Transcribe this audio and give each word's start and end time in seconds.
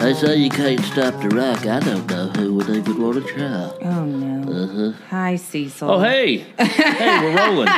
They 0.00 0.14
say 0.14 0.36
you 0.36 0.48
can't 0.48 0.80
stop 0.80 1.20
the 1.20 1.28
rock. 1.28 1.66
I 1.66 1.78
don't 1.80 2.08
know 2.10 2.28
who 2.28 2.54
would 2.54 2.70
even 2.70 3.02
want 3.02 3.16
to 3.26 3.32
try. 3.32 3.70
Oh 3.86 4.04
no. 4.06 4.92
Hi, 5.10 5.36
Cecil. 5.36 5.90
Oh, 5.90 6.00
hey. 6.00 6.38
Hey, 6.58 7.20
we're 7.22 7.36
rolling. 7.36 7.68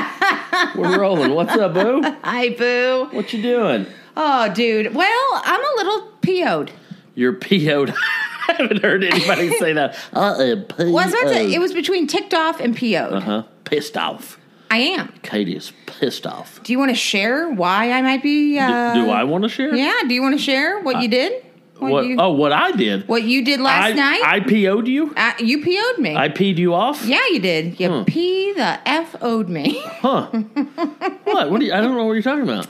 we're 0.77 1.01
rolling. 1.01 1.35
What's 1.35 1.57
up, 1.57 1.75
boo? 1.75 2.01
Hi, 2.23 2.51
Boo. 2.51 3.09
What 3.11 3.33
you 3.33 3.43
doing? 3.43 3.87
Oh, 4.17 4.53
dude. 4.55 4.95
Well, 4.95 5.29
I'm 5.33 5.61
a 5.61 5.77
little 5.77 6.09
PO'd. 6.23 6.71
You're 7.17 7.33
PO'd. 7.33 7.91
I 8.49 8.53
haven't 8.57 8.83
heard 8.83 9.03
anybody 9.03 9.51
say 9.59 9.73
that. 9.73 9.99
I 10.13 10.43
am 10.45 10.63
P. 10.65 10.85
Was 10.93 11.11
that 11.11 11.33
it 11.35 11.59
was 11.59 11.73
between 11.73 12.07
ticked 12.07 12.35
off 12.35 12.61
and 12.61 12.77
PO'd. 12.77 13.13
Uh-huh. 13.15 13.43
Pissed 13.65 13.97
off. 13.97 14.39
I 14.71 14.79
am. 14.79 15.13
Katie 15.23 15.57
is 15.57 15.73
pissed 15.87 16.27
off. 16.27 16.63
Do 16.63 16.73
you 16.73 16.79
want 16.79 16.91
to 16.91 16.95
share 16.97 17.51
why 17.51 17.91
I 17.91 18.01
might 18.01 18.23
be? 18.23 18.53
D- 18.55 18.59
Uh, 18.61 18.95
do 18.95 19.11
I 19.11 19.25
want 19.25 19.43
to 19.43 19.49
share? 19.49 19.75
Yeah. 19.75 20.03
Do 20.07 20.15
you 20.15 20.23
want 20.23 20.39
to 20.39 20.43
share 20.43 20.81
what 20.81 21.03
you 21.03 21.09
did? 21.09 21.45
What, 21.91 22.07
you, 22.07 22.17
oh, 22.19 22.33
what 22.33 22.53
I 22.53 22.73
did. 22.73 23.09
what 23.09 23.23
you 23.25 23.45
did 23.45 23.61
last 23.61 23.91
I, 23.91 23.93
night? 23.93 24.23
I 24.25 24.41
PO'd 24.41 24.87
you? 24.89 25.13
uh, 25.17 25.33
you 25.39 25.63
PO'd 25.63 25.99
me. 25.99 26.15
I 26.17 26.29
P'd 26.29 26.59
you 26.59 26.75
off? 26.75 27.05
yeah, 27.05 27.25
you 27.31 27.41
did. 27.41 27.81
You 27.81 27.89
Hmm. 27.91 28.05
P 28.05 28.53
the 28.55 28.79
F 28.89 29.17
O'd 29.23 29.49
me. 29.49 29.81
Huh. 29.85 30.27
what? 31.25 31.51
What 31.51 31.61
do 31.61 31.67
you, 31.67 31.73
I 31.73 31.81
don't 31.81 31.95
know 31.95 32.05
what 32.05 32.13
you're 32.15 32.23
talking 32.23 32.43
about. 32.45 32.67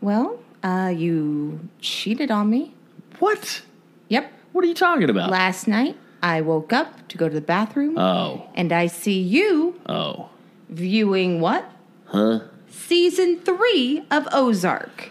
well, 0.00 0.38
uh, 0.62 0.92
you 0.94 1.60
cheated 1.80 2.30
on 2.30 2.50
me. 2.50 2.74
What? 3.18 3.62
Yep. 4.08 4.32
What 4.52 4.64
are 4.64 4.68
you 4.68 4.74
talking 4.74 5.08
about? 5.10 5.30
Last 5.30 5.68
night, 5.68 5.96
I 6.22 6.40
woke 6.40 6.72
up 6.72 7.08
to 7.08 7.18
go 7.18 7.28
to 7.28 7.34
the 7.34 7.40
bathroom, 7.40 7.98
oh. 7.98 8.48
and 8.54 8.72
I 8.72 8.86
see 8.88 9.20
you 9.20 9.80
Oh. 9.88 10.30
viewing 10.68 11.40
what? 11.40 11.70
Huh? 12.06 12.40
Season 12.70 13.38
three 13.40 14.02
of 14.10 14.26
Ozark. 14.32 15.10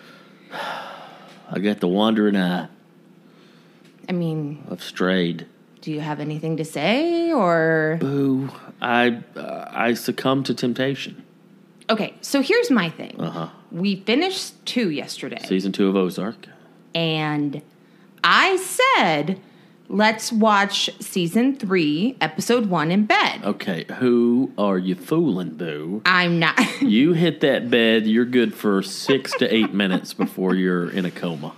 I 1.49 1.59
got 1.59 1.79
the 1.79 1.87
wandering 1.87 2.35
eye. 2.35 2.67
I 4.09 4.11
mean, 4.13 4.63
I've 4.72 4.83
strayed. 4.83 5.45
do 5.81 5.91
you 5.91 6.00
have 6.00 6.19
anything 6.19 6.58
to 6.58 6.66
say 6.66 7.31
or 7.31 7.97
Boo. 8.00 8.49
I 8.81 9.22
uh, 9.36 9.66
I 9.72 9.94
succumbed 9.94 10.45
to 10.47 10.53
temptation. 10.53 11.23
Okay, 11.89 12.14
so 12.22 12.41
here's 12.41 12.69
my 12.69 12.89
thing. 12.89 13.16
Uh-huh. 13.19 13.47
We 13.72 13.97
finished 13.97 14.66
2 14.66 14.89
yesterday 14.91 15.39
Season 15.45 15.72
two 15.72 15.88
of 15.89 15.95
Ozark. 15.95 16.47
and 16.94 17.61
I 18.23 18.58
said 18.58 19.39
let's 19.89 20.33
watch 20.33 20.89
season 20.99 21.55
3 21.55 22.17
episode 22.20 22.65
1 22.70 22.92
in 22.92 23.05
bed. 23.05 23.42
Okay, 23.45 23.86
who 23.99 24.52
are 24.58 24.77
you 24.77 24.95
fooling, 24.95 25.52
Boo? 25.52 26.02
I'm 26.05 26.39
not 26.39 26.60
You 26.81 27.14
hit 27.14 27.39
that 27.42 27.70
bed, 27.70 28.05
you're 28.05 28.26
good 28.26 28.54
for 28.54 28.83
six 28.83 29.31
to 29.37 29.54
eight 29.54 29.73
minutes 29.73 30.14
before 30.14 30.55
you're 30.55 30.89
in 30.89 31.05
a 31.05 31.11
coma. 31.11 31.54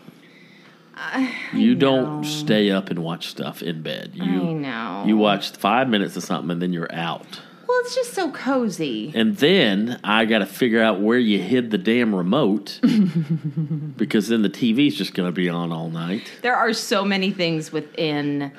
You 1.53 1.75
don't 1.75 2.23
stay 2.23 2.71
up 2.71 2.89
and 2.89 2.99
watch 2.99 3.27
stuff 3.27 3.61
in 3.61 3.81
bed. 3.81 4.11
You 4.13 4.23
I 4.49 4.53
know. 4.53 5.03
you 5.07 5.17
watch 5.17 5.51
five 5.51 5.87
minutes 5.89 6.15
of 6.17 6.23
something 6.23 6.51
and 6.51 6.61
then 6.61 6.73
you're 6.73 6.93
out. 6.93 7.41
Well, 7.67 7.77
it's 7.81 7.93
just 7.93 8.13
so 8.15 8.31
cozy. 8.31 9.11
And 9.13 9.37
then 9.37 9.99
I 10.03 10.25
got 10.25 10.39
to 10.39 10.47
figure 10.47 10.81
out 10.81 11.01
where 11.01 11.19
you 11.19 11.39
hid 11.39 11.69
the 11.69 11.77
damn 11.77 12.15
remote 12.15 12.79
because 13.95 14.27
then 14.27 14.41
the 14.41 14.49
TV's 14.49 14.95
just 14.95 15.13
going 15.13 15.27
to 15.29 15.31
be 15.33 15.49
on 15.49 15.71
all 15.71 15.89
night. 15.89 16.31
There 16.41 16.55
are 16.55 16.73
so 16.73 17.05
many 17.05 17.31
things 17.31 17.71
within 17.71 18.51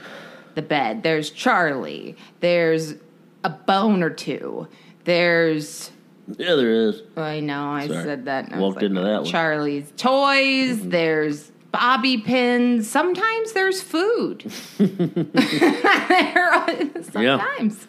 the 0.54 0.62
bed. 0.62 1.02
There's 1.02 1.30
Charlie. 1.30 2.16
There's 2.38 2.94
a 3.42 3.50
bone 3.50 4.02
or 4.04 4.10
two. 4.10 4.68
There's 5.04 5.90
Yeah, 6.38 6.54
there 6.54 6.70
is. 6.88 7.02
I 7.16 7.40
know 7.40 7.70
I 7.70 7.88
Sorry. 7.88 8.04
said 8.04 8.24
that. 8.26 8.44
and 8.46 8.54
I 8.54 8.58
was 8.58 8.74
Walked 8.74 8.82
into 8.84 9.00
that 9.00 9.12
one. 9.12 9.22
Mm-hmm. 9.24 9.30
Charlie's 9.32 9.92
toys. 9.96 10.88
There's 10.88 11.50
bobby 11.72 12.18
pins. 12.18 12.88
Sometimes 12.88 13.52
there's 13.52 13.82
food. 13.82 14.40
there 14.78 16.52
are, 16.52 16.68
sometimes. 17.02 17.86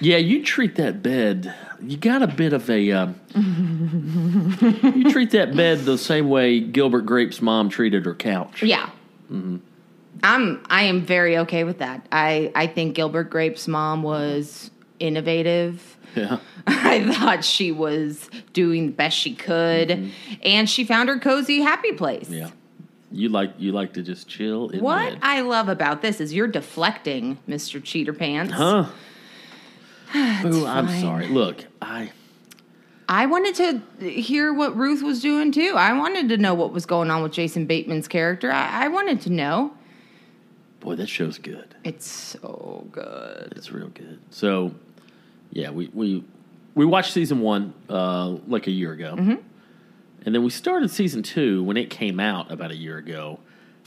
Yeah, 0.00 0.18
you 0.18 0.44
treat 0.44 0.76
that 0.76 1.02
bed. 1.02 1.54
You 1.82 1.96
got 1.96 2.22
a 2.22 2.26
bit 2.26 2.52
of 2.52 2.68
a. 2.70 2.92
Um, 2.92 3.20
you 3.34 5.10
treat 5.10 5.30
that 5.32 5.54
bed 5.56 5.80
the 5.80 5.98
same 5.98 6.28
way 6.28 6.60
Gilbert 6.60 7.02
Grape's 7.02 7.42
mom 7.42 7.68
treated 7.68 8.04
her 8.04 8.14
couch. 8.14 8.62
Yeah. 8.62 8.90
Mm-hmm. 9.30 9.56
I'm. 10.22 10.64
I 10.68 10.84
am 10.84 11.02
very 11.02 11.38
okay 11.38 11.64
with 11.64 11.78
that. 11.78 12.06
I. 12.12 12.52
I 12.54 12.66
think 12.66 12.94
Gilbert 12.94 13.30
Grape's 13.30 13.66
mom 13.68 14.02
was 14.02 14.70
innovative. 14.98 15.96
Yeah. 16.14 16.38
I 16.66 17.12
thought 17.12 17.44
she 17.44 17.72
was 17.72 18.28
doing 18.52 18.86
the 18.86 18.92
best 18.92 19.16
she 19.16 19.34
could, 19.34 20.12
and 20.42 20.68
she 20.68 20.84
found 20.84 21.08
her 21.08 21.18
cozy, 21.18 21.60
happy 21.60 21.92
place. 21.92 22.24
Mm-hmm. 22.24 22.34
Yeah. 22.34 22.50
You 23.10 23.28
like 23.30 23.54
you 23.58 23.72
like 23.72 23.94
to 23.94 24.02
just 24.02 24.28
chill 24.28 24.68
in 24.68 24.80
What 24.82 25.10
bed. 25.12 25.18
I 25.22 25.40
love 25.40 25.68
about 25.68 26.02
this 26.02 26.20
is 26.20 26.34
you're 26.34 26.46
deflecting, 26.46 27.38
Mr. 27.48 27.82
Cheater 27.82 28.12
Pants. 28.12 28.52
huh? 28.52 28.86
Ooh, 30.44 30.66
I'm 30.66 30.86
fine. 30.86 31.00
sorry. 31.00 31.26
Look, 31.28 31.64
I 31.80 32.10
I 33.08 33.26
wanted 33.26 33.82
to 34.00 34.10
hear 34.10 34.52
what 34.52 34.76
Ruth 34.76 35.02
was 35.02 35.20
doing 35.22 35.52
too. 35.52 35.74
I 35.76 35.92
wanted 35.94 36.28
to 36.30 36.36
know 36.36 36.52
what 36.54 36.72
was 36.72 36.84
going 36.86 37.10
on 37.10 37.22
with 37.22 37.32
Jason 37.32 37.64
Bateman's 37.66 38.08
character. 38.08 38.50
I, 38.52 38.84
I 38.84 38.88
wanted 38.88 39.20
to 39.22 39.30
know. 39.30 39.72
boy, 40.80 40.96
that 40.96 41.08
show's 41.08 41.38
good. 41.38 41.74
It's 41.84 42.06
so 42.06 42.86
good. 42.92 43.54
It's 43.56 43.72
real 43.72 43.88
good. 43.88 44.18
So, 44.30 44.74
yeah, 45.52 45.70
we 45.70 45.88
we 45.94 46.24
we 46.74 46.84
watched 46.84 47.12
season 47.14 47.40
one 47.40 47.72
uh, 47.88 48.36
like 48.46 48.66
a 48.66 48.70
year 48.70 48.92
ago, 48.92 49.14
Mm-hmm. 49.18 49.34
And 50.28 50.34
then 50.34 50.42
we 50.44 50.50
started 50.50 50.90
season 50.90 51.22
two 51.22 51.62
when 51.64 51.78
it 51.78 51.88
came 51.88 52.20
out 52.20 52.52
about 52.52 52.70
a 52.70 52.76
year 52.76 52.98
ago, 52.98 53.40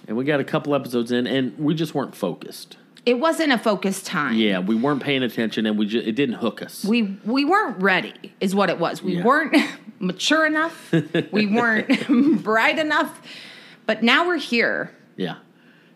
and 0.07 0.17
we 0.17 0.25
got 0.25 0.39
a 0.39 0.43
couple 0.43 0.73
episodes 0.73 1.11
in, 1.11 1.27
and 1.27 1.55
we 1.59 1.75
just 1.75 1.93
weren't 1.93 2.15
focused. 2.15 2.77
It 3.05 3.19
wasn't 3.19 3.51
a 3.53 3.59
focused 3.59 4.07
time. 4.07 4.33
Yeah, 4.37 4.57
we 4.57 4.73
weren't 4.73 5.03
paying 5.03 5.21
attention, 5.21 5.67
and 5.67 5.77
we 5.77 5.85
just 5.85 6.07
it 6.07 6.13
didn't 6.13 6.37
hook 6.37 6.63
us. 6.63 6.83
We 6.83 7.03
we 7.25 7.45
weren't 7.45 7.79
ready, 7.79 8.33
is 8.39 8.55
what 8.55 8.71
it 8.71 8.79
was. 8.79 9.03
We 9.03 9.17
Yeah. 9.17 9.23
weren't 9.23 9.55
mature 9.99 10.47
enough. 10.47 10.91
we 11.31 11.45
weren't 11.45 12.43
bright 12.43 12.79
enough. 12.79 13.21
But 13.85 14.01
now 14.01 14.25
we're 14.25 14.37
here. 14.39 14.95
yeah, 15.17 15.35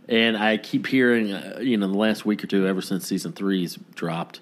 and 0.07 0.37
I 0.37 0.57
keep 0.57 0.85
hearing, 0.85 1.31
uh, 1.31 1.57
you 1.59 1.75
know, 1.75 1.87
the 1.87 1.97
last 1.97 2.23
week 2.23 2.43
or 2.43 2.47
two, 2.47 2.67
ever 2.67 2.83
since 2.83 3.07
season 3.07 3.31
three's 3.31 3.79
dropped, 3.95 4.41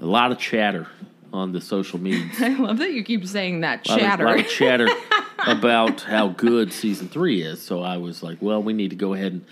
a 0.00 0.06
lot 0.06 0.30
of 0.30 0.38
chatter 0.38 0.86
on 1.32 1.52
the 1.52 1.60
social 1.60 1.98
media. 1.98 2.28
I 2.40 2.54
love 2.58 2.78
that 2.78 2.92
you 2.92 3.02
keep 3.02 3.26
saying 3.26 3.60
that 3.60 3.88
lot 3.88 3.98
of- 3.98 4.02
chatter. 4.02 4.24
lot 4.24 4.40
of 4.40 4.48
chatter 4.48 4.88
about 5.46 6.02
how 6.02 6.28
good 6.28 6.72
season 6.72 7.08
three 7.08 7.42
is. 7.42 7.62
So 7.62 7.82
I 7.82 7.96
was 7.96 8.22
like, 8.22 8.38
well, 8.40 8.62
we 8.62 8.72
need 8.72 8.90
to 8.90 8.96
go 8.96 9.14
ahead 9.14 9.32
and 9.32 9.44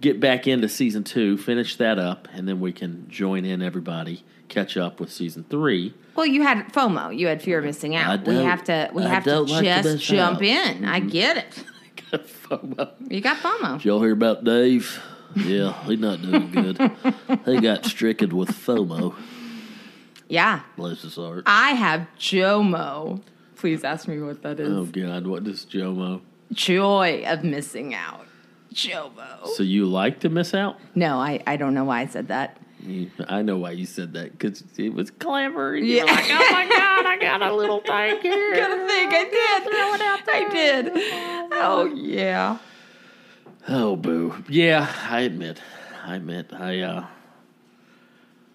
get 0.00 0.20
back 0.20 0.46
into 0.46 0.68
season 0.68 1.04
two, 1.04 1.36
finish 1.36 1.76
that 1.76 1.98
up, 1.98 2.28
and 2.32 2.48
then 2.48 2.60
we 2.60 2.72
can 2.72 3.08
join 3.08 3.44
in 3.44 3.62
everybody, 3.62 4.22
catch 4.48 4.76
up 4.76 5.00
with 5.00 5.12
season 5.12 5.44
three. 5.50 5.92
well, 6.14 6.26
you 6.26 6.42
had 6.42 6.72
FOMO. 6.72 7.16
You 7.16 7.26
had 7.26 7.42
fear 7.42 7.58
of 7.58 7.64
missing 7.64 7.96
out. 7.96 8.26
We 8.26 8.36
have 8.36 8.64
to. 8.64 8.90
We 8.92 9.02
I 9.02 9.08
have 9.08 9.24
to 9.24 9.40
like 9.40 9.64
just 9.64 10.04
jump 10.04 10.38
out. 10.38 10.42
in. 10.42 10.84
I 10.84 11.00
mm-hmm. 11.00 11.08
get 11.08 11.36
it. 11.36 11.64
FOMO. 12.48 12.92
You 13.10 13.20
got 13.20 13.38
FOMO. 13.38 13.78
Did 13.78 13.84
y'all 13.84 14.00
hear 14.00 14.12
about 14.12 14.44
Dave? 14.44 15.02
Yeah, 15.34 15.74
he's 15.84 15.98
not 15.98 16.22
doing 16.22 16.50
good. 16.50 16.90
he 17.44 17.60
got 17.60 17.84
stricken 17.84 18.34
with 18.34 18.50
FOMO. 18.50 19.14
Yeah, 20.28 20.60
Bless 20.76 21.02
his 21.02 21.16
heart. 21.16 21.44
I 21.46 21.70
have 21.70 22.06
JOMO. 22.18 23.22
Please 23.56 23.82
ask 23.82 24.06
me 24.06 24.20
what 24.20 24.42
that 24.42 24.60
is. 24.60 24.68
Oh 24.70 24.84
God, 24.84 25.26
what 25.26 25.44
does 25.44 25.64
Jomo? 25.64 26.20
Joy 26.52 27.24
of 27.26 27.42
missing 27.44 27.94
out. 27.94 28.26
JOMO. 28.72 29.48
So 29.56 29.62
you 29.62 29.86
like 29.86 30.20
to 30.20 30.28
miss 30.28 30.54
out? 30.54 30.78
No, 30.94 31.18
I, 31.18 31.42
I 31.46 31.56
don't 31.56 31.74
know 31.74 31.84
why 31.84 32.00
I 32.00 32.06
said 32.06 32.28
that. 32.28 32.58
I 33.28 33.42
know 33.42 33.58
why 33.58 33.72
you 33.72 33.86
said 33.86 34.12
that 34.12 34.32
because 34.38 34.62
it 34.76 34.94
was 34.94 35.10
clever. 35.10 35.74
And 35.74 35.86
Yeah. 35.86 36.04
You're 36.04 36.06
like, 36.06 36.26
oh 36.28 36.52
my 36.52 36.68
God, 36.68 37.06
I 37.06 37.18
got 37.20 37.42
a 37.42 37.52
little 37.56 37.80
thing 37.80 38.20
here. 38.20 38.54
Gotta 38.54 38.86
think 38.86 39.12
I 39.12 39.24
did. 39.24 40.28
I 40.30 40.48
did. 40.52 40.92
Oh 41.54 41.84
yeah. 41.96 42.58
Oh 43.68 43.96
boo. 43.96 44.44
Yeah, 44.48 44.88
I 45.10 45.20
admit. 45.22 45.60
I 46.04 46.16
admit. 46.16 46.52
I 46.52 46.80
uh 46.80 47.06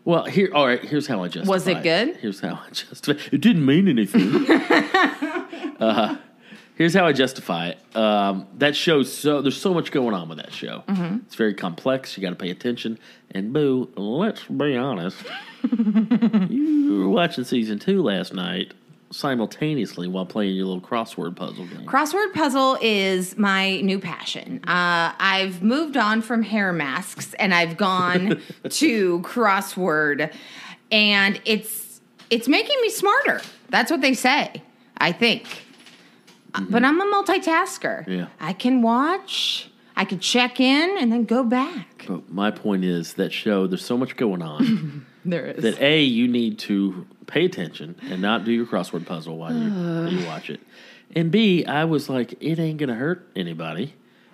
Well, 0.06 0.26
here, 0.26 0.50
all 0.54 0.66
right. 0.66 0.84
Here's 0.84 1.08
how 1.08 1.24
I 1.24 1.28
justify. 1.28 1.52
It. 1.52 1.56
Was 1.56 1.68
it 1.68 1.84
good? 1.84 2.18
Here's 2.18 2.40
how 2.42 2.56
I 2.56 2.70
justify. 2.72 3.20
It 3.28 3.34
It 3.34 3.42
didn't 3.42 3.66
mean 3.66 3.88
anything. 3.88 4.46
uh, 5.80 6.18
here's 6.76 6.94
how 6.94 7.06
I 7.06 7.14
justify 7.14 7.70
it. 7.70 7.96
Um, 7.96 8.48
that 8.58 8.76
show 8.76 9.04
so 9.04 9.42
there's 9.42 9.60
so 9.60 9.74
much 9.74 9.92
going 9.92 10.14
on 10.14 10.28
with 10.28 10.40
that 10.40 10.52
show. 10.52 10.84
Mm-hmm. 10.88 11.18
It's 11.26 11.36
very 11.36 11.54
complex. 11.54 12.18
You 12.18 12.22
got 12.22 12.32
to 12.32 12.36
pay 12.36 12.50
attention. 12.50 13.00
And 13.32 13.54
boo, 13.54 13.92
let's 13.96 14.44
be 14.44 14.76
honest. 14.76 15.18
you 15.72 17.00
were 17.00 17.10
watching 17.10 17.46
season 17.46 17.80
two 17.80 18.04
last 18.04 18.34
night 18.34 18.74
simultaneously 19.14 20.08
while 20.08 20.26
playing 20.26 20.56
your 20.56 20.66
little 20.66 20.82
crossword 20.82 21.36
puzzle 21.36 21.66
game. 21.66 21.86
Crossword 21.86 22.34
puzzle 22.34 22.78
is 22.82 23.38
my 23.38 23.80
new 23.82 24.00
passion. 24.00 24.60
Uh, 24.66 25.14
I've 25.20 25.62
moved 25.64 25.96
on 25.98 26.22
from 26.22 26.42
hair 26.44 26.74
masks 26.74 27.34
and 27.36 27.54
I've 27.54 27.78
gone 27.78 28.42
to 28.70 29.20
crossword, 29.22 30.34
and 30.92 31.40
it's 31.46 32.02
it's 32.30 32.48
making 32.48 32.80
me 32.82 32.90
smarter. 32.90 33.42
That's 33.70 33.90
what 33.92 34.02
they 34.02 34.14
say. 34.14 34.62
I 34.98 35.12
think, 35.12 35.46
Uh, 36.54 36.62
but 36.70 36.84
I'm 36.84 37.00
a 37.02 37.06
multitasker. 37.06 38.08
Yeah. 38.08 38.28
I 38.40 38.54
can 38.54 38.82
watch. 38.82 39.70
I 39.96 40.06
can 40.06 40.20
check 40.20 40.60
in 40.60 40.98
and 40.98 41.12
then 41.12 41.26
go 41.26 41.44
back. 41.44 42.06
But 42.08 42.32
my 42.32 42.50
point 42.52 42.84
is 42.84 43.14
that 43.14 43.32
show. 43.32 43.68
There's 43.68 43.86
so 43.86 43.98
much 43.98 44.16
going 44.18 44.42
on. 44.42 45.06
There 45.26 45.46
is. 45.46 45.64
that 45.64 45.80
a 45.80 46.02
you 46.04 46.28
need 46.28 46.60
to 46.60 47.08
pay 47.28 47.46
attention 47.46 47.96
and 48.10 48.22
not 48.22 48.44
do 48.46 48.52
your 48.52 48.66
crossword 48.66 49.06
puzzle 49.06 49.38
while 49.38 49.54
you, 49.54 50.08
you 50.20 50.26
watch 50.28 50.50
it 50.50 50.60
and 51.16 51.32
b 51.32 51.66
i 51.66 51.84
was 51.86 52.10
like 52.10 52.34
it 52.42 52.60
ain't 52.60 52.78
gonna 52.78 52.96
hurt 52.96 53.28
anybody 53.36 53.94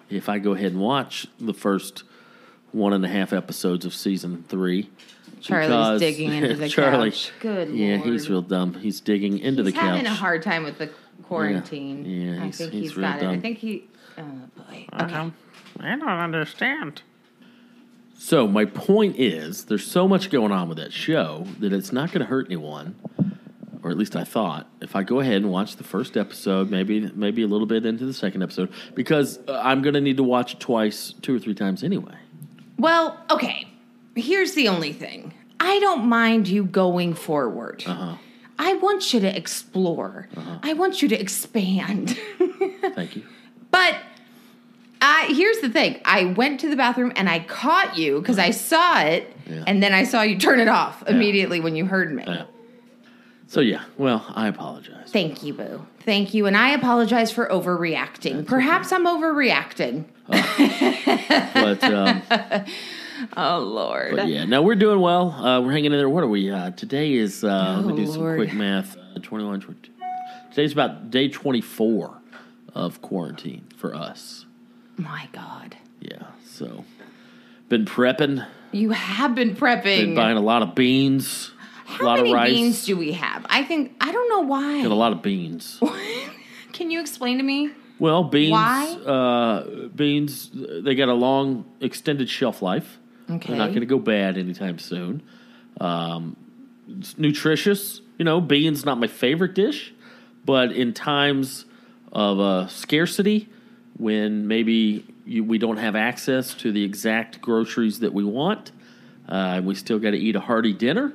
if 0.10 0.28
i 0.30 0.40
go 0.40 0.54
ahead 0.54 0.72
and 0.72 0.82
watch 0.82 1.28
the 1.40 1.54
first 1.54 2.04
one 2.72 2.94
and 2.94 3.04
a 3.06 3.08
half 3.08 3.34
episodes 3.34 3.86
of 3.86 3.94
season 3.94 4.44
three 4.48 4.90
Charlie's 5.42 5.68
because- 5.70 6.00
digging 6.02 6.34
into 6.34 6.56
the 6.58 6.68
Charlie, 6.70 7.12
couch. 7.12 7.32
Good 7.40 7.70
yeah 7.70 7.98
lord. 7.98 8.10
he's 8.10 8.30
real 8.30 8.42
dumb 8.42 8.74
he's 8.76 9.00
digging 9.02 9.38
into 9.40 9.64
He's 9.64 9.74
the 9.74 9.80
couch 9.80 9.90
having 9.90 10.06
a 10.06 10.14
hard 10.14 10.42
time 10.44 10.64
with 10.64 10.78
the 10.78 10.90
quarantine. 11.24 12.06
Yeah, 12.06 12.42
I 12.42 12.46
he's- 12.46 12.58
think 12.58 12.74
he's 12.74 12.82
he's 12.82 12.98
real 12.98 13.08
got 13.10 13.22
it. 13.22 13.28
I 13.28 13.40
think 13.40 13.60
he. 13.60 13.86
Oh 14.18 14.24
boy. 14.58 14.86
Okay. 15.02 15.14
Um, 15.14 15.34
I 15.80 15.90
don't 15.96 16.02
understand. 16.10 17.04
So 18.22 18.50
my 18.50 18.66
point 18.66 19.18
is, 19.18 19.64
there's 19.64 19.90
so 19.90 20.06
much 20.06 20.30
going 20.30 20.52
on 20.52 20.68
with 20.68 20.78
that 20.78 20.92
show 20.92 21.48
that 21.60 21.72
it's 21.72 21.94
not 21.94 22.12
going 22.12 22.20
to 22.20 22.26
hurt 22.26 22.48
anyone, 22.48 22.96
or 23.82 23.92
at 23.92 23.98
least 23.98 24.14
I 24.18 24.26
thought. 24.26 24.68
If 24.82 24.94
I 24.94 25.04
go 25.04 25.22
ahead 25.22 25.38
and 25.38 25.50
watch 25.50 25.78
the 25.78 25.86
first 25.86 26.18
episode, 26.18 26.70
maybe 26.70 27.10
maybe 27.16 27.44
a 27.44 27.48
little 27.48 27.66
bit 27.66 27.86
into 27.86 28.06
the 28.06 28.14
second 28.14 28.44
episode, 28.44 28.74
because 28.94 29.40
uh, 29.48 29.62
I'm 29.64 29.82
going 29.82 29.94
to 29.94 30.02
need 30.02 30.18
to 30.18 30.24
watch 30.24 30.56
it 30.56 30.60
twice, 30.60 31.14
two 31.22 31.34
or 31.34 31.40
three 31.40 31.54
times 31.54 31.82
anyway. 31.82 32.16
Well, 32.78 33.18
okay. 33.32 33.70
Here's 34.18 34.54
the 34.54 34.68
only 34.68 34.92
thing. 34.92 35.34
I 35.62 35.80
don't 35.80 36.06
mind 36.06 36.50
you 36.50 36.66
going 36.66 37.14
forward. 37.14 37.86
Uh-huh. 37.88 38.16
I 38.60 38.74
want 38.74 39.14
you 39.14 39.22
to 39.22 39.34
explore. 39.34 40.28
I 40.62 40.74
want 40.74 41.02
you 41.02 41.08
to 41.08 41.18
expand. 41.18 42.20
Thank 42.96 43.16
you. 43.16 43.24
but 43.72 43.96
Here's 45.02 45.60
the 45.60 45.70
thing. 45.70 46.00
I 46.06 46.26
went 46.26 46.60
to 46.62 46.70
the 46.70 46.76
bathroom 46.76 47.12
and 47.16 47.30
I 47.30 47.40
caught 47.40 47.98
you 47.98 48.20
because 48.20 48.40
I 48.40 48.50
saw 48.52 49.02
it, 49.02 49.32
Yeah. 49.50 49.64
and 49.68 49.82
then 49.82 49.94
I 49.94 50.04
saw 50.04 50.22
you 50.24 50.38
turn 50.38 50.60
it 50.60 50.68
off 50.68 51.04
immediately 51.08 51.60
when 51.60 51.76
you 51.76 51.86
heard 51.86 52.14
me. 52.14 52.24
Yeah. 52.28 52.44
So 53.48 53.62
yeah, 53.62 53.84
well, 53.98 54.26
I 54.36 54.48
apologize. 54.48 55.10
Thank 55.12 55.44
you, 55.44 55.54
Boo. 55.54 55.86
Thank 56.02 56.34
you. 56.34 56.46
And 56.46 56.56
I 56.58 56.70
apologize 56.72 57.32
for 57.32 57.48
overreacting. 57.48 58.46
Perhaps 58.46 58.92
I'm 58.92 59.06
overreacting. 59.06 60.06
But, 60.28 61.84
um, 61.84 62.22
Oh, 63.38 63.60
Lord. 63.60 64.16
but 64.16 64.28
yeah, 64.28 64.46
no, 64.46 64.62
we're 64.62 64.76
doing 64.76 65.00
well. 65.02 65.32
Uh, 65.32 65.60
we're 65.62 65.72
hanging 65.74 65.92
in 65.92 65.98
there. 65.98 66.08
What 66.10 66.24
are 66.24 66.28
we? 66.30 66.50
Uh, 66.50 66.72
today 66.72 67.14
is 67.14 67.44
uh, 67.44 67.76
let 67.78 67.86
me 67.86 67.94
Oh, 67.94 67.96
do 67.98 68.08
some 68.08 68.22
Lord. 68.22 68.38
quick 68.38 68.54
math. 68.54 68.96
Uh, 68.98 69.20
21, 69.22 69.60
22. 69.62 69.92
Today's 70.52 70.72
about 70.72 71.12
day 71.12 71.28
24 71.28 72.18
of 72.76 73.02
quarantine 73.02 73.66
for 73.76 73.94
us. 73.94 74.39
My 75.00 75.28
God. 75.32 75.78
Yeah, 76.02 76.24
so 76.46 76.84
been 77.70 77.86
prepping, 77.86 78.46
You 78.72 78.92
have 78.92 79.34
been 79.36 79.56
prepping. 79.56 79.84
been 79.84 80.16
buying 80.16 80.38
a 80.38 80.42
lot 80.42 80.62
of 80.62 80.76
beans, 80.76 81.52
a 81.88 81.92
How 81.92 82.06
lot 82.06 82.18
many 82.18 82.30
of 82.32 82.36
rice, 82.36 82.50
beans 82.54 82.86
do 82.86 82.98
we 82.98 83.14
have? 83.14 83.46
I 83.50 83.64
think, 83.64 83.96
I 84.02 84.12
don't 84.12 84.30
know 84.30 84.42
why. 84.42 84.82
got 84.84 84.92
a 84.92 84.96
lot 84.96 85.12
of 85.14 85.22
beans. 85.22 85.80
Can 86.74 86.92
you 86.92 87.00
explain 87.00 87.38
to 87.38 87.44
me? 87.44 87.72
Well, 88.00 88.24
beans, 88.24 88.52
Why? 88.54 88.88
uh, 89.06 89.88
beans, 89.90 90.52
they 90.54 90.96
got 90.96 91.10
a 91.10 91.14
long, 91.14 91.66
extended 91.82 92.30
shelf 92.30 92.62
life. 92.62 92.98
Okay. 93.30 93.50
They're 93.50 93.58
not 93.58 93.70
going 93.70 93.82
to 93.82 93.86
go 93.86 94.00
bad 94.00 94.38
anytime 94.38 94.80
soon. 94.80 95.22
Um, 95.82 96.38
it's 96.88 97.18
nutritious. 97.18 98.00
You 98.18 98.24
know, 98.26 98.40
beans 98.40 98.86
not 98.86 99.00
my 99.00 99.08
favorite 99.08 99.54
dish, 99.54 99.94
but 100.46 100.72
in 100.72 100.94
times 100.94 101.66
of 102.14 102.40
uh, 102.40 102.68
scarcity, 102.68 103.50
when 104.00 104.48
maybe 104.48 105.06
you, 105.26 105.44
we 105.44 105.58
don't 105.58 105.78
have 105.78 105.96
access 105.96 106.54
to 106.56 106.72
the 106.72 106.84
exact 106.84 107.42
groceries 107.42 108.00
that 108.00 108.14
we 108.14 108.24
want, 108.24 108.72
uh, 109.28 109.62
we 109.64 109.76
still 109.76 110.00
got 110.00 110.12
to 110.12 110.18
eat 110.18 110.36
a 110.36 110.40
hearty 110.40 110.74
dinner, 110.74 111.14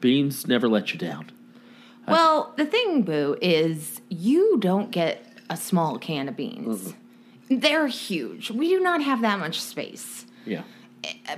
beans 0.00 0.48
never 0.48 0.66
let 0.66 0.92
you 0.92 0.98
down. 0.98 1.30
Well, 2.08 2.52
the 2.56 2.66
thing, 2.66 3.02
Boo, 3.02 3.36
is 3.40 4.00
you 4.08 4.58
don't 4.58 4.90
get 4.90 5.24
a 5.48 5.56
small 5.56 5.98
can 5.98 6.28
of 6.28 6.36
beans. 6.36 6.94
They're 7.48 7.86
huge. 7.86 8.50
We 8.50 8.68
do 8.68 8.80
not 8.80 9.02
have 9.02 9.20
that 9.22 9.38
much 9.38 9.60
space. 9.60 10.26
Yeah, 10.44 10.62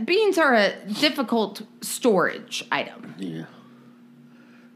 Beans 0.04 0.38
are 0.38 0.54
a 0.54 0.74
difficult 0.86 1.62
storage 1.80 2.64
item. 2.70 3.14
yeah. 3.18 3.44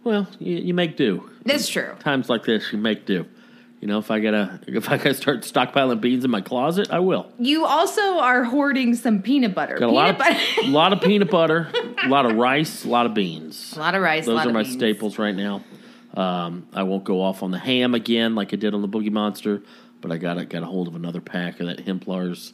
Well, 0.03 0.29
you, 0.39 0.57
you 0.57 0.75
make 0.75 0.97
do. 0.97 1.29
That's 1.45 1.69
true. 1.69 1.95
Times 2.01 2.31
like 2.31 2.45
this, 2.45 2.73
you 2.73 2.79
make 2.79 3.05
do. 3.05 3.27
You 3.81 3.89
know, 3.89 3.99
if 3.99 4.11
I 4.11 4.21
gotta 4.21 4.61
if 4.67 4.89
I 4.91 4.97
gotta 4.99 5.15
start 5.15 5.41
stockpiling 5.41 6.01
beans 6.01 6.25
in 6.25 6.31
my 6.31 6.41
closet, 6.43 6.91
I 6.91 6.99
will. 6.99 7.33
You 7.39 7.65
also 7.65 8.19
are 8.19 8.45
hoarding 8.45 8.95
some 8.95 9.23
peanut 9.23 9.55
butter. 9.55 9.79
Got 9.79 9.87
a 9.87 9.89
peanut 9.89 9.95
lot 9.95 10.11
of 10.11 10.19
butter. 10.19 10.41
a 10.63 10.67
lot 10.69 10.93
of 10.93 11.01
peanut 11.01 11.31
butter, 11.31 11.71
a 12.05 12.09
lot 12.09 12.27
of 12.27 12.37
rice, 12.37 12.85
a 12.85 12.89
lot 12.89 13.07
of 13.07 13.15
beans. 13.15 13.73
a 13.77 13.81
lot 13.81 13.95
of 13.95 14.03
rice. 14.03 14.25
a 14.27 14.31
Those 14.31 14.47
are 14.47 14.53
my 14.53 14.63
beans. 14.65 14.75
staples 14.75 15.19
right 15.19 15.35
now. 15.35 15.63
Um, 16.15 16.67
I 16.75 16.83
won't 16.83 17.05
go 17.05 17.23
off 17.23 17.43
on 17.43 17.53
the 17.53 17.59
ham 17.59 17.95
again 17.95 18.35
like 18.35 18.53
I 18.53 18.57
did 18.57 18.75
on 18.75 18.83
the 18.83 18.89
Boogie 18.89 19.13
Monster, 19.13 19.63
but 20.01 20.11
I 20.11 20.17
got 20.19 20.39
a, 20.39 20.45
got 20.45 20.63
a 20.63 20.67
hold 20.67 20.89
of 20.89 20.95
another 20.97 21.21
pack 21.21 21.61
of 21.61 21.69
that 21.69 21.79
Hempler's 21.87 22.53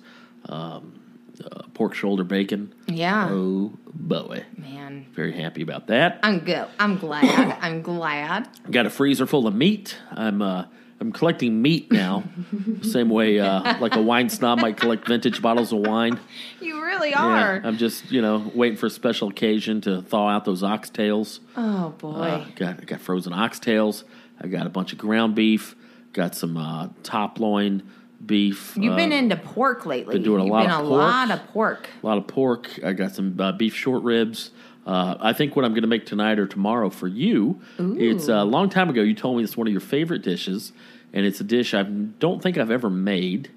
um, 0.49 1.00
uh, 1.42 1.62
pork 1.75 1.95
shoulder 1.95 2.23
bacon. 2.23 2.73
Yeah. 2.87 3.28
Oh 3.30 3.73
boy, 3.95 4.45
Man. 4.56 5.06
very 5.14 5.33
happy 5.33 5.62
about 5.62 5.87
that. 5.88 6.21
I'm 6.23 6.40
good. 6.40 6.66
I'm 6.78 6.99
glad. 6.99 7.56
I'm 7.61 7.83
glad. 7.83 8.49
Got 8.71 8.87
a 8.87 8.90
freezer 8.90 9.26
full 9.26 9.47
of 9.47 9.54
meat. 9.54 9.97
I'm 10.12 10.42
uh, 10.42 10.66
I'm 10.99 11.12
collecting 11.12 11.61
meat 11.61 11.93
now, 11.93 12.25
same 12.83 13.11
way 13.11 13.38
uh, 13.38 13.79
like 13.81 13.95
a 13.97 14.03
wine 14.03 14.29
snob 14.31 14.61
might 14.61 14.76
collect 14.79 15.07
vintage 15.07 15.43
bottles 15.43 15.73
of 15.73 15.81
wine. 15.81 16.19
You 16.61 16.83
really 16.83 17.11
Yeah, 17.11 17.23
are. 17.23 17.61
I'm 17.62 17.76
just 17.76 18.11
you 18.11 18.23
know 18.23 18.50
waiting 18.55 18.79
for 18.79 18.87
a 18.87 18.91
special 18.91 19.29
occasion 19.29 19.81
to 19.83 20.00
thaw 20.03 20.29
out 20.29 20.45
those 20.47 20.62
oxtails. 20.62 21.41
oh 21.57 21.91
boy. 21.99 22.12
Uh, 22.12 22.47
got 22.57 22.81
I 22.81 22.85
got 22.85 23.00
frozen 23.00 23.33
oxtails. 23.35 24.05
I 24.41 24.47
got 24.49 24.67
a 24.67 24.71
bunch 24.71 24.93
of 24.93 24.99
ground 24.99 25.35
beef. 25.35 25.76
Got 26.15 26.35
some 26.35 26.57
uh, 26.57 26.88
top 27.03 27.41
loin 27.41 27.83
beef. 28.25 28.75
You've 28.76 28.97
been 28.97 29.12
uh, 29.12 29.17
into 29.17 29.37
pork 29.37 29.85
lately. 29.85 30.15
been 30.15 30.23
doing 30.23 30.41
a 30.41 30.45
You've 30.45 30.53
lot 30.53 30.62
been 30.62 30.71
of 30.71 30.87
a 30.87 30.88
pork. 30.88 30.99
lot 30.99 31.31
of 31.31 31.47
pork. 31.49 31.88
a 32.03 32.07
lot 32.07 32.17
of 32.19 32.26
pork. 32.26 32.71
I 32.83 32.95
got 32.95 33.15
some 33.15 33.38
uh, 33.38 33.53
beef 33.53 33.75
short 33.75 34.03
ribs. 34.03 34.50
Uh, 34.87 35.16
I 35.21 35.33
think 35.33 35.57
what 35.57 35.64
I'm 35.64 35.73
going 35.73 35.83
to 35.83 35.88
make 35.88 36.07
tonight 36.07 36.38
or 36.38 36.47
tomorrow 36.47 36.90
for 36.90 37.09
you. 37.09 37.61
It's 37.78 38.28
a 38.28 38.45
long 38.45 38.71
time 38.71 38.88
ago. 38.88 39.02
You 39.02 39.14
told 39.14 39.37
me 39.37 39.43
it's 39.45 39.57
one 39.57 39.66
of 39.66 39.73
your 39.73 39.81
favorite 39.81 40.23
dishes, 40.23 40.73
and 41.12 41.26
it's 41.26 41.40
a 41.40 41.45
dish 41.45 41.75
I 41.75 41.83
don't 41.83 42.40
think 42.40 42.57
I've 42.57 42.71
ever 42.71 42.88
made. 42.88 43.50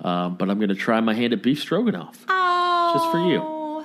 Uh, 0.00 0.28
but 0.28 0.48
I'm 0.50 0.58
going 0.58 0.68
to 0.68 0.74
try 0.76 1.00
my 1.00 1.14
hand 1.14 1.32
at 1.32 1.42
beef 1.42 1.60
stroganoff. 1.60 2.24
Oh, 2.28 2.92
Just 2.94 3.10
for 3.10 3.18
you. 3.18 3.84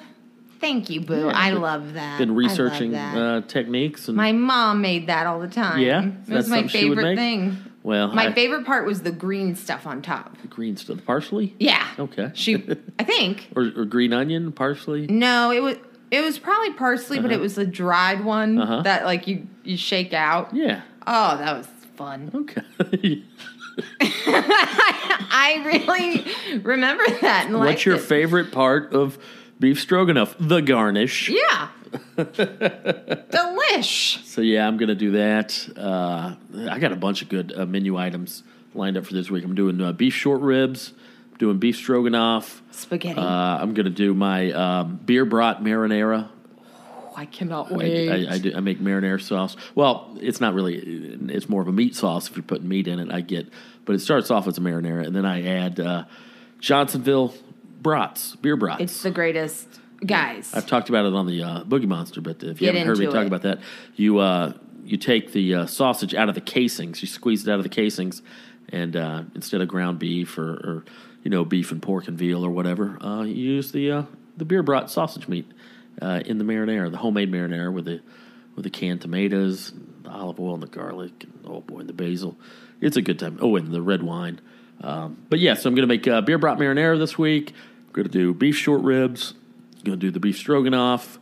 Thank 0.60 0.92
you, 0.92 1.02
Boo. 1.02 1.26
Yeah, 1.26 1.32
I 1.34 1.52
been- 1.52 1.62
love 1.62 1.94
that. 1.94 2.20
Been 2.20 2.36
researching 2.36 2.92
that. 2.92 3.18
uh, 3.18 3.42
techniques 3.48 4.08
and 4.08 4.16
my 4.16 4.32
mom 4.32 4.82
made 4.82 5.08
that 5.08 5.26
all 5.26 5.40
the 5.40 5.48
time. 5.48 5.80
Yeah? 5.80 6.04
it 6.04 6.26
That's 6.28 6.30
was 6.30 6.50
my 6.50 6.58
something 6.58 6.68
she 6.82 6.88
would 6.90 7.00
favorite 7.00 7.16
thing. 7.16 7.58
well, 7.82 8.10
My 8.14 8.28
I- 8.28 8.34
favorite 8.34 8.66
part 8.68 8.86
was 8.86 9.02
the 9.02 9.12
green 9.12 9.56
stuff 9.56 9.88
on 9.88 10.04
top. 10.04 10.40
The 10.44 10.48
green 10.48 10.78
stuff, 10.78 10.98
the 10.98 11.02
parsley. 11.02 11.56
Yeah. 11.58 11.88
Okay. 11.98 12.30
She, 12.36 12.56
I 13.00 13.04
think. 13.06 13.50
or, 13.56 13.72
or 13.76 13.86
green 13.86 14.14
onion, 14.14 14.52
parsley. 14.52 15.08
No, 15.08 15.50
it 15.52 15.64
was. 15.64 15.78
It 16.12 16.22
was 16.22 16.38
probably 16.38 16.74
parsley, 16.74 17.20
but 17.20 17.32
it 17.32 17.40
was 17.40 17.58
a 17.58 17.66
dried 17.66 18.24
one 18.26 18.60
Uh-huh. 18.60 18.82
that 18.82 19.06
like 19.06 19.28
you 19.28 19.48
you 19.64 19.78
shake 19.78 20.14
out. 20.14 20.54
Yeah. 20.54 20.82
Oh, 21.08 21.38
that 21.38 21.58
was 21.58 21.68
fun. 21.96 22.30
Okay. 22.36 23.24
I 24.02 25.62
really 25.66 26.60
remember 26.62 27.04
that. 27.22 27.46
And 27.48 27.58
What's 27.58 27.86
your 27.86 27.96
it. 27.96 28.02
favorite 28.02 28.52
part 28.52 28.94
of 28.94 29.18
beef 29.60 29.80
stroganoff? 29.80 30.36
The 30.40 30.62
garnish. 30.62 31.30
Yeah. 31.30 31.70
Delish. 33.32 34.24
So 34.26 34.42
yeah, 34.42 34.68
I'm 34.68 34.78
gonna 34.78 34.96
do 34.96 35.12
that. 35.12 35.70
Uh, 35.78 36.36
I 36.70 36.80
got 36.80 36.92
a 36.92 36.96
bunch 36.98 37.22
of 37.22 37.30
good 37.30 37.54
uh, 37.56 37.66
menu 37.66 37.98
items 37.98 38.44
lined 38.74 38.98
up 38.98 39.06
for 39.06 39.14
this 39.14 39.30
week. 39.30 39.44
I'm 39.44 39.56
doing 39.56 39.80
uh, 39.82 39.92
beef 39.94 40.14
short 40.14 40.42
ribs, 40.42 40.94
doing 41.42 41.58
beef 41.58 41.76
stroganoff. 41.76 42.62
Spaghetti. 42.70 43.20
Uh, 43.20 43.24
I'm 43.26 43.74
gonna 43.74 43.90
do 43.90 44.14
my 44.14 44.52
um, 44.52 45.00
beer 45.04 45.26
brat 45.26 45.62
marinara. 45.62 46.30
Oh, 46.94 47.14
I 47.16 47.26
cannot 47.26 47.72
wait. 47.72 48.10
I, 48.10 48.36
I, 48.36 48.38
do, 48.38 48.54
I 48.56 48.60
make 48.60 48.80
marinara 48.80 49.20
sauce. 49.20 49.58
Well, 49.74 50.16
it's 50.22 50.40
not 50.40 50.54
really. 50.54 50.76
It's 50.76 51.50
more 51.50 51.64
of 51.64 51.68
a 51.68 51.72
meat 51.72 51.96
sauce. 51.96 52.30
If 52.30 52.36
you're 52.36 52.44
putting 52.44 52.68
meat 52.68 52.88
in 52.88 53.00
it, 53.00 53.12
I 53.12 53.22
get. 53.22 53.50
But 53.86 53.96
it 53.96 54.00
starts 54.00 54.30
off 54.30 54.48
as 54.48 54.60
a 54.60 54.62
marinara, 54.62 55.08
and 55.08 55.16
then 55.16 55.26
I 55.26 55.44
add 55.44 55.80
uh, 55.80 56.04
Johnsonville 56.60 57.34
brats, 57.82 58.36
beer 58.36 58.56
brats. 58.56 58.80
it's 58.80 59.02
the 59.02 59.10
greatest, 59.10 59.68
guys. 60.06 60.54
I've 60.54 60.68
talked 60.68 60.90
about 60.90 61.08
it 61.08 61.14
on 61.16 61.26
the 61.26 61.42
uh, 61.42 61.64
Boogie 61.64 61.88
Monster, 61.88 62.22
but 62.22 62.44
if 62.44 62.62
you 62.62 62.68
Get 62.68 62.76
haven't 62.76 62.88
heard 62.88 63.00
me 63.00 63.06
into 63.06 63.18
talk 63.18 63.26
about 63.26 63.42
that, 63.42 63.62
you 63.96 64.20
uh, 64.20 64.54
you 64.84 64.98
take 64.98 65.32
the 65.32 65.56
uh, 65.56 65.66
sausage 65.66 66.14
out 66.14 66.30
of 66.30 66.36
the 66.36 66.42
casings, 66.42 67.02
you 67.02 67.08
squeeze 67.08 67.48
it 67.48 67.52
out 67.52 67.58
of 67.58 67.64
the 67.64 67.70
casings, 67.70 68.22
and 68.70 68.96
uh, 68.96 69.24
instead 69.34 69.60
of 69.62 69.68
ground 69.68 69.98
beef 69.98 70.38
or, 70.38 70.52
or 70.52 70.86
you 71.24 71.30
know 71.32 71.46
beef 71.46 71.72
and 71.72 71.82
pork 71.82 72.08
and 72.08 72.18
veal 72.18 72.46
or 72.46 72.50
whatever, 72.50 72.98
uh, 73.04 73.24
you 73.24 73.34
use 73.34 73.72
the 73.72 73.92
uh, 73.92 74.04
the 74.38 74.46
beer 74.46 74.64
brat 74.64 74.90
sausage 74.90 75.28
meat 75.28 75.50
uh, 76.02 76.22
in 76.26 76.38
the 76.38 76.44
marinara, 76.44 76.90
the 76.92 76.98
homemade 76.98 77.32
marinara 77.32 77.72
with 77.72 77.86
the 77.86 78.02
with 78.56 78.64
the 78.64 78.70
canned 78.70 79.02
tomatoes, 79.02 79.74
the 80.04 80.10
olive 80.10 80.40
oil, 80.40 80.54
and 80.56 80.64
the 80.64 80.68
garlic, 80.68 81.24
and 81.24 81.34
oh 81.46 81.62
boy, 81.62 81.80
and 81.80 81.90
the 81.90 81.94
basil. 81.94 82.38
It's 82.80 82.98
a 82.98 83.02
good 83.02 83.20
time. 83.20 83.38
Oh, 83.42 83.56
and 83.56 83.72
the 83.72 83.82
red 83.82 84.04
wine. 84.04 84.42
Um, 84.82 85.26
but 85.30 85.40
yeah, 85.40 85.54
so 85.54 85.70
I'm 85.70 85.76
going 85.76 85.88
to 85.88 85.94
make 85.94 86.08
uh, 86.08 86.22
beer 86.22 86.38
brat 86.38 86.58
marinara 86.58 86.98
this 86.98 87.18
week. 87.18 87.54
I'm 87.88 87.94
going 87.94 88.08
to 88.08 88.12
do 88.12 88.34
beef 88.34 88.58
short 88.58 88.82
ribs. 88.82 89.34
Going 89.84 90.00
to 90.00 90.06
do 90.06 90.12
the 90.12 90.20
beef 90.20 90.38
stroganoff. 90.38 91.20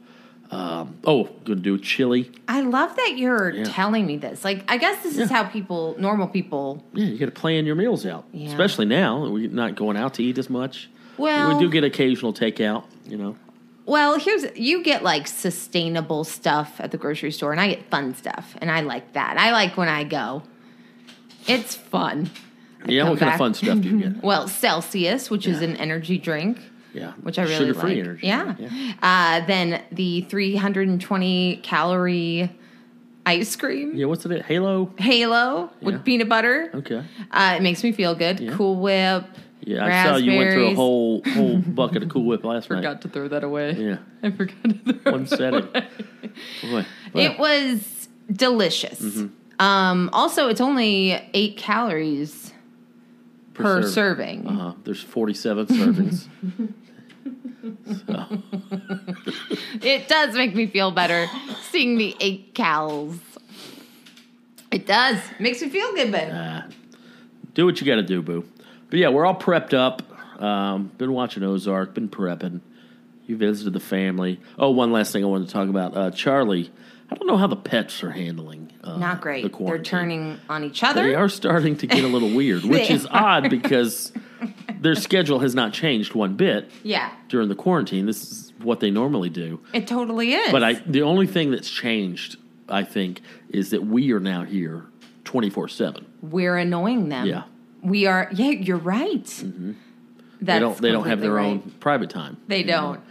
Um, 0.52 0.98
oh, 1.06 1.26
to 1.46 1.54
do 1.56 1.78
chili. 1.78 2.32
I 2.48 2.62
love 2.62 2.96
that 2.96 3.18
you're 3.18 3.52
Yeah. 3.52 3.64
telling 3.66 4.08
me 4.08 4.18
this. 4.18 4.44
Like, 4.44 4.64
I 4.68 4.78
guess 4.78 5.04
this 5.04 5.18
is 5.20 5.30
how 5.30 5.44
people, 5.44 5.96
normal 6.00 6.28
people. 6.28 6.84
Yeah, 6.94 7.06
you 7.06 7.18
got 7.20 7.28
to 7.28 7.32
plan 7.32 7.68
your 7.68 7.76
meals 7.76 8.04
out, 8.06 8.26
Yeah. 8.34 8.48
especially 8.50 8.86
now. 8.88 9.28
We're 9.30 9.48
not 9.50 9.76
going 9.76 9.96
out 9.96 10.16
to 10.16 10.24
eat 10.24 10.40
as 10.40 10.50
much. 10.50 10.90
Well- 11.18 11.54
we 11.54 11.60
do 11.64 11.70
get 11.70 11.84
occasional 11.84 12.34
takeout. 12.34 12.86
You 13.08 13.18
know, 13.18 13.36
Well, 13.86 14.18
here's 14.20 14.46
you 14.56 14.84
get 14.84 15.04
like 15.04 15.28
sustainable 15.28 16.24
stuff 16.24 16.76
at 16.80 16.90
the 16.92 16.98
grocery 16.98 17.32
store, 17.32 17.52
and 17.52 17.62
I 17.62 17.68
get 17.70 17.90
fun 17.92 18.16
stuff, 18.16 18.56
and 18.62 18.72
I 18.72 18.82
like 18.82 19.14
that. 19.14 19.38
I 19.38 19.52
like 19.52 19.78
when 19.78 19.90
I 19.90 20.04
go. 20.04 20.42
It's 21.48 21.76
fun. 21.76 22.30
yeah. 22.88 23.02
come 23.02 23.10
What 23.12 23.20
kind 23.20 23.32
of 23.34 23.38
fun 23.38 23.54
stuff 23.54 23.82
do 23.82 23.90
you 23.90 23.98
get? 24.00 24.24
Well, 24.24 24.48
Celsius, 24.48 25.30
which 25.30 25.46
is 25.48 25.62
an 25.62 25.76
energy 25.78 26.18
drink, 26.18 26.60
Yeah, 26.94 27.14
which 27.22 27.38
I 27.38 27.44
really 27.44 27.56
sugar-free 27.56 27.90
like. 27.96 28.00
energy. 28.00 28.28
Yeah. 28.28 28.56
yeah. 28.58 28.94
Uh, 29.02 29.46
then 29.46 29.84
the 29.92 30.22
320 30.22 31.60
calorie 31.64 32.50
ice 33.26 33.56
cream 33.56 33.96
Yeah, 33.96 34.06
What's 34.06 34.26
it? 34.26 34.46
Halo. 34.46 34.92
Halo 34.98 35.70
with 35.82 36.04
peanut 36.04 36.30
butter. 36.30 36.72
Okay. 36.74 37.04
Uh, 37.32 37.54
it 37.58 37.62
makes 37.62 37.84
me 37.84 37.92
feel 37.92 38.16
good. 38.16 38.40
Yeah. 38.40 38.54
Cool 38.56 38.78
Whip. 38.78 39.26
Yeah, 39.62 39.86
I 39.86 40.04
saw 40.04 40.16
you 40.16 40.38
went 40.38 40.54
through 40.54 40.68
a 40.70 40.74
whole 40.74 41.22
whole 41.34 41.58
bucket 41.68 42.02
of 42.04 42.10
Cool 42.10 42.24
Whip 42.26 42.44
last 42.44 42.70
night. 42.70 42.78
Forgot 42.78 43.02
to 43.04 43.10
throw 43.10 43.28
that 43.28 43.44
away. 43.44 43.74
Yeah, 43.74 43.98
I 44.24 44.32
forgot 44.32 44.64
to 44.64 44.94
throw 44.94 45.12
one 45.12 45.24
it 45.24 45.30
setting. 45.30 45.68
Boy, 46.64 46.86
It 47.14 47.38
was 47.38 48.08
delicious. 48.32 49.00
Mm-hmm. 49.02 49.64
Um, 49.64 50.10
also, 50.14 50.48
it's 50.48 50.62
only 50.62 51.22
eight 51.34 51.58
calories 51.58 52.54
per, 53.54 53.82
serve. 53.84 53.92
serving. 53.92 54.48
Uh-huh. 54.48 54.74
There's 54.86 55.04
47 55.04 55.66
servings. 55.68 56.28
so, 57.62 58.26
It 59.82 60.08
does 60.08 60.36
make 60.36 60.56
me 60.56 60.68
feel 60.68 60.92
better 60.92 61.28
seeing 61.70 61.98
the 61.98 62.16
eight 62.20 62.54
cals. 62.54 63.20
It 64.72 64.86
does. 64.86 65.18
Makes 65.40 65.62
me 65.62 65.70
feel 65.70 65.94
good, 65.94 66.12
but 66.12 66.24
uh, 66.30 66.62
do 67.54 67.66
what 67.66 67.80
you 67.82 67.88
got 67.88 67.96
to 67.96 68.04
do, 68.04 68.22
boo. 68.22 68.48
But 68.90 69.00
yeah, 69.00 69.10
we're 69.10 69.26
all 69.26 69.36
prepped 69.40 69.74
up. 69.74 70.04
Um, 70.42 70.92
been 70.98 71.12
watching 71.12 71.44
Ozark. 71.44 71.94
Been 71.94 72.10
prepping. 72.10 72.62
You 73.28 73.38
visited 73.38 73.74
the 73.74 73.80
family. 73.80 74.40
Oh, 74.58 74.72
one 74.72 74.92
last 74.92 75.12
thing 75.12 75.24
I 75.24 75.28
wanted 75.28 75.48
to 75.48 75.54
talk 75.54 75.70
about. 75.70 75.96
Uh, 75.98 76.12
Charlie. 76.12 76.72
I 77.12 77.16
don't 77.16 77.28
know 77.28 77.38
how 77.38 77.48
the 77.48 77.56
pets 77.56 78.04
are 78.04 78.12
handling. 78.12 78.72
Uh, 78.84 78.98
not 78.98 79.18
The 79.18 79.22
great. 79.22 79.58
They're 79.58 79.80
turning 79.82 80.40
on 80.50 80.64
each 80.64 80.84
other. 80.84 81.04
They 81.04 81.16
are 81.16 81.30
starting 81.30 81.76
to 81.78 81.88
get 81.88 82.04
a 82.04 82.08
little 82.08 82.30
weird, 82.34 82.64
which 82.66 82.90
is 82.92 83.08
odd 83.10 83.50
because 83.50 84.12
their 84.80 84.96
schedule 84.96 85.40
has 85.40 85.56
not 85.56 85.74
changed 85.74 86.14
one 86.14 86.36
bit 86.36 86.70
Yeah, 86.84 87.12
during 87.28 87.50
the 87.50 87.56
quarantine. 87.56 88.06
This 88.06 88.32
is 88.32 88.54
what 88.60 88.80
they 88.80 88.92
normally 88.92 89.30
do. 89.30 89.60
it 89.74 89.88
totally 89.88 90.34
is. 90.34 90.52
But 90.52 90.64
I, 90.64 90.74
the 90.74 91.02
only 91.02 91.26
thing 91.28 91.52
that's 91.52 91.70
changed, 91.70 92.38
I 92.68 92.84
think, 92.84 93.22
is 93.50 93.72
that 93.72 93.86
we 93.86 94.12
are 94.12 94.20
now 94.20 94.44
here 94.44 94.86
twenty 95.24 95.50
four 95.50 95.68
seven. 95.68 96.06
we're 96.22 96.58
annoying 96.58 97.10
them. 97.10 97.26
Yeah. 97.26 97.44
we 97.82 98.06
are. 98.06 98.30
Yeah, 98.34 98.52
you're 98.52 98.78
right. 98.78 99.24
That's 99.26 99.44
They 100.42 100.60
don't. 100.60 100.78
They 100.82 100.92
don't 100.92 101.08
have 101.08 101.20
their 101.22 101.34
right. 101.34 101.46
own 101.48 101.60
private 101.80 102.10
time. 102.10 102.38
They 102.48 102.64
don't. 102.64 103.02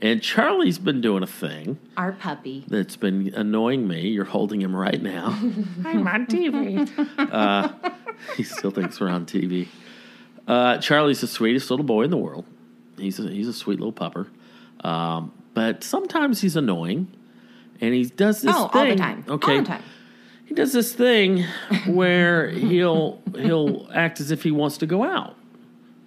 And 0.00 0.22
Charlie's 0.22 0.78
been 0.78 1.00
doing 1.00 1.22
a 1.24 1.26
thing 1.26 1.78
Our 1.96 2.12
puppy. 2.12 2.64
that's 2.68 2.96
been 2.96 3.32
annoying 3.34 3.88
me. 3.88 4.08
You're 4.08 4.24
holding 4.26 4.60
him 4.60 4.74
right 4.76 5.02
now. 5.02 5.28
I'm 5.84 6.06
on 6.06 6.26
TV. 6.26 6.88
he 8.36 8.42
still 8.44 8.70
thinks 8.70 9.00
we're 9.00 9.08
on 9.08 9.26
TV. 9.26 9.66
Uh, 10.46 10.78
Charlie's 10.78 11.20
the 11.20 11.26
sweetest 11.26 11.70
little 11.70 11.84
boy 11.84 12.02
in 12.02 12.10
the 12.10 12.16
world. 12.16 12.44
He's 12.96 13.18
a, 13.18 13.28
he's 13.28 13.48
a 13.48 13.52
sweet 13.52 13.80
little 13.80 13.92
pupper. 13.92 14.28
Um, 14.86 15.32
but 15.54 15.82
sometimes 15.82 16.40
he's 16.40 16.54
annoying, 16.56 17.08
and 17.80 17.92
he 17.92 18.04
does 18.04 18.42
this 18.42 18.54
thing. 18.54 18.64
Oh, 18.64 18.68
thing. 18.68 18.80
all 18.80 18.86
the 18.88 18.96
time. 18.96 19.24
Okay, 19.28 19.52
All 19.56 19.58
the 19.62 19.66
time. 19.66 19.82
he 20.46 20.54
does 20.54 20.72
this 20.72 20.94
thing 20.94 21.44
where 21.86 22.48
he'll 22.50 23.20
he'll 23.36 23.88
act 23.92 24.20
as 24.20 24.30
if 24.30 24.42
he 24.44 24.50
wants 24.52 24.78
to 24.78 24.86
go 24.86 25.02
out. 25.02 25.34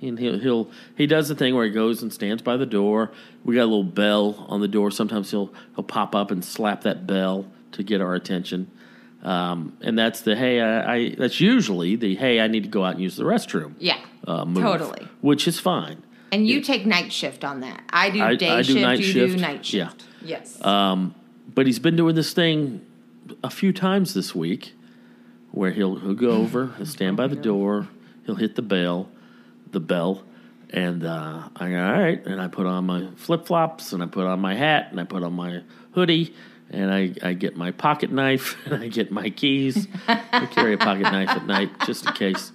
And 0.02 0.18
he'll 0.18 0.40
he'll 0.40 0.70
he 0.96 1.06
does 1.06 1.28
the 1.30 1.36
thing 1.36 1.54
where 1.56 1.66
he 1.66 1.72
goes 1.72 2.02
and 2.02 2.12
stands 2.12 2.42
by 2.42 2.58
the 2.58 2.66
door. 2.66 3.12
We 3.46 3.56
got 3.56 3.62
a 3.64 3.66
little 3.66 3.84
bell 3.84 4.46
on 4.50 4.60
the 4.60 4.68
door. 4.68 4.90
Sometimes 4.92 5.30
he'll 5.32 5.54
he'll 5.76 5.84
pop 5.84 6.16
up 6.16 6.32
and 6.32 6.44
slap 6.44 6.82
that 6.82 7.06
bell 7.06 7.46
to 7.74 7.84
get 7.84 8.02
our 8.02 8.16
attention. 8.16 8.70
Um, 9.24 9.78
and 9.82 9.98
that's 9.98 10.22
the 10.22 10.36
hey 10.36 10.60
I, 10.60 10.96
I 10.96 11.16
that's 11.16 11.40
usually 11.40 11.96
the 11.96 12.16
hey 12.16 12.40
I 12.40 12.48
need 12.48 12.64
to 12.64 12.70
go 12.70 12.84
out 12.84 12.94
and 12.96 13.02
use 13.04 13.16
the 13.16 13.24
restroom. 13.24 13.76
Yeah, 13.78 14.00
uh, 14.28 14.46
move, 14.46 14.64
totally. 14.64 15.08
which 15.22 15.48
is 15.48 15.60
fine. 15.60 16.02
And 16.32 16.48
you 16.48 16.62
take 16.62 16.86
night 16.88 17.12
shift 17.14 17.44
on 17.44 17.60
that. 17.60 17.84
I 17.92 18.10
do 18.10 18.24
I- 18.24 18.36
day 18.36 18.50
I 18.50 18.62
do 18.64 18.74
shift. 18.74 18.82
night 18.82 18.98
you 19.00 19.06
shift. 19.06 19.36
do 19.36 19.42
night 19.42 19.74
Yeah. 19.74 19.88
shift. 19.90 20.04
Yes. 20.24 20.66
Um, 20.66 21.14
but 21.54 21.68
he's 21.68 21.80
been 21.80 21.96
doing 21.96 22.16
this 22.16 22.34
thing 22.34 22.84
a 23.44 23.50
few 23.52 23.72
times 23.74 24.14
this 24.16 24.34
week 24.34 24.74
where 25.52 25.72
he'll 25.72 25.98
he'll 26.00 26.14
go 26.16 26.32
over, 26.32 26.74
he'll 26.78 26.86
stand 26.88 27.18
by 27.18 27.28
the 27.28 27.36
door, 27.36 27.88
he'll 28.26 28.36
hit 28.36 28.56
the 28.56 28.62
bell, 28.64 29.10
the 29.72 29.80
bell, 29.80 30.24
and 30.70 31.04
uh, 31.06 31.50
I 31.56 31.70
go, 31.70 31.84
all 31.84 31.92
right, 31.92 32.26
and 32.26 32.42
I 32.42 32.48
put 32.48 32.66
on 32.66 32.86
my 32.86 33.08
flip 33.16 33.46
flops 33.46 33.94
and 33.94 34.02
I 34.04 34.06
put 34.06 34.26
on 34.26 34.40
my 34.40 34.56
hat 34.56 34.88
and 34.92 35.00
I 35.00 35.04
put 35.04 35.24
on 35.24 35.34
my 35.34 35.62
hoodie 35.94 36.34
and 36.70 36.94
I, 36.94 37.14
I 37.22 37.34
get 37.34 37.58
my 37.58 37.72
pocket 37.72 38.12
knife 38.12 38.56
and 38.66 38.82
I 38.82 38.88
get 38.88 39.12
my 39.12 39.30
keys. 39.30 39.88
I 40.08 40.46
carry 40.52 40.74
a 40.74 40.78
pocket 40.78 41.04
knife 41.04 41.30
at 41.30 41.46
night 41.46 41.70
just 41.86 42.06
in 42.06 42.14
case. 42.14 42.52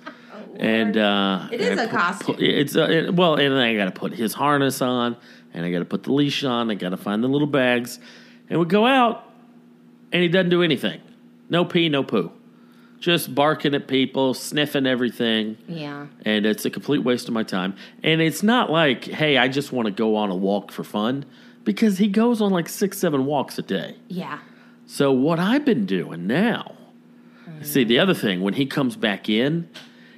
And 0.59 0.97
uh, 0.97 1.49
It 1.53 1.61
is 1.61 1.79
I 1.79 1.83
a 1.83 1.87
put- 1.89 1.97
costume. 1.97 2.35
put- 2.37 2.43
it's 2.45 2.77
uh, 2.77 2.89
it- 2.89 3.15
well, 3.15 3.35
and 3.35 3.53
then 3.53 3.61
I 3.61 3.75
got 3.77 3.85
to 3.87 3.91
put 3.91 4.15
his 4.15 4.33
harness 4.33 4.81
on, 4.81 5.17
and 5.53 5.67
I 5.67 5.71
got 5.71 5.81
to 5.81 5.85
put 5.85 6.05
the 6.05 6.13
leash 6.15 6.45
on. 6.45 6.71
I 6.71 6.75
got 6.75 6.91
to 6.91 6.97
find 6.97 7.23
the 7.23 7.29
little 7.29 7.47
bags, 7.47 7.99
and 8.49 8.59
we 8.59 8.65
go 8.65 8.87
out, 8.87 9.25
and 10.13 10.23
he 10.23 10.29
doesn't 10.29 10.49
do 10.49 10.63
anything. 10.63 11.03
No 11.51 11.67
pee, 11.67 11.91
no 11.91 12.03
poo, 12.03 12.33
just 12.99 13.35
barking 13.35 13.75
at 13.75 13.89
people, 13.89 14.35
sniffing 14.35 14.87
everything, 14.87 15.57
yeah. 15.69 16.07
and 16.25 16.47
it's 16.47 16.65
a 16.65 16.71
complete 16.71 17.05
waste 17.05 17.29
of 17.29 17.35
my 17.35 17.43
time. 17.43 17.75
And 18.03 18.21
it's 18.21 18.43
not 18.43 18.71
like, 18.71 19.05
hey, 19.05 19.37
I 19.37 19.49
just 19.49 19.73
want 19.73 19.87
to 19.87 19.93
go 19.93 20.17
on 20.17 20.31
a 20.31 20.37
walk 20.37 20.73
for 20.73 20.85
fun, 20.85 21.25
because 21.65 21.99
he 21.99 22.09
goes 22.09 22.41
on 22.41 22.53
like 22.53 22.69
six, 22.69 22.99
seven 22.99 23.27
walks 23.27 23.59
a 23.59 23.63
day. 23.63 23.97
Yeah. 24.09 24.39
So 24.87 25.13
what 25.13 25.39
I've 25.39 25.65
been 25.65 25.85
doing 25.85 26.27
now, 26.27 26.77
mm. 27.49 27.65
see 27.65 27.85
the 27.85 27.99
other 27.99 28.15
thing 28.15 28.41
when 28.41 28.55
he 28.55 28.67
comes 28.67 28.97
back 28.97 29.29
in, 29.29 29.69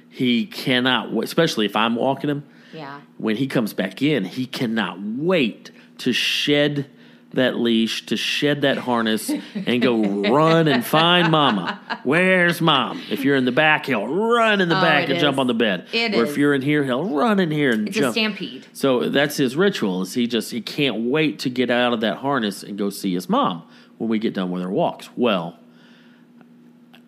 he 0.09 0.45
cannot, 0.45 1.11
especially 1.23 1.65
if 1.65 1.75
I'm 1.75 1.95
walking 1.95 2.29
him. 2.29 2.43
Yeah. 2.73 3.01
When 3.17 3.35
he 3.35 3.47
comes 3.47 3.73
back 3.73 4.01
in, 4.01 4.25
he 4.25 4.45
cannot 4.45 5.01
wait 5.01 5.71
to 5.99 6.13
shed 6.13 6.89
that 7.33 7.55
leash, 7.59 8.05
to 8.07 8.17
shed 8.17 8.61
that 8.61 8.77
harness, 8.77 9.29
and 9.53 9.81
go 9.81 10.03
run 10.03 10.67
and 10.67 10.83
find 10.83 11.31
Mama. 11.31 11.79
Where's 12.03 12.59
Mom? 12.59 13.01
If 13.11 13.23
you're 13.23 13.35
in 13.35 13.45
the 13.45 13.51
back, 13.51 13.85
he'll 13.85 14.07
run 14.07 14.61
in 14.61 14.69
the 14.69 14.77
Oh, 14.77 14.81
back 14.81 15.09
and 15.09 15.19
jump 15.19 15.37
on 15.37 15.45
the 15.47 15.53
bed. 15.53 15.87
It 15.93 16.15
or 16.15 16.23
is. 16.23 16.31
if 16.31 16.37
you're 16.37 16.55
in 16.55 16.61
here, 16.63 16.83
he'll 16.83 17.05
run 17.05 17.39
in 17.39 17.51
here 17.51 17.71
and 17.71 17.87
It's 17.87 17.97
a 17.97 18.11
stampede. 18.11 18.65
So 18.73 19.09
that's 19.09 19.37
his 19.37 19.55
ritual. 19.55 20.01
Is 20.01 20.13
he 20.15 20.25
just 20.25 20.51
he 20.51 20.61
can't 20.61 21.09
wait 21.09 21.39
to 21.39 21.49
get 21.49 21.69
out 21.69 21.93
of 21.93 22.01
that 22.01 22.17
harness 22.17 22.63
and 22.63 22.77
go 22.77 22.89
see 22.89 23.13
his 23.13 23.29
mom 23.29 23.63
when 23.99 24.09
we 24.09 24.17
get 24.17 24.33
done 24.33 24.49
with 24.49 24.63
our 24.63 24.71
walks. 24.71 25.09
Well, 25.15 25.57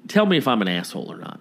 tell 0.07 0.25
me 0.25 0.37
if 0.37 0.47
I'm 0.47 0.61
an 0.61 0.67
asshole 0.67 1.11
or 1.11 1.17
not. 1.17 1.39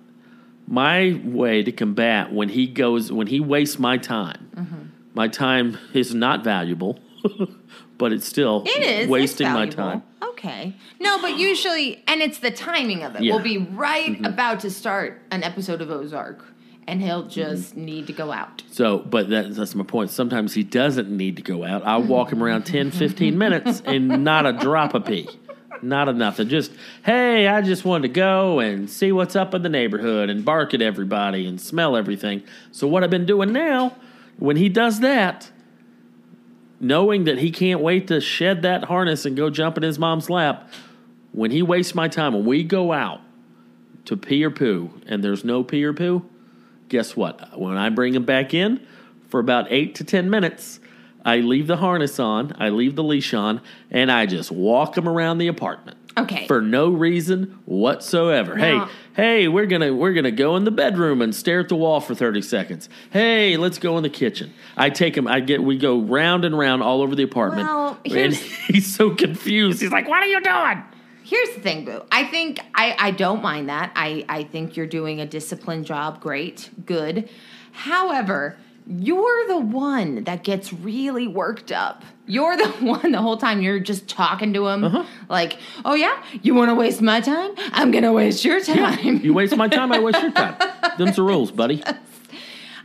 My 0.66 1.20
way 1.24 1.62
to 1.64 1.72
combat 1.72 2.32
when 2.32 2.48
he 2.48 2.66
goes 2.66 3.10
when 3.12 3.26
he 3.26 3.40
wastes 3.40 3.78
my 3.78 3.98
time. 3.98 4.50
Mm-hmm. 4.56 4.76
My 5.14 5.26
time 5.26 5.76
is 5.92 6.14
not 6.14 6.44
valuable, 6.44 7.00
but 8.00 8.12
it's 8.12 8.26
still 8.26 8.64
It 8.66 8.82
is 8.82 9.08
wasting 9.08 9.46
my 9.52 9.66
time. 9.68 10.02
Okay. 10.30 10.74
No, 10.98 11.20
but 11.20 11.36
usually, 11.38 12.02
and 12.08 12.20
it's 12.22 12.38
the 12.38 12.50
timing 12.50 13.02
of 13.04 13.14
it. 13.14 13.22
Yeah. 13.22 13.34
We'll 13.34 13.44
be 13.44 13.58
right 13.58 14.10
Mm-hmm. 14.12 14.24
about 14.24 14.60
to 14.60 14.70
start 14.70 15.20
an 15.30 15.42
episode 15.44 15.80
of 15.82 15.90
Ozark, 15.90 16.42
and 16.88 17.00
he'll 17.02 17.28
just 17.28 17.76
need 17.76 18.06
to 18.06 18.12
go 18.14 18.32
out. 18.32 18.62
So, 18.72 18.98
but 18.98 19.28
that, 19.28 19.54
that's 19.54 19.74
my 19.74 19.84
point. 19.84 20.10
Sometimes 20.10 20.54
he 20.54 20.62
doesn't 20.64 21.10
need 21.14 21.36
to 21.36 21.42
go 21.42 21.62
out. 21.64 21.86
I'll 21.86 22.02
walk 22.02 22.32
him 22.32 22.42
around 22.42 22.64
10, 22.64 22.90
15 23.04 23.36
minutes 23.38 23.82
and 23.84 24.24
not 24.24 24.46
a 24.46 24.52
drop 24.54 24.94
of 24.94 25.04
pee. 25.04 25.28
Not 25.82 26.08
a 26.08 26.12
nothing. 26.12 26.48
Just, 26.48 26.72
hey, 27.04 27.46
I 27.46 27.62
just 27.62 27.84
wanted 27.86 28.08
to 28.08 28.14
go 28.14 28.60
and 28.60 28.88
see 28.90 29.12
what's 29.12 29.34
up 29.36 29.54
in 29.54 29.62
the 29.62 29.68
neighborhood 29.70 30.28
and 30.30 30.44
bark 30.44 30.74
at 30.74 30.82
everybody 30.82 31.46
and 31.46 31.58
smell 31.60 31.96
everything. 31.96 32.42
So, 32.72 32.86
what 32.86 33.02
I've 33.04 33.10
been 33.10 33.24
doing 33.26 33.52
now, 33.52 33.94
when 34.38 34.56
he 34.56 34.68
does 34.68 35.00
that, 35.00 35.50
knowing 36.80 37.24
that 37.24 37.38
he 37.38 37.50
can't 37.50 37.80
wait 37.80 38.08
to 38.08 38.20
shed 38.20 38.62
that 38.62 38.84
harness 38.84 39.26
and 39.26 39.36
go 39.36 39.50
jump 39.50 39.76
in 39.76 39.82
his 39.82 39.98
mom's 39.98 40.30
lap, 40.30 40.72
when 41.32 41.50
he 41.50 41.62
wastes 41.62 41.94
my 41.94 42.08
time, 42.08 42.32
when 42.32 42.44
we 42.44 42.64
go 42.64 42.92
out 42.92 43.20
to 44.06 44.16
pee 44.16 44.42
or 44.44 44.50
poo 44.50 44.90
and 45.06 45.22
there's 45.22 45.44
no 45.44 45.62
pee 45.62 45.84
or 45.84 45.92
poo, 45.92 46.24
guess 46.88 47.14
what? 47.14 47.58
When 47.58 47.76
I 47.76 47.90
bring 47.90 48.14
him 48.14 48.24
back 48.24 48.54
in 48.54 48.84
for 49.28 49.38
about 49.38 49.66
eight 49.70 49.94
to 49.96 50.04
10 50.04 50.30
minutes, 50.30 50.80
I 51.24 51.36
leave 51.38 51.66
the 51.66 51.76
harness 51.76 52.18
on, 52.18 52.54
I 52.58 52.70
leave 52.70 52.96
the 52.96 53.04
leash 53.04 53.34
on, 53.34 53.60
and 53.90 54.10
I 54.10 54.26
just 54.26 54.50
walk 54.50 54.96
him 54.96 55.08
around 55.08 55.38
the 55.38 55.48
apartment. 55.48 55.98
Okay. 56.18 56.46
For 56.46 56.60
no 56.60 56.88
reason 56.90 57.58
whatsoever. 57.66 58.56
Hey, 58.56 58.82
hey, 59.14 59.48
we're 59.48 59.66
gonna 59.66 59.94
we're 59.94 60.12
gonna 60.12 60.30
go 60.30 60.56
in 60.56 60.64
the 60.64 60.70
bedroom 60.70 61.22
and 61.22 61.34
stare 61.34 61.60
at 61.60 61.68
the 61.68 61.76
wall 61.76 62.00
for 62.00 62.14
thirty 62.14 62.42
seconds. 62.42 62.88
Hey, 63.10 63.56
let's 63.56 63.78
go 63.78 63.96
in 63.96 64.02
the 64.02 64.10
kitchen. 64.10 64.52
I 64.76 64.90
take 64.90 65.16
him. 65.16 65.28
I 65.28 65.40
get. 65.40 65.62
We 65.62 65.78
go 65.78 66.00
round 66.00 66.44
and 66.44 66.58
round 66.58 66.82
all 66.82 67.00
over 67.02 67.14
the 67.14 67.22
apartment. 67.22 67.68
Well, 67.68 67.98
and 68.04 68.34
he's 68.66 68.92
so 68.94 69.14
confused. 69.14 69.80
He's 69.80 69.92
like, 69.92 70.08
"What 70.08 70.22
are 70.22 70.26
you 70.26 70.40
doing?" 70.40 70.82
Here's 71.22 71.54
the 71.54 71.60
thing, 71.60 71.84
Boo. 71.84 72.02
I 72.10 72.24
think 72.24 72.58
I, 72.74 72.96
I 72.98 73.10
don't 73.12 73.40
mind 73.40 73.68
that. 73.68 73.92
I, 73.94 74.24
I 74.28 74.42
think 74.42 74.76
you're 74.76 74.86
doing 74.86 75.20
a 75.20 75.26
disciplined 75.26 75.86
job. 75.86 76.20
Great. 76.20 76.70
Good. 76.84 77.30
However, 77.70 78.58
you're 78.98 79.46
the 79.46 79.58
one 79.58 80.24
that 80.24 80.42
gets 80.42 80.72
really 80.72 81.28
worked 81.28 81.70
up. 81.70 82.02
You're 82.26 82.56
the 82.56 82.68
one 82.80 83.12
the 83.12 83.18
whole 83.22 83.36
time 83.36 83.62
you're 83.62 83.78
just 83.80 84.08
talking 84.08 84.52
to 84.54 84.66
him 84.66 84.84
Uh-huh. 84.84 85.04
like, 85.28 85.58
oh 85.84 85.94
yeah, 85.94 86.22
you 86.42 86.54
want 86.54 86.70
to 86.70 86.74
waste 86.74 87.00
my 87.00 87.20
time? 87.20 87.52
I'm 87.72 87.90
going 87.92 88.04
to 88.04 88.12
waste 88.12 88.44
your 88.44 88.60
time. 88.60 89.18
You 89.18 89.32
waste 89.32 89.56
my 89.56 89.68
time. 89.68 89.92
I 89.92 89.98
waste 90.00 90.20
your 90.20 90.32
time. 90.42 90.56
Them's 90.98 91.16
the 91.16 91.22
rules, 91.22 91.50
buddy. 91.52 91.82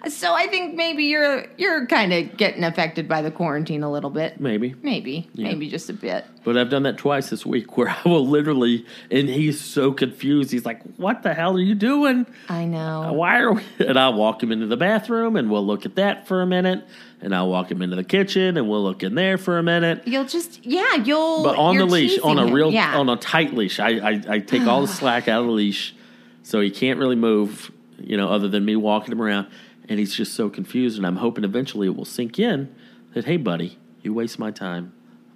So 0.07 0.33
I 0.33 0.47
think 0.47 0.75
maybe 0.75 1.05
you're 1.05 1.45
you're 1.57 1.85
kind 1.87 2.13
of 2.13 2.37
getting 2.37 2.63
affected 2.63 3.07
by 3.07 3.21
the 3.21 3.31
quarantine 3.31 3.83
a 3.83 3.91
little 3.91 4.09
bit. 4.09 4.39
Maybe. 4.39 4.75
Maybe, 4.81 5.29
maybe 5.35 5.69
just 5.69 5.89
a 5.89 5.93
bit. 5.93 6.25
But 6.43 6.57
I've 6.57 6.69
done 6.69 6.83
that 6.83 6.97
twice 6.97 7.29
this 7.29 7.45
week 7.45 7.75
where 7.77 7.89
I 7.89 7.97
will 8.05 8.25
literally, 8.27 8.85
and 9.09 9.27
he's 9.27 9.59
so 9.59 9.91
confused. 9.91 10.51
He's 10.51 10.65
like, 10.65 10.81
What 10.97 11.23
the 11.23 11.33
hell 11.33 11.55
are 11.55 11.61
you 11.61 11.75
doing? 11.75 12.27
I 12.49 12.65
know. 12.65 13.03
Uh, 13.03 13.13
why 13.13 13.39
are 13.39 13.53
we? 13.53 13.63
And 13.79 13.99
I'll 13.99 14.13
walk 14.13 14.41
him 14.41 14.51
into 14.51 14.67
the 14.67 14.77
bathroom 14.77 15.35
and 15.35 15.49
we'll 15.51 15.65
look 15.65 15.85
at 15.85 15.95
that 15.95 16.27
for 16.27 16.41
a 16.41 16.45
minute. 16.45 16.85
And 17.21 17.33
I'll 17.35 17.49
walk 17.49 17.71
him 17.71 17.81
into 17.81 17.95
the 17.95 18.03
kitchen 18.03 18.57
and 18.57 18.69
we'll 18.69 18.83
look 18.83 19.01
in 19.03 19.15
there 19.15 19.37
for 19.37 19.57
a 19.57 19.63
minute. 19.63 20.03
You'll 20.07 20.25
just 20.25 20.65
yeah, 20.65 20.95
you'll 20.95 21.43
But 21.43 21.55
on 21.57 21.77
the 21.77 21.85
leash, 21.85 22.19
on 22.19 22.37
a 22.37 22.53
real, 22.53 22.71
yeah. 22.71 22.97
on 22.97 23.09
a 23.09 23.15
tight 23.15 23.53
leash, 23.53 23.79
I, 23.79 23.89
I, 23.97 24.21
I 24.27 24.39
take 24.39 24.63
all 24.63 24.81
the 24.81 24.87
slack 24.99 25.27
out 25.27 25.41
of 25.41 25.47
the 25.47 25.51
leash 25.51 25.95
so 26.43 26.61
he 26.61 26.69
can't 26.69 26.99
really 26.99 27.15
move, 27.15 27.71
you 27.99 28.17
know, 28.17 28.29
other 28.29 28.47
than 28.47 28.63
me 28.63 28.75
walking 28.75 29.11
him 29.11 29.21
around. 29.21 29.47
And 29.87 29.99
he's 29.99 30.15
just 30.15 30.33
so 30.33 30.49
confused. 30.49 30.97
And 30.97 31.05
I'm 31.05 31.17
hoping 31.17 31.43
eventually 31.43 31.87
it 31.87 31.95
will 31.95 32.05
sink 32.05 32.39
in 32.39 32.73
that, 33.13 33.25
hey, 33.25 33.37
buddy, 33.37 33.77
you 34.01 34.13
waste 34.13 34.39
my 34.39 34.51
time, 34.51 34.93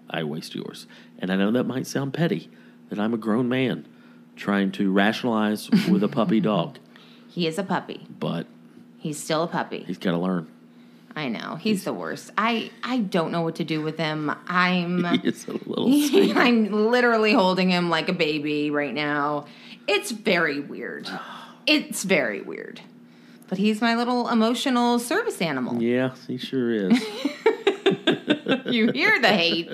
I 0.10 0.24
waste 0.24 0.56
yours. 0.56 0.88
And 1.20 1.32
I 1.32 1.36
know 1.36 1.52
that 1.52 1.66
might 1.66 1.88
sound 1.88 2.14
petty, 2.14 2.50
that 2.90 3.00
I'm 3.00 3.14
a 3.14 3.18
grown 3.18 3.48
man 3.50 3.88
trying 4.36 4.72
to 4.72 4.92
rationalize 4.92 5.70
with 5.90 6.04
a 6.04 6.08
puppy 6.08 6.40
dog, 6.40 6.80
he 7.28 7.46
is 7.46 7.60
a 7.60 7.64
puppy. 7.64 8.08
but 8.10 8.48
He's 8.98 9.22
still 9.22 9.44
a 9.44 9.48
puppy. 9.48 9.84
he's 9.86 9.98
got 9.98 10.12
to 10.12 10.18
learn. 10.18 10.48
I 11.16 11.28
know. 11.28 11.56
He's 11.56 11.84
the 11.84 11.94
worst. 11.94 12.32
I 12.38 12.72
I 12.84 13.00
don't 13.00 13.32
know 13.32 13.42
what 13.42 13.56
to 13.56 13.64
do 13.64 13.82
with 13.82 13.98
him. 13.98 14.32
I'm 14.48 15.04
He 15.22 15.28
is 15.28 15.48
a 15.48 15.54
little. 15.54 15.88
I'm 16.38 16.72
literally 16.92 17.34
holding 17.34 17.70
him 17.70 17.90
like 17.90 18.10
a 18.10 18.14
baby 18.14 18.72
right 18.72 18.94
now. 18.94 19.46
It's 19.88 20.12
very 20.12 20.60
weird. 20.60 21.10
It's 21.68 22.04
very 22.04 22.42
weird. 22.42 22.82
But 23.50 23.58
he's 23.58 23.82
my 23.82 23.96
little 23.96 24.30
emotional 24.30 25.00
service 25.00 25.42
animal. 25.42 25.82
Yes, 25.82 26.26
he 26.28 26.38
sure 26.38 26.72
is. 26.72 27.04
You 28.66 28.92
hear 28.92 29.20
the 29.20 29.30
hate 29.30 29.70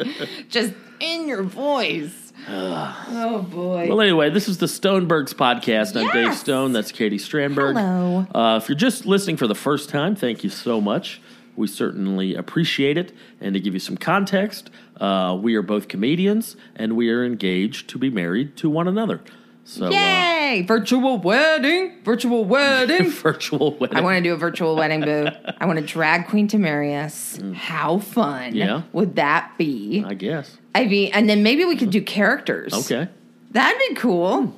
just 0.49 0.73
in 0.99 1.27
your 1.27 1.43
voice. 1.43 2.33
oh 2.47 3.45
boy. 3.49 3.87
Well, 3.89 4.01
anyway, 4.01 4.29
this 4.29 4.47
is 4.47 4.57
the 4.57 4.65
Stonebergs 4.65 5.33
podcast. 5.33 5.99
I'm 5.99 6.11
Dave 6.11 6.35
Stone. 6.35 6.73
That's 6.73 6.91
Katie 6.91 7.17
Strandberg. 7.17 7.73
Hello. 7.75 8.27
Uh, 8.33 8.57
if 8.57 8.69
you're 8.69 8.77
just 8.77 9.05
listening 9.05 9.37
for 9.37 9.47
the 9.47 9.55
first 9.55 9.89
time, 9.89 10.15
thank 10.15 10.43
you 10.43 10.49
so 10.49 10.79
much. 10.79 11.21
We 11.55 11.67
certainly 11.67 12.35
appreciate 12.35 12.97
it. 12.97 13.13
And 13.39 13.53
to 13.53 13.59
give 13.59 13.73
you 13.73 13.79
some 13.79 13.97
context, 13.97 14.69
uh, 14.99 15.37
we 15.41 15.55
are 15.55 15.61
both 15.61 15.87
comedians 15.87 16.55
and 16.75 16.95
we 16.95 17.09
are 17.09 17.23
engaged 17.23 17.89
to 17.89 17.97
be 17.97 18.09
married 18.09 18.57
to 18.57 18.69
one 18.69 18.87
another. 18.87 19.21
So, 19.67 19.87
uh, 19.87 19.89
Yay! 19.89 20.61
Virtual 20.67 21.17
wedding. 21.17 21.95
Virtual 22.03 22.45
wedding. 22.45 23.09
virtual 23.09 23.75
wedding. 23.77 23.97
I 23.97 24.01
want 24.01 24.17
to 24.17 24.21
do 24.21 24.31
a 24.33 24.37
virtual 24.37 24.75
wedding, 24.75 25.01
boo. 25.01 25.27
I 25.57 25.65
want 25.65 25.79
to 25.79 25.85
drag 25.85 26.27
Queen 26.27 26.47
to 26.49 26.59
marry 26.59 26.89
Tamarius. 26.89 27.53
How 27.55 27.97
fun 27.97 28.51
Mm. 28.53 28.55
Yeah. 28.55 28.81
would 28.93 29.15
that 29.15 29.53
be? 29.57 30.03
I 30.05 30.13
guess. 30.13 30.57
I 30.75 30.85
mean, 30.85 31.11
and 31.13 31.27
then 31.27 31.41
maybe 31.41 31.65
we 31.65 31.75
could 31.75 31.89
do 31.89 32.01
characters. 32.01 32.73
Okay. 32.73 33.09
That'd 33.51 33.79
be 33.89 33.95
cool. 33.95 34.53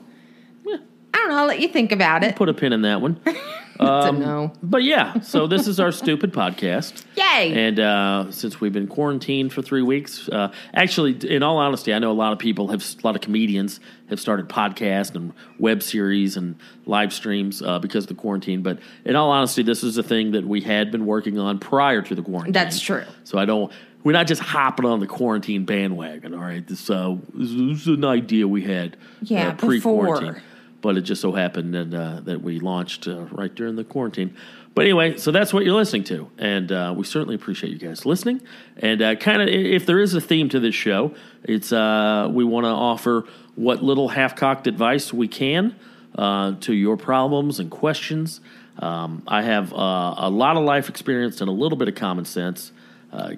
I 0.68 0.78
don't 1.14 1.30
know. 1.30 1.38
I'll 1.38 1.48
let 1.48 1.62
you 1.62 1.70
think 1.70 1.92
about 1.94 2.24
it. 2.24 2.36
Put 2.36 2.50
a 2.50 2.54
pin 2.54 2.74
in 2.74 2.82
that 2.82 3.02
one. 3.02 3.20
A 3.80 4.12
no. 4.12 4.54
But 4.64 4.84
yeah, 4.84 5.20
so 5.22 5.48
this 5.48 5.68
is 5.68 5.80
our 5.80 5.92
stupid 5.92 6.34
podcast. 6.34 7.04
Yay! 7.16 7.68
And 7.68 7.80
uh, 7.80 8.32
since 8.32 8.60
we've 8.60 8.74
been 8.74 8.88
quarantined 8.88 9.54
for 9.54 9.62
three 9.62 9.82
weeks, 9.82 10.28
uh, 10.30 10.52
actually, 10.74 11.14
in 11.28 11.44
all 11.44 11.58
honesty, 11.58 11.94
I 11.94 12.00
know 12.00 12.12
a 12.12 12.14
lot 12.14 12.34
of 12.34 12.40
people 12.40 12.70
have, 12.70 12.82
a 12.82 13.06
lot 13.08 13.16
of 13.16 13.22
comedians 13.22 13.80
have 14.10 14.20
started 14.20 14.48
podcasts 14.50 15.16
and 15.16 15.34
web 15.60 15.84
series 15.84 16.38
and 16.38 16.56
live 16.86 17.14
streams 17.14 17.62
uh, 17.62 17.80
because 17.80 18.06
of 18.06 18.10
the 18.10 18.16
quarantine. 18.16 18.62
But 18.62 18.80
in 19.06 19.16
all 19.16 19.30
honesty, 19.30 19.64
this 19.64 19.84
is 19.84 19.98
a 19.98 20.04
thing 20.04 20.32
that 20.32 20.46
we 20.46 20.62
had 20.62 20.92
been 20.92 21.06
working 21.06 21.38
on 21.38 21.60
prior 21.60 22.02
to 22.02 22.16
the 22.16 22.22
quarantine. 22.22 22.54
That's 22.54 22.80
true. 22.80 23.06
So 23.24 23.38
I 23.38 23.46
don't. 23.46 23.72
We're 24.04 24.14
not 24.14 24.28
just 24.28 24.42
hopping 24.42 24.86
on 24.86 25.02
the 25.02 25.08
quarantine 25.08 25.66
bandwagon. 25.66 26.34
All 26.34 26.40
right, 26.40 26.66
this, 26.66 26.90
uh, 26.90 27.18
this, 27.34 27.50
this 27.50 27.82
is 27.82 27.88
an 27.88 28.06
idea 28.06 28.48
we 28.48 28.64
had 28.64 28.96
Yeah, 29.22 29.50
uh, 29.50 29.56
pre-quarantine, 29.56 30.34
before. 30.34 30.44
But 30.82 30.98
it 30.98 31.02
just 31.02 31.22
so 31.22 31.32
happened 31.32 31.74
that 31.74 31.94
uh, 31.94 32.20
that 32.22 32.42
we 32.42 32.60
launched 32.60 33.08
uh, 33.08 33.22
right 33.32 33.54
during 33.54 33.76
the 33.76 33.84
quarantine. 33.84 34.36
But 34.76 34.86
anyway, 34.86 35.18
so 35.18 35.32
that's 35.32 35.52
what 35.54 35.66
you're 35.66 35.76
listening 35.76 36.04
to, 36.06 36.30
and 36.38 36.72
uh, 36.72 36.94
we 36.96 37.04
certainly 37.04 37.34
appreciate 37.34 37.74
you 37.74 37.80
guys 37.80 38.06
listening. 38.06 38.42
And 38.78 39.02
uh, 39.02 39.16
kind 39.16 39.42
of, 39.42 39.48
if 39.48 39.88
there 39.88 40.00
is 40.00 40.14
a 40.14 40.22
theme 40.22 40.50
to 40.50 40.60
this 40.60 40.76
show, 40.76 41.16
it's 41.44 41.72
uh, 41.72 42.30
we 42.32 42.44
want 42.44 42.66
to 42.66 42.70
offer 42.70 43.26
what 43.56 43.84
little 43.84 44.10
half-cocked 44.10 44.68
advice 44.68 45.12
we 45.12 45.28
can 45.28 45.76
uh, 46.16 46.54
to 46.62 46.74
your 46.74 46.96
problems 46.96 47.60
and 47.60 47.72
questions. 47.72 48.40
Um, 48.78 49.24
I 49.28 49.42
have 49.42 49.72
a 49.72 50.30
lot 50.30 50.58
of 50.58 50.64
life 50.64 50.90
experience 50.90 51.42
and 51.42 51.50
a 51.50 51.54
little 51.54 51.78
bit 51.78 51.88
of 51.88 51.96
common 51.96 52.26
sense. 52.26 52.72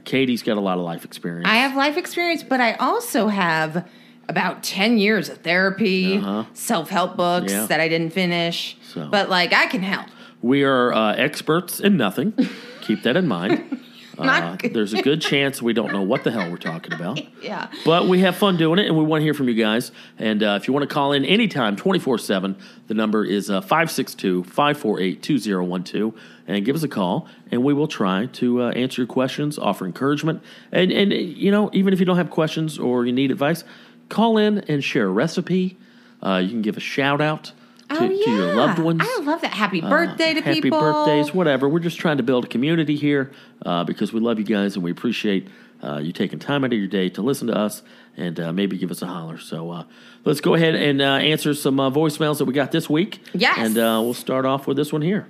Katie's 0.04 0.43
got 0.43 0.58
a 0.58 0.60
lot 0.60 0.78
of 0.78 0.84
life 0.84 1.06
experience. 1.06 1.47
I 1.47 1.56
have 1.56 1.78
life 1.78 1.95
experience, 1.95 2.43
but 2.43 2.60
I 2.60 2.73
also 2.73 3.30
have 3.30 3.88
about 4.29 4.63
10 4.63 4.97
years 4.97 5.27
of 5.27 5.39
therapy, 5.39 6.23
self 6.53 6.89
help 6.89 7.17
books 7.17 7.51
Uh-huh. 7.51 7.61
Yeah. 7.63 7.67
that 7.67 7.79
I 7.81 7.89
didn't 7.89 8.11
finish. 8.13 8.77
So- 8.93 9.07
But, 9.11 9.29
like, 9.29 9.51
I 9.53 9.65
can 9.65 9.81
help. 9.81 10.05
We 10.41 10.63
are 10.63 10.93
uh, 10.93 11.15
experts 11.15 11.79
in 11.81 11.97
nothing. 11.97 12.33
Keep 12.81 13.03
that 13.03 13.17
in 13.17 13.27
mind. 13.27 13.75
Uh, 14.21 14.57
there's 14.73 14.91
a 14.91 15.01
good 15.01 15.21
chance 15.21 15.61
we 15.61 15.71
don't 15.71 15.93
know 15.93 16.01
what 16.01 16.25
the 16.25 16.31
hell 16.31 16.51
we're 16.51 16.57
talking 16.57 16.91
about. 16.91 17.21
Yeah. 17.41 17.67
But 17.85 18.09
we 18.09 18.19
have 18.19 18.35
fun 18.35 18.57
doing 18.57 18.77
it, 18.77 18.85
and 18.85 18.97
we 18.97 19.03
want 19.05 19.21
to 19.21 19.23
hear 19.23 19.33
from 19.33 19.47
you 19.47 19.55
guys. 19.55 19.93
And 20.17 20.43
uh, 20.43 20.57
if 20.59 20.67
you 20.67 20.73
want 20.73 20.83
to 20.89 20.93
call 20.93 21.13
in 21.13 21.23
anytime, 21.23 21.77
24 21.77 22.17
7, 22.17 22.57
the 22.87 22.93
number 22.93 23.23
is 23.23 23.49
uh, 23.49 23.61
562 23.61 24.43
548 24.43 25.23
2012. 25.23 26.13
And 26.47 26.65
give 26.65 26.75
us 26.75 26.83
a 26.83 26.89
call, 26.89 27.29
and 27.49 27.63
we 27.63 27.73
will 27.73 27.87
try 27.87 28.25
to 28.25 28.63
uh, 28.63 28.71
answer 28.71 29.03
your 29.03 29.07
questions, 29.07 29.57
offer 29.57 29.85
encouragement. 29.85 30.43
And, 30.73 30.91
and, 30.91 31.13
you 31.13 31.49
know, 31.49 31.69
even 31.71 31.93
if 31.93 31.99
you 32.01 32.05
don't 32.05 32.17
have 32.17 32.29
questions 32.29 32.77
or 32.77 33.05
you 33.05 33.13
need 33.13 33.31
advice, 33.31 33.63
call 34.09 34.37
in 34.37 34.59
and 34.67 34.83
share 34.83 35.05
a 35.05 35.09
recipe. 35.11 35.77
Uh, 36.21 36.41
you 36.43 36.49
can 36.49 36.61
give 36.61 36.75
a 36.77 36.81
shout 36.81 37.21
out 37.21 37.45
to, 37.45 37.53
oh, 37.91 38.07
to 38.07 38.29
your 38.31 38.53
loved 38.55 38.79
ones. 38.79 39.01
I 39.03 39.21
love 39.23 39.41
that. 39.41 39.53
Happy 39.53 39.81
Uh, 39.81 39.89
birthday 39.89 40.33
to 40.33 40.41
happy 40.41 40.61
people. 40.61 40.79
Happy 40.79 40.91
birthdays, 40.93 41.33
whatever. 41.33 41.67
We're 41.69 41.79
just 41.79 41.97
trying 41.97 42.17
to 42.17 42.23
build 42.23 42.45
a 42.45 42.47
community 42.47 42.95
here 42.95 43.31
uh, 43.65 43.83
because 43.83 44.11
we 44.13 44.19
love 44.19 44.37
you 44.37 44.45
guys 44.45 44.75
and 44.75 44.83
we 44.83 44.91
appreciate 44.91 45.47
uh, 45.81 45.97
you 45.97 46.11
taking 46.11 46.39
time 46.39 46.63
out 46.65 46.73
of 46.73 46.77
your 46.77 46.87
day 46.89 47.07
to 47.09 47.21
listen 47.21 47.47
to 47.47 47.55
us 47.57 47.81
and 48.17 48.37
uh, 48.39 48.51
maybe 48.51 48.77
give 48.77 48.91
us 48.91 49.01
a 49.01 49.07
holler. 49.07 49.37
So 49.37 49.71
uh, 49.71 49.83
let's 50.25 50.41
go 50.41 50.53
ahead 50.53 50.75
and 50.75 51.01
uh, 51.01 51.05
answer 51.05 51.53
some 51.53 51.79
uh, 51.79 51.89
voicemails 51.89 52.37
that 52.39 52.45
we 52.45 52.53
got 52.53 52.71
this 52.71 52.89
week. 52.89 53.23
Yes. 53.33 53.57
And 53.57 53.77
uh, 53.77 53.99
we'll 54.03 54.13
start 54.13 54.45
off 54.45 54.67
with 54.67 54.75
this 54.75 54.91
one 54.91 55.01
here. 55.01 55.27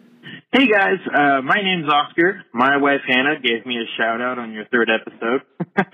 Hey 0.52 0.66
guys, 0.66 0.98
uh, 1.06 1.44
my 1.44 1.62
name's 1.62 1.88
Oscar. 1.94 2.42
My 2.56 2.78
wife 2.78 3.02
Hannah 3.08 3.40
gave 3.40 3.68
me 3.68 3.78
a 3.78 3.86
shout 4.02 4.20
out 4.20 4.40
on 4.40 4.52
your 4.52 4.66
third 4.66 4.90
episode. 4.90 5.46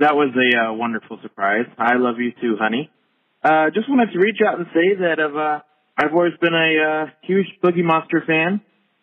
that 0.00 0.14
was 0.14 0.36
a 0.36 0.68
uh, 0.68 0.72
wonderful 0.74 1.18
surprise. 1.22 1.64
I 1.78 1.94
love 1.96 2.16
you 2.18 2.32
too, 2.38 2.56
honey. 2.60 2.90
Uh, 3.42 3.70
just 3.72 3.88
wanted 3.88 4.12
to 4.12 4.18
reach 4.18 4.36
out 4.46 4.58
and 4.58 4.66
say 4.74 5.00
that 5.00 5.16
I've, 5.18 5.34
uh, 5.34 5.60
I've 5.96 6.12
always 6.12 6.34
been 6.42 6.52
a 6.52 6.72
uh, 6.76 7.06
huge 7.22 7.46
Boogie 7.64 7.82
Monster 7.82 8.22
fan, 8.26 8.60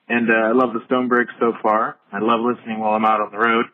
and 0.09 0.29
uh, 0.29 0.49
I 0.49 0.51
love 0.51 0.77
the 0.77 0.85
Stonebergs 0.85 1.33
so 1.39 1.53
far. 1.63 1.97
I 2.13 2.19
love 2.19 2.41
listening 2.45 2.79
while 2.79 2.93
I'm 2.93 3.03
out 3.03 3.19
on 3.19 3.31
the 3.31 3.39
road. 3.39 3.65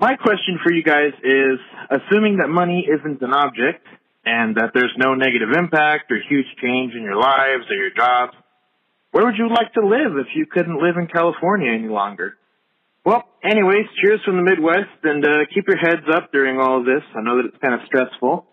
My 0.00 0.16
question 0.16 0.58
for 0.64 0.72
you 0.72 0.82
guys 0.82 1.12
is, 1.22 1.60
assuming 1.90 2.38
that 2.38 2.48
money 2.48 2.88
isn't 2.88 3.20
an 3.20 3.34
object 3.34 3.84
and 4.24 4.56
that 4.56 4.70
there's 4.72 4.94
no 4.96 5.12
negative 5.16 5.50
impact 5.52 6.10
or 6.10 6.16
huge 6.16 6.48
change 6.62 6.94
in 6.94 7.02
your 7.02 7.16
lives 7.16 7.68
or 7.68 7.76
your 7.76 7.92
jobs, 7.94 8.32
where 9.12 9.24
would 9.24 9.36
you 9.38 9.48
like 9.48 9.72
to 9.74 9.86
live 9.86 10.18
if 10.18 10.28
you 10.34 10.46
couldn't 10.46 10.82
live 10.82 10.96
in 10.98 11.06
California 11.06 11.72
any 11.72 11.88
longer? 11.88 12.34
Well, 13.04 13.22
anyways, 13.42 13.86
cheers 14.02 14.20
from 14.24 14.36
the 14.36 14.42
Midwest 14.42 14.98
and 15.04 15.24
uh, 15.24 15.46
keep 15.54 15.68
your 15.68 15.78
heads 15.78 16.02
up 16.12 16.32
during 16.32 16.58
all 16.58 16.80
of 16.80 16.84
this. 16.84 17.02
I 17.14 17.22
know 17.22 17.36
that 17.36 17.46
it's 17.46 17.58
kind 17.62 17.74
of 17.74 17.80
stressful. 17.86 18.44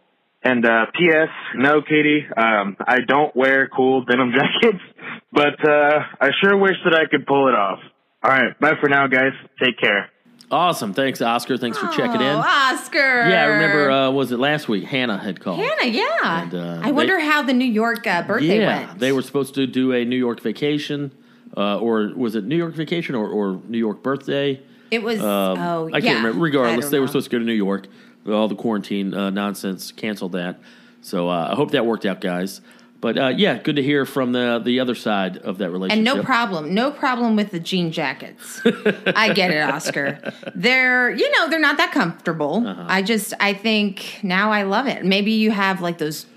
And 0.44 0.66
uh, 0.66 0.86
P.S. 0.98 1.30
No, 1.56 1.82
Katie, 1.82 2.26
um, 2.38 2.76
I 2.86 2.98
don't 3.08 3.36
wear 3.36 3.70
cool 3.70 4.04
denim 4.04 4.32
jackets, 4.36 4.84
but 5.32 5.58
uh, 5.68 6.00
I 6.22 6.30
sure 6.44 6.58
wish 6.58 6.76
that 6.84 6.94
I 6.94 7.10
could 7.10 7.26
pull 7.26 7.48
it 7.48 7.56
off. 7.56 7.80
All 8.24 8.32
right, 8.32 8.58
bye 8.60 8.74
for 8.80 8.90
now, 8.90 9.08
guys. 9.08 9.32
Take 9.62 9.80
care. 9.80 10.10
Awesome. 10.52 10.94
Thanks, 10.94 11.22
Oscar. 11.22 11.58
Thanks 11.58 11.78
for 11.78 11.88
checking 11.88 12.22
in. 12.22 12.36
Oh, 12.36 12.40
Oscar. 12.46 13.28
Yeah, 13.30 13.44
I 13.44 13.46
remember. 13.46 13.92
Uh, 13.92 14.12
was 14.12 14.32
it 14.32 14.38
last 14.40 14.68
week? 14.68 14.84
Hannah 14.84 15.18
had 15.18 15.40
called. 15.40 15.60
Hannah, 15.60 15.90
yeah. 15.92 16.44
And, 16.44 16.54
uh, 16.54 16.80
I 16.84 16.92
wonder 16.92 17.18
they- 17.18 17.26
how 17.26 17.42
the 17.42 17.54
New 17.54 17.66
York 17.66 18.06
uh, 18.06 18.22
birthday 18.24 18.60
yeah, 18.60 18.88
went. 18.88 19.00
they 19.00 19.12
were 19.12 19.22
supposed 19.22 19.56
to 19.56 19.66
do 19.66 19.94
a 19.94 20.06
New 20.06 20.18
York 20.18 20.42
vacation, 20.42 21.12
uh, 21.58 21.80
or 21.80 22.12
was 22.16 22.36
it 22.36 22.44
New 22.44 22.58
York 22.58 22.76
vacation 22.76 23.16
or, 23.16 23.28
or 23.28 23.62
New 23.68 23.78
York 23.80 24.04
birthday? 24.04 24.62
It 24.92 25.02
was. 25.02 25.20
Um, 25.22 25.58
oh, 25.58 25.88
I 25.88 26.02
can't 26.02 26.04
yeah. 26.04 26.14
remember. 26.18 26.40
I 26.40 26.44
Regardless, 26.44 26.90
they 26.90 27.00
were 27.00 27.08
supposed 27.08 27.26
to 27.26 27.32
go 27.32 27.40
to 27.40 27.46
New 27.46 27.54
York. 27.54 27.88
All 28.28 28.48
the 28.48 28.56
quarantine 28.56 29.14
uh, 29.14 29.32
nonsense 29.32 29.92
canceled 29.92 30.34
that. 30.34 30.60
So 31.02 31.30
uh, 31.30 31.50
I 31.52 31.56
hope 31.56 31.72
that 31.72 31.86
worked 31.86 32.06
out, 32.06 32.22
guys. 32.22 32.62
But 33.04 33.18
uh, 33.18 33.28
yeah, 33.36 33.58
good 33.58 33.76
to 33.76 33.84
hear 33.84 34.06
from 34.06 34.32
the 34.32 34.62
the 34.64 34.80
other 34.80 34.96
side 34.96 35.36
of 35.36 35.58
that 35.58 35.72
relationship. 35.72 36.08
And 36.08 36.18
no 36.18 36.24
problem, 36.24 36.74
no 36.74 36.90
problem 36.90 37.36
with 37.36 37.52
the 37.52 37.60
jean 37.60 37.92
jackets. 37.92 38.62
I 39.06 39.34
get 39.34 39.52
it, 39.52 39.60
Oscar. 39.60 40.32
They're, 40.56 41.12
you 41.12 41.30
know, 41.32 41.50
they're 41.50 41.60
not 41.60 41.76
that 41.76 41.92
comfortable. 41.92 42.66
Uh-huh. 42.66 42.86
I 42.88 43.02
just, 43.02 43.34
I 43.42 43.56
think 43.56 44.22
now 44.24 44.54
I 44.54 44.64
love 44.64 44.88
it. 44.88 45.04
Maybe 45.04 45.34
you 45.34 45.52
have 45.52 45.82
like 45.82 45.98
those 45.98 46.28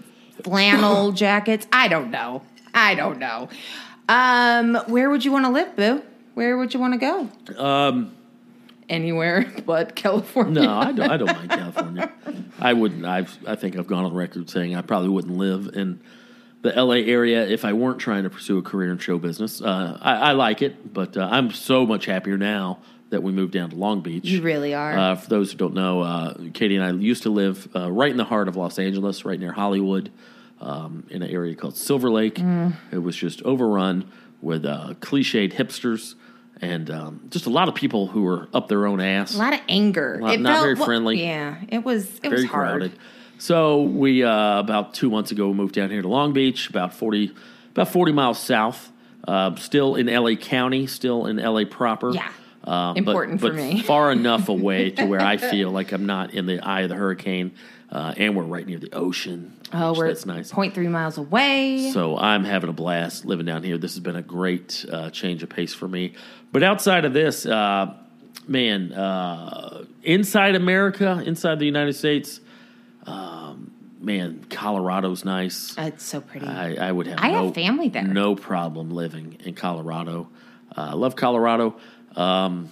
flannel 0.43 1.13
jackets. 1.25 1.69
I 1.73 1.87
don't 1.87 2.11
know. 2.11 2.43
I 2.75 2.97
don't 2.97 3.21
know. 3.21 3.49
Um, 4.09 4.75
where 4.89 5.09
would 5.09 5.25
you 5.25 5.31
want 5.31 5.45
to 5.45 5.53
live, 5.53 5.77
Boo? 5.77 6.03
Where 6.35 6.59
would 6.59 6.75
you 6.75 6.81
want 6.81 6.95
to 6.95 6.99
go? 6.99 7.63
Um, 7.63 8.13
Anywhere 8.89 9.53
but 9.67 9.95
California. 9.95 10.63
no, 10.63 10.79
I 10.79 10.91
don't. 10.91 11.11
I 11.11 11.17
don't 11.17 11.33
mind 11.33 11.51
California. 11.51 12.13
I 12.59 12.73
wouldn't. 12.73 13.05
I've. 13.05 13.39
I 13.47 13.55
think 13.55 13.77
I've 13.77 13.87
gone 13.87 14.05
on 14.05 14.15
record 14.15 14.51
saying 14.51 14.75
I 14.75 14.83
probably 14.83 15.11
wouldn't 15.11 15.37
live 15.37 15.71
in 15.75 16.01
the 16.67 16.77
L.A. 16.77 17.05
area 17.07 17.47
if 17.47 17.65
I 17.65 17.73
weren't 17.73 17.99
trying 17.99 18.25
to 18.25 18.31
pursue 18.31 18.59
a 18.59 18.63
career 18.63 18.91
in 18.91 18.99
show 18.99 19.19
business. 19.19 19.63
Uh, 19.63 19.99
I, 20.01 20.17
I 20.17 20.33
like 20.33 20.63
it, 20.63 20.93
but 20.93 21.17
uh, 21.17 21.29
I'm 21.31 21.53
so 21.53 21.87
much 21.87 22.07
happier 22.07 22.37
now 22.37 22.79
that 23.11 23.23
we 23.23 23.31
moved 23.31 23.53
down 23.53 23.71
to 23.71 23.77
Long 23.77 24.01
Beach. 24.01 24.25
You 24.25 24.43
really 24.43 24.75
are. 24.75 24.99
Uh, 24.99 25.15
for 25.15 25.29
those 25.29 25.53
who 25.53 25.59
don't 25.59 25.75
know, 25.75 26.01
uh, 26.01 26.35
Katie 26.53 26.77
and 26.77 26.85
I 26.85 26.91
used 26.91 27.23
to 27.23 27.31
live 27.31 27.69
uh, 27.75 27.91
right 27.91 28.11
in 28.11 28.17
the 28.17 28.25
heart 28.25 28.49
of 28.49 28.57
Los 28.57 28.79
Angeles, 28.79 29.25
right 29.25 29.39
near 29.39 29.53
Hollywood, 29.53 30.11
um, 30.61 31.07
in 31.09 31.23
an 31.23 31.31
area 31.31 31.55
called 31.55 31.77
Silver 31.77 32.11
Lake. 32.11 32.35
Mm. 32.35 32.75
It 32.91 32.99
was 32.99 33.15
just 33.17 33.43
overrun 33.43 34.11
with 34.43 34.67
uh, 34.67 34.95
cliched 35.01 35.53
hipsters 35.53 36.17
and 36.61 36.91
um, 36.91 37.27
just 37.31 37.47
a 37.47 37.51
lot 37.51 37.69
of 37.69 37.75
people 37.75 38.09
who 38.09 38.23
were 38.23 38.49
up 38.53 38.69
their 38.69 38.87
own 38.87 39.01
ass. 39.01 39.35
a 39.35 39.39
lot 39.39 39.53
of 39.53 39.61
anger. 39.69 40.19
Lot- 40.21 40.41
not 40.41 40.63
very 40.63 40.75
well, 40.75 40.85
friendly. 40.87 41.23
yeah, 41.23 41.59
it 41.69 41.85
was. 41.85 42.19
It 42.23 42.31
was 42.31 42.41
very 42.41 42.47
hard. 42.47 42.69
crowded. 42.69 42.93
So 43.39 43.83
we 43.83 44.23
uh, 44.25 44.59
about 44.61 44.95
two 44.95 45.11
months 45.11 45.31
ago 45.31 45.53
moved 45.53 45.75
down 45.75 45.91
here 45.91 46.03
to 46.03 46.09
Long 46.09 46.33
Beach, 46.33 46.71
about 46.71 46.95
forty 46.95 47.35
about 47.71 47.89
forty 47.89 48.13
miles 48.13 48.39
south. 48.39 48.93
Uh, 49.27 49.55
still 49.57 49.97
in 49.97 50.07
LA 50.07 50.35
County, 50.37 50.87
still 50.87 51.27
in 51.27 51.37
LA 51.39 51.65
proper. 51.65 52.13
Yeah. 52.13 52.29
Uh, 52.63 52.93
but- 52.95 52.99
Important 52.99 53.41
for 53.41 53.49
but 53.49 53.57
me. 53.57 53.81
far 53.83 54.13
enough 54.13 54.49
away 54.57 54.91
to 54.91 55.05
where 55.05 55.21
I 55.21 55.37
feel 55.37 55.71
like 55.71 55.93
I'm 55.93 56.07
not 56.07 56.33
in 56.35 56.47
the 56.47 56.61
eye 56.61 56.83
of 56.83 56.89
the 56.91 56.95
hurricane, 56.95 57.53
uh, 57.91 58.15
and 58.17 58.37
we're 58.37 58.45
right 58.45 58.65
near 58.67 58.79
the 58.79 58.93
ocean. 58.95 59.53
Oh, 59.73 59.95
we're 59.95 60.09
that's 60.09 60.27
nice. 60.27 60.53
0.3 60.53 60.89
miles 60.89 61.19
away. 61.19 61.91
So 61.93 62.17
I'm 62.17 62.45
having 62.45 62.71
a 62.71 62.73
blast 62.73 63.25
living 63.25 63.47
down 63.47 63.63
here. 63.65 63.79
This 63.79 63.95
has 63.95 64.01
been 64.01 64.17
a 64.17 64.23
great 64.23 64.85
uh, 64.91 65.11
change 65.11 65.43
of 65.43 65.49
pace 65.49 65.75
for 65.75 65.89
me. 65.89 66.15
But 66.53 66.63
outside 66.63 67.05
of 67.05 67.13
this, 67.13 67.47
uh, 67.47 67.95
man, 68.47 68.93
uh, 68.93 69.85
inside 70.05 70.55
America, 70.55 71.21
inside 71.27 71.59
the 71.59 71.67
United 71.67 71.95
States, 71.95 72.41
man, 74.01 74.45
Colorado's 74.51 75.25
nice. 75.25 75.75
it's 75.79 76.05
so 76.05 76.21
pretty. 76.21 76.47
I, 76.47 76.89
I 76.89 76.93
would 76.93 77.07
have 77.07 77.19
I 77.19 77.29
have 77.29 77.45
no, 77.47 77.53
family 77.53 77.89
there. 77.89 78.03
No 78.05 78.35
problem 78.37 78.91
living 78.91 79.37
in 79.45 79.55
Colorado. 79.55 80.29
Uh, 80.77 80.89
I 80.91 80.95
love 80.95 81.17
Colorado. 81.17 81.77
Um, 82.15 82.71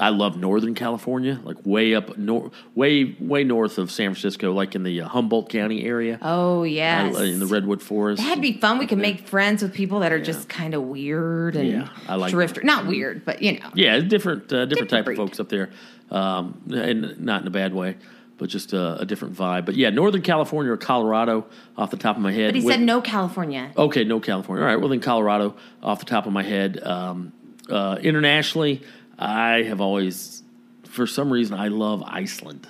I 0.00 0.08
love 0.08 0.36
Northern 0.36 0.74
California, 0.74 1.38
like 1.44 1.56
way 1.64 1.94
up, 1.94 2.18
nor- 2.18 2.50
way 2.74 3.14
way 3.20 3.44
north 3.44 3.78
of 3.78 3.92
San 3.92 4.10
Francisco, 4.12 4.52
like 4.52 4.74
in 4.74 4.82
the 4.82 5.02
uh, 5.02 5.08
Humboldt 5.08 5.48
County 5.48 5.84
area. 5.84 6.18
oh 6.20 6.64
yeah, 6.64 7.16
in 7.22 7.38
the 7.38 7.46
redwood 7.46 7.80
forest. 7.80 8.20
That'd 8.20 8.42
be 8.42 8.54
fun. 8.58 8.78
We 8.78 8.88
could 8.88 8.98
make 8.98 9.28
friends 9.28 9.62
with 9.62 9.72
people 9.72 10.00
that 10.00 10.10
are 10.12 10.18
just 10.20 10.48
kind 10.48 10.74
of 10.74 10.82
weird 10.82 11.54
and 11.54 11.68
Yeah, 11.68 11.88
I 12.08 12.16
like- 12.16 12.32
drifter. 12.32 12.62
Not 12.64 12.86
weird, 12.86 13.24
but 13.24 13.40
you 13.40 13.60
know. 13.60 13.70
Yeah, 13.74 14.00
different 14.00 14.52
uh, 14.52 14.66
different, 14.66 14.70
Different 14.70 14.90
type 14.90 15.04
breed. 15.04 15.12
of 15.20 15.28
folks 15.28 15.38
up 15.38 15.48
there, 15.48 15.70
um, 16.10 16.60
and 16.74 17.20
not 17.20 17.42
in 17.42 17.46
a 17.46 17.50
bad 17.52 17.72
way, 17.72 17.94
but 18.38 18.48
just 18.48 18.72
a, 18.72 19.00
a 19.00 19.04
different 19.04 19.34
vibe. 19.34 19.64
But 19.66 19.76
yeah, 19.76 19.90
Northern 19.90 20.22
California 20.22 20.72
or 20.72 20.76
Colorado, 20.76 21.46
off 21.76 21.90
the 21.90 21.96
top 21.96 22.16
of 22.16 22.22
my 22.22 22.32
head. 22.32 22.48
But 22.48 22.60
he 22.60 22.64
with- 22.64 22.74
said 22.74 22.82
no 22.82 23.00
California. 23.00 23.70
Okay, 23.76 24.04
no 24.04 24.20
California. 24.20 24.62
All 24.64 24.68
right, 24.68 24.80
well 24.80 24.88
then 24.88 25.00
Colorado, 25.00 25.54
off 25.82 26.00
the 26.00 26.06
top 26.06 26.26
of 26.26 26.32
my 26.32 26.42
head. 26.42 26.82
Um, 26.82 27.32
uh, 27.70 27.98
internationally, 28.02 28.82
I 29.18 29.62
have 29.62 29.80
always, 29.80 30.42
for 30.84 31.06
some 31.06 31.32
reason, 31.32 31.58
I 31.58 31.68
love 31.68 32.02
Iceland. 32.04 32.66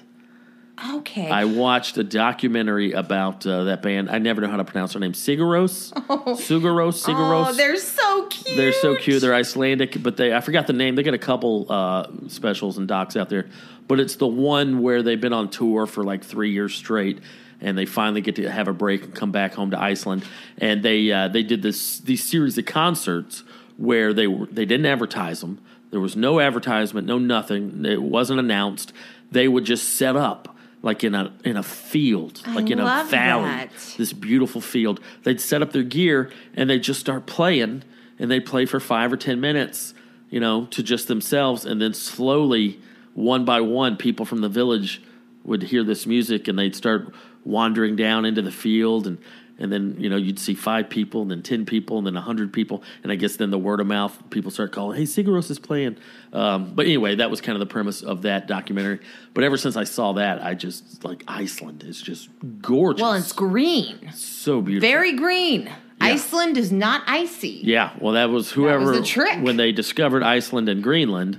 Okay. 0.83 1.31
I 1.31 1.45
watched 1.45 1.97
a 1.99 2.05
documentary 2.05 2.93
about 2.93 3.47
uh, 3.47 3.65
that 3.65 3.81
band. 3.81 4.11
I 4.11 4.19
never 4.19 4.41
know 4.41 4.49
how 4.49 4.57
to 4.57 4.65
pronounce 4.65 4.93
their 4.95 5.01
name. 5.01 5.13
Sigur 5.13 5.39
Rós, 5.39 5.93
Sugaros, 6.37 7.05
Sigur 7.05 7.15
Rós. 7.15 7.51
oh, 7.51 7.53
they're 7.53 7.77
so 7.77 8.27
cute. 8.27 8.57
They're 8.57 8.73
so 8.73 8.97
cute. 8.97 9.23
They're 9.23 9.35
Icelandic, 9.35 10.03
but 10.03 10.17
they 10.17 10.35
I 10.35 10.41
forgot 10.41 10.67
the 10.67 10.73
name. 10.73 10.97
They 10.97 11.05
got 11.05 11.15
a 11.15 11.19
couple 11.19 11.67
uh, 11.71 12.09
specials 12.27 12.77
and 12.77 12.89
docs 12.89 13.17
out 13.17 13.29
there, 13.29 13.49
but 13.87 14.01
it's 14.01 14.17
the 14.17 14.27
one 14.27 14.83
where 14.83 15.03
they've 15.03 15.21
been 15.21 15.33
on 15.33 15.49
tour 15.49 15.87
for 15.87 16.03
like 16.03 16.25
three 16.25 16.51
years 16.51 16.75
straight, 16.75 17.21
and 17.61 17.79
they 17.79 17.87
finally 17.87 18.21
get 18.21 18.35
to 18.37 18.51
have 18.51 18.67
a 18.67 18.73
break 18.73 19.05
and 19.05 19.15
come 19.15 19.31
back 19.31 19.55
home 19.55 19.71
to 19.71 19.81
Iceland. 19.81 20.25
And 20.59 20.83
they 20.83 21.13
uh, 21.13 21.29
they 21.29 21.45
did 21.45 21.63
this 21.63 22.01
these 22.01 22.25
series 22.25 22.59
of 22.59 22.67
concerts 22.67 23.45
where 23.77 24.13
they 24.13 24.27
were 24.27 24.47
they 24.47 24.65
didn't 24.65 24.87
advertise 24.87 25.41
them. 25.41 25.61
There 25.93 26.01
was 26.01 26.17
no 26.17 26.41
advertisement, 26.41 27.07
no 27.07 27.19
nothing. 27.19 27.85
It 27.85 28.03
wasn't 28.03 28.41
announced. 28.41 28.93
They 29.31 29.47
would 29.47 29.65
just 29.65 29.95
set 29.95 30.17
up 30.17 30.54
like 30.85 31.03
in 31.03 31.15
a 31.15 31.33
in 31.45 31.57
a 31.57 31.63
field, 31.63 32.43
I 32.45 32.55
like 32.55 32.71
in 32.71 32.79
a 32.79 32.85
valley 33.05 33.45
that. 33.45 33.71
this 33.97 34.13
beautiful 34.13 34.61
field. 34.61 35.01
They'd 35.23 35.41
set 35.41 35.63
up 35.63 35.73
their 35.73 35.83
gear 35.83 36.31
and 36.55 36.69
they'd 36.69 36.83
just 36.83 37.01
start 37.01 37.25
playing, 37.25 37.83
and 38.19 38.31
they'd 38.31 38.45
play 38.45 38.67
for 38.67 38.79
five 38.79 39.11
or 39.11 39.17
ten 39.17 39.41
minutes, 39.41 39.95
you 40.29 40.41
know, 40.41 40.67
to 40.67 40.83
just 40.83 41.09
themselves, 41.09 41.65
and 41.65 41.81
then 41.81 41.95
slowly, 41.95 42.79
one 43.15 43.47
by 43.47 43.63
one, 43.63 43.97
people 43.97 44.27
from 44.27 44.43
the 44.43 44.49
village 44.51 45.03
would 45.43 45.63
hear 45.63 45.83
this 45.85 46.07
music 46.07 46.49
and 46.49 46.59
they'd 46.59 46.77
start 46.77 47.15
wandering 47.45 47.97
down 47.97 48.25
into 48.27 48.43
the 48.43 48.53
field 48.53 49.07
and. 49.07 49.19
And 49.57 49.71
then 49.73 49.95
you 50.01 50.11
know 50.11 50.17
you'd 50.17 50.41
see 50.41 50.55
five 50.55 50.91
people, 50.91 51.23
and 51.23 51.31
then 51.31 51.41
ten 51.43 51.65
people, 51.65 51.97
and 51.99 52.05
then 52.07 52.17
hundred 52.17 52.53
people, 52.53 52.83
and 53.05 53.13
I 53.13 53.15
guess 53.15 53.37
then 53.37 53.51
the 53.51 53.59
word 53.59 53.79
of 53.81 53.87
mouth, 53.87 54.21
people 54.31 54.51
start 54.51 54.73
calling, 54.73 54.97
"Hey, 54.99 55.05
Sigur 55.05 55.29
Rós 55.29 55.49
is 55.49 55.61
playing." 55.61 55.97
Um, 56.33 56.73
but 56.75 56.87
anyway, 56.87 57.15
that 57.15 57.31
was 57.31 57.41
kind 57.41 57.55
of 57.55 57.61
the 57.61 57.73
premise 57.73 58.03
of 58.03 58.23
that 58.23 58.49
documentary. 58.49 58.99
But 59.33 59.45
ever 59.45 59.57
since 59.57 59.77
I 59.77 59.85
saw 59.85 60.15
that, 60.15 60.43
I 60.43 60.55
just 60.55 61.05
like 61.05 61.23
Iceland 61.29 61.85
is 61.85 62.03
just 62.03 62.31
gorgeous. 62.63 63.01
Well, 63.01 63.13
it's 63.13 63.31
green. 63.33 64.11
so 64.13 64.61
beautiful. 64.61 64.89
Very 64.89 65.13
green. 65.13 65.71
Iceland 66.01 66.59
is 66.59 66.73
not 66.73 67.03
icy. 67.07 67.61
Yeah, 67.63 67.93
well, 68.01 68.15
that 68.15 68.31
was 68.31 68.51
whoever 68.51 68.91
the 68.93 69.03
trick. 69.05 69.39
when 69.41 69.57
they 69.57 69.71
discovered 69.71 70.25
Iceland 70.25 70.69
and 70.69 70.83
Greenland. 70.83 71.39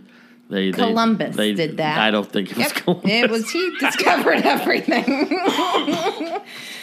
They, 0.49 0.71
they- 0.71 0.77
Columbus 0.77 1.35
they, 1.35 1.53
did 1.53 1.77
that. 1.77 1.97
I 1.97 2.11
don't 2.11 2.31
think 2.31 2.51
it 2.51 2.57
was 2.57 2.67
Yep. 2.67 2.75
Columbus. 2.83 3.11
It 3.11 3.29
was 3.29 3.49
he 3.51 3.75
discovered 3.79 4.37
everything. 4.45 5.03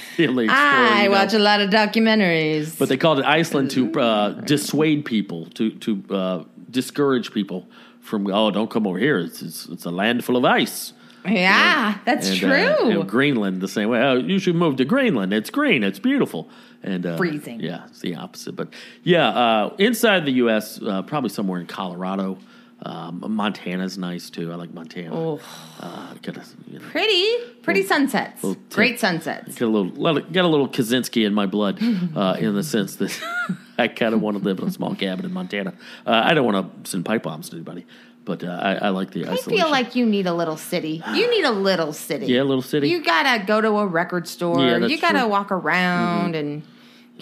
I 0.51 1.03
you 1.05 1.09
know. 1.09 1.15
watch 1.17 1.35
a 1.35 1.39
lot 1.39 1.61
of 1.61 1.71
documentaries. 1.71 2.79
But 2.79 2.89
they 2.89 2.97
called 2.97 3.19
it 3.21 3.25
Iceland 3.25 3.71
to 3.73 3.93
uh, 4.01 4.31
dissuade 4.43 5.05
people, 5.05 5.47
to 5.55 5.71
to 5.71 6.05
uh, 6.11 6.45
discourage 6.71 7.33
people 7.33 7.67
from 8.01 8.27
oh, 8.33 8.51
don't 8.51 8.71
come 8.71 8.87
over 8.87 8.99
here. 8.99 9.19
It's 9.19 9.43
it's, 9.43 9.67
it's 9.67 9.85
a 9.85 9.91
land 9.91 10.25
full 10.25 10.37
of 10.37 10.45
ice. 10.45 10.93
yeah, 11.25 11.99
that's 12.05 12.29
And, 12.31 12.39
true. 12.39 12.51
uh, 12.51 12.85
you 12.89 12.95
know, 12.95 13.03
Greenland 13.05 13.61
the 13.61 13.69
same 13.69 13.89
way. 13.91 14.01
Oh, 14.01 14.17
you 14.17 14.39
should 14.41 14.57
move 14.57 14.77
to 14.77 14.85
Greenland. 14.85 15.33
It's 15.33 15.51
green. 15.51 15.85
It's 15.85 16.01
beautiful. 16.01 16.49
And 16.83 17.07
uh, 17.07 17.17
Freezing. 17.17 17.61
Yeah, 17.61 17.85
it's 17.87 18.01
the 18.01 18.17
opposite. 18.17 18.57
But 18.57 18.69
yeah, 19.05 19.29
uh, 19.29 19.75
inside 19.79 20.25
the 20.27 20.33
U.S., 20.45 20.81
uh, 20.83 21.03
probably 21.03 21.31
somewhere 21.31 21.61
in 21.61 21.67
Colorado. 21.69 22.39
Um, 22.85 23.25
Montana's 23.29 23.97
nice 23.97 24.29
too. 24.29 24.51
I 24.51 24.57
like 24.57 24.75
Montana. 24.75 25.15
Oh. 25.15 25.41
Uh, 25.81 26.15
got 26.23 26.37
a, 26.37 26.45
you 26.69 26.79
know, 26.81 26.85
pretty, 26.91 27.37
pretty 27.63 27.85
sunsets. 27.85 28.43
little 28.43 28.57
tip. 28.57 28.71
Great 28.71 28.99
sunsets. 29.01 29.55
Get 29.55 29.69
a 29.69 29.71
little 29.71 30.21
get 30.33 30.45
a 30.45 30.49
little 30.49 30.69
Kaczynski 30.69 31.25
in 31.25 31.33
my 31.33 31.47
blood, 31.47 31.79
uh, 32.17 32.37
in 32.41 32.55
the 32.55 32.65
sense 32.65 32.97
that 32.97 33.17
I 33.79 33.87
kind 33.89 34.15
of 34.15 34.21
want 34.21 34.37
to 34.39 34.43
live 34.43 34.59
in 34.59 34.67
a 34.67 34.71
small 34.73 34.95
cabin 34.97 35.25
in 35.25 35.33
Montana. 35.33 35.75
Uh, 36.05 36.23
I 36.25 36.35
don't 36.35 36.45
want 36.45 36.85
to 36.85 36.91
send 36.91 37.05
pipe 37.05 37.23
bombs 37.23 37.51
to 37.51 37.57
anybody, 37.57 37.87
but 38.25 38.43
uh, 38.43 38.49
I, 38.49 38.75
I 38.75 38.89
like 38.89 39.13
the 39.13 39.27
I 39.27 39.33
isolation. 39.35 39.53
feel 39.53 39.71
like 39.71 39.95
you 39.95 40.05
need 40.05 40.27
a 40.27 40.35
little 40.35 40.57
city. 40.57 41.03
You 41.15 41.31
need 41.31 41.45
a 41.45 41.53
little 41.53 41.93
city. 41.93 42.27
yeah, 42.27 42.43
little 42.43 42.63
city. 42.63 42.89
You 42.89 43.05
gotta 43.05 43.45
go 43.45 43.61
to 43.61 43.69
a 43.79 43.87
record 43.87 44.27
store. 44.27 44.59
Yeah, 44.61 44.79
you 44.79 45.01
gotta 45.01 45.15
true. 45.15 45.21
Mm-hmm. 45.23 45.31
walk 45.31 45.53
around 45.53 46.35
and 46.35 46.63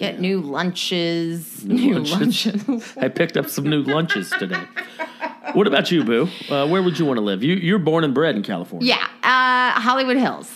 get 0.01 0.19
new 0.19 0.41
lunches. 0.41 1.63
New, 1.65 1.99
lunches. 1.99 2.67
lunches. 2.67 2.97
I 3.01 3.07
picked 3.07 3.37
up 3.37 3.47
some 3.49 3.69
new 3.69 3.83
lunches 3.83 4.29
today. 4.31 4.63
What 5.53 5.67
about 5.67 5.91
you, 5.91 6.03
Boo? 6.03 6.29
Uh, 6.49 6.67
where 6.67 6.81
would 6.83 6.99
you 6.99 7.05
want 7.05 7.17
to 7.17 7.23
live? 7.23 7.43
You 7.43 7.55
you're 7.55 7.79
born 7.79 8.03
and 8.03 8.13
bred 8.13 8.35
in 8.35 8.43
California. 8.43 8.87
yeah, 8.87 9.07
uh, 9.23 9.79
Hollywood 9.79 10.17
Hills. 10.17 10.51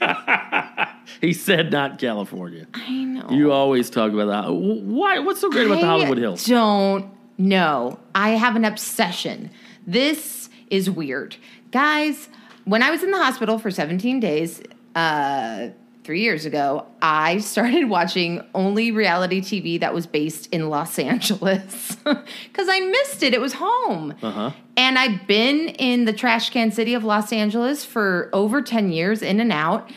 He 1.20 1.32
said 1.32 1.72
not 1.72 1.98
California. 1.98 2.66
I 2.74 3.04
know. 3.04 3.30
You 3.30 3.50
always 3.50 3.88
talk 3.88 4.12
about 4.12 4.26
that. 4.26 4.52
Why? 4.52 5.20
What's 5.20 5.40
so 5.40 5.50
great 5.50 5.66
about 5.66 5.80
the 5.80 5.86
I 5.86 5.88
Hollywood 5.88 6.18
Hills? 6.18 6.44
Don't 6.44 7.10
know. 7.38 7.98
I 8.14 8.30
have 8.30 8.56
an 8.56 8.64
obsession. 8.66 9.50
This 9.86 10.50
is 10.70 10.90
weird, 10.90 11.36
guys. 11.70 12.28
When 12.64 12.82
I 12.82 12.90
was 12.90 13.02
in 13.02 13.10
the 13.10 13.16
hospital 13.16 13.58
for 13.58 13.70
17 13.70 14.20
days, 14.20 14.62
uh, 14.94 15.68
three 16.04 16.20
years 16.20 16.44
ago, 16.44 16.86
I 17.00 17.38
started 17.38 17.88
watching 17.88 18.42
only 18.54 18.90
reality 18.90 19.40
TV 19.40 19.80
that 19.80 19.94
was 19.94 20.06
based 20.06 20.48
in 20.52 20.68
Los 20.68 20.98
Angeles 20.98 21.96
because 21.96 22.68
I 22.68 22.80
missed 22.80 23.22
it. 23.22 23.34
It 23.34 23.40
was 23.40 23.54
home. 23.54 24.14
Uh-huh. 24.22 24.52
And 24.76 24.98
I've 24.98 25.26
been 25.26 25.70
in 25.70 26.04
the 26.04 26.12
trash 26.12 26.50
can 26.50 26.70
city 26.70 26.94
of 26.94 27.04
Los 27.04 27.32
Angeles 27.32 27.84
for 27.84 28.28
over 28.32 28.60
10 28.60 28.92
years, 28.92 29.22
in 29.22 29.40
and 29.40 29.50
out. 29.50 29.90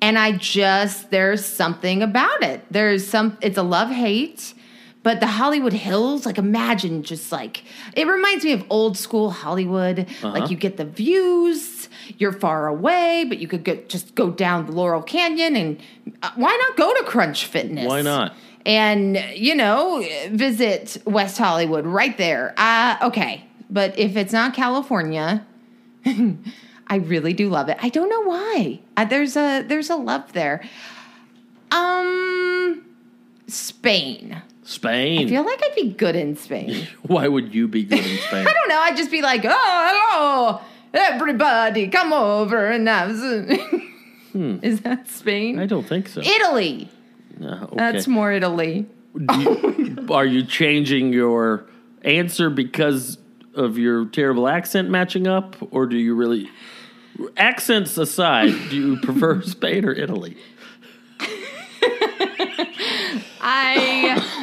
And 0.00 0.18
I 0.18 0.32
just, 0.32 1.10
there's 1.10 1.44
something 1.44 2.02
about 2.02 2.42
it. 2.42 2.64
There's 2.70 3.06
some, 3.06 3.36
it's 3.40 3.58
a 3.58 3.62
love 3.62 3.90
hate. 3.90 4.54
But 5.08 5.20
the 5.20 5.26
Hollywood 5.26 5.72
Hills, 5.72 6.26
like 6.26 6.36
imagine 6.36 7.02
just 7.02 7.32
like, 7.32 7.62
it 7.96 8.06
reminds 8.06 8.44
me 8.44 8.52
of 8.52 8.62
old 8.68 8.98
school 8.98 9.30
Hollywood. 9.30 10.00
Uh-huh. 10.00 10.32
Like 10.32 10.50
you 10.50 10.56
get 10.58 10.76
the 10.76 10.84
views, 10.84 11.88
you're 12.18 12.34
far 12.34 12.66
away, 12.66 13.24
but 13.26 13.38
you 13.38 13.48
could 13.48 13.64
get, 13.64 13.88
just 13.88 14.14
go 14.14 14.30
down 14.30 14.66
the 14.66 14.72
Laurel 14.72 15.00
Canyon 15.00 15.56
and 15.56 15.80
uh, 16.22 16.30
why 16.36 16.54
not 16.54 16.76
go 16.76 16.92
to 16.92 17.04
Crunch 17.04 17.46
Fitness? 17.46 17.86
Why 17.86 18.02
not? 18.02 18.34
and 18.66 19.16
you 19.34 19.54
know 19.54 20.04
visit 20.30 21.00
west 21.06 21.38
hollywood 21.38 21.86
right 21.86 22.18
there 22.18 22.52
uh 22.56 22.96
okay 23.00 23.44
but 23.70 23.96
if 23.96 24.16
it's 24.16 24.32
not 24.32 24.52
california 24.52 25.46
i 26.88 26.96
really 26.96 27.32
do 27.32 27.48
love 27.48 27.68
it 27.68 27.78
i 27.80 27.88
don't 27.88 28.10
know 28.10 28.22
why 28.22 28.80
uh, 28.96 29.04
there's 29.04 29.36
a 29.36 29.62
there's 29.62 29.88
a 29.88 29.96
love 29.96 30.32
there 30.32 30.60
um 31.70 32.84
spain 33.46 34.42
Spain. 34.68 35.26
i 35.26 35.28
feel 35.30 35.44
like 35.46 35.60
i'd 35.64 35.74
be 35.74 35.90
good 35.92 36.14
in 36.14 36.36
spain 36.36 36.86
Why 37.02 37.26
would 37.26 37.54
you 37.54 37.68
be 37.68 37.84
good 37.84 38.04
in 38.04 38.18
Spain? 38.18 38.46
i 38.50 38.52
don't 38.52 38.68
know 38.68 38.80
i'd 38.82 38.96
just 38.96 39.10
be 39.10 39.22
like 39.22 39.42
oh 39.44 39.50
hello 39.90 40.60
everybody 40.92 41.88
come 41.88 42.12
over 42.12 42.66
and 42.66 42.86
have 42.88 43.16
some 43.16 44.58
is 44.62 44.80
that 44.82 45.08
spain 45.08 45.54
Hmm. 45.54 45.60
I 45.60 45.66
don't 45.66 45.86
think 45.88 46.08
so. 46.08 46.20
italy 46.20 46.88
Uh, 47.42 47.46
okay. 47.64 47.76
that's 47.76 48.06
more 48.06 48.30
italy 48.32 48.86
you- 49.14 50.06
are 50.10 50.26
you 50.26 50.44
changing 50.44 51.12
your 51.12 51.64
answer 52.02 52.50
because 52.50 53.18
of 53.54 53.76
your 53.78 54.04
terrible 54.06 54.46
accent 54.46 54.88
matching 54.88 55.26
up, 55.26 55.56
or 55.72 55.86
do 55.86 55.96
you 55.96 56.14
really? 56.14 56.48
Accents 57.36 57.98
aside, 57.98 58.52
do 58.70 58.76
you 58.76 58.96
prefer 59.00 59.42
Spain 59.42 59.84
or 59.84 59.90
Italy? 59.92 60.36
I 63.40 64.37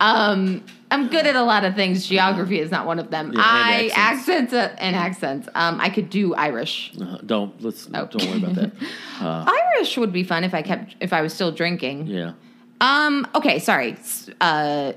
um 0.00 0.64
I'm 0.90 1.08
good 1.08 1.26
at 1.26 1.36
a 1.36 1.42
lot 1.42 1.64
of 1.64 1.74
things. 1.74 2.06
Geography 2.06 2.58
is 2.58 2.70
not 2.70 2.86
one 2.86 2.98
of 2.98 3.10
them. 3.10 3.32
Yeah, 3.34 3.40
I 3.44 3.90
accents. 3.94 4.52
accents 4.52 4.52
uh, 4.54 4.76
and 4.78 4.96
accents. 4.96 5.48
Um, 5.54 5.80
I 5.82 5.90
could 5.90 6.08
do 6.08 6.34
Irish. 6.34 6.92
Uh, 6.98 7.18
don't 7.26 7.60
let's 7.62 7.86
Oh. 7.92 8.06
don't 8.06 8.24
worry 8.24 8.38
about 8.42 8.54
that. 8.54 8.72
Irish 9.76 9.98
would 9.98 10.12
be 10.12 10.24
fun 10.24 10.44
if 10.44 10.54
I 10.54 10.62
kept 10.62 10.96
if 11.00 11.12
I 11.12 11.20
was 11.20 11.34
still 11.34 11.52
drinking. 11.52 12.06
Yeah, 12.06 12.32
Um. 12.80 13.26
Okay. 13.34 13.58
Sorry. 13.58 13.96
Uh, 14.40 14.92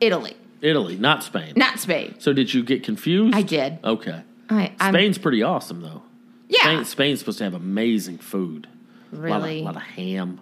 Italy, 0.00 0.36
Italy, 0.60 0.96
not 0.96 1.22
Spain. 1.24 1.54
not 1.56 1.80
Spain. 1.80 2.14
So 2.18 2.32
did 2.32 2.52
you 2.54 2.62
get 2.62 2.82
confused? 2.84 3.34
I 3.34 3.42
did. 3.42 3.78
Okay, 3.82 4.22
I, 4.50 4.72
I'm, 4.78 4.92
Spain's 4.94 5.18
pretty 5.18 5.42
awesome 5.42 5.80
though. 5.80 6.02
Yeah. 6.48 6.60
Spain, 6.60 6.84
Spain's 6.84 7.18
supposed 7.20 7.38
to 7.38 7.44
have 7.44 7.54
amazing 7.54 8.18
food. 8.18 8.68
Really? 9.10 9.60
a 9.60 9.62
lot 9.64 9.70
of, 9.70 9.76
lot 9.76 9.76
of 9.76 9.82
ham. 9.82 10.40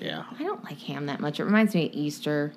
Yeah, 0.00 0.24
I 0.38 0.42
don't 0.42 0.64
like 0.64 0.78
ham 0.80 1.06
that 1.06 1.20
much. 1.20 1.38
It 1.40 1.44
reminds 1.44 1.74
me 1.74 1.86
of 1.86 1.92
Easter. 1.94 2.52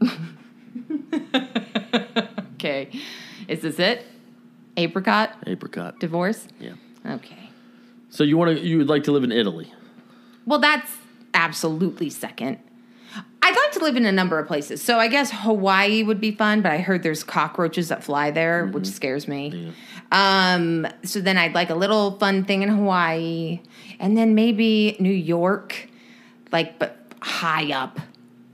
okay. 2.54 2.90
Is 3.48 3.62
this 3.62 3.78
it? 3.78 4.06
Apricot 4.76 5.36
apricot. 5.46 5.98
divorce. 6.00 6.46
Yeah. 6.58 6.74
Okay. 7.04 7.50
So 8.10 8.24
you 8.24 8.36
want 8.36 8.56
to? 8.56 8.64
You 8.64 8.78
would 8.78 8.88
like 8.88 9.04
to 9.04 9.12
live 9.12 9.24
in 9.24 9.32
Italy? 9.32 9.72
Well, 10.46 10.58
that's 10.58 10.90
absolutely 11.34 12.10
second. 12.10 12.58
I'd 13.42 13.56
like 13.56 13.72
to 13.72 13.80
live 13.80 13.96
in 13.96 14.06
a 14.06 14.12
number 14.12 14.38
of 14.38 14.46
places. 14.46 14.82
So 14.82 14.98
I 14.98 15.08
guess 15.08 15.30
Hawaii 15.32 16.02
would 16.02 16.20
be 16.20 16.30
fun, 16.30 16.62
but 16.62 16.72
I 16.72 16.78
heard 16.78 17.02
there's 17.02 17.24
cockroaches 17.24 17.88
that 17.88 18.04
fly 18.04 18.30
there, 18.30 18.66
which 18.66 18.86
scares 18.86 19.26
me. 19.26 19.72
Um, 20.12 20.86
so 21.02 21.20
then 21.20 21.36
I'd 21.36 21.54
like 21.54 21.70
a 21.70 21.74
little 21.74 22.18
fun 22.18 22.44
thing 22.44 22.62
in 22.62 22.68
Hawaii. 22.68 23.60
And 23.98 24.16
then 24.16 24.34
maybe 24.34 24.96
New 25.00 25.10
York, 25.10 25.88
like 26.52 26.78
but 26.78 26.96
high 27.20 27.72
up 27.72 27.98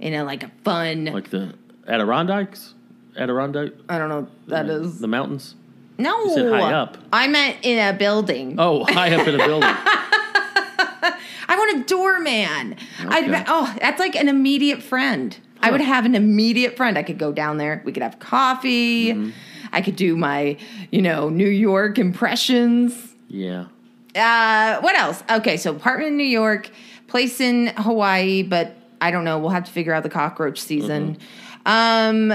in 0.00 0.14
a 0.14 0.24
like 0.24 0.42
a 0.42 0.50
fun 0.64 1.06
Like 1.06 1.30
the 1.30 1.54
Adirondacks? 1.86 2.74
Adirondack? 3.16 3.72
I 3.88 3.98
don't 3.98 4.08
know 4.08 4.20
what 4.22 4.48
that 4.48 4.66
is. 4.66 4.98
The 4.98 5.08
mountains? 5.08 5.54
No. 5.98 6.34
said 6.34 6.50
high 6.50 6.72
up. 6.72 6.98
I 7.12 7.28
meant 7.28 7.58
in 7.62 7.78
a 7.78 7.96
building. 7.96 8.56
Oh, 8.58 8.84
high 8.84 9.14
up 9.14 9.26
in 9.26 9.34
a 9.34 9.38
building. 9.38 9.70
I 11.48 11.56
want 11.56 11.80
a 11.80 11.84
doorman. 11.88 12.76
I'd, 12.98 13.44
oh, 13.48 13.74
that's 13.80 13.98
like 13.98 14.16
an 14.16 14.28
immediate 14.28 14.82
friend. 14.82 15.38
I 15.62 15.70
would 15.70 15.80
have 15.80 16.04
an 16.04 16.14
immediate 16.14 16.76
friend. 16.76 16.98
I 16.98 17.02
could 17.02 17.18
go 17.18 17.32
down 17.32 17.56
there. 17.56 17.82
We 17.84 17.92
could 17.92 18.02
have 18.02 18.18
coffee. 18.18 19.12
Mm-hmm. 19.12 19.30
I 19.72 19.80
could 19.80 19.96
do 19.96 20.16
my, 20.16 20.58
you 20.90 21.02
know, 21.02 21.28
New 21.28 21.48
York 21.48 21.98
impressions. 21.98 23.14
Yeah. 23.28 23.66
Uh, 24.14 24.80
what 24.80 24.96
else? 24.96 25.22
Okay, 25.30 25.56
so 25.56 25.74
apartment 25.74 26.12
in 26.12 26.16
New 26.16 26.24
York, 26.24 26.70
place 27.08 27.40
in 27.40 27.68
Hawaii, 27.68 28.42
but 28.42 28.76
I 29.00 29.10
don't 29.10 29.24
know. 29.24 29.38
We'll 29.38 29.50
have 29.50 29.64
to 29.64 29.70
figure 29.72 29.92
out 29.92 30.02
the 30.02 30.08
cockroach 30.08 30.60
season. 30.60 31.18
Um, 31.64 32.32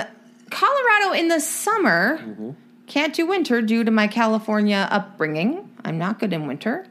Colorado 0.50 1.14
in 1.14 1.28
the 1.30 1.40
summer. 1.40 2.18
Mm-hmm. 2.20 2.52
Can't 2.88 3.14
do 3.14 3.26
winter 3.26 3.62
due 3.62 3.84
to 3.86 3.92
my 3.92 4.08
California 4.08 4.88
upbringing. 4.92 5.70
I'm 5.86 5.98
not 5.98 6.20
good 6.20 6.34
in 6.34 6.46
winter. 6.48 6.86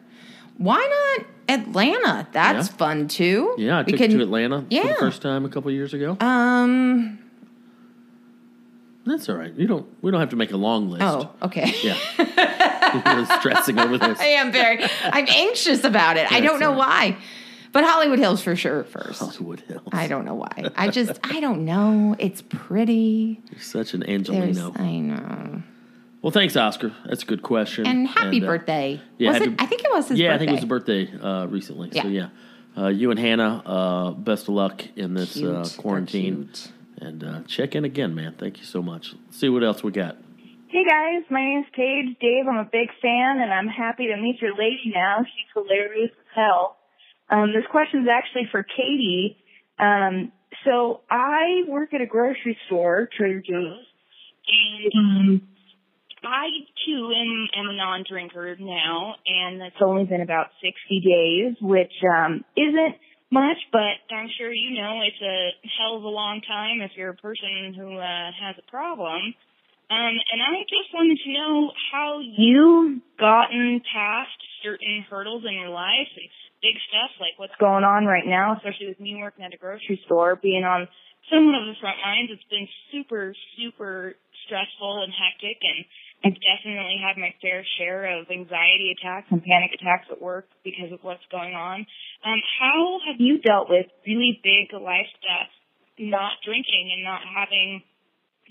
Why 0.57 1.17
not 1.19 1.27
Atlanta? 1.61 2.27
That's 2.33 2.69
Yeah. 2.69 2.77
fun 2.77 3.09
too. 3.09 3.55
Yeah, 3.59 3.79
I 3.79 3.83
We 3.83 3.93
took 3.93 3.99
can- 4.01 4.11
to 4.11 4.23
Atlanta 4.23 4.61
for 4.63 4.67
the 4.89 4.95
first 4.99 5.21
time 5.23 5.45
a 5.45 5.49
couple 5.49 5.71
years 5.71 5.93
ago. 5.95 6.17
Um. 6.21 7.19
That's 9.07 9.29
all 9.29 9.37
right. 9.37 9.53
You 9.57 9.67
don't. 9.67 9.87
We 10.03 10.11
don't 10.11 10.21
have 10.21 10.29
to 10.31 10.37
make 10.37 10.53
a 10.53 10.57
long 10.57 10.91
list. 10.91 11.03
Oh, 11.03 11.31
okay. 11.43 11.73
Yeah. 11.83 11.97
You're 13.17 13.27
stressing 13.41 13.79
over 13.79 13.99
this. 13.99 14.21
I 14.21 14.27
am 14.27 14.53
very. 14.53 14.83
I'm 15.05 15.27
anxious 15.29 15.85
about 15.85 16.17
it. 16.17 16.31
I 16.31 16.41
don't 16.41 16.61
know 16.61 16.73
all 16.73 16.79
why, 16.79 17.17
but 17.73 17.85
Hollywood 17.85 18.19
Hills 18.19 18.43
for 18.43 18.57
sure 18.57 18.85
first. 18.85 19.21
Hollywood 19.21 19.61
Hills. 19.61 19.89
I 19.93 20.07
don't 20.09 20.25
know 20.25 20.35
why. 20.35 20.71
I 20.77 20.89
just 20.89 21.19
I 21.25 21.41
don't 21.41 21.65
know. 21.65 22.17
It's 22.19 22.43
pretty. 22.43 23.41
You're 23.51 23.61
such 23.61 23.95
an 23.95 24.01
There's 24.01 24.29
Angelino. 24.31 24.73
I 24.77 24.99
know. 24.99 25.63
Well, 26.23 26.31
thanks, 26.33 26.55
Oscar. 26.57 26.93
That's 27.07 27.23
a 27.23 27.27
good 27.27 27.43
question. 27.43 27.87
And 27.87 28.07
happy 28.07 28.43
uh, 28.43 28.47
birthday. 28.47 29.01
yeah, 29.17 29.31
was 29.31 29.39
happy- 29.39 29.53
it? 29.53 29.63
I 29.63 29.67
think 29.67 29.83
it 29.85 29.91
was 29.91 30.09
his 30.09 30.19
birthday. 30.19 30.23
yeah, 30.25 30.31
birthday. 30.31 30.35
I 30.35 30.39
think 30.39 30.51
it 30.51 30.55
was 30.55 30.65
a 30.65 30.67
birthday 30.67 31.19
uh, 31.21 31.47
recently. 31.47 31.91
So 31.93 32.09
Yeah. 32.09 32.29
yeah, 32.77 32.83
uh, 32.85 32.89
you 32.89 33.11
and 33.11 33.19
Hannah, 33.19 33.63
uh, 33.65 34.11
best 34.11 34.43
of 34.45 34.51
luck 34.55 34.85
in 34.97 35.15
this 35.15 35.33
Cute. 35.35 35.51
uh, 35.51 35.65
quarantine. 35.79 36.45
cute. 36.53 36.73
And 37.01 37.25
uh, 37.25 37.41
check 37.47 37.75
in 37.75 37.87
again, 37.87 38.15
man. 38.15 38.35
Thank 38.39 38.59
you 38.59 38.65
so 38.65 38.83
much. 38.83 39.15
Let's 39.25 39.39
see 39.41 39.49
what 39.49 39.63
else 39.65 39.83
we 39.83 39.93
got. 39.93 40.19
Hey 40.69 40.85
guys, 40.85 41.23
my 41.31 41.41
name's 41.41 41.67
Paige. 41.75 42.19
Dave, 42.21 42.47
I'm 42.47 42.59
a 42.59 42.65
big 42.71 42.91
fan, 43.01 43.41
and 43.41 43.51
I'm 43.51 43.67
happy 43.67 44.07
to 44.09 44.17
meet 44.19 44.41
your 44.43 44.55
lady 44.55 44.93
now. 44.95 45.25
She's 45.25 45.47
hilarious 45.55 46.11
as 46.13 46.27
hell. 46.35 46.77
Um, 47.31 47.53
this 47.55 47.65
question 47.71 48.03
is 48.03 48.09
actually 48.11 48.49
for 48.51 48.65
Katie. 48.65 49.37
Um, 49.79 50.33
so 50.65 51.01
I 51.09 51.63
work 51.69 51.95
at 51.95 52.01
a 52.01 52.07
grocery 52.07 52.59
store, 52.67 53.09
Trader 53.17 53.41
Joe's, 53.41 53.87
and 54.49 54.93
um, 54.99 55.49
I 56.25 56.49
too 56.85 57.13
am, 57.15 57.49
am 57.57 57.71
a 57.71 57.77
non-drinker 57.77 58.57
now, 58.59 59.15
and 59.27 59.63
it's 59.63 59.81
only 59.81 60.05
been 60.05 60.21
about 60.21 60.49
60 60.61 60.75
days, 61.01 61.57
which 61.63 61.93
um, 62.05 62.45
isn't 62.57 62.97
much, 63.31 63.57
but 63.71 64.03
I'm 64.11 64.29
sure 64.37 64.53
you 64.53 64.75
know 64.75 65.01
it's 65.07 65.23
a 65.23 65.51
hell 65.79 65.97
of 65.97 66.03
a 66.03 66.09
long 66.09 66.43
time 66.47 66.83
if 66.83 66.91
you're 66.97 67.11
a 67.11 67.17
person 67.17 67.75
who 67.79 67.97
uh, 67.97 68.31
has 68.43 68.57
a 68.59 68.71
problem. 68.71 69.35
Um, 69.91 70.15
and 70.19 70.43
I 70.43 70.63
just 70.71 70.95
wanted 70.95 71.19
to 71.25 71.33
know 71.33 71.71
how 71.93 72.21
you've 72.23 73.03
gotten 73.19 73.83
past 73.93 74.39
certain 74.63 75.05
hurdles 75.09 75.45
in 75.47 75.55
your 75.55 75.71
life. 75.71 76.11
Big 76.63 76.77
stuff 76.89 77.11
like 77.21 77.37
what's 77.37 77.57
going 77.59 77.85
on 77.85 78.05
right 78.05 78.27
now, 78.27 78.57
especially 78.57 78.89
with 78.89 79.01
me 79.01 79.17
working 79.17 79.45
at 79.45 79.53
a 79.53 79.61
grocery 79.61 80.01
store, 80.07 80.37
being 80.37 80.65
on 80.65 80.89
somewhat 81.29 81.61
of 81.61 81.69
the 81.69 81.79
front 81.81 81.99
lines. 82.05 82.29
It's 82.33 82.51
been 82.53 82.69
super, 82.93 83.35
super 83.57 84.15
stressful 84.47 85.05
and 85.05 85.13
hectic, 85.13 85.61
and 85.61 85.85
I've 86.25 86.41
definitely 86.41 87.01
had 87.01 87.17
my 87.17 87.33
fair 87.41 87.65
share 87.79 88.21
of 88.21 88.29
anxiety 88.29 88.93
attacks 88.93 89.29
and 89.33 89.41
panic 89.41 89.73
attacks 89.73 90.09
at 90.13 90.21
work 90.21 90.49
because 90.65 90.93
of 90.93 91.01
what's 91.01 91.25
going 91.33 91.55
on. 91.55 91.87
Um, 92.25 92.41
how 92.61 93.01
have 93.09 93.17
you 93.21 93.41
dealt 93.41 93.71
with 93.73 93.89
really 94.05 94.41
big 94.45 94.73
life 94.77 95.09
stuff, 95.17 95.49
not 95.97 96.37
drinking 96.45 96.93
and 96.93 97.05
not 97.05 97.25
having 97.25 97.83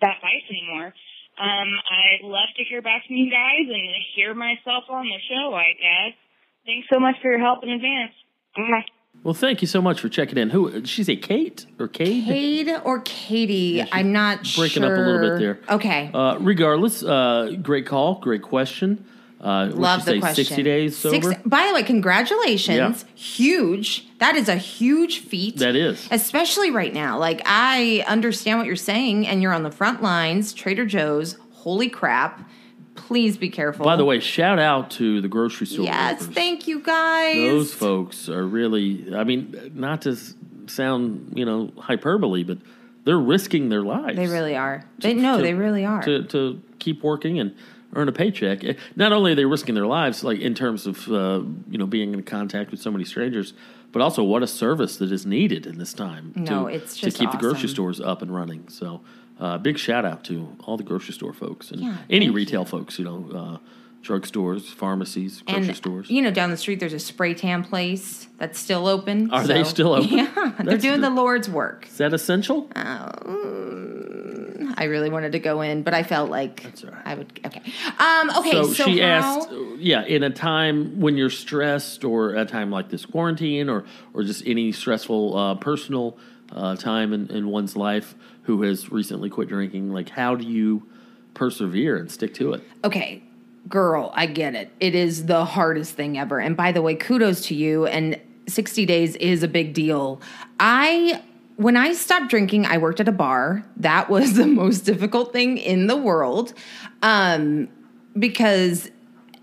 that 0.01 0.17
vice 0.21 0.47
anymore? 0.49 0.93
Um, 1.39 1.69
I'd 1.87 2.25
love 2.25 2.51
to 2.57 2.63
hear 2.67 2.81
back 2.81 3.05
from 3.07 3.15
you 3.15 3.29
guys 3.31 3.69
and 3.69 3.85
hear 4.15 4.33
myself 4.33 4.89
on 4.89 5.05
the 5.05 5.21
show, 5.29 5.53
I 5.53 5.71
guess. 5.77 6.15
Thanks 6.65 6.87
so 6.91 6.99
much 6.99 7.15
for 7.21 7.31
your 7.31 7.39
help 7.39 7.63
in 7.63 7.69
advance. 7.69 8.13
Bye. 8.55 8.85
Well, 9.23 9.33
thank 9.33 9.61
you 9.61 9.67
so 9.67 9.81
much 9.81 9.99
for 9.99 10.07
checking 10.07 10.37
in. 10.37 10.49
Who 10.51 10.85
she 10.85 11.03
say? 11.03 11.15
Kate 11.15 11.65
or 11.77 11.87
Cade? 11.87 12.25
Cade 12.25 12.69
or 12.85 13.01
Katie? 13.01 13.83
I'm 13.91 14.13
not 14.13 14.43
breaking 14.55 14.83
sure. 14.83 14.93
up 14.93 14.97
a 14.97 15.01
little 15.01 15.19
bit 15.19 15.39
there. 15.39 15.59
Okay. 15.75 16.09
Uh, 16.13 16.37
regardless, 16.39 17.03
uh, 17.03 17.55
great 17.61 17.85
call, 17.85 18.15
great 18.15 18.43
question. 18.43 19.05
Uh, 19.41 19.71
Love 19.73 20.05
the 20.05 20.11
say, 20.11 20.19
question. 20.19 20.45
Sixty 20.45 20.63
days 20.63 20.97
sober. 20.97 21.33
Six- 21.33 21.41
by 21.45 21.67
the 21.67 21.73
way, 21.73 21.83
congratulations. 21.83 23.05
Huge. 23.15 24.05
That 24.19 24.35
is 24.35 24.49
a 24.49 24.55
huge 24.57 25.19
feat. 25.19 25.57
That 25.57 25.75
is. 25.75 26.07
Especially 26.11 26.71
right 26.71 26.93
now. 26.93 27.17
Like, 27.17 27.41
I 27.45 28.03
understand 28.07 28.59
what 28.59 28.67
you're 28.67 28.75
saying, 28.75 29.27
and 29.27 29.41
you're 29.41 29.53
on 29.53 29.63
the 29.63 29.71
front 29.71 30.01
lines, 30.01 30.53
Trader 30.53 30.85
Joe's. 30.85 31.37
Holy 31.53 31.89
crap. 31.89 32.49
Please 33.09 33.37
be 33.37 33.49
careful. 33.49 33.85
By 33.85 33.95
the 33.95 34.05
way, 34.05 34.19
shout 34.19 34.59
out 34.59 34.91
to 34.91 35.19
the 35.19 35.27
grocery 35.27 35.65
store. 35.65 35.83
yes, 35.85 36.21
workers. 36.21 36.35
thank 36.35 36.67
you 36.67 36.79
guys. 36.79 37.37
Those 37.37 37.73
folks 37.73 38.29
are 38.29 38.45
really. 38.45 39.15
I 39.15 39.23
mean, 39.23 39.71
not 39.73 40.03
to 40.03 40.15
sound 40.67 41.33
you 41.35 41.43
know 41.43 41.71
hyperbole, 41.75 42.43
but 42.43 42.59
they're 43.05 43.17
risking 43.17 43.69
their 43.69 43.81
lives. 43.81 44.15
They 44.15 44.27
really 44.27 44.55
are. 44.55 44.85
They 44.99 45.15
no, 45.15 45.37
to- 45.37 45.41
they 45.41 45.55
really 45.55 45.83
are. 45.85 46.03
to 46.03 46.23
to 46.25 46.61
keep 46.77 47.01
working 47.01 47.39
and 47.39 47.55
earn 47.95 48.07
a 48.07 48.11
paycheck. 48.11 48.63
Eh, 48.63 48.73
Not 48.95 49.11
only 49.11 49.31
are 49.31 49.35
they 49.35 49.45
risking 49.45 49.73
their 49.73 49.87
lives, 49.87 50.23
like 50.23 50.39
in 50.39 50.53
terms 50.53 50.85
of 50.85 51.07
uh, 51.11 51.41
you 51.67 51.79
know 51.79 51.87
being 51.87 52.13
in 52.13 52.21
contact 52.21 52.69
with 52.69 52.79
so 52.79 52.91
many 52.91 53.05
strangers, 53.05 53.53
but 53.91 54.03
also 54.03 54.23
what 54.23 54.43
a 54.43 54.47
service 54.47 54.97
that 54.97 55.11
is 55.11 55.25
needed 55.25 55.65
in 55.65 55.79
this 55.79 55.93
time. 55.93 56.31
No, 56.35 56.67
to, 56.67 56.75
it's 56.75 56.95
to 56.99 57.09
keep 57.09 57.31
the 57.31 57.37
grocery 57.37 57.69
stores 57.69 57.99
up 57.99 58.21
and 58.21 58.31
running. 58.31 58.69
So, 58.69 59.01
uh, 59.39 59.57
big 59.57 59.77
shout 59.77 60.05
out 60.05 60.23
to 60.25 60.55
all 60.65 60.77
the 60.77 60.83
grocery 60.83 61.13
store 61.13 61.33
folks 61.33 61.71
and 61.71 61.81
Yeah, 61.81 61.97
any 62.09 62.29
retail 62.29 62.65
folks. 62.65 62.99
You 62.99 63.05
know, 63.05 63.29
uh, 63.33 63.57
drugstores, 64.03 64.63
pharmacies, 64.73 65.41
grocery 65.41 65.67
and 65.67 65.75
stores. 65.75 66.09
you 66.09 66.21
know, 66.21 66.31
down 66.31 66.51
the 66.51 66.57
street 66.57 66.79
there's 66.79 66.93
a 66.93 66.99
spray 66.99 67.33
tan 67.33 67.63
place 67.63 68.27
that's 68.37 68.57
still 68.59 68.87
open. 68.87 69.31
Are 69.31 69.45
they 69.45 69.63
still 69.63 69.93
open? 69.93 70.09
Yeah, 70.19 70.53
they're 70.63 70.77
doing 70.77 71.01
good. 71.01 71.03
the 71.03 71.09
Lord's 71.09 71.49
work. 71.49 71.87
is 71.87 71.97
that 71.97 72.13
essential? 72.13 72.69
I 74.77 74.85
really 74.85 75.09
wanted 75.09 75.33
to 75.33 75.39
go 75.39 75.61
in, 75.61 75.83
but 75.83 75.93
I 75.93 76.03
felt 76.03 76.29
like 76.29 76.65
all 76.83 76.91
right. 76.91 77.01
I 77.05 77.15
would. 77.15 77.39
Okay. 77.45 77.61
Um. 77.97 78.29
Okay. 78.37 78.51
So, 78.51 78.73
so, 78.73 78.85
she 78.85 78.99
how, 78.99 79.07
asked, 79.07 79.49
yeah, 79.77 80.05
in 80.05 80.23
a 80.23 80.29
time 80.29 80.99
when 81.01 81.17
you're 81.17 81.29
stressed, 81.29 82.03
or 82.05 82.35
a 82.35 82.45
time 82.45 82.71
like 82.71 82.89
this 82.89 83.05
quarantine, 83.05 83.69
or 83.69 83.83
or 84.13 84.23
just 84.23 84.45
any 84.45 84.71
stressful 84.71 85.37
uh, 85.37 85.55
personal 85.55 86.17
uh, 86.51 86.75
time 86.75 87.13
in, 87.13 87.27
in 87.29 87.47
one's 87.47 87.75
life, 87.75 88.15
who 88.43 88.61
has 88.63 88.91
recently 88.91 89.29
quit 89.29 89.47
drinking, 89.47 89.91
like 89.91 90.09
how 90.09 90.35
do 90.35 90.45
you 90.45 90.87
persevere 91.33 91.97
and 91.97 92.09
stick 92.11 92.33
to 92.35 92.53
it? 92.53 92.63
Okay, 92.83 93.23
girl, 93.67 94.11
I 94.13 94.25
get 94.25 94.55
it. 94.55 94.71
It 94.79 94.95
is 94.95 95.25
the 95.25 95.45
hardest 95.45 95.93
thing 95.93 96.17
ever. 96.17 96.39
And 96.39 96.57
by 96.57 96.71
the 96.71 96.81
way, 96.81 96.95
kudos 96.95 97.45
to 97.47 97.55
you. 97.55 97.85
And 97.85 98.19
60 98.47 98.85
days 98.85 99.15
is 99.17 99.43
a 99.43 99.47
big 99.47 99.73
deal. 99.73 100.21
I. 100.59 101.23
When 101.55 101.75
I 101.75 101.91
stopped 101.91 102.29
drinking, 102.29 102.67
I 102.67 102.77
worked 102.77 103.01
at 103.01 103.09
a 103.09 103.11
bar. 103.11 103.65
That 103.75 104.09
was 104.09 104.33
the 104.35 104.47
most 104.47 104.85
difficult 104.85 105.33
thing 105.33 105.57
in 105.57 105.87
the 105.87 105.97
world. 105.97 106.53
Um, 107.01 107.67
because 108.17 108.89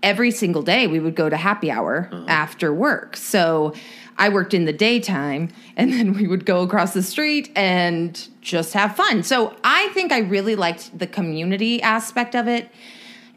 every 0.01 0.31
single 0.31 0.63
day 0.63 0.87
we 0.87 0.99
would 0.99 1.15
go 1.15 1.29
to 1.29 1.37
happy 1.37 1.69
hour 1.69 2.09
after 2.27 2.73
work. 2.73 3.15
So 3.15 3.73
I 4.17 4.29
worked 4.29 4.53
in 4.53 4.65
the 4.65 4.73
daytime 4.73 5.49
and 5.75 5.91
then 5.93 6.13
we 6.13 6.27
would 6.27 6.45
go 6.45 6.61
across 6.61 6.93
the 6.93 7.03
street 7.03 7.51
and 7.55 8.27
just 8.41 8.73
have 8.73 8.95
fun. 8.95 9.23
So 9.23 9.55
I 9.63 9.89
think 9.89 10.11
I 10.11 10.19
really 10.19 10.55
liked 10.55 10.97
the 10.97 11.07
community 11.07 11.81
aspect 11.81 12.35
of 12.35 12.47
it. 12.47 12.69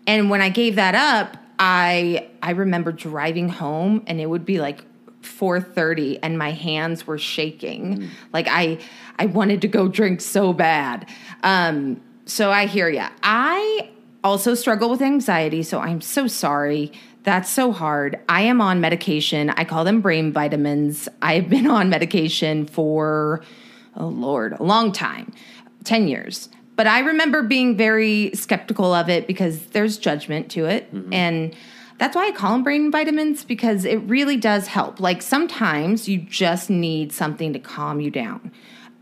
And 0.07 0.31
when 0.31 0.41
I 0.41 0.49
gave 0.49 0.77
that 0.77 0.95
up, 0.95 1.37
I 1.59 2.29
I 2.43 2.53
remember 2.53 2.91
driving 2.91 3.51
home 3.51 4.03
and 4.07 4.21
it 4.21 4.27
would 4.27 4.47
be 4.47 4.61
like 4.61 4.85
4:30 5.23 6.19
and 6.23 6.39
my 6.39 6.53
hands 6.53 7.07
were 7.07 7.19
shaking. 7.19 8.09
Like 8.33 8.49
I 8.49 8.79
I 9.19 9.27
wanted 9.27 9.61
to 9.63 9.69
go 9.69 9.87
drink 9.87 10.23
so 10.23 10.53
bad. 10.55 11.07
Um 11.43 12.01
so 12.25 12.51
I 12.51 12.67
hear 12.67 12.89
ya. 12.89 13.11
I 13.23 13.91
also 14.23 14.55
struggle 14.55 14.89
with 14.89 15.03
anxiety, 15.03 15.63
so 15.63 15.81
I'm 15.81 16.01
so 16.01 16.27
sorry. 16.27 16.93
That's 17.23 17.51
so 17.51 17.73
hard. 17.73 18.19
I 18.29 18.43
am 18.43 18.61
on 18.61 18.81
medication. 18.81 19.51
I 19.51 19.65
call 19.65 19.85
them 19.85 20.01
brain 20.01 20.33
vitamins. 20.33 21.09
I've 21.21 21.49
been 21.49 21.67
on 21.67 21.91
medication 21.91 22.67
for 22.67 23.43
oh 23.97 24.09
lord, 24.09 24.53
a 24.53 24.63
long 24.63 24.93
time. 24.93 25.33
10 25.85 26.09
years. 26.09 26.49
But 26.77 26.87
I 26.87 27.01
remember 27.01 27.43
being 27.43 27.77
very 27.77 28.31
skeptical 28.35 28.95
of 28.95 29.09
it 29.09 29.27
because 29.27 29.67
there's 29.67 29.99
judgment 29.99 30.51
to 30.53 30.65
it. 30.65 30.89
And 31.13 31.55
that's 31.99 32.17
why 32.17 32.29
I 32.29 32.33
call 32.33 32.53
them 32.53 32.63
brain 32.63 32.91
vitamins 32.91 33.45
because 33.45 33.85
it 33.85 33.97
really 33.97 34.39
does 34.39 34.67
help. 34.67 35.01
Like 35.01 35.21
sometimes 35.21 36.09
you 36.09 36.19
just 36.19 36.71
need 36.71 37.13
something 37.13 37.53
to 37.53 37.59
calm 37.59 38.01
you 38.01 38.11
down. 38.11 38.53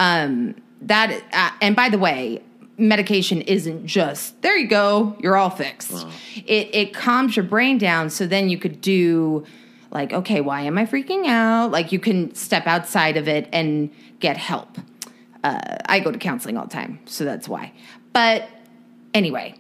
Um, 0.01 0.57
that 0.83 1.23
uh, 1.33 1.51
and 1.61 1.77
by 1.77 1.89
the 1.89 1.99
way, 1.99 2.43
medication 2.79 3.43
isn't 3.43 3.87
just 3.87 4.41
there. 4.43 4.57
You 4.57 4.69
go, 4.69 5.17
you're 5.21 5.37
all 5.37 5.51
fixed. 5.51 6.07
It 6.47 6.75
it 6.75 6.95
calms 6.95 7.37
your 7.37 7.45
brain 7.45 7.77
down, 7.77 8.09
so 8.09 8.27
then 8.27 8.49
you 8.49 8.57
could 8.57 8.81
do 8.81 9.45
like, 9.91 10.13
okay, 10.13 10.41
why 10.41 10.63
am 10.63 10.79
I 10.79 10.87
freaking 10.87 11.27
out? 11.27 11.71
Like 11.71 11.93
you 11.93 11.99
can 11.99 12.35
step 12.35 12.67
outside 12.67 13.17
of 13.17 13.27
it 13.27 13.49
and 13.53 13.91
get 14.21 14.37
help. 14.37 14.79
Uh, 15.43 15.79
I 15.87 16.01
go 16.01 16.13
to 16.13 16.19
counseling 16.19 16.57
all 16.57 16.65
the 16.65 16.73
time, 16.73 17.01
so 17.05 17.25
that's 17.25 17.49
why. 17.49 17.73
But 18.13 18.49
anyway, 19.15 19.55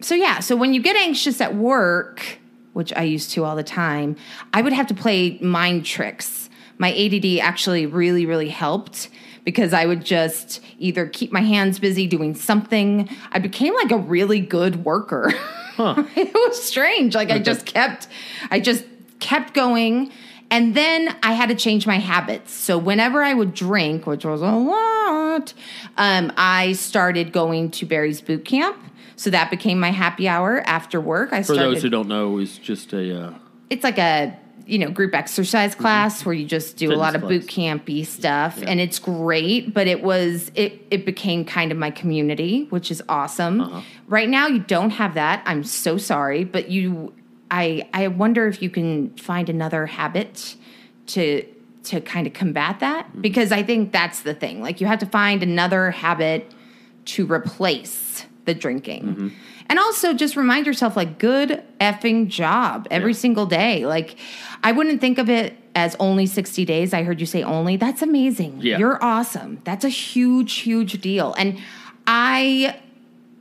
so 0.00 0.14
yeah, 0.14 0.40
so 0.40 0.56
when 0.56 0.74
you 0.74 0.82
get 0.82 0.96
anxious 0.96 1.40
at 1.40 1.54
work, 1.54 2.38
which 2.72 2.92
I 2.94 3.02
used 3.02 3.30
to 3.32 3.44
all 3.44 3.56
the 3.56 3.64
time, 3.64 4.16
I 4.52 4.62
would 4.62 4.72
have 4.72 4.86
to 4.88 4.94
play 4.94 5.38
mind 5.40 5.84
tricks. 5.84 6.48
My 6.78 6.92
ADD 6.92 7.38
actually 7.40 7.86
really, 7.86 8.26
really 8.26 8.48
helped 8.50 9.08
because 9.46 9.72
I 9.72 9.86
would 9.86 10.04
just 10.04 10.60
either 10.78 11.06
keep 11.06 11.32
my 11.32 11.40
hands 11.40 11.78
busy 11.78 12.08
doing 12.08 12.34
something. 12.34 13.08
I 13.30 13.38
became 13.38 13.74
like 13.74 13.92
a 13.92 13.96
really 13.96 14.40
good 14.40 14.84
worker. 14.84 15.32
it 15.78 16.34
was 16.34 16.62
strange. 16.62 17.14
Like 17.14 17.30
I 17.30 17.38
just 17.38 17.64
kept, 17.64 18.08
I 18.50 18.58
just 18.58 18.84
kept 19.20 19.54
going. 19.54 20.10
And 20.50 20.74
then 20.74 21.16
I 21.22 21.32
had 21.32 21.48
to 21.48 21.54
change 21.54 21.86
my 21.86 21.98
habits. 21.98 22.52
So 22.52 22.76
whenever 22.76 23.22
I 23.22 23.34
would 23.34 23.54
drink, 23.54 24.04
which 24.04 24.24
was 24.24 24.42
a 24.42 24.50
lot, 24.50 25.54
um, 25.96 26.32
I 26.36 26.72
started 26.72 27.32
going 27.32 27.70
to 27.72 27.86
Barry's 27.86 28.20
boot 28.20 28.44
camp. 28.44 28.76
So 29.14 29.30
that 29.30 29.50
became 29.50 29.78
my 29.78 29.90
happy 29.90 30.26
hour 30.28 30.60
after 30.66 31.00
work. 31.00 31.32
I 31.32 31.38
For 31.38 31.54
started. 31.54 31.76
those 31.76 31.82
who 31.82 31.88
don't 31.88 32.08
know, 32.08 32.38
is 32.38 32.58
just 32.58 32.92
a 32.92 33.26
uh, 33.28 33.34
it's 33.70 33.82
like 33.82 33.98
a 33.98 34.36
you 34.66 34.78
know 34.78 34.90
group 34.90 35.14
exercise 35.14 35.74
class 35.74 36.24
where 36.24 36.34
you 36.34 36.44
just 36.44 36.76
do 36.76 36.92
a 36.92 36.96
lot 36.96 37.14
of 37.14 37.22
Mm-hmm. 37.22 37.28
Boot 37.28 37.46
campy 37.46 38.04
stuff, 38.06 38.60
and 38.66 38.80
it's 38.80 38.98
great. 38.98 39.72
But 39.72 39.86
it 39.86 40.02
was 40.02 40.50
it 40.54 40.82
it 40.90 41.06
became 41.06 41.44
kind 41.44 41.72
of 41.72 41.78
my 41.78 41.90
community, 41.90 42.66
which 42.70 42.90
is 42.90 43.02
awesome. 43.08 43.60
Uh-huh. 43.60 43.80
Right 44.08 44.28
now, 44.28 44.46
you 44.48 44.58
don't 44.60 44.90
have 44.90 45.14
that. 45.14 45.42
I'm 45.46 45.64
so 45.64 45.96
sorry, 45.98 46.44
but 46.44 46.68
you. 46.70 47.12
I 47.48 47.88
I 47.94 48.08
wonder 48.08 48.48
if 48.48 48.60
you 48.60 48.68
can 48.70 49.10
find 49.16 49.48
another 49.48 49.86
habit 49.86 50.56
to 51.08 51.44
to 51.84 52.00
kind 52.00 52.26
of 52.26 52.32
combat 52.32 52.80
that 52.80 53.06
Mm-hmm. 53.06 53.20
because 53.20 53.52
I 53.52 53.62
think 53.62 53.92
that's 53.92 54.22
the 54.22 54.34
thing. 54.34 54.60
Like 54.60 54.80
you 54.80 54.88
have 54.88 54.98
to 54.98 55.06
find 55.06 55.44
another 55.44 55.92
habit 55.92 56.52
to 57.04 57.24
replace 57.30 58.26
the 58.46 58.54
drinking. 58.54 59.02
Mm-hmm. 59.04 59.28
And 59.68 59.78
also 59.78 60.14
just 60.14 60.36
remind 60.36 60.66
yourself 60.66 60.96
like 60.96 61.18
good 61.18 61.62
effing 61.80 62.28
job 62.28 62.86
every 62.90 63.14
single 63.14 63.46
day. 63.46 63.86
Like 63.86 64.16
I 64.62 64.72
wouldn't 64.72 65.00
think 65.00 65.18
of 65.18 65.28
it 65.28 65.56
as 65.74 65.96
only 66.00 66.26
60 66.26 66.64
days. 66.64 66.94
I 66.94 67.02
heard 67.02 67.20
you 67.20 67.26
say 67.26 67.42
only. 67.42 67.76
That's 67.76 68.02
amazing. 68.02 68.60
Yeah. 68.60 68.78
You're 68.78 69.02
awesome. 69.02 69.60
That's 69.64 69.84
a 69.84 69.88
huge 69.88 70.54
huge 70.54 71.00
deal. 71.00 71.34
And 71.36 71.58
I 72.06 72.80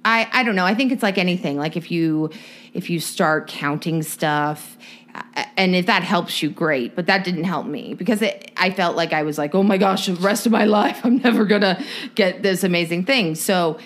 I 0.03 0.27
I 0.31 0.43
don't 0.43 0.55
know. 0.55 0.65
I 0.65 0.75
think 0.75 0.91
it's 0.91 1.03
like 1.03 1.17
anything. 1.17 1.57
Like 1.57 1.77
if 1.77 1.91
you 1.91 2.31
if 2.73 2.89
you 2.89 2.99
start 2.99 3.47
counting 3.47 4.03
stuff 4.03 4.77
uh, 5.15 5.45
and 5.55 5.75
if 5.75 5.85
that 5.85 6.03
helps 6.03 6.41
you 6.43 6.49
great, 6.49 6.95
but 6.95 7.07
that 7.07 7.23
didn't 7.23 7.45
help 7.45 7.65
me 7.65 7.93
because 7.93 8.21
it, 8.21 8.51
I 8.57 8.69
felt 8.71 8.95
like 8.95 9.13
I 9.13 9.23
was 9.23 9.37
like, 9.37 9.55
"Oh 9.55 9.63
my 9.63 9.77
gosh, 9.77 10.07
the 10.07 10.15
rest 10.15 10.45
of 10.45 10.51
my 10.51 10.65
life 10.79 11.01
I'm 11.03 11.17
never 11.17 11.45
going 11.45 11.61
to 11.61 11.81
get 12.15 12.43
this 12.43 12.63
amazing 12.63 13.05
thing." 13.05 13.35
So 13.35 13.79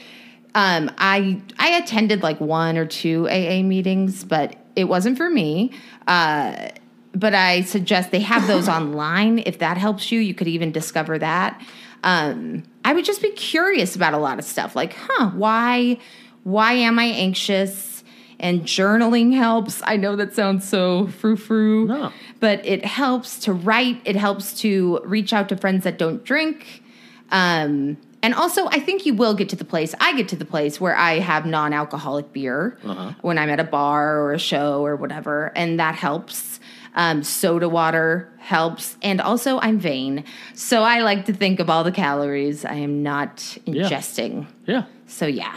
um 0.60 0.92
I 0.98 1.42
I 1.58 1.70
attended 1.82 2.24
like 2.24 2.40
one 2.40 2.78
or 2.78 2.86
two 2.86 3.28
AA 3.30 3.62
meetings, 3.64 4.24
but 4.24 4.56
it 4.76 4.86
wasn't 4.86 5.18
for 5.18 5.30
me. 5.30 5.72
Uh 6.08 6.70
but 7.14 7.34
I 7.34 7.62
suggest 7.62 8.12
they 8.12 8.20
have 8.22 8.46
those 8.48 8.68
online. 8.78 9.40
If 9.46 9.60
that 9.60 9.78
helps 9.78 10.12
you, 10.12 10.20
you 10.20 10.34
could 10.34 10.48
even 10.48 10.72
discover 10.72 11.18
that. 11.20 11.60
Um, 12.04 12.64
I 12.86 12.94
would 12.94 13.04
just 13.04 13.22
be 13.22 13.32
curious 13.32 13.96
about 13.96 14.14
a 14.14 14.18
lot 14.20 14.38
of 14.40 14.46
stuff, 14.46 14.76
like, 14.76 14.94
huh, 14.98 15.32
why, 15.32 15.98
why 16.44 16.74
am 16.74 16.98
I 17.00 17.06
anxious? 17.06 18.04
And 18.40 18.62
journaling 18.62 19.34
helps. 19.34 19.82
I 19.86 19.98
know 19.98 20.16
that 20.16 20.34
sounds 20.34 20.66
so 20.66 21.08
frou 21.08 21.36
frou, 21.36 21.88
No. 21.88 22.14
but 22.40 22.66
it 22.66 22.86
helps 22.86 23.40
to 23.40 23.52
write. 23.54 24.00
It 24.06 24.16
helps 24.16 24.54
to 24.62 25.02
reach 25.04 25.34
out 25.34 25.50
to 25.50 25.58
friends 25.58 25.84
that 25.84 25.98
don't 25.98 26.24
drink. 26.24 26.84
Um, 27.32 27.98
and 28.22 28.34
also, 28.34 28.68
I 28.68 28.80
think 28.80 29.06
you 29.06 29.14
will 29.14 29.34
get 29.34 29.50
to 29.50 29.56
the 29.56 29.66
place. 29.66 29.96
I 30.00 30.16
get 30.16 30.28
to 30.30 30.36
the 30.36 30.46
place 30.46 30.80
where 30.82 30.96
I 30.96 31.20
have 31.20 31.46
non-alcoholic 31.46 32.34
beer 32.34 32.78
when 33.22 33.38
I'm 33.38 33.50
at 33.50 33.60
a 33.60 33.64
bar 33.64 34.20
or 34.22 34.34
a 34.34 34.40
show 34.40 34.86
or 34.86 34.96
whatever, 34.96 35.52
and 35.56 35.80
that 35.80 35.96
helps. 35.96 36.60
Um, 36.96 37.24
soda 37.24 37.70
water 37.70 38.34
helps, 38.40 38.98
and 39.04 39.22
also 39.22 39.60
I'm 39.60 39.80
vain, 39.80 40.26
so 40.56 40.82
I 40.82 41.02
like 41.02 41.26
to 41.26 41.34
think 41.34 41.60
of 41.60 41.70
all 41.70 41.84
the 41.84 41.92
calories 41.92 42.66
I 42.66 42.74
am 42.74 43.04
not 43.04 43.38
ingesting. 43.68 44.48
Yeah. 44.66 44.86
So 45.06 45.28
yeah, 45.28 45.56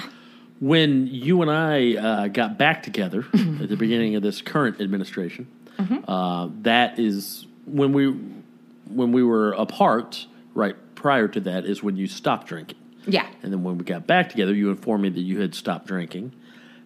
when 0.60 1.06
you 1.06 1.40
and 1.40 1.50
I 1.50 1.94
uh, 1.96 2.28
got 2.28 2.58
back 2.58 2.82
together 2.82 3.20
at 3.34 3.68
the 3.70 3.76
beginning 3.76 4.14
of 4.14 4.22
this 4.22 4.42
current 4.42 4.78
administration, 4.80 5.48
uh, 6.06 6.50
that 6.60 6.98
is 6.98 7.46
when 7.64 7.94
we 7.94 8.10
when 8.88 9.10
we 9.10 9.24
were 9.24 9.52
apart. 9.52 10.26
Right 10.54 10.76
prior 11.03 11.28
to 11.28 11.40
that 11.40 11.64
is 11.66 11.82
when 11.82 11.96
you 11.96 12.07
stopped 12.07 12.46
drinking, 12.46 12.78
yeah, 13.07 13.26
and 13.42 13.53
then 13.53 13.62
when 13.64 13.76
we 13.76 13.84
got 13.84 14.07
back 14.07 14.30
together, 14.30 14.55
you 14.55 14.70
informed 14.70 15.03
me 15.03 15.09
that 15.11 15.20
you 15.20 15.40
had 15.40 15.55
stopped 15.55 15.86
drinking, 15.86 16.32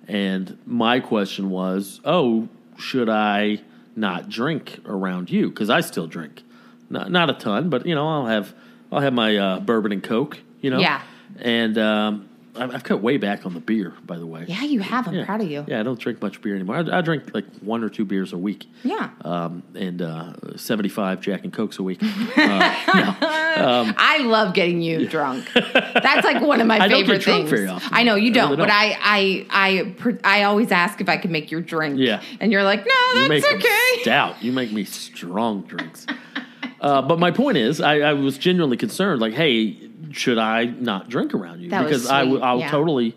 and 0.09 0.59
my 0.67 0.99
question 1.01 1.51
was, 1.51 2.01
"Oh, 2.05 2.49
should 2.79 3.09
I 3.09 3.61
not 3.95 4.29
drink 4.29 4.81
around 4.87 5.31
you? 5.31 5.51
Because 5.51 5.71
I 5.71 5.81
still 5.83 6.07
drink, 6.07 6.43
not 6.91 7.11
not 7.13 7.31
a 7.31 7.35
ton, 7.35 7.69
but 7.71 7.87
you 7.87 7.95
know, 7.95 8.09
I'll 8.09 8.27
have 8.27 8.55
I'll 8.91 9.01
have 9.03 9.13
my 9.13 9.37
uh, 9.37 9.61
bourbon 9.61 9.93
and 9.93 10.03
coke, 10.03 10.39
you 10.61 10.71
know, 10.71 10.81
Yeah. 10.81 11.03
and." 11.39 11.77
Um, 11.79 12.29
I've 12.59 12.75
I've 12.75 12.85
cut 12.85 13.01
way 13.03 13.17
back 13.17 13.47
on 13.47 13.55
the 13.55 13.61
beer, 13.61 13.95
by 14.05 14.19
the 14.19 14.27
way. 14.27 14.45
yeah. 14.49 14.63
You 14.63 14.81
have. 14.81 15.09
I'm 15.09 15.15
Yeah. 15.15 15.25
proud 15.25 15.41
of 15.43 15.51
you. 15.51 15.65
Yeah, 15.69 15.81
I 15.81 15.83
don't 15.83 15.99
drink 15.99 16.21
much 16.23 16.41
beer 16.43 16.55
anymore. 16.55 16.77
I, 16.77 16.99
I 16.99 17.01
drink 17.03 17.35
like 17.35 17.45
one 17.61 17.83
or 17.85 17.89
two 17.89 18.05
beers 18.05 18.33
a 18.33 18.39
week. 18.39 18.67
Yeah. 18.83 19.11
Um, 19.25 19.63
and 19.75 20.03
uh, 20.03 20.33
75 20.57 21.21
Jack 21.21 21.45
and 21.45 21.53
Cokes 21.53 21.79
a 21.79 21.83
week. 21.83 21.99
I 22.03 24.23
love 24.25 24.55
getting 24.55 24.81
you 24.81 25.07
drunk. 25.09 25.49
That's 25.55 26.25
like 26.25 26.43
one 26.43 26.61
of 26.61 26.67
my 26.67 26.79
I 26.79 26.89
don't 26.89 27.01
favorite 27.03 27.25
things. 27.25 27.51
very 27.51 27.69
often. 27.69 27.89
I 27.93 28.03
know 28.03 28.15
you 28.17 28.33
don't, 28.33 28.51
really 28.51 28.57
but 28.59 28.67
don't. 28.67 28.77
I, 28.77 28.97
I, 29.01 29.47
I, 29.51 29.95
I 30.41 30.43
always 30.45 30.73
ask 30.73 31.01
if 31.01 31.09
I 31.09 31.17
can 31.17 31.33
make 31.33 31.51
your 31.51 31.61
drink. 31.61 31.99
Yeah. 31.99 32.23
and 32.41 32.53
you're 32.53 32.65
like, 32.65 32.87
no, 32.87 32.93
you 33.15 33.19
that's 33.21 33.29
make 33.29 33.43
them 33.43 33.57
okay. 33.57 34.03
stout. 34.03 34.43
You 34.43 34.53
make 34.53 34.73
me 34.73 34.85
strong 34.85 35.63
drinks. 35.63 36.07
Uh, 36.81 37.03
but 37.03 37.19
my 37.19 37.31
point 37.31 37.57
is, 37.57 37.81
I, 37.81 38.01
I 38.01 38.13
was 38.13 38.39
genuinely 38.39 38.77
concerned. 38.77 39.21
Like, 39.21 39.33
hey, 39.33 39.86
should 40.13 40.39
I 40.39 40.65
not 40.65 41.09
drink 41.09 41.35
around 41.35 41.61
you? 41.61 41.71
That 41.71 41.85
because 41.85 42.07
I 42.09 42.23
would, 42.23 42.39
sweet, 42.39 42.43
I 42.43 42.55
would 42.55 42.61
yeah. 42.61 42.71
totally, 42.71 43.17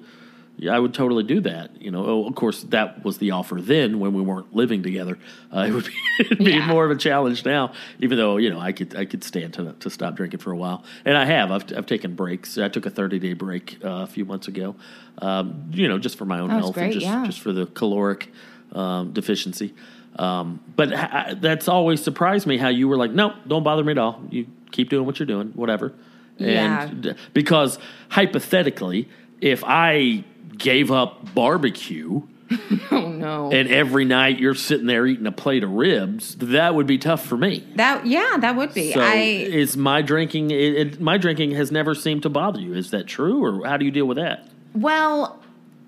yeah, 0.58 0.76
I 0.76 0.80
would 0.80 0.94
totally 0.94 1.24
do 1.24 1.40
that. 1.42 1.82
You 1.82 1.92
know, 1.92 2.06
oh, 2.06 2.28
of 2.28 2.36
course, 2.36 2.64
that 2.64 3.04
was 3.04 3.18
the 3.18 3.32
offer 3.32 3.62
then 3.62 4.00
when 4.00 4.14
we 4.14 4.22
weren't 4.22 4.54
living 4.56 4.84
together. 4.84 5.18
Uh, 5.56 5.66
it 5.68 5.72
would 5.72 5.86
be, 5.86 5.94
it'd 6.20 6.38
be 6.40 6.52
Yeah. 6.52 6.68
more 6.68 6.86
of 6.86 6.92
a 6.92 6.96
challenge 6.96 7.46
now. 7.46 7.74
Even 8.00 8.18
though 8.18 8.38
you 8.38 8.50
know, 8.50 8.60
I 8.60 8.72
could, 8.72 8.96
I 8.96 9.06
could 9.06 9.24
stand 9.24 9.54
to 9.56 9.74
to 9.80 9.90
stop 9.90 10.16
drinking 10.16 10.40
for 10.40 10.52
a 10.52 10.58
while, 10.58 10.84
and 11.06 11.18
I 11.18 11.26
have. 11.26 11.52
I've, 11.52 11.66
I've 11.78 11.86
taken 11.86 12.16
breaks. 12.16 12.58
I 12.58 12.68
took 12.70 12.86
a 12.86 12.90
thirty 12.90 13.20
day 13.20 13.34
break 13.34 13.78
uh, 13.84 14.04
a 14.04 14.08
few 14.08 14.26
months 14.26 14.48
ago. 14.48 14.76
Um, 15.22 15.70
you 15.72 15.88
know, 15.88 15.98
just 16.00 16.18
for 16.18 16.26
my 16.26 16.40
own 16.40 16.50
health 16.50 16.74
great, 16.76 16.86
and 16.86 16.94
just 16.94 17.06
yeah. 17.06 17.26
just 17.26 17.40
for 17.42 17.54
the 17.54 17.66
caloric 17.66 18.32
um, 18.74 19.12
deficiency. 19.14 19.74
Um, 20.18 20.60
but 20.76 20.92
ha- 20.92 21.36
that's 21.40 21.68
always 21.70 22.04
surprised 22.04 22.46
me 22.46 22.58
how 22.58 22.68
you 22.68 22.90
were 22.90 22.98
like, 22.98 23.12
no, 23.12 23.34
don't 23.48 23.64
bother 23.64 23.84
me 23.84 23.92
at 23.92 23.98
all. 23.98 24.22
You 24.30 24.48
keep 24.72 24.90
doing 24.90 25.06
what 25.06 25.18
you're 25.20 25.28
doing, 25.28 25.50
whatever. 25.56 25.94
Yeah. 26.40 26.84
And 26.84 27.04
d- 27.04 27.14
because 27.34 27.78
hypothetically, 28.10 29.10
if 29.42 29.64
I 29.66 30.24
gave 30.58 30.92
up 30.92 31.34
barbecue 31.34 32.22
Oh 32.92 33.10
no, 33.10 33.52
and 33.52 33.70
every 33.70 34.06
night 34.06 34.40
you're 34.40 34.56
sitting 34.56 34.88
there 34.88 35.06
eating 35.06 35.28
a 35.28 35.32
plate 35.32 35.64
of 35.64 35.70
ribs, 35.70 36.36
that 36.38 36.74
would 36.74 36.88
be 36.88 36.98
tough 36.98 37.24
for 37.24 37.38
me. 37.38 37.64
that 37.76 38.08
yeah, 38.08 38.38
that 38.40 38.56
would 38.56 38.74
be. 38.74 38.92
So 38.92 39.02
I 39.02 39.18
is 39.18 39.78
my 39.78 40.02
drinking? 40.02 40.50
It, 40.50 40.74
it, 40.74 41.00
my 41.02 41.20
drinking 41.20 41.52
has 41.52 41.72
never 41.72 41.94
seemed 41.94 42.24
to 42.24 42.30
bother 42.30 42.60
you. 42.60 42.74
Is 42.74 42.90
that 42.90 43.06
true, 43.06 43.44
or 43.44 43.68
how 43.68 43.78
do 43.78 43.86
you 43.86 43.92
deal 43.92 44.06
with 44.08 44.18
that? 44.18 44.48
well, 44.74 45.40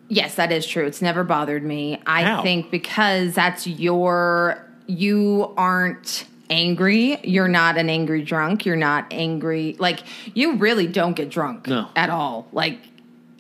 yes, 0.08 0.36
that 0.36 0.52
is 0.52 0.68
true. 0.68 0.86
It's 0.86 1.02
never 1.02 1.24
bothered 1.24 1.64
me. 1.64 2.00
I 2.06 2.24
How? 2.24 2.44
think 2.44 2.70
because 2.70 3.34
that's 3.34 3.66
your, 3.66 4.64
you 4.88 5.54
aren't 5.58 6.26
angry. 6.52 7.20
You're 7.24 7.48
not 7.48 7.78
an 7.78 7.90
angry 7.90 8.22
drunk. 8.24 8.66
You're 8.66 8.76
not 8.76 9.08
angry. 9.12 9.76
Like 9.80 10.02
you 10.36 10.58
really 10.58 10.88
don't 10.88 11.14
get 11.16 11.30
drunk 11.30 11.68
No. 11.68 11.88
at 11.96 12.10
all. 12.10 12.48
Like. 12.52 12.78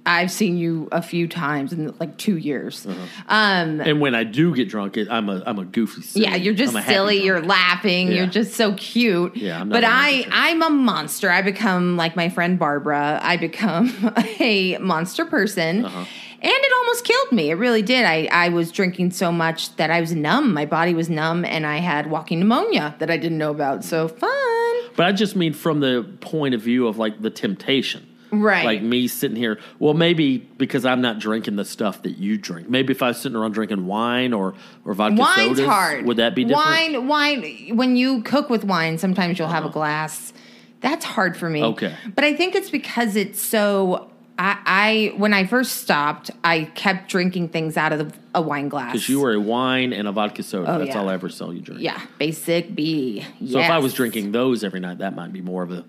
I've 0.04 0.32
seen 0.32 0.58
you 0.58 0.90
a 0.92 1.00
few 1.00 1.28
times 1.28 1.74
in 1.74 1.94
like 2.00 2.18
two 2.18 2.36
years. 2.36 2.88
Uh-huh. 2.88 3.00
Um, 3.28 3.80
And 3.82 4.02
when 4.02 4.16
I 4.16 4.24
do 4.24 4.52
get 4.56 4.68
drunk, 4.68 4.98
it, 4.98 5.08
I'm 5.12 5.30
a 5.30 5.44
I'm 5.46 5.60
a 5.60 5.64
goofy. 5.64 6.02
Silly. 6.02 6.26
Yeah, 6.26 6.36
you're 6.38 6.56
just 6.56 6.72
I'm 6.74 6.78
a 6.78 6.82
happy 6.82 6.94
silly. 6.96 7.24
You're 7.24 7.44
laughing. 7.44 8.08
Yeah. 8.08 8.16
You're 8.16 8.26
just 8.26 8.56
so 8.56 8.74
cute. 8.74 9.38
Yeah, 9.38 9.62
I'm 9.62 9.70
not 9.70 9.76
but 9.76 9.84
I. 9.84 10.26
I'm 10.32 10.64
a 10.64 10.72
monster. 10.72 11.30
I 11.30 11.44
become 11.44 11.98
like 11.98 12.16
my 12.16 12.30
friend 12.30 12.58
Barbara. 12.58 13.20
I 13.22 13.38
become 13.38 13.94
a 14.40 14.80
monster 14.80 15.24
person, 15.26 15.86
Uh-huh. 15.86 16.06
And 16.42 16.52
it 16.52 16.72
almost 16.80 17.04
killed 17.06 17.32
me. 17.32 17.52
It 17.52 17.56
really 17.56 17.82
did. 17.82 18.06
I, 18.06 18.28
I 18.32 18.50
was 18.50 18.72
drinking 18.72 19.12
so 19.12 19.32
much 19.32 19.76
that 19.76 19.92
I 19.92 20.02
was 20.02 20.14
numb. 20.16 20.54
My 20.54 20.66
body 20.66 20.94
was 20.94 21.10
numb, 21.10 21.46
and 21.46 21.66
I 21.66 21.78
had 21.78 22.10
walking 22.10 22.40
pneumonia 22.40 22.96
that 23.00 23.10
I 23.12 23.18
didn't 23.18 23.38
know 23.38 23.52
about. 23.52 23.84
So 23.84 24.08
fun, 24.08 24.76
But 24.96 25.06
I 25.06 25.12
just 25.12 25.36
mean 25.36 25.54
from 25.54 25.80
the 25.80 26.04
point 26.22 26.56
of 26.56 26.62
view 26.62 26.88
of 26.88 26.98
like 26.98 27.22
the 27.22 27.30
temptation. 27.30 28.08
right? 28.32 28.66
Like 28.66 28.82
me 28.82 29.08
sitting 29.08 29.36
here, 29.38 29.60
well, 29.80 29.94
maybe 29.94 30.38
because 30.40 30.86
I'm 30.86 31.02
not 31.02 31.20
drinking 31.20 31.58
the 31.58 31.66
stuff 31.66 32.02
that 32.04 32.18
you 32.18 32.38
drink. 32.38 32.70
Maybe 32.70 32.92
if 32.92 33.04
I 33.04 33.10
was 33.10 33.20
sitting 33.22 33.36
around 33.38 33.52
drinking 33.52 33.86
wine 33.88 34.34
or 34.34 34.54
or 34.86 34.94
vodka 34.94 35.18
Wine's 35.20 35.58
sodas, 35.58 35.66
hard. 35.66 36.06
would 36.06 36.18
that 36.18 36.34
be 36.34 36.44
different? 36.46 36.66
Wine, 36.66 37.08
wine. 37.08 37.76
When 37.78 37.96
you 37.96 38.22
cook 38.24 38.50
with 38.50 38.64
wine, 38.64 38.98
sometimes 38.98 39.38
you'll 39.38 39.48
have 39.50 39.66
a 39.66 39.70
glass. 39.70 40.34
That's 40.80 41.06
hard 41.06 41.38
for 41.38 41.48
me. 41.50 41.62
Uh-huh. 41.62 41.72
Okay. 41.74 41.96
but 42.16 42.24
I 42.24 42.34
think 42.36 42.56
it's 42.56 42.70
because 42.72 43.16
it's 43.16 43.40
so. 43.42 44.11
I, 44.42 44.58
I 44.66 45.14
when 45.18 45.34
I 45.36 45.46
first 45.46 45.78
stopped, 45.82 46.32
I 46.44 46.64
kept 46.64 47.10
drinking 47.10 47.50
things 47.50 47.78
out 47.78 47.94
of 47.94 48.00
the, 48.00 48.18
a 48.34 48.42
wine 48.42 48.70
glass. 48.70 48.94
Because 48.94 49.08
you 49.08 49.20
were 49.20 49.34
a 49.34 49.40
wine 49.40 49.94
and 49.94 50.08
a 50.08 50.12
vodka 50.12 50.42
soda. 50.42 50.74
Oh, 50.74 50.80
That's 50.80 50.90
yeah. 50.90 51.00
all 51.00 51.10
I 51.10 51.14
ever 51.14 51.30
saw 51.30 51.52
you 51.52 51.62
drink. 51.62 51.82
yeah, 51.82 52.02
basic 52.18 52.74
B. 52.74 53.24
So 53.48 53.60
if 53.60 53.70
I 53.70 53.78
was 53.78 53.94
drinking 53.94 54.32
those 54.32 54.64
every 54.64 54.80
night, 54.80 54.98
that 54.98 55.16
might 55.16 55.32
be 55.32 55.42
more 55.42 55.62
of 55.62 55.72
a 55.72 55.86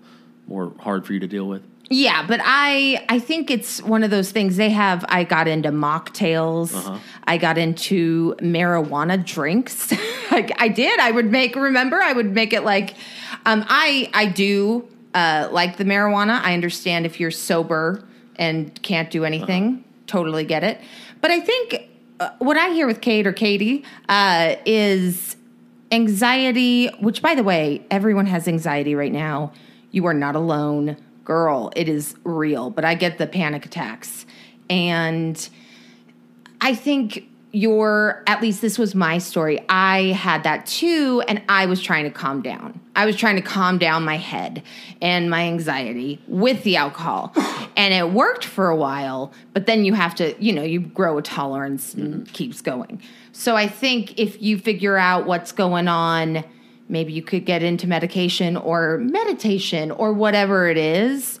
more 0.47 0.71
hard 0.79 1.03
for 1.03 1.13
you 1.13 1.19
to 1.21 1.27
deal 1.27 1.47
with. 1.47 1.63
Yeah, 1.89 2.27
but 2.27 2.41
I 2.43 3.03
I 3.09 3.17
think 3.17 3.49
it's 3.49 3.81
one 3.81 4.03
of 4.03 4.11
those 4.11 4.31
things 4.31 4.55
they 4.55 4.69
have 4.69 5.03
I 5.09 5.23
got 5.23 5.47
into 5.47 5.69
mocktails. 5.69 6.75
Uh-huh. 6.75 6.99
I 7.23 7.39
got 7.39 7.57
into 7.57 8.35
marijuana 8.35 9.25
drinks. 9.25 9.91
I, 10.29 10.47
I 10.59 10.67
did. 10.67 10.99
I 10.99 11.09
would 11.09 11.31
make 11.31 11.55
remember 11.55 11.99
I 11.99 12.13
would 12.13 12.31
make 12.33 12.53
it 12.53 12.61
like 12.63 12.91
um 13.47 13.65
I 13.67 14.11
I 14.13 14.27
do 14.27 14.87
uh 15.15 15.49
like 15.51 15.77
the 15.77 15.85
marijuana. 15.85 16.39
I 16.39 16.53
understand 16.53 17.07
if 17.07 17.19
you're 17.19 17.31
sober 17.31 18.03
and 18.37 18.81
can't 18.81 19.09
do 19.11 19.25
anything. 19.25 19.67
Uh-huh. 19.67 19.83
Totally 20.07 20.43
get 20.43 20.63
it. 20.63 20.79
But 21.21 21.31
I 21.31 21.39
think 21.39 21.89
uh, 22.19 22.31
what 22.39 22.57
I 22.57 22.69
hear 22.69 22.87
with 22.87 23.01
Kate 23.01 23.25
or 23.25 23.33
Katie 23.33 23.83
uh 24.09 24.55
is 24.65 25.35
anxiety, 25.91 26.87
which 26.99 27.21
by 27.21 27.35
the 27.35 27.43
way, 27.43 27.85
everyone 27.91 28.25
has 28.25 28.47
anxiety 28.47 28.95
right 28.95 29.11
now. 29.11 29.53
You 29.91 30.05
are 30.07 30.13
not 30.13 30.35
alone. 30.35 30.97
Girl, 31.23 31.71
it 31.75 31.87
is 31.87 32.15
real, 32.23 32.69
but 32.69 32.83
I 32.83 32.95
get 32.95 33.17
the 33.17 33.27
panic 33.27 33.65
attacks. 33.65 34.25
And 34.69 35.49
I 36.59 36.75
think 36.75 37.29
your, 37.53 38.23
at 38.25 38.41
least 38.41 38.61
this 38.61 38.79
was 38.79 38.95
my 38.95 39.19
story. 39.19 39.63
I 39.69 40.11
had 40.11 40.43
that 40.43 40.65
too, 40.65 41.23
and 41.27 41.41
I 41.47 41.67
was 41.67 41.81
trying 41.81 42.03
to 42.05 42.09
calm 42.09 42.41
down. 42.41 42.81
I 42.95 43.05
was 43.05 43.15
trying 43.15 43.35
to 43.35 43.41
calm 43.41 43.77
down 43.77 44.03
my 44.03 44.17
head 44.17 44.63
and 45.01 45.29
my 45.29 45.43
anxiety 45.43 46.19
with 46.27 46.63
the 46.63 46.75
alcohol. 46.75 47.33
And 47.75 47.91
it 47.91 48.11
worked 48.11 48.45
for 48.45 48.69
a 48.69 48.75
while, 48.75 49.33
but 49.51 49.65
then 49.65 49.83
you 49.83 49.95
have 49.95 50.13
to, 50.15 50.35
you 50.39 50.53
know, 50.53 50.61
you 50.61 50.79
grow 50.79 51.17
a 51.17 51.23
tolerance 51.23 51.95
and 51.95 52.13
mm-hmm. 52.13 52.23
keeps 52.25 52.61
going. 52.61 53.01
So 53.31 53.55
I 53.55 53.67
think 53.67 54.19
if 54.19 54.39
you 54.43 54.59
figure 54.59 54.95
out 54.95 55.25
what's 55.25 55.51
going 55.51 55.87
on, 55.87 56.43
maybe 56.87 57.13
you 57.13 57.23
could 57.23 57.45
get 57.45 57.63
into 57.63 57.87
medication 57.87 58.57
or 58.57 58.99
meditation 58.99 59.89
or 59.89 60.13
whatever 60.13 60.67
it 60.67 60.77
is 60.77 61.39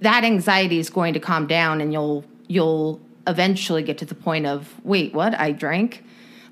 that 0.00 0.24
anxiety 0.24 0.78
is 0.78 0.90
going 0.90 1.14
to 1.14 1.20
calm 1.20 1.46
down 1.46 1.80
and 1.80 1.92
you'll 1.92 2.24
you'll 2.46 3.00
eventually 3.26 3.82
get 3.82 3.98
to 3.98 4.04
the 4.04 4.14
point 4.14 4.46
of 4.46 4.72
wait 4.84 5.12
what 5.14 5.38
i 5.38 5.52
drank 5.52 6.04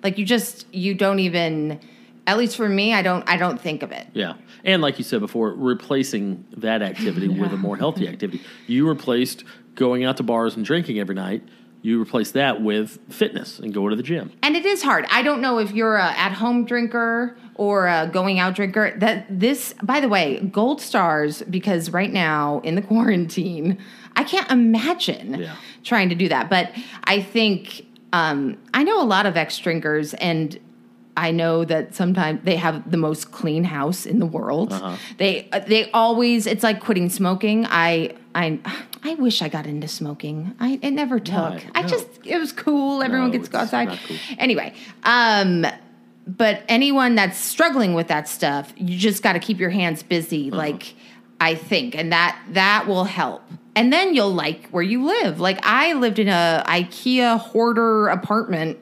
like 0.03 0.19
you 0.19 0.25
just 0.25 0.67
you 0.73 0.95
don't 0.95 1.19
even 1.19 1.81
at 2.27 2.39
least 2.39 2.57
for 2.57 2.69
me 2.69 2.95
i 2.95 3.03
don't 3.03 3.29
i 3.29 3.37
don't 3.37 3.61
think 3.61 3.83
of 3.83 3.93
it 3.93 4.07
Yeah. 4.13 4.35
And 4.63 4.83
like 4.83 4.99
you 4.99 5.05
said 5.05 5.21
before, 5.21 5.55
replacing 5.55 6.45
that 6.59 6.83
activity 6.83 7.29
with 7.41 7.51
a 7.53 7.57
more 7.57 7.79
healthy 7.79 8.07
activity. 8.07 8.43
You 8.67 8.87
replaced 8.87 9.43
going 9.75 10.05
out 10.05 10.19
to 10.19 10.23
bars 10.23 10.55
and 10.55 10.67
drinking 10.67 10.99
every 10.99 11.15
night 11.15 11.43
you 11.83 12.01
replace 12.01 12.33
that 12.33 12.61
with 12.61 12.99
fitness 13.09 13.59
and 13.59 13.73
go 13.73 13.89
to 13.89 13.97
the 13.97 14.03
gym. 14.03 14.33
And 14.43 14.55
it 14.55 14.67
is 14.67 14.83
hard. 14.83 15.07
I 15.11 15.23
don't 15.23 15.41
know 15.41 15.59
if 15.59 15.73
you're 15.73 15.97
a 15.97 16.11
at 16.11 16.33
home 16.33 16.67
drinker 16.67 17.39
or 17.55 17.87
a 17.87 18.09
going 18.13 18.39
out 18.39 18.55
drinker. 18.55 18.95
That 18.99 19.27
this, 19.31 19.75
by 19.83 20.01
the 20.01 20.09
way, 20.09 20.41
gold 20.41 20.81
stars 20.81 21.43
because 21.49 21.91
right 21.91 22.13
now 22.13 22.61
in 22.65 22.75
the 22.75 22.83
quarantine, 22.91 23.79
I 24.21 24.25
can't 24.25 24.51
imagine 24.51 25.35
Yeah. 25.41 25.55
trying 25.83 26.09
to 26.11 26.15
do 26.15 26.29
that. 26.29 26.51
But 26.51 26.73
I 27.05 27.21
think 27.23 27.87
um, 28.13 28.59
I 28.75 28.83
know 28.85 29.01
a 29.03 29.09
lot 29.17 29.25
of 29.27 29.37
ex 29.37 29.57
drinkers, 29.59 30.15
and 30.15 30.59
I 31.17 31.31
know 31.31 31.65
that 31.65 31.95
sometimes 31.95 32.41
they 32.45 32.57
have 32.57 32.91
the 32.91 32.97
most 32.97 33.31
clean 33.33 33.65
house 33.65 34.05
in 34.07 34.19
the 34.19 34.27
world. 34.27 34.73
Uh-huh. 34.73 34.97
They 35.19 35.49
they 35.67 35.91
always 35.93 36.47
it's 36.47 36.63
like 36.63 36.81
quitting 36.81 37.09
smoking. 37.09 37.67
I 37.69 38.15
I 38.35 38.59
I 39.03 39.15
wish 39.15 39.43
I 39.43 39.49
got 39.49 39.67
into 39.67 39.89
smoking. 39.89 40.55
I 40.61 40.79
it 40.83 40.91
never 40.93 41.19
took. 41.19 41.57
I 41.75 41.83
No. 41.83 41.89
just 41.89 42.07
it 42.25 42.39
was 42.39 42.53
cool. 42.53 43.03
Everyone 43.03 43.29
No, 43.29 43.33
gets 43.33 43.47
to 43.49 43.53
go 43.53 43.59
outside. 43.61 43.89
cool. 44.07 44.17
Anyway, 44.39 44.73
um, 45.05 45.65
but 46.27 46.63
anyone 46.69 47.15
that's 47.15 47.39
struggling 47.39 47.95
with 47.95 48.09
that 48.09 48.29
stuff, 48.29 48.73
you 48.77 48.99
just 48.99 49.23
got 49.23 49.33
to 49.35 49.41
keep 49.41 49.59
your 49.59 49.71
hands 49.71 50.03
busy. 50.03 50.49
Uh-huh. 50.51 50.59
Like 50.59 50.95
I 51.41 51.55
think, 51.55 51.95
and 51.97 52.13
that 52.13 52.39
that 52.51 52.87
will 52.87 53.05
help. 53.05 53.43
And 53.81 53.91
then 53.91 54.15
you'll 54.15 54.35
like 54.35 54.69
where 54.69 54.83
you 54.83 55.07
live. 55.07 55.41
Like 55.41 55.59
I 55.63 55.95
lived 55.95 56.19
in 56.19 56.29
a 56.29 56.63
IKEA 56.67 57.39
hoarder 57.39 58.09
apartment 58.09 58.79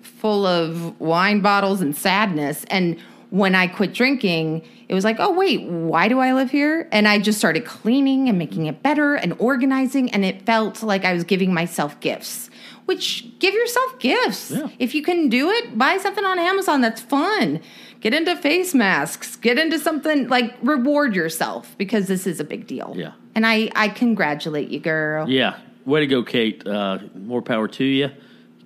full 0.00 0.46
of 0.46 0.98
wine 0.98 1.42
bottles 1.42 1.82
and 1.82 1.94
sadness. 1.94 2.64
And 2.70 2.98
when 3.28 3.54
I 3.54 3.66
quit 3.66 3.92
drinking, 3.92 4.66
it 4.88 4.94
was 4.94 5.04
like, 5.04 5.16
oh, 5.18 5.30
wait, 5.30 5.68
why 5.68 6.08
do 6.08 6.20
I 6.20 6.32
live 6.32 6.50
here? 6.50 6.88
And 6.90 7.06
I 7.06 7.18
just 7.18 7.36
started 7.38 7.66
cleaning 7.66 8.30
and 8.30 8.38
making 8.38 8.64
it 8.64 8.82
better 8.82 9.14
and 9.14 9.34
organizing. 9.38 10.10
And 10.10 10.24
it 10.24 10.46
felt 10.46 10.82
like 10.82 11.04
I 11.04 11.12
was 11.12 11.24
giving 11.24 11.52
myself 11.52 12.00
gifts, 12.00 12.48
which 12.86 13.26
give 13.40 13.52
yourself 13.52 13.98
gifts. 13.98 14.52
Yeah. 14.52 14.68
If 14.78 14.94
you 14.94 15.02
can 15.02 15.28
do 15.28 15.50
it, 15.50 15.76
buy 15.76 15.98
something 15.98 16.24
on 16.24 16.38
Amazon 16.38 16.80
that's 16.80 17.02
fun. 17.02 17.60
Get 18.00 18.14
into 18.14 18.34
face 18.36 18.72
masks, 18.74 19.36
get 19.36 19.58
into 19.58 19.78
something 19.78 20.28
like 20.28 20.56
reward 20.62 21.14
yourself 21.14 21.74
because 21.76 22.06
this 22.06 22.26
is 22.26 22.40
a 22.40 22.44
big 22.44 22.66
deal. 22.66 22.94
Yeah. 22.96 23.12
And 23.34 23.46
I, 23.46 23.70
I 23.76 23.88
congratulate 23.88 24.70
you, 24.70 24.80
girl. 24.80 25.28
Yeah, 25.28 25.58
way 25.84 26.00
to 26.00 26.06
go, 26.06 26.22
Kate. 26.22 26.66
Uh, 26.66 26.98
more 27.14 27.42
power 27.42 27.68
to 27.68 27.84
you. 27.84 28.10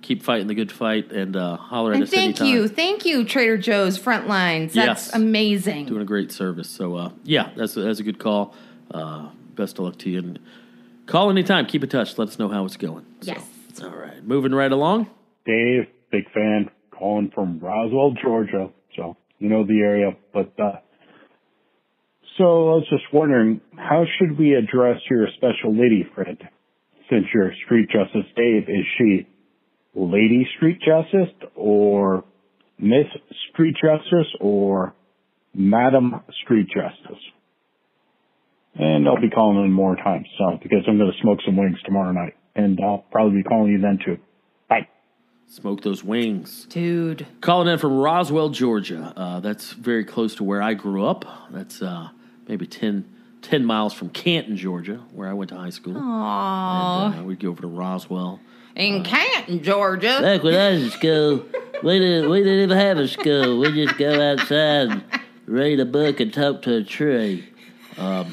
Keep 0.01 0.23
fighting 0.23 0.47
the 0.47 0.53
good 0.55 0.71
fight 0.71 1.11
and 1.11 1.35
uh, 1.35 1.57
holler 1.57 1.91
at 1.91 1.95
And 1.95 2.03
us 2.03 2.11
thank 2.11 2.39
anytime. 2.41 2.47
you, 2.47 2.67
thank 2.67 3.05
you, 3.05 3.23
Trader 3.25 3.57
Joe's 3.57 3.97
front 3.97 4.27
lines. 4.27 4.73
That's 4.73 5.07
Yes. 5.07 5.15
amazing. 5.15 5.85
Doing 5.87 6.01
a 6.01 6.05
great 6.05 6.31
service. 6.31 6.69
So 6.69 6.95
uh, 6.95 7.09
yeah, 7.23 7.49
that's 7.55 7.75
a, 7.75 7.81
that's 7.81 7.99
a 7.99 8.03
good 8.03 8.19
call. 8.19 8.53
Uh, 8.91 9.29
best 9.55 9.79
of 9.79 9.85
luck 9.85 9.97
to 9.99 10.09
you. 10.11 10.19
And 10.19 10.39
call 11.07 11.29
anytime. 11.31 11.65
Keep 11.65 11.83
in 11.83 11.89
touch. 11.89 12.17
Let 12.19 12.27
us 12.27 12.37
know 12.37 12.49
how 12.49 12.65
it's 12.65 12.77
going. 12.77 13.05
So, 13.21 13.31
Yes. 13.33 13.81
all 13.83 13.89
right, 13.89 14.23
moving 14.23 14.53
right 14.53 14.71
along. 14.71 15.09
Dave, 15.45 15.87
big 16.11 16.29
fan, 16.31 16.69
calling 16.91 17.31
from 17.33 17.57
Roswell, 17.59 18.11
Georgia. 18.21 18.69
So 18.95 19.17
you 19.39 19.49
know 19.49 19.63
the 19.65 19.79
area, 19.79 20.15
but 20.33 20.51
uh, 20.59 20.77
so 22.37 22.43
I 22.43 22.73
was 22.75 22.87
just 22.89 23.03
wondering, 23.13 23.61
how 23.77 24.03
should 24.17 24.37
we 24.37 24.53
address 24.53 24.99
your 25.09 25.27
special 25.37 25.71
lady 25.71 26.05
friend? 26.13 26.37
Since 27.09 27.25
you're 27.33 27.51
Street 27.65 27.89
Justice 27.89 28.29
Dave, 28.35 28.63
is 28.67 28.85
she 28.97 29.27
Lady 29.93 30.47
Street 30.57 30.79
Justice 30.79 31.33
or 31.55 32.23
Miss 32.79 33.05
Street 33.51 33.75
Justice 33.75 34.27
or 34.41 34.93
Madam 35.53 36.21
Street 36.43 36.67
Justice? 36.67 37.21
And 38.73 39.07
I'll 39.07 39.21
be 39.21 39.29
calling 39.29 39.63
in 39.63 39.71
more 39.71 39.95
times, 39.95 40.27
so 40.37 40.57
because 40.61 40.79
I'm 40.87 40.97
going 40.97 41.11
to 41.11 41.21
smoke 41.21 41.39
some 41.45 41.55
wings 41.55 41.77
tomorrow 41.85 42.11
night, 42.11 42.33
and 42.55 42.77
I'll 42.83 43.05
probably 43.11 43.37
be 43.41 43.43
calling 43.43 43.71
you 43.71 43.79
then 43.79 43.99
too. 44.03 44.17
Bye. 44.67 44.89
Smoke 45.47 45.81
those 45.81 46.03
wings. 46.03 46.65
Dude. 46.69 47.25
Calling 47.39 47.69
in 47.69 47.77
from 47.77 47.97
Roswell, 47.97 48.49
Georgia. 48.49 49.13
Uh, 49.15 49.39
that's 49.39 49.71
very 49.71 50.03
close 50.03 50.35
to 50.35 50.43
where 50.43 50.61
I 50.61 50.73
grew 50.73 51.05
up. 51.05 51.23
That's 51.51 51.81
uh, 51.81 52.09
maybe 52.47 52.67
10, 52.67 53.05
10 53.41 53.65
miles 53.65 53.93
from 53.93 54.09
Canton, 54.09 54.57
Georgia, 54.57 55.03
where 55.11 55.29
I 55.29 55.33
went 55.33 55.49
to 55.49 55.57
high 55.57 55.69
school. 55.69 55.93
Aww. 55.93 57.11
And, 57.11 57.19
uh, 57.21 57.23
we'd 57.23 57.39
go 57.39 57.49
over 57.49 57.61
to 57.61 57.67
Roswell. 57.67 58.39
In 58.75 59.03
Canton, 59.03 59.63
Georgia. 59.63 60.19
Back 60.21 60.43
when 60.43 60.53
I 60.53 60.71
was 60.71 60.83
in 60.83 60.89
school, 60.91 61.45
we 61.83 61.99
didn't, 61.99 62.29
we 62.29 62.39
didn't 62.39 62.63
even 62.63 62.77
have 62.77 62.97
a 62.97 63.07
school. 63.07 63.59
We 63.59 63.85
just 63.85 63.97
go 63.97 64.21
outside 64.21 64.89
and 64.89 65.03
read 65.45 65.79
a 65.79 65.85
book 65.85 66.19
and 66.19 66.33
talk 66.33 66.61
to 66.63 66.75
a 66.77 66.83
tree. 66.83 67.47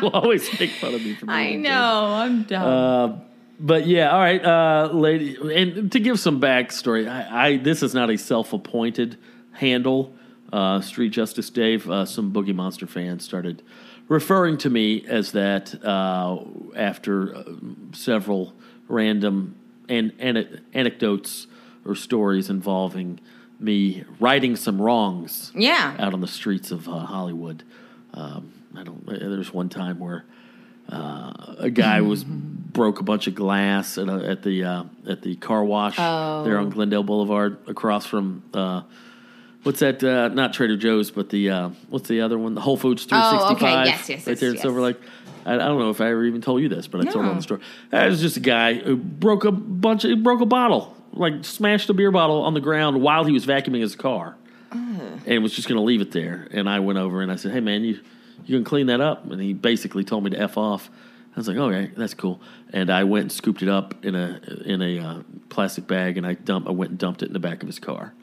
You 0.00 0.08
always 0.10 0.60
make 0.60 0.70
fun 0.72 0.94
of 0.94 1.02
me 1.02 1.14
for 1.14 1.26
my 1.26 1.40
I 1.40 1.54
know. 1.56 2.12
I'm 2.14 2.42
dumb. 2.44 2.62
Uh, 2.62 3.16
but 3.58 3.86
yeah, 3.86 4.10
all 4.10 4.20
right, 4.20 4.44
uh, 4.44 4.90
lady. 4.92 5.36
And 5.52 5.90
to 5.92 5.98
give 5.98 6.20
some 6.20 6.40
backstory, 6.40 7.08
I, 7.08 7.46
I 7.46 7.56
this 7.56 7.82
is 7.82 7.94
not 7.94 8.10
a 8.10 8.16
self-appointed 8.16 9.18
handle. 9.52 10.14
Uh, 10.52 10.80
Street 10.80 11.10
Justice 11.10 11.50
Dave, 11.50 11.88
uh, 11.90 12.04
some 12.06 12.32
Boogie 12.32 12.54
Monster 12.54 12.86
fans 12.86 13.22
started 13.24 13.62
referring 14.08 14.56
to 14.58 14.70
me 14.70 15.04
as 15.06 15.32
that 15.32 15.74
uh, 15.84 16.38
after 16.74 17.34
uh, 17.36 17.44
several 17.92 18.54
random 18.88 19.54
an- 19.90 20.12
an- 20.18 20.64
anecdotes 20.72 21.46
or 21.84 21.94
stories 21.94 22.48
involving 22.48 23.20
me 23.60 24.04
righting 24.20 24.56
some 24.56 24.80
wrongs 24.80 25.52
yeah. 25.54 25.94
out 25.98 26.14
on 26.14 26.20
the 26.22 26.26
streets 26.28 26.70
of 26.70 26.88
uh, 26.88 26.92
Hollywood. 27.00 27.62
Um, 28.14 28.52
I 28.76 28.84
don't. 28.84 29.04
There's 29.06 29.52
one 29.52 29.68
time 29.68 29.98
where 29.98 30.24
uh, 30.90 31.56
a 31.58 31.70
guy 31.70 32.00
was 32.00 32.24
broke 32.78 33.00
a 33.00 33.02
bunch 33.02 33.26
of 33.26 33.34
glass 33.34 33.98
at, 33.98 34.08
a, 34.08 34.30
at 34.30 34.42
the 34.42 34.64
uh, 34.64 34.84
at 35.06 35.20
the 35.22 35.36
car 35.36 35.62
wash 35.64 35.96
Oh. 35.98 36.44
there 36.44 36.58
on 36.58 36.70
Glendale 36.70 37.02
Boulevard, 37.02 37.58
across 37.66 38.06
from 38.06 38.44
uh, 38.54 38.82
what's 39.68 39.80
that? 39.80 40.02
Uh, 40.02 40.28
not 40.28 40.54
Trader 40.54 40.78
Joe's, 40.78 41.10
but 41.10 41.28
the 41.28 41.50
uh, 41.50 41.68
what's 41.90 42.08
the 42.08 42.22
other 42.22 42.38
one? 42.38 42.54
The 42.54 42.62
Whole 42.62 42.78
Foods 42.78 43.04
365. 43.04 43.50
Oh, 43.50 43.52
okay. 43.52 43.60
365. 43.60 43.86
Yes, 43.86 44.08
yes, 44.08 44.26
right 44.26 44.32
yes, 44.32 44.40
there 44.40 44.48
in 44.48 44.54
yes. 44.54 44.62
Silver 44.62 44.80
Lake. 44.80 44.96
I, 45.44 45.54
I 45.54 45.58
don't 45.58 45.78
know 45.78 45.90
if 45.90 46.00
I 46.00 46.08
ever 46.08 46.24
even 46.24 46.40
told 46.40 46.62
you 46.62 46.70
this, 46.70 46.86
but 46.88 47.02
I 47.02 47.10
told 47.10 47.26
it 47.26 47.28
on 47.28 47.36
the 47.36 47.42
store. 47.42 47.60
It 47.92 48.08
was 48.08 48.22
just 48.22 48.38
a 48.38 48.40
guy 48.40 48.74
who 48.74 48.96
broke 48.96 49.44
a 49.44 49.52
bunch. 49.52 50.04
Of, 50.04 50.22
broke 50.22 50.40
a 50.40 50.46
bottle, 50.46 50.96
like 51.12 51.44
smashed 51.44 51.90
a 51.90 51.94
beer 51.94 52.10
bottle 52.10 52.40
on 52.40 52.54
the 52.54 52.60
ground 52.60 53.02
while 53.02 53.24
he 53.24 53.32
was 53.32 53.44
vacuuming 53.44 53.82
his 53.82 53.94
car 53.94 54.36
and 54.72 55.42
was 55.42 55.52
just 55.52 55.68
going 55.68 55.76
to 55.76 55.84
leave 55.84 56.00
it 56.00 56.12
there. 56.12 56.48
And 56.50 56.66
I 56.66 56.80
went 56.80 56.98
over 56.98 57.20
and 57.20 57.30
I 57.30 57.36
said, 57.36 57.52
"Hey, 57.52 57.60
man, 57.60 57.84
you 57.84 58.00
you 58.46 58.56
can 58.56 58.64
clean 58.64 58.86
that 58.86 59.02
up." 59.02 59.30
And 59.30 59.38
he 59.38 59.52
basically 59.52 60.02
told 60.02 60.24
me 60.24 60.30
to 60.30 60.40
f 60.40 60.56
off. 60.56 60.88
I 61.36 61.40
was 61.40 61.46
like, 61.46 61.58
"Okay, 61.58 61.92
that's 61.94 62.14
cool." 62.14 62.40
And 62.72 62.88
I 62.88 63.04
went 63.04 63.24
and 63.24 63.32
scooped 63.32 63.62
it 63.62 63.68
up 63.68 64.02
in 64.02 64.14
a 64.14 64.40
in 64.64 64.80
a 64.80 64.98
uh, 64.98 65.22
plastic 65.50 65.86
bag, 65.86 66.16
and 66.16 66.26
I 66.26 66.32
dump. 66.32 66.66
I 66.66 66.70
went 66.70 66.92
and 66.92 66.98
dumped 66.98 67.22
it 67.22 67.26
in 67.26 67.34
the 67.34 67.38
back 67.38 67.62
of 67.62 67.66
his 67.66 67.78
car. 67.78 68.14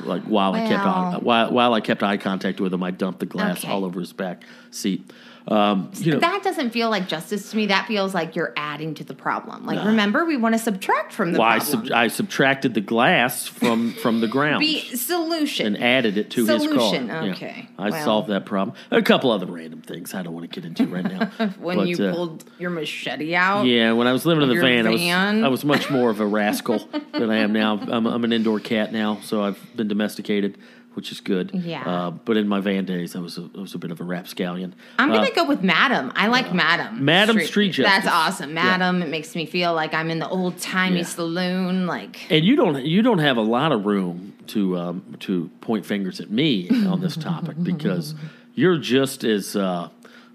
Like 0.00 0.22
while 0.22 0.54
I 0.54 0.66
kept 0.68 1.22
while 1.22 1.52
while 1.52 1.74
I 1.74 1.80
kept 1.80 2.02
eye 2.02 2.16
contact 2.16 2.60
with 2.60 2.72
him, 2.72 2.82
I 2.82 2.90
dumped 2.90 3.20
the 3.20 3.26
glass 3.26 3.64
Okay. 3.64 3.72
all 3.72 3.84
over 3.84 4.00
his 4.00 4.12
back 4.12 4.44
seat. 4.70 5.10
Um, 5.48 5.90
you 5.94 6.12
know, 6.12 6.20
that 6.20 6.42
doesn't 6.42 6.70
feel 6.70 6.90
like 6.90 7.08
justice 7.08 7.50
to 7.50 7.56
me. 7.56 7.66
That 7.66 7.86
feels 7.86 8.14
like 8.14 8.36
you're 8.36 8.52
adding 8.56 8.94
to 8.94 9.04
the 9.04 9.14
problem. 9.14 9.66
Like, 9.66 9.84
remember, 9.84 10.24
we 10.24 10.36
want 10.36 10.54
to 10.54 10.58
subtract 10.58 11.12
from 11.12 11.32
the 11.32 11.38
well, 11.38 11.48
I, 11.48 11.58
problem. 11.58 11.86
sub- 11.86 11.92
I 11.92 12.08
subtracted 12.08 12.74
the 12.74 12.80
glass 12.80 13.46
from 13.46 13.92
from 13.94 14.20
the 14.20 14.28
ground. 14.28 14.60
Be 14.60 14.80
solution. 14.96 15.74
and 15.74 15.82
added 15.82 16.16
it 16.18 16.30
to 16.32 16.46
Solution, 16.46 17.02
his 17.02 17.10
car. 17.10 17.26
Yeah. 17.26 17.32
okay. 17.32 17.68
I 17.78 17.90
Well. 17.90 18.04
solved 18.04 18.28
that 18.28 18.44
problem. 18.46 18.76
A 18.90 19.02
couple 19.02 19.30
other 19.30 19.46
random 19.46 19.80
things 19.82 20.14
I 20.14 20.22
don't 20.22 20.34
want 20.34 20.50
to 20.50 20.60
get 20.60 20.66
into 20.68 20.86
right 20.86 21.04
now. 21.04 21.26
when 21.58 21.78
But, 21.78 21.88
you 21.88 22.04
uh, 22.04 22.12
pulled 22.14 22.44
your 22.58 22.70
machete 22.70 23.34
out. 23.34 23.64
Yeah, 23.64 23.92
when 23.92 24.06
I 24.06 24.12
was 24.12 24.26
living 24.26 24.42
in 24.42 24.48
the 24.48 24.54
Your 24.54 24.62
van, 24.62 24.86
I 24.86 24.90
was. 24.90 25.00
I 25.44 25.48
was 25.48 25.64
much 25.64 25.90
more 25.90 26.10
of 26.10 26.20
a 26.20 26.26
rascal 26.26 26.78
than 27.12 27.30
I 27.30 27.36
am 27.38 27.52
now. 27.52 27.78
I'm, 27.80 28.06
I'm 28.06 28.24
an 28.24 28.32
indoor 28.32 28.60
cat 28.60 28.92
now, 28.92 29.18
so 29.22 29.42
I've 29.42 29.58
been 29.76 29.88
domesticated, 29.88 30.58
which 30.94 31.12
is 31.12 31.20
good. 31.20 31.50
Yeah. 31.54 31.82
Uh, 31.88 32.10
but 32.10 32.36
in 32.36 32.48
my 32.48 32.60
van 32.60 32.84
days, 32.84 33.14
I 33.14 33.20
was 33.20 33.38
a, 33.38 33.48
I 33.56 33.60
was 33.60 33.74
a 33.74 33.78
bit 33.78 33.90
of 33.90 34.00
a 34.00 34.04
rapscallion. 34.04 34.74
I'm 34.98 35.08
gonna 35.10 35.28
Uh, 35.28 35.34
go 35.34 35.44
with 35.44 35.62
Madam. 35.62 36.12
I 36.16 36.26
like 36.26 36.52
Madam. 36.52 37.04
Madam 37.04 37.40
Street 37.40 37.76
That's 37.76 38.04
Justice. 38.04 38.10
awesome. 38.12 38.50
Yeah. 38.56 38.64
Madam. 38.78 39.02
It 39.02 39.08
makes 39.08 39.34
me 39.34 39.46
feel 39.46 39.72
like 39.74 39.94
I'm 39.94 40.10
in 40.10 40.18
the 40.18 40.28
old 40.28 40.58
timey 40.58 40.98
Yeah. 40.98 41.02
saloon. 41.04 41.86
Like 41.86 42.30
And 42.30 42.44
you 42.44 42.56
don't 42.56 42.84
you 42.84 43.02
don't 43.02 43.18
have 43.20 43.36
a 43.36 43.42
lot 43.42 43.72
of 43.72 43.86
room 43.86 44.34
to 44.48 44.76
um, 44.78 45.02
to 45.20 45.48
point 45.60 45.86
fingers 45.86 46.20
at 46.20 46.30
me 46.30 46.68
on 46.86 47.00
this 47.00 47.16
topic 47.30 47.62
because 47.62 48.14
you're 48.54 48.78
just 48.78 49.22
as 49.22 49.54
uh, 49.54 49.88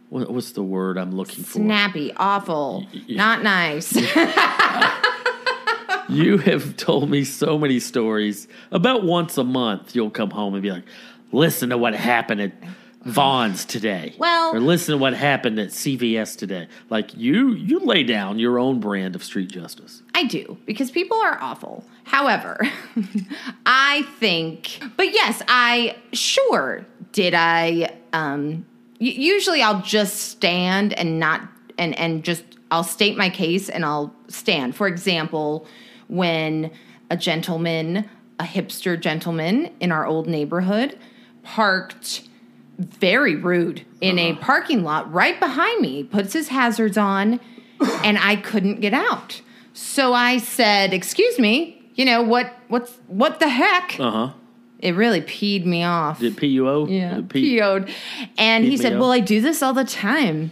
what, 0.09 0.31
what's 0.31 0.51
the 0.53 0.63
word 0.63 0.97
I'm 0.97 1.11
looking 1.15 1.43
for? 1.43 1.57
snappy, 1.59 2.13
awful, 2.15 2.87
not 3.09 3.43
nice. 3.43 3.91
You 6.07 6.37
have 6.37 6.77
told 6.77 7.09
me 7.09 7.23
so 7.23 7.57
many 7.57 7.79
stories. 7.79 8.47
About 8.71 9.03
once 9.03 9.37
a 9.37 9.43
month, 9.43 9.95
you'll 9.95 10.11
come 10.11 10.29
home 10.29 10.53
and 10.53 10.61
be 10.61 10.71
like, 10.71 10.83
"Listen 11.31 11.69
to 11.69 11.77
what 11.77 11.95
happened 11.95 12.41
at 12.41 12.51
Vons 13.03 13.65
today." 13.65 14.13
Well- 14.17 14.55
or 14.55 14.59
listen 14.59 14.93
to 14.93 14.97
what 14.97 15.13
happened 15.13 15.59
at 15.59 15.69
CVS 15.71 16.35
today. 16.35 16.67
Like 16.89 17.15
you, 17.15 17.53
you 17.53 17.79
lay 17.79 18.03
down 18.03 18.37
your 18.39 18.59
own 18.59 18.79
brand 18.79 19.15
of 19.15 19.23
street 19.23 19.49
justice. 19.49 20.03
I 20.13 20.25
do 20.25 20.57
because 20.65 20.91
people 20.91 21.17
are 21.17 21.39
awful. 21.41 21.83
However, 22.03 22.59
I 23.65 24.03
think, 24.19 24.79
but 24.97 25.11
yes, 25.11 25.41
I 25.47 25.95
sure 26.13 26.85
did. 27.13 27.33
I 27.33 27.95
um, 28.13 28.65
usually 28.99 29.61
I'll 29.61 29.81
just 29.81 30.17
stand 30.29 30.93
and 30.93 31.19
not 31.19 31.41
and 31.77 31.97
and 31.97 32.23
just 32.23 32.43
I'll 32.71 32.83
state 32.83 33.17
my 33.17 33.29
case 33.29 33.69
and 33.69 33.83
I'll 33.83 34.13
stand. 34.27 34.75
For 34.75 34.87
example, 34.87 35.65
when 36.07 36.71
a 37.09 37.17
gentleman, 37.17 38.09
a 38.39 38.43
hipster 38.43 38.99
gentleman 38.99 39.71
in 39.79 39.91
our 39.91 40.05
old 40.05 40.27
neighborhood, 40.27 40.97
parked 41.43 42.27
very 42.77 43.35
rude 43.35 43.85
in 44.01 44.19
a 44.19 44.33
parking 44.35 44.83
lot 44.83 45.11
right 45.11 45.39
behind 45.39 45.81
me, 45.81 46.03
puts 46.03 46.33
his 46.33 46.49
hazards 46.49 46.97
on, 46.97 47.39
and 48.03 48.17
I 48.17 48.35
couldn't 48.35 48.81
get 48.81 48.93
out. 48.93 49.41
So 49.73 50.13
I 50.13 50.37
said, 50.37 50.93
"Excuse 50.93 51.39
me, 51.39 51.81
you 51.95 52.05
know 52.05 52.21
what? 52.21 52.53
What's 52.67 52.91
what 53.07 53.39
the 53.39 53.49
heck?" 53.49 53.99
Uh 53.99 54.11
huh. 54.11 54.33
It 54.79 54.91
really 54.91 55.21
peed 55.21 55.65
me 55.65 55.83
off. 55.83 56.19
Did 56.19 56.35
PUO? 56.35 56.89
Yeah, 56.89 57.15
Did 57.15 57.29
P- 57.29 57.59
PO'd. 57.59 57.89
And 58.37 58.65
he 58.65 58.77
said. 58.77 58.99
Well, 58.99 59.11
I 59.11 59.19
do 59.19 59.41
this 59.41 59.63
all 59.63 59.73
the 59.73 59.85
time. 59.85 60.51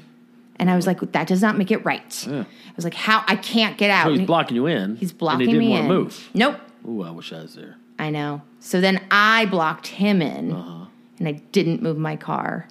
And 0.55 0.71
I 0.71 0.75
was 0.75 0.87
like, 0.87 0.99
That 1.11 1.27
does 1.27 1.41
not 1.41 1.57
make 1.57 1.71
it 1.71 1.83
right. 1.85 2.27
Yeah. 2.27 2.45
I 2.73 2.75
was 2.75 2.85
like, 2.85 2.93
How? 2.95 3.23
I 3.27 3.35
can't 3.35 3.77
get 3.77 3.89
out. 3.91 4.05
So 4.05 4.11
he's 4.11 4.19
he- 4.21 4.25
blocking 4.25 4.55
you 4.55 4.65
in. 4.67 4.95
He's 4.97 5.13
blocking 5.13 5.41
and 5.41 5.49
he 5.49 5.53
didn't 5.53 5.67
me 5.67 5.71
want 5.71 5.83
in. 5.83 5.89
to 5.89 5.95
move. 5.95 6.29
Nope. 6.33 6.59
Ooh, 6.87 7.03
I 7.03 7.11
wish 7.11 7.31
I 7.31 7.41
was 7.41 7.55
there. 7.55 7.75
I 7.99 8.09
know. 8.09 8.41
So 8.59 8.81
then 8.81 9.01
I 9.11 9.45
blocked 9.45 9.87
him 9.87 10.21
in 10.21 10.51
Uh-huh. 10.53 10.85
and 11.19 11.27
I 11.27 11.33
didn't 11.51 11.81
move 11.81 11.97
my 11.97 12.15
car. 12.15 12.67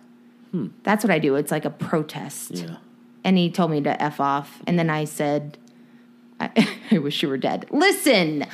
That's 0.82 1.02
what 1.02 1.10
I 1.10 1.18
do. 1.18 1.36
It's 1.36 1.50
like 1.50 1.64
a 1.64 1.70
protest. 1.70 2.50
Hmm. 2.50 2.56
Yeah. 2.56 2.76
And 3.24 3.38
he 3.38 3.50
told 3.50 3.70
me 3.70 3.80
to 3.82 4.02
F 4.02 4.20
off. 4.20 4.60
And 4.66 4.78
then 4.78 4.90
I 4.90 5.04
said, 5.04 5.56
I, 6.40 6.50
I 6.90 6.98
wish 6.98 7.22
you 7.22 7.28
were 7.30 7.38
dead. 7.38 7.66
Listen, 7.70 8.44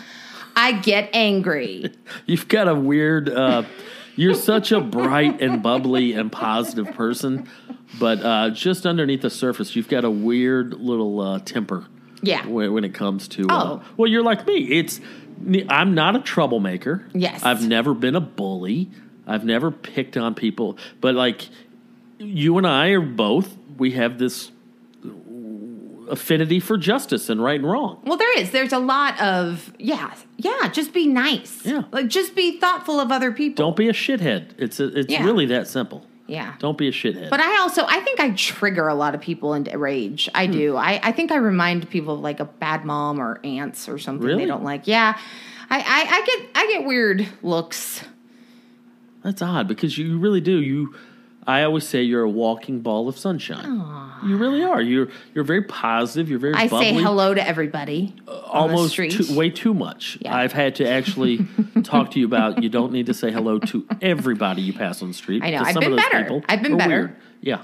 I 0.55 0.73
get 0.79 1.11
angry. 1.13 1.93
You've 2.27 2.47
got 2.47 2.69
a 2.69 2.75
weird. 2.77 3.29
Uh, 3.29 3.65
you're 4.19 4.35
such 4.35 4.73
a 4.73 4.81
bright 4.81 5.41
and 5.41 5.63
bubbly 5.63 6.13
and 6.13 6.31
positive 6.33 6.93
person, 6.95 7.49
but 7.99 8.21
uh, 8.23 8.51
just 8.51 8.85
underneath 8.85 9.23
the 9.23 9.31
surface, 9.31 9.77
you've 9.77 9.89
got 9.89 10.05
a 10.05 10.11
weird 10.11 10.75
little 10.75 11.21
uh, 11.21 11.39
temper. 11.41 11.87
Yeah. 12.21 12.45
When, 12.47 12.73
when 12.73 12.85
it 12.85 12.95
comes 12.95 13.29
to. 13.29 13.47
Uh, 13.49 13.65
Oh. 13.79 13.83
well, 13.97 14.11
you're 14.11 14.25
like 14.25 14.47
me. 14.47 14.59
It's. 14.79 15.01
I'm 15.69 15.95
not 15.95 16.17
a 16.17 16.21
troublemaker. 16.21 17.07
Yes. 17.15 17.45
I've 17.45 17.67
never 17.67 17.95
been 17.95 18.17
a 18.17 18.21
bully. 18.21 18.91
I've 19.25 19.45
never 19.45 19.71
picked 19.71 20.17
on 20.17 20.35
people, 20.35 20.79
but 21.01 21.15
like 21.15 21.49
you 22.19 22.59
and 22.59 22.67
I 22.67 22.89
are 22.89 23.01
both. 23.01 23.57
We 23.77 23.93
have 23.93 24.19
this 24.19 24.51
affinity 26.11 26.61
for 26.61 26.77
justice 26.77 27.29
and 27.29 27.43
right 27.43 27.61
and 27.61 27.71
wrong. 27.71 28.01
Well, 28.05 28.17
there 28.17 28.39
is. 28.39 28.51
There's 28.51 28.73
a 28.73 28.79
lot 28.79 29.21
of 29.21 29.73
yeah, 29.79 30.15
yeah. 30.37 30.69
Just 30.69 30.93
be 30.93 31.07
nice. 31.07 31.65
Yeah. 31.65 31.83
like 31.93 32.09
just 32.09 32.35
be 32.35 32.59
thoughtful 32.59 33.01
of 33.01 33.11
other 33.13 33.33
people. 33.33 33.65
Don't 33.65 33.77
be 33.77 33.89
a 33.89 33.93
shithead. 33.93 34.51
It's 34.59 34.81
a, 34.81 34.87
it's 34.99 35.13
Yeah. 35.13 35.25
really 35.25 35.47
that 35.47 35.69
simple. 35.69 36.07
Yeah. 36.27 36.55
Don't 36.59 36.77
be 36.77 36.89
a 36.89 36.93
shithead. 36.93 37.31
But 37.31 37.41
I 37.41 37.59
also 37.61 37.85
I 37.87 38.01
think 38.01 38.21
I 38.21 38.31
trigger 38.31 38.89
a 38.89 38.95
lot 38.95 39.15
of 39.15 39.21
people 39.21 39.55
into 39.55 39.77
rage. 39.79 40.29
I 40.35 40.47
hmm. 40.47 40.53
do. 40.53 40.77
I, 40.77 41.01
I 41.03 41.13
think 41.13 41.33
I 41.33 41.37
remind 41.37 41.89
people 41.91 42.15
of 42.15 42.21
like 42.21 42.41
a 42.41 42.45
bad 42.45 42.85
mom 42.85 43.21
or 43.21 43.41
aunts 43.45 43.89
or 43.89 43.99
something 43.99 44.27
Really? 44.27 44.45
they 44.45 44.49
don't 44.49 44.65
like. 44.65 44.87
Yeah. 44.87 45.19
I, 45.71 45.79
I, 45.79 46.07
I 46.11 46.27
get 46.27 46.49
I 46.55 46.67
get 46.73 46.87
weird 46.87 47.29
looks. 47.43 48.03
That's 49.23 49.43
odd 49.43 49.69
because 49.69 49.99
you 49.99 50.19
really 50.19 50.41
do. 50.41 50.61
You, 50.61 50.95
I 51.49 51.63
always 51.63 51.89
say 51.89 52.03
you're 52.03 52.25
a 52.25 52.29
walking 52.29 52.81
ball 52.81 53.09
of 53.09 53.19
sunshine. 53.19 53.83
You 54.23 54.37
really 54.37 54.63
are. 54.63 54.83
You're 54.83 55.09
you're 55.35 55.45
very 55.45 55.63
positive. 55.63 56.29
You're 56.29 56.39
very. 56.39 56.53
I 56.53 56.69
bubbly, 56.69 56.91
say 56.91 57.03
hello 57.03 57.33
to 57.33 57.49
everybody. 57.49 58.15
on 58.27 58.69
the 58.69 58.77
Almost 58.77 58.97
too, 58.97 59.35
way 59.35 59.49
too 59.49 59.73
much. 59.73 60.19
Yeah. 60.21 60.37
I've 60.37 60.53
had 60.53 60.75
to 60.77 60.87
actually 60.87 61.47
talk 61.85 62.11
to 62.11 62.21
you 62.21 62.27
about. 62.27 62.63
You 62.63 62.69
don't 62.69 62.93
need 62.93 63.07
to 63.07 63.15
say 63.15 63.33
hello 63.33 63.59
to 63.61 63.87
everybody 64.03 64.61
you 64.61 64.75
pass 64.75 65.01
on 65.01 65.09
the 65.09 65.15
street. 65.15 65.43
I 65.43 65.51
know. 65.51 65.61
I've 65.61 65.73
some 65.73 65.81
been 65.81 65.97
better. 65.97 66.23
people 66.23 66.43
I've 66.51 66.63
been 66.63 66.77
better. 66.77 66.91
weird. 66.91 67.17
Yeah. 67.41 67.63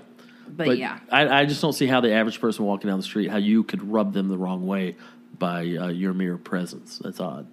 but, 0.49 0.79
yeah. 0.79 1.01
I, 1.11 1.41
I 1.41 1.45
just 1.45 1.61
don't 1.61 1.75
see 1.75 1.87
how 1.87 2.01
the 2.01 2.13
average 2.13 2.41
person 2.41 2.65
walking 2.65 2.89
down 2.89 2.99
the 2.99 3.05
street 3.05 3.29
how 3.31 3.37
you 3.37 3.65
could 3.65 3.83
rub 3.83 4.15
them 4.15 4.29
the 4.29 4.39
wrong 4.39 4.67
way 4.67 4.97
by 5.39 5.61
uh, 5.61 5.89
your 5.89 6.15
mere 6.15 6.39
presence. 6.39 7.01
That's 7.05 7.21
odd. 7.21 7.47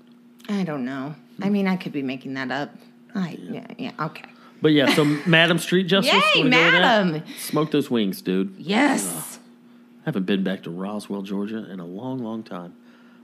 I 0.47 0.63
don't 0.63 0.85
know. 0.85 1.13
I 1.41 1.49
mean 1.49 1.67
I 1.67 1.75
could 1.75 1.91
be 1.91 2.03
making 2.03 2.35
that 2.35 2.51
up. 2.51 2.73
I 3.13 3.37
yeah, 3.41 3.67
yeah, 3.77 3.91
okay. 3.99 4.30
But 4.61 4.73
yeah, 4.73 4.93
so 4.93 5.03
Madam 5.25 5.57
Street 5.57 5.87
Justice. 5.87 6.13
Yay, 6.13 6.19
wanna 6.43 6.49
go 6.51 6.63
with 6.65 6.73
that? 6.73 7.05
Madam. 7.05 7.23
Smoke 7.39 7.71
those 7.71 7.89
wings, 7.89 8.21
dude. 8.21 8.55
Yes. 8.57 9.39
I 10.01 10.05
haven't 10.05 10.25
been 10.25 10.43
back 10.43 10.63
to 10.63 10.69
Roswell, 10.69 11.21
Georgia 11.23 11.69
in 11.71 11.79
a 11.79 11.85
long, 11.85 12.19
long 12.23 12.43
time. 12.43 12.75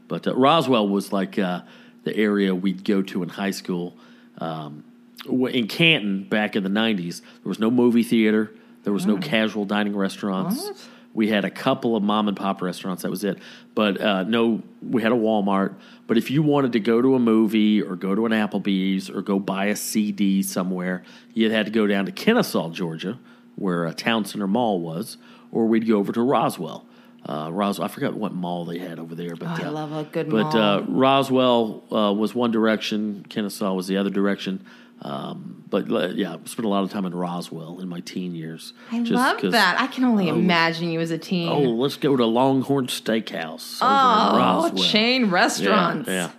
But 0.07 0.25
uh, 0.27 0.35
Roswell 0.35 0.87
was 0.87 1.11
like 1.13 1.37
uh, 1.37 1.61
the 2.03 2.15
area 2.15 2.53
we'd 2.55 2.83
go 2.83 3.01
to 3.03 3.23
in 3.23 3.29
high 3.29 3.51
school. 3.51 3.95
Um, 4.39 4.83
w- 5.25 5.47
in 5.47 5.67
Canton, 5.67 6.23
back 6.23 6.55
in 6.55 6.63
the 6.63 6.69
90s, 6.69 7.21
there 7.21 7.49
was 7.49 7.59
no 7.59 7.69
movie 7.71 8.03
theater, 8.03 8.51
there 8.83 8.93
was 8.93 9.05
no 9.05 9.17
casual 9.17 9.65
dining 9.65 9.95
restaurants. 9.95 10.87
We 11.13 11.29
had 11.29 11.45
a 11.45 11.49
couple 11.49 11.95
of 11.95 12.03
mom 12.03 12.27
and 12.27 12.37
pop 12.37 12.61
restaurants, 12.61 13.01
that 13.03 13.09
was 13.09 13.23
it. 13.23 13.39
But 13.73 13.99
uh, 13.99 14.23
no, 14.23 14.61
we 14.81 15.01
had 15.01 15.11
a 15.11 15.15
Walmart. 15.15 15.75
But 16.05 16.17
if 16.17 16.29
you 16.29 16.43
wanted 16.43 16.73
to 16.73 16.79
go 16.79 17.01
to 17.01 17.15
a 17.15 17.19
movie 17.19 17.81
or 17.81 17.95
go 17.95 18.13
to 18.13 18.25
an 18.27 18.31
Applebee's 18.31 19.09
or 19.09 19.21
go 19.21 19.39
buy 19.39 19.65
a 19.65 19.75
CD 19.75 20.43
somewhere, 20.43 21.03
you 21.33 21.49
had 21.51 21.65
to 21.65 21.71
go 21.71 21.87
down 21.87 22.05
to 22.05 22.11
Kennesaw, 22.11 22.69
Georgia, 22.69 23.17
where 23.55 23.85
a 23.85 23.93
Town 23.93 24.25
Center 24.25 24.45
Mall 24.47 24.79
was, 24.79 25.17
or 25.51 25.65
we'd 25.65 25.87
go 25.87 25.97
over 25.97 26.11
to 26.13 26.21
Roswell. 26.21 26.85
Uh, 27.27 27.49
Roswell, 27.51 27.85
I 27.85 27.87
forgot 27.89 28.13
what 28.13 28.33
mall 28.33 28.63
they 28.63 28.77
had 28.77 28.99
over 28.99 29.13
there, 29.15 29.35
but 29.35 29.47
Oh, 29.59 29.63
I 29.63 29.67
uh, 29.67 29.71
love 29.71 29.91
a 29.91 30.03
good 30.05 30.29
But 30.29 30.53
mall. 30.53 30.57
uh, 30.57 30.81
Roswell 30.87 31.83
uh, 31.91 32.13
was 32.13 32.33
one 32.35 32.51
direction, 32.51 33.25
Kennesaw 33.27 33.73
was 33.73 33.87
the 33.87 33.97
other 33.97 34.09
direction. 34.11 34.63
Um, 35.01 35.63
but 35.69 35.87
yeah, 36.15 36.33
I 36.33 36.39
spent 36.45 36.65
a 36.65 36.69
lot 36.69 36.83
of 36.83 36.91
time 36.91 37.05
in 37.05 37.13
Roswell 37.13 37.79
in 37.79 37.87
my 37.87 37.99
teen 37.99 38.33
years. 38.33 38.73
I 38.91 38.99
just 38.99 39.11
love 39.11 39.37
'cause, 39.39 39.51
that. 39.51 39.79
I 39.79 39.87
can 39.87 40.03
only 40.05 40.27
imagine 40.27 40.89
you 40.89 40.99
as 40.99 41.11
a 41.11 41.17
teen. 41.17 41.49
Oh, 41.49 41.59
let's 41.61 41.97
go 41.97 42.15
to 42.17 42.25
Longhorn 42.25 42.87
Steakhouse. 42.87 43.81
over 43.81 43.91
in 43.91 43.95
Oh, 44.35 44.37
Roswell. 44.39 44.83
chain 44.83 45.29
restaurants. 45.29 46.09
yeah. 46.09 46.31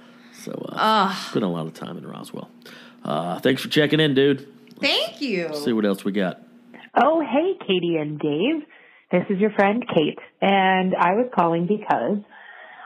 So 0.43 0.53
uh, 0.73 1.15
spent 1.15 1.45
a 1.45 1.49
lot 1.49 1.67
of 1.67 1.75
time 1.75 1.97
in 1.99 2.07
Roswell. 2.07 2.51
Uh, 3.05 3.39
thanks 3.41 3.63
for 3.63 3.69
checking 3.69 4.01
in, 4.01 4.15
dude. 4.15 4.49
Thank 4.81 5.21
you. 5.21 5.51
See 5.55 5.73
what 5.73 5.85
else 5.85 6.05
we 6.05 6.13
got. 6.13 6.41
Oh, 7.01 7.21
hey, 7.21 7.55
Katie 7.67 7.97
and 7.97 8.19
Dave. 8.19 8.63
This 9.11 9.25
is 9.31 9.39
your 9.39 9.51
friend 9.51 9.85
Kate, 9.95 10.19
and 10.43 10.95
I 10.95 11.15
was 11.15 11.27
calling 11.35 11.67
because 11.67 12.19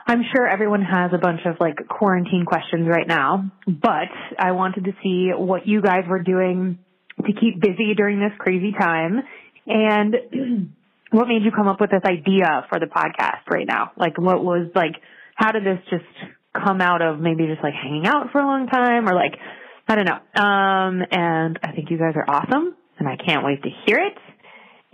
I'm 0.05 0.21
sure 0.33 0.47
everyone 0.47 0.81
has 0.81 1.11
a 1.13 1.17
bunch 1.17 1.41
of 1.45 1.55
like 1.59 1.87
quarantine 1.87 2.45
questions 2.45 2.87
right 2.87 3.07
now, 3.07 3.51
but 3.67 4.11
I 4.37 4.51
wanted 4.51 4.85
to 4.85 4.91
see 5.01 5.31
what 5.33 5.67
you 5.67 5.81
guys 5.81 6.03
were 6.07 6.21
doing 6.21 6.79
to 7.17 7.33
keep 7.39 7.61
busy 7.61 7.93
during 7.95 8.19
this 8.19 8.31
crazy 8.37 8.73
time 8.77 9.21
and 9.65 10.15
what 11.11 11.27
made 11.27 11.43
you 11.43 11.51
come 11.55 11.67
up 11.67 11.79
with 11.79 11.91
this 11.91 12.01
idea 12.05 12.65
for 12.69 12.79
the 12.79 12.87
podcast 12.87 13.47
right 13.49 13.67
now? 13.67 13.91
Like 13.95 14.17
what 14.17 14.43
was 14.43 14.69
like, 14.75 14.95
how 15.35 15.51
did 15.51 15.63
this 15.63 15.79
just 15.89 16.05
come 16.53 16.81
out 16.81 17.01
of 17.01 17.19
maybe 17.19 17.47
just 17.47 17.63
like 17.63 17.73
hanging 17.73 18.05
out 18.05 18.31
for 18.31 18.41
a 18.41 18.45
long 18.45 18.67
time 18.67 19.07
or 19.07 19.13
like, 19.13 19.39
I 19.87 19.95
don't 19.95 20.05
know. 20.05 20.41
Um, 20.41 21.01
and 21.11 21.59
I 21.63 21.71
think 21.75 21.91
you 21.91 21.97
guys 21.97 22.13
are 22.15 22.25
awesome 22.27 22.75
and 22.99 23.07
I 23.07 23.15
can't 23.15 23.45
wait 23.45 23.63
to 23.63 23.69
hear 23.85 23.97
it. 23.99 24.17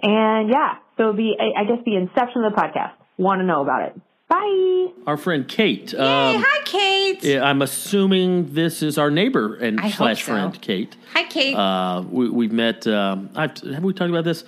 And 0.02 0.50
yeah, 0.50 0.76
so 0.98 1.14
the, 1.14 1.36
I 1.40 1.62
I 1.62 1.66
guess 1.66 1.84
the 1.86 1.96
inception 1.96 2.44
of 2.44 2.54
the 2.54 2.62
podcast. 2.62 2.94
Want 3.18 3.42
to 3.42 3.46
know 3.46 3.62
about 3.62 3.90
it. 3.90 4.02
Bye. 4.30 4.90
Our 5.08 5.18
friend 5.18 5.48
Kate. 5.48 5.92
Hey, 5.92 5.98
um, 5.98 6.44
hi, 6.46 6.62
Kate. 6.64 7.24
yeah, 7.24 7.44
I'm 7.44 7.64
assuming 7.64 8.54
this 8.54 8.84
is 8.84 9.00
our 9.00 9.10
neighbor 9.10 9.56
and 9.56 9.80
I 9.80 9.90
slash 9.90 10.24
so. 10.24 10.32
friend 10.32 10.62
Kate. 10.62 10.96
Hi, 11.14 11.24
Kate. 11.24 11.56
Uh, 11.56 12.04
we, 12.10 12.30
we've 12.30 12.52
met. 12.52 12.86
Um, 12.86 13.32
I've, 13.36 13.58
have 13.58 13.84
we 13.84 13.92
talked 13.92 14.12
about 14.12 14.26
this? 14.26 14.44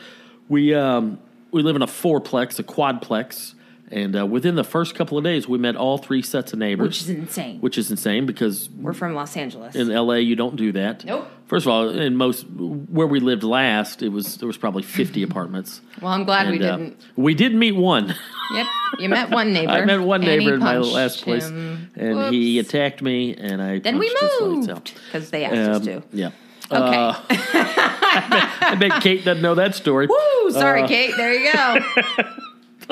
We 0.50 0.76
um, 0.76 1.20
we 1.50 1.64
live 1.64 1.76
in 1.76 1.82
a 1.82 1.88
fourplex, 1.88 2.60
a 2.60 2.64
quadplex, 2.64 3.56
and 3.92 4.18
uh, 4.18 4.26
within 4.26 4.56
the 4.56 4.64
first 4.64 4.96
couple 4.96 5.18
of 5.18 5.24
days, 5.24 5.48
we 5.48 5.58
met 5.58 5.76
all 5.76 5.98
three 5.98 6.22
sets 6.22 6.54
of 6.54 6.60
neighbors, 6.60 6.88
which 6.88 7.02
is 7.02 7.10
insane. 7.10 7.60
which 7.60 7.78
is 7.78 7.92
insane 7.92 8.26
because 8.26 8.70
We're 8.72 8.94
from 8.94 9.14
Los 9.14 9.36
Angeles. 9.38 9.76
in 9.76 9.89
LA 9.89 10.16
you 10.16 10.36
don't 10.36 10.56
do 10.56 10.72
that. 10.72 11.04
Nope. 11.06 11.28
First 11.48 11.66
of 11.66 11.72
all, 11.74 11.89
in 11.89 12.16
most 12.16 12.44
where 12.50 13.08
we 13.08 13.20
lived 13.20 13.44
last, 13.44 14.02
it 14.02 14.10
was 14.10 14.38
there 14.38 14.48
was 14.48 14.58
probably 14.58 14.84
50 14.84 15.22
apartments. 15.30 15.82
well, 16.02 16.14
I'm 16.14 16.24
glad 16.24 16.50
we 16.50 16.56
And, 16.58 16.64
uh, 16.66 16.78
didn't. 16.78 17.02
we 17.18 17.34
did 17.36 17.54
meet 17.54 17.74
one. 17.76 18.16
Yep. 18.54 18.66
You 19.00 19.08
met 19.08 19.30
one 19.30 19.54
neighbor. 19.54 19.72
I 19.72 19.86
met 19.86 20.02
one 20.02 20.20
neighbor 20.20 20.56
in 20.56 20.60
my 20.60 20.78
last 20.78 21.22
place, 21.24 21.48
him. 21.48 21.89
and 21.96 22.34
he 22.34 22.60
attacked 22.60 23.02
me, 23.02 23.34
and 23.34 23.62
I 23.62 23.80
Then 23.80 23.98
we 23.98 24.10
punched 24.10 24.22
his 24.22 24.42
lights 24.42 24.68
moved 24.68 24.94
because 25.06 25.30
they 25.30 25.46
asked 25.46 25.56
us 25.56 25.78
Um, 25.78 25.84
to. 25.86 26.04
Yeah. 26.12 26.32
Okay. 26.70 26.98
Uh, 26.98 27.14
I 27.30 28.76
bet 28.78 29.02
Kate 29.02 29.24
doesn't 29.24 29.42
know 29.42 29.56
that 29.56 29.74
story. 29.76 30.08
Woo! 30.08 30.52
Sorry, 30.52 30.84
uh, 30.84 30.88
Kate. 30.88 31.14
There 31.16 31.34
you 31.34 31.54
go. 31.54 31.78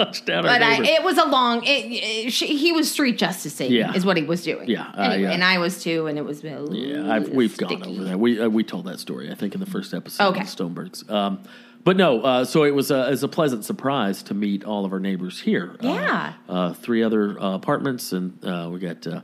Punched 0.06 0.26
down 0.26 0.46
our 0.46 0.52
But 0.54 0.62
I, 0.64 0.84
it 0.86 1.04
was 1.04 1.18
a 1.18 1.26
long. 1.26 1.64
It, 1.66 1.68
it, 2.28 2.32
she, 2.34 2.58
he 2.58 2.72
was 2.72 2.90
street 2.92 3.18
justicing. 3.18 3.72
Yeah. 3.72 3.94
is 3.94 4.06
what 4.06 4.18
he 4.18 4.24
was 4.24 4.44
doing. 4.44 4.68
Yeah, 4.70 4.88
uh, 4.98 5.02
Anyway, 5.02 5.24
yeah. 5.24 5.32
and 5.32 5.44
I 5.44 5.58
was 5.58 5.84
too, 5.84 6.08
and 6.08 6.18
it 6.18 6.24
was. 6.26 6.44
uh, 6.44 6.68
yeah, 6.72 7.12
I've, 7.14 7.30
we've 7.30 7.58
gone 7.58 7.84
over 7.84 8.04
that. 8.06 8.20
We 8.20 8.40
uh, 8.40 8.50
we 8.50 8.64
told 8.64 8.86
that 8.86 9.00
story, 9.00 9.32
I 9.32 9.36
think, 9.36 9.54
in 9.54 9.60
the 9.60 9.66
first 9.66 9.94
episode 9.94 10.24
Okay. 10.30 10.42
of 10.42 10.48
Stonebergs. 10.48 11.10
Um, 11.10 11.40
but 11.84 11.96
no, 11.98 12.22
uh, 12.22 12.46
so 12.46 12.64
it 12.66 12.72
was 12.72 12.92
a, 12.92 13.08
it 13.08 13.12
was 13.12 13.24
a 13.24 13.28
pleasant 13.28 13.64
surprise 13.66 14.22
to 14.24 14.34
meet 14.34 14.64
all 14.66 14.86
of 14.86 14.92
our 14.94 15.00
neighbors 15.00 15.40
here. 15.40 15.76
Uh, 15.84 15.88
Yeah. 15.88 16.34
uh, 16.50 16.74
three 16.74 17.04
other 17.04 17.40
uh, 17.40 17.56
apartments, 17.56 18.12
and 18.14 18.38
uh, 18.44 18.70
we 18.72 18.80
got 18.80 19.06
uh, 19.08 19.22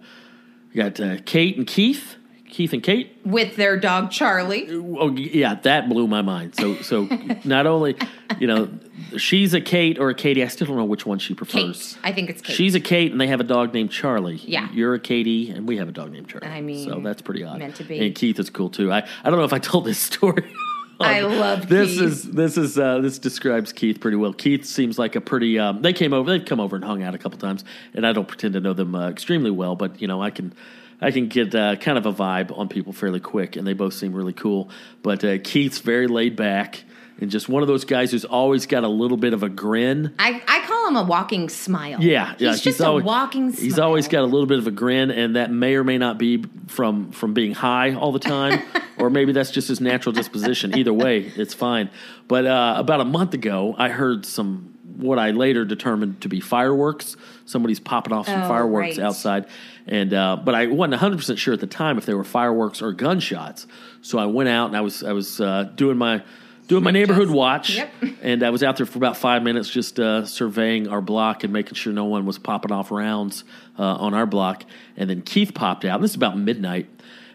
we 0.73 0.76
got 0.82 0.99
uh, 0.99 1.17
Kate 1.26 1.57
and 1.57 1.67
Keith. 1.67 2.15
Keith 2.55 2.71
and 2.71 2.81
Kate. 2.81 3.17
with 3.25 3.57
their 3.57 3.75
dog 3.77 4.11
Charlie. 4.11 4.65
Oh 4.71 5.11
yeah, 5.11 5.55
that 5.55 5.89
blew 5.89 6.07
my 6.07 6.21
mind. 6.21 6.55
So 6.55 6.75
so 6.75 7.03
not 7.43 7.67
only 7.67 7.97
you 8.39 8.47
know 8.47 8.69
she's 9.17 9.53
a 9.53 9.59
Kate 9.59 9.99
or 9.99 10.09
a 10.09 10.15
Katie. 10.15 10.41
I 10.41 10.47
still 10.47 10.67
don't 10.67 10.77
know 10.77 10.85
which 10.85 11.05
one 11.05 11.19
she 11.19 11.33
prefers. 11.33 11.95
Kate. 11.95 12.09
I 12.09 12.13
think 12.13 12.29
it's 12.29 12.41
Kate. 12.41 12.55
She's 12.55 12.73
a 12.73 12.79
Kate, 12.79 13.11
and 13.11 13.19
they 13.19 13.27
have 13.27 13.41
a 13.41 13.43
dog 13.43 13.73
named 13.73 13.91
Charlie. 13.91 14.37
Yeah. 14.37 14.69
you're 14.71 14.93
a 14.93 14.99
Katie, 15.01 15.49
and 15.49 15.67
we 15.67 15.75
have 15.75 15.89
a 15.89 15.91
dog 15.91 16.13
named 16.13 16.29
Charlie. 16.29 16.47
I 16.47 16.61
mean, 16.61 16.87
so 16.87 17.01
that's 17.01 17.21
pretty 17.21 17.43
odd. 17.43 17.59
meant 17.59 17.75
to 17.75 17.83
be. 17.83 17.99
And 18.05 18.15
Keith 18.15 18.39
is 18.39 18.49
cool 18.49 18.69
too. 18.69 18.89
I, 18.89 18.99
I 19.25 19.29
don't 19.29 19.37
know 19.37 19.43
if 19.45 19.51
I 19.51 19.59
told 19.59 19.83
this 19.83 19.99
story. 19.99 20.49
I 21.01 21.19
love 21.19 21.67
this 21.67 21.89
Keith. 21.95 22.01
is 22.03 22.23
this 22.31 22.55
is 22.57 22.79
uh, 22.79 22.99
this 22.99 23.19
describes 23.19 23.73
Keith 23.73 23.99
pretty 23.99 24.15
well. 24.15 24.31
Keith 24.31 24.63
seems 24.63 24.97
like 24.97 25.17
a 25.17 25.19
pretty. 25.21 25.59
Um, 25.59 25.81
they 25.81 25.91
came 25.91 26.13
over. 26.13 26.31
They've 26.31 26.45
come 26.45 26.61
over 26.61 26.77
and 26.77 26.85
hung 26.85 27.03
out 27.03 27.13
a 27.13 27.17
couple 27.17 27.37
times, 27.37 27.65
and 27.93 28.07
I 28.07 28.13
don't 28.13 28.29
pretend 28.29 28.53
to 28.53 28.61
know 28.61 28.71
them 28.71 28.95
uh, 28.95 29.09
extremely 29.09 29.51
well, 29.51 29.75
but 29.75 30.01
you 30.01 30.07
know 30.07 30.21
I 30.21 30.29
can. 30.29 30.53
I 31.01 31.11
can 31.11 31.27
get 31.27 31.53
uh, 31.53 31.75
kind 31.75 31.97
of 31.97 32.05
a 32.05 32.13
vibe 32.13 32.57
on 32.57 32.67
people 32.69 32.93
fairly 32.93 33.19
quick, 33.19 33.55
and 33.55 33.67
they 33.67 33.73
both 33.73 33.93
seem 33.93 34.13
really 34.13 34.33
cool. 34.33 34.69
But 35.03 35.23
uh, 35.23 35.37
Keith's 35.39 35.79
very 35.79 36.07
laid 36.07 36.35
back 36.35 36.83
and 37.19 37.31
just 37.31 37.47
one 37.47 37.61
of 37.61 37.67
those 37.67 37.85
guys 37.85 38.11
who's 38.11 38.25
always 38.25 38.65
got 38.65 38.83
a 38.83 38.87
little 38.87 39.17
bit 39.17 39.33
of 39.33 39.43
a 39.43 39.49
grin. 39.49 40.13
I, 40.19 40.41
I 40.47 40.65
call 40.67 40.87
him 40.87 40.95
a 40.97 41.03
walking 41.03 41.47
smile. 41.49 42.01
Yeah, 42.01 42.33
he's 42.33 42.41
yeah. 42.41 42.55
just 42.55 42.81
always, 42.81 43.03
a 43.03 43.05
walking. 43.05 43.51
Smile. 43.51 43.63
He's 43.63 43.79
always 43.79 44.07
got 44.07 44.21
a 44.23 44.25
little 44.27 44.45
bit 44.47 44.59
of 44.59 44.67
a 44.67 44.71
grin, 44.71 45.11
and 45.11 45.35
that 45.35 45.51
may 45.51 45.75
or 45.75 45.83
may 45.83 45.97
not 45.97 46.17
be 46.17 46.43
from 46.67 47.11
from 47.11 47.33
being 47.33 47.53
high 47.53 47.93
all 47.93 48.11
the 48.11 48.19
time, 48.19 48.61
or 48.97 49.09
maybe 49.09 49.31
that's 49.31 49.51
just 49.51 49.69
his 49.69 49.79
natural 49.79 50.13
disposition. 50.13 50.77
Either 50.77 50.93
way, 50.93 51.19
it's 51.19 51.53
fine. 51.53 51.89
But 52.27 52.45
uh, 52.45 52.75
about 52.77 53.01
a 53.01 53.05
month 53.05 53.33
ago, 53.33 53.75
I 53.77 53.89
heard 53.89 54.25
some 54.25 54.73
what 54.97 55.19
I 55.19 55.31
later 55.31 55.65
determined 55.65 56.21
to 56.21 56.29
be 56.29 56.39
fireworks. 56.39 57.15
Somebody's 57.45 57.79
popping 57.79 58.13
off 58.13 58.27
some 58.27 58.43
Oh, 58.43 58.47
fireworks 58.47 58.97
right. 58.97 59.05
outside, 59.05 59.45
and 59.88 60.13
uh, 60.13 60.38
but 60.43 60.55
I 60.55 60.65
wasn't 60.67 60.77
one 60.77 60.91
hundred 60.93 61.17
percent 61.17 61.39
sure 61.39 61.53
at 61.53 61.59
the 61.59 61.67
time 61.67 61.97
if 61.97 62.05
they 62.05 62.13
were 62.13 62.23
fireworks 62.23 62.81
or 62.81 62.91
gunshots. 62.91 63.67
So 64.01 64.17
I 64.19 64.25
went 64.25 64.49
out 64.49 64.67
and 64.67 64.77
I 64.77 64.81
was 64.81 65.03
I 65.03 65.13
was 65.13 65.39
uh, 65.39 65.69
doing 65.75 65.97
my 65.97 66.23
doing 66.67 66.83
my 66.83 66.91
neighborhood 66.91 67.29
watch, 67.29 67.75
Yep. 67.75 67.93
and 68.23 68.41
I 68.43 68.49
was 68.49 68.63
out 68.63 68.77
there 68.77 68.86
for 68.88 68.97
about 68.97 69.17
five 69.17 69.43
minutes 69.43 69.69
just 69.69 69.99
uh, 69.99 70.25
surveying 70.25 70.88
our 70.88 71.01
block 71.01 71.43
and 71.43 71.53
making 71.53 71.75
sure 71.75 71.93
no 71.93 72.05
one 72.05 72.25
was 72.25 72.39
popping 72.39 72.71
off 72.71 72.89
rounds 72.89 73.43
uh, 73.77 73.83
on 73.83 74.13
our 74.15 74.25
block. 74.25 74.63
And 74.97 75.07
then 75.09 75.21
Keith 75.21 75.53
popped 75.53 75.86
out. 75.86 76.01
This 76.01 76.11
is 76.11 76.15
about 76.17 76.38
midnight. 76.38 76.88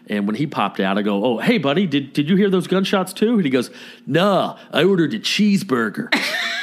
And 0.07 0.27
when 0.27 0.35
he 0.35 0.47
popped 0.47 0.79
out, 0.81 0.97
I 0.97 1.03
go, 1.03 1.23
"Oh, 1.23 1.37
hey, 1.37 1.57
buddy, 1.57 1.87
did 1.87 2.11
did 2.11 2.27
you 2.29 2.35
hear 2.35 2.49
those 2.49 2.67
gunshots 2.67 3.13
too?" 3.13 3.35
And 3.35 3.45
he 3.45 3.49
goes, 3.49 3.69
"Nah, 4.05 4.57
I 4.73 4.83
ordered 4.83 5.13
a 5.13 5.19
cheeseburger." 5.19 6.13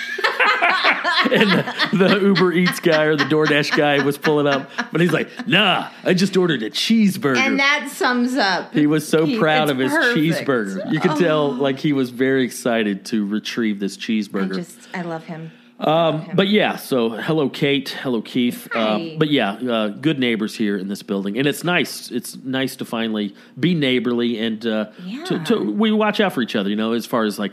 and 0.62 1.50
the, 1.50 1.88
the 2.08 2.20
Uber 2.22 2.52
Eats 2.52 2.80
guy 2.80 3.04
or 3.04 3.16
the 3.16 3.24
DoorDash 3.24 3.76
guy 3.76 4.02
was 4.04 4.18
pulling 4.18 4.46
up, 4.46 4.70
but 4.92 5.00
he's 5.00 5.12
like, 5.12 5.28
"Nah, 5.46 5.90
I 6.04 6.14
just 6.14 6.36
ordered 6.36 6.62
a 6.62 6.70
cheeseburger." 6.70 7.36
and 7.36 7.58
that 7.58 7.88
sums 7.90 8.36
up. 8.36 8.72
He 8.74 8.86
was 8.86 9.06
so 9.06 9.26
Keith, 9.26 9.38
proud 9.38 9.70
of 9.70 9.78
his 9.78 9.92
perfect. 9.92 10.16
cheeseburger. 10.18 10.92
You 10.92 11.00
could 11.00 11.16
tell, 11.16 11.52
like 11.52 11.78
he 11.78 11.92
was 11.92 12.10
very 12.10 12.44
excited 12.44 13.04
to 13.06 13.26
retrieve 13.26 13.80
this 13.80 13.96
I 13.96 14.00
cheeseburger. 14.00 14.54
just, 14.56 14.78
I 14.94 15.02
love 15.02 15.24
him. 15.24 15.50
um, 15.80 16.28
but 16.34 16.48
yeah, 16.48 16.76
so 16.76 17.10
hello, 17.10 17.48
Kate. 17.48 17.88
Hello, 17.90 18.20
Keith. 18.20 18.68
Uh, 18.74 19.10
but 19.16 19.30
yeah, 19.30 19.52
uh, 19.52 19.88
good 19.88 20.18
neighbors 20.18 20.56
here 20.56 20.76
in 20.76 20.88
this 20.88 21.02
building, 21.02 21.38
and 21.38 21.46
it's 21.46 21.62
nice. 21.64 22.10
It's 22.10 22.36
nice 22.36 22.74
to 22.76 22.84
finally 22.84 23.34
be 23.58 23.74
neighborly 23.74 24.38
and 24.40 24.64
uh, 24.66 24.86
to, 24.86 24.92
Yeah. 25.04 25.44
to 25.44 25.72
we 25.72 25.92
watch 25.92 26.18
out 26.20 26.32
for 26.32 26.42
each 26.42 26.56
other. 26.56 26.68
You 26.70 26.76
know, 26.76 26.92
as 26.92 27.06
far 27.06 27.24
as 27.24 27.38
like 27.38 27.52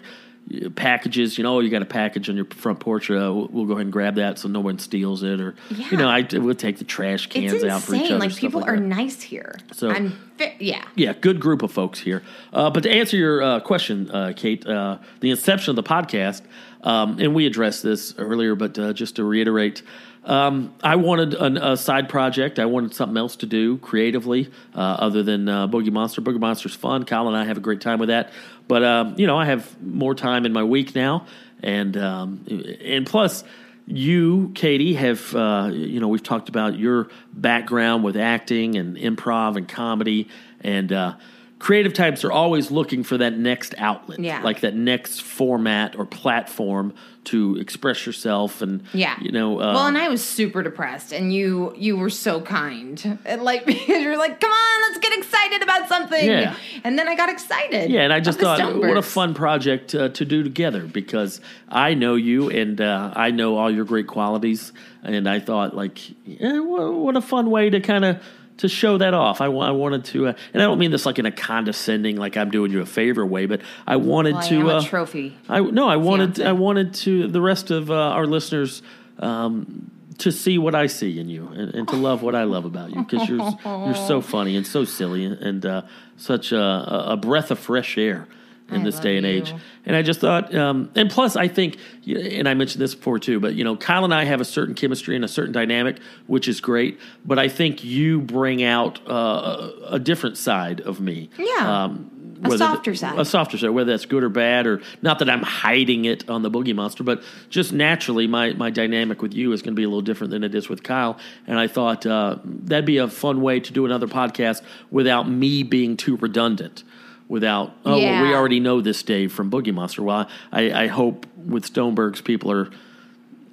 packages. 0.75 1.37
You 1.37 1.43
know, 1.43 1.59
you 1.59 1.69
got 1.69 1.81
a 1.81 1.85
package 1.85 2.29
on 2.29 2.35
your 2.35 2.45
front 2.45 2.79
porch. 2.79 3.09
Uh, 3.09 3.13
we'll, 3.33 3.47
we'll 3.51 3.65
go 3.65 3.73
ahead 3.73 3.85
and 3.85 3.91
grab 3.93 4.15
that 4.15 4.39
so 4.39 4.47
no 4.47 4.59
one 4.59 4.79
steals 4.79 5.23
it, 5.23 5.39
or 5.41 5.55
Yeah. 5.71 5.87
you 5.91 5.97
know, 5.97 6.07
I 6.09 6.27
we'll 6.33 6.55
take 6.55 6.77
the 6.77 6.83
trash 6.85 7.27
cans 7.27 7.63
out 7.63 7.81
for 7.81 7.95
each 7.95 8.05
other. 8.11 8.19
Like 8.19 8.35
people 8.35 8.61
like 8.61 8.69
are 8.69 8.75
that. 8.79 8.85
nice 8.85 9.21
here. 9.21 9.55
So- 9.73 9.89
I'm, 9.89 10.11
fi- 10.37 10.55
yeah. 10.59 10.85
Yeah, 10.95 11.13
good 11.13 11.39
group 11.39 11.61
of 11.61 11.71
folks 11.71 11.99
here. 11.99 12.21
Uh, 12.53 12.69
but 12.69 12.83
to 12.83 12.91
answer 12.91 13.17
your 13.17 13.41
uh, 13.41 13.59
question, 13.61 14.09
uh, 14.11 14.33
Kate, 14.35 14.65
uh, 14.65 14.99
the 15.19 15.31
inception 15.31 15.71
of 15.71 15.75
the 15.75 15.83
podcast, 15.83 16.41
um, 16.83 17.17
and 17.19 17.33
we 17.33 17.47
addressed 17.47 17.81
this 17.83 18.13
earlier, 18.17 18.53
but 18.55 18.77
uh, 18.77 18.93
just 18.93 19.15
to 19.15 19.23
reiterate, 19.23 19.81
um, 20.23 20.73
I 20.83 20.95
wanted 20.95 21.35
an, 21.35 21.57
a 21.57 21.77
side 21.77 22.09
project. 22.09 22.57
I 22.57 22.65
wanted 22.65 22.93
something 22.95 23.15
else 23.17 23.35
to 23.37 23.45
do 23.45 23.77
creatively 23.77 24.49
uh, 24.75 24.79
other 24.79 25.21
than 25.21 25.47
uh, 25.47 25.67
Boogie 25.67 25.91
Monster. 25.91 26.19
Boogie 26.21 26.39
Monster's 26.39 26.73
fun. 26.75 27.03
Kyle 27.05 27.27
and 27.27 27.37
I 27.37 27.45
have 27.45 27.57
a 27.57 27.59
great 27.61 27.79
time 27.81 27.99
with 27.99 28.09
that. 28.09 28.31
But, 28.68 28.84
um, 28.84 29.16
you 29.18 29.28
know, 29.28 29.38
I 29.38 29.45
have 29.45 29.82
more 29.82 30.16
time 30.16 30.45
in 30.45 30.53
my 30.53 30.63
week 30.63 30.95
now. 30.95 31.26
And, 31.61 31.95
um, 31.97 32.45
and 32.82 33.05
plus, 33.05 33.43
you, 33.88 34.51
Katie, 34.55 34.95
have 34.95 35.36
uh, 35.36 35.70
you 35.72 35.99
know 35.99 36.07
we've 36.07 36.24
talked 36.24 36.49
about 36.49 36.78
your 36.78 37.07
background 37.34 38.03
with 38.03 38.18
acting 38.18 38.76
and 38.76 38.97
improv 38.97 39.57
and 39.57 39.68
comedy, 39.68 40.28
and 40.61 40.91
uh, 40.91 41.16
creative 41.59 41.93
types 41.93 42.23
are 42.23 42.31
always 42.31 42.69
looking 42.69 43.03
for 43.03 43.17
that 43.17 43.37
next 43.37 43.73
outlet, 43.77 44.19
Yeah. 44.19 44.41
like 44.43 44.59
that 44.61 44.75
next 44.75 45.21
format 45.21 45.95
or 45.97 46.05
platform 46.05 46.93
to 47.25 47.55
express 47.55 48.05
yourself, 48.05 48.61
and 48.61 48.83
Yeah. 48.93 49.15
you 49.19 49.31
know, 49.31 49.59
uh, 49.59 49.73
well, 49.73 49.87
and 49.87 49.97
I 49.97 50.09
was 50.09 50.23
super 50.23 50.61
depressed, 50.61 51.11
and 51.11 51.33
you 51.33 51.73
you 51.75 51.97
were 51.97 52.09
so 52.11 52.39
kind, 52.41 53.17
and 53.25 53.41
like 53.41 53.65
because 53.71 54.03
you're 54.03 54.17
like, 54.17 54.39
come 54.39 54.51
on, 54.51 54.81
let's 54.81 54.99
get 54.99 55.17
excited 55.17 55.63
about 55.63 55.87
something. 55.87 56.25
Yeah. 56.29 56.55
And 56.83 56.99
then 56.99 57.07
I 57.07 57.15
got 57.15 57.29
excited. 57.29 57.89
Yeah, 57.89 58.01
and 58.01 58.13
I 58.13 58.19
just 58.19 58.39
thought, 58.39 58.75
what 58.77 58.97
a 58.97 59.01
fun 59.01 59.33
project 59.33 59.95
uh, 59.95 60.09
to 60.09 60.25
do 60.25 60.43
together 60.43 60.81
because 60.85 61.41
I 61.69 61.93
know 61.95 62.13
you 62.15 62.49
and 62.49 62.79
uh, 62.79 63.11
I 63.15 63.31
know 63.31 63.57
all 63.57 63.71
your 63.71 63.85
great 63.85 64.07
qualities, 64.07 64.71
and 65.03 65.27
I 65.27 65.39
thought, 65.39 65.75
like, 65.75 65.97
eh, 66.39 66.59
what 66.59 67.15
a 67.15 67.21
fun 67.21 67.49
way 67.49 67.69
to 67.71 67.79
kind 67.79 68.05
of 68.05 68.21
to 68.57 68.69
show 68.69 68.97
that 68.97 69.13
off. 69.13 69.41
I, 69.41 69.45
I 69.47 69.71
wanted 69.71 70.05
to, 70.05 70.27
uh, 70.27 70.33
and 70.53 70.63
I 70.63 70.65
don't 70.65 70.79
mean 70.79 70.91
this 70.91 71.05
like 71.05 71.19
in 71.19 71.25
a 71.25 71.31
condescending, 71.31 72.15
like 72.15 72.37
I'm 72.37 72.49
doing 72.51 72.71
you 72.71 72.81
a 72.81 72.85
favor 72.85 73.25
way, 73.25 73.45
but 73.47 73.61
I 73.85 73.97
wanted 73.97 74.35
Well, 74.35 74.47
to. 74.49 74.69
uh, 74.71 74.81
trophy. 74.81 75.37
I 75.49 75.59
no, 75.59 75.87
I 75.89 75.97
wanted 75.97 76.35
Fiance. 76.37 76.49
I 76.49 76.51
wanted 76.53 76.93
to 76.95 77.27
the 77.27 77.41
rest 77.41 77.71
of 77.71 77.91
uh, 77.91 77.95
our 77.95 78.25
listeners 78.25 78.81
um, 79.19 79.91
to 80.19 80.31
see 80.31 80.57
what 80.57 80.73
I 80.75 80.87
see 80.87 81.19
in 81.19 81.27
you 81.29 81.47
and, 81.47 81.75
and 81.75 81.87
to 81.89 81.95
love 81.97 82.21
what 82.21 82.35
I 82.35 82.43
love 82.45 82.63
about 82.65 82.91
you 82.95 83.03
because 83.03 83.27
you're 83.27 83.39
you're 83.65 83.95
so 84.07 84.21
funny 84.33 84.55
and 84.55 84.65
so 84.65 84.85
silly 84.85 85.25
and 85.25 85.65
uh, 85.65 85.81
such 86.17 86.51
a, 86.53 87.05
a 87.09 87.17
breath 87.17 87.51
of 87.51 87.59
fresh 87.59 87.97
air 87.97 88.27
in 88.70 88.82
I 88.82 88.84
this 88.84 88.99
day 88.99 89.18
and 89.18 89.26
age. 89.26 89.53
And 89.86 89.95
I 89.95 90.01
just 90.01 90.20
thought, 90.20 90.53
um, 90.55 90.89
and 90.95 91.09
plus, 91.09 91.36
I 91.36 91.47
think, 91.47 91.78
and 92.07 92.49
I 92.49 92.53
mentioned 92.55 92.82
this 92.82 92.95
before 92.95 93.20
too, 93.20 93.39
but 93.39 93.53
you 93.53 93.63
know, 93.63 93.76
Kyle 93.76 94.03
and 94.03 94.13
I 94.13 94.26
have 94.26 94.41
a 94.41 94.45
certain 94.45 94.74
chemistry 94.74 95.16
and 95.16 95.24
a 95.24 95.28
certain 95.28 95.53
dynamic, 95.53 95.97
which 96.28 96.47
is 96.47 96.61
great. 96.61 96.99
But 97.24 97.38
I 97.38 97.47
think 97.47 97.84
you 97.84 98.22
bring 98.22 98.63
out 98.63 98.99
uh, 99.07 99.70
a 99.88 99.99
different 99.99 100.38
side 100.38 100.82
of 100.82 100.99
me. 100.99 101.30
Yeah. 101.38 101.84
Um, 101.84 102.39
A 102.43 102.57
softer 102.57 102.91
the- 102.91 102.97
side. 102.97 103.20
A 103.20 103.26
softer 103.26 103.57
side, 103.59 103.70
whether 103.70 103.91
that's 103.91 104.05
good 104.07 104.24
or 104.24 104.30
bad, 104.30 104.66
or 104.66 104.82
not 105.03 105.20
that 105.20 105.30
I'm 105.30 105.43
hiding 105.43 106.05
it 106.05 106.28
on 106.28 106.41
the 106.41 106.49
Boogie 106.49 106.76
Monster, 106.76 107.03
but 107.03 107.22
just 107.49 107.72
naturally, 107.72 108.26
my, 108.26 108.53
my 108.53 108.72
dynamic 108.72 109.22
with 109.22 109.34
you 109.36 109.51
is 109.53 109.61
going 109.61 109.76
to 109.76 109.80
be 109.80 109.84
a 109.84 109.88
little 109.88 110.01
different 110.01 110.32
than 110.32 110.43
it 110.43 110.55
is 110.55 110.68
with 110.70 110.82
Kyle. 110.82 111.18
And 111.45 111.59
I 111.59 111.68
thought 111.68 112.05
uh, 112.07 112.38
that'd 112.43 112.86
be 112.86 112.97
a 112.97 113.07
fun 113.07 113.41
way 113.41 113.59
to 113.59 113.72
do 113.72 113.86
another 113.86 114.07
podcast 114.07 114.63
without 114.89 115.30
me 115.30 115.61
being 115.61 115.95
too 115.97 116.18
redundant. 116.18 116.84
Without, 117.28 117.73
oh, 117.86 117.97
well, 117.97 118.21
we 118.23 118.34
already 118.36 118.59
know 118.59 118.82
this 118.82 119.01
Dave 119.01 119.34
from 119.34 119.49
Boogie 119.49 119.73
Monster. 119.73 120.03
Well, 120.03 120.30
I, 120.51 120.84
I 120.84 120.88
hope 120.88 121.26
with 121.36 121.65
Stonebergs 121.73 122.23
people 122.23 122.51
are, 122.51 122.69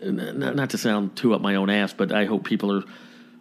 n- 0.02 0.38
not 0.54 0.70
to 0.70 0.78
sound 0.78 1.16
too 1.16 1.32
up 1.32 1.40
my 1.40 1.54
own 1.54 1.70
ass, 1.70 1.94
but 1.94 2.12
I 2.12 2.26
hope 2.26 2.44
people 2.44 2.70
are 2.70 2.84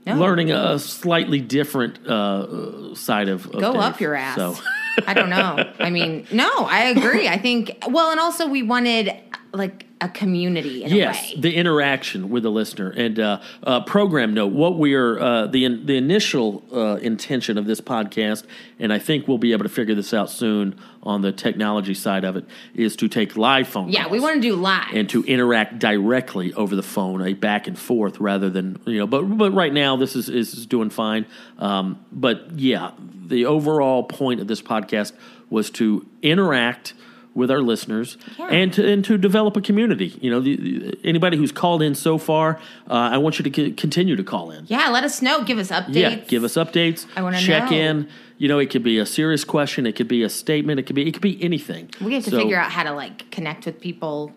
No. 0.05 0.15
learning 0.15 0.49
a 0.51 0.79
slightly 0.79 1.41
different 1.41 2.07
uh, 2.07 2.95
side 2.95 3.27
of, 3.27 3.45
of 3.47 3.59
Go 3.59 3.73
Dave. 3.73 3.81
up 3.81 3.99
your 3.99 4.15
ass. 4.15 4.37
So. 4.37 4.55
I 5.07 5.13
don't 5.13 5.29
know. 5.29 5.69
I 5.79 5.89
mean, 5.89 6.25
no, 6.31 6.49
I 6.49 6.83
agree. 6.85 7.27
I 7.27 7.37
think 7.37 7.83
well, 7.89 8.11
and 8.11 8.19
also 8.19 8.47
we 8.47 8.61
wanted 8.61 9.13
like 9.53 9.85
a 9.99 10.09
community 10.09 10.83
in 10.83 10.95
yes, 10.95 11.31
a 11.31 11.35
way. 11.35 11.41
the 11.41 11.55
interaction 11.55 12.29
with 12.29 12.43
the 12.43 12.49
listener 12.49 12.89
and 12.89 13.19
uh, 13.19 13.41
uh, 13.63 13.81
program 13.81 14.33
note. 14.33 14.51
What 14.51 14.77
we 14.77 14.95
are 14.95 15.19
uh, 15.19 15.47
the 15.47 15.65
in, 15.65 15.85
the 15.85 15.97
initial 15.97 16.63
uh, 16.73 16.95
intention 16.95 17.57
of 17.57 17.65
this 17.65 17.81
podcast, 17.81 18.45
and 18.79 18.91
I 18.91 18.99
think 18.99 19.27
we'll 19.27 19.37
be 19.37 19.51
able 19.51 19.63
to 19.63 19.69
figure 19.69 19.93
this 19.93 20.13
out 20.13 20.29
soon 20.29 20.79
on 21.03 21.21
the 21.21 21.31
technology 21.31 21.93
side 21.93 22.23
of 22.23 22.35
it, 22.35 22.45
is 22.73 22.95
to 22.97 23.07
take 23.07 23.35
live 23.35 23.67
phone. 23.67 23.89
yeah, 23.89 24.07
we 24.07 24.19
want 24.19 24.35
to 24.35 24.41
do 24.41 24.55
live. 24.55 24.93
and 24.93 25.09
to 25.09 25.23
interact 25.25 25.79
directly 25.79 26.53
over 26.53 26.75
the 26.75 26.83
phone, 26.83 27.21
a 27.21 27.33
back 27.33 27.67
and 27.67 27.77
forth 27.77 28.19
rather 28.19 28.49
than 28.49 28.81
you 28.85 28.99
know. 28.99 29.07
But 29.07 29.23
but 29.23 29.51
right 29.51 29.73
now 29.73 29.97
this 29.97 30.15
is 30.15 30.29
is, 30.29 30.53
is 30.53 30.65
doing 30.65 30.89
fine. 30.89 31.25
Um, 31.59 32.03
but 32.11 32.51
yeah, 32.57 32.91
the 33.27 33.45
overall 33.45 34.03
point 34.03 34.39
of 34.39 34.47
this 34.47 34.61
podcast 34.61 35.13
was 35.49 35.69
to 35.71 36.07
interact 36.21 36.93
with 37.33 37.49
our 37.49 37.61
listeners 37.61 38.17
Yeah. 38.37 38.47
and 38.47 38.73
to 38.73 38.85
and 38.91 39.05
to 39.05 39.17
develop 39.17 39.55
a 39.55 39.61
community. 39.61 40.17
You 40.21 40.31
know, 40.31 40.41
the, 40.41 40.55
the- 40.57 40.97
anybody 41.05 41.37
who's 41.37 41.51
called 41.51 41.81
in 41.81 41.95
so 41.95 42.17
far, 42.17 42.59
uh, 42.89 42.93
I 42.93 43.17
want 43.19 43.39
you 43.39 43.49
to 43.49 43.53
c- 43.55 43.71
continue 43.71 44.15
to 44.17 44.23
call 44.23 44.51
in. 44.51 44.65
yeah, 44.67 44.89
let 44.89 45.03
us 45.03 45.21
know. 45.21 45.43
Give 45.43 45.57
us 45.57 45.69
updates. 45.71 45.93
Yeah, 45.95 46.15
give 46.15 46.43
us 46.43 46.55
updates. 46.55 47.05
I 47.15 47.21
wanna 47.21 47.39
check 47.39 47.71
know. 47.71 47.77
in. 47.77 48.07
You 48.37 48.47
know, 48.47 48.57
it 48.57 48.71
could 48.71 48.81
be 48.83 48.97
a 48.97 49.05
serious 49.05 49.43
question. 49.43 49.85
It 49.85 49.95
could 49.95 50.07
be 50.07 50.23
a 50.23 50.29
statement. 50.29 50.79
It 50.79 50.83
could 50.87 50.95
be 50.95 51.07
it 51.07 51.11
could 51.13 51.21
be 51.21 51.41
anything. 51.43 51.89
We 52.01 52.15
have 52.15 52.23
to 52.25 52.31
So- 52.31 52.39
figure 52.39 52.57
out 52.57 52.71
how 52.71 52.83
to 52.83 52.91
like 52.91 53.29
connect 53.31 53.65
with 53.65 53.79
people 53.79 54.33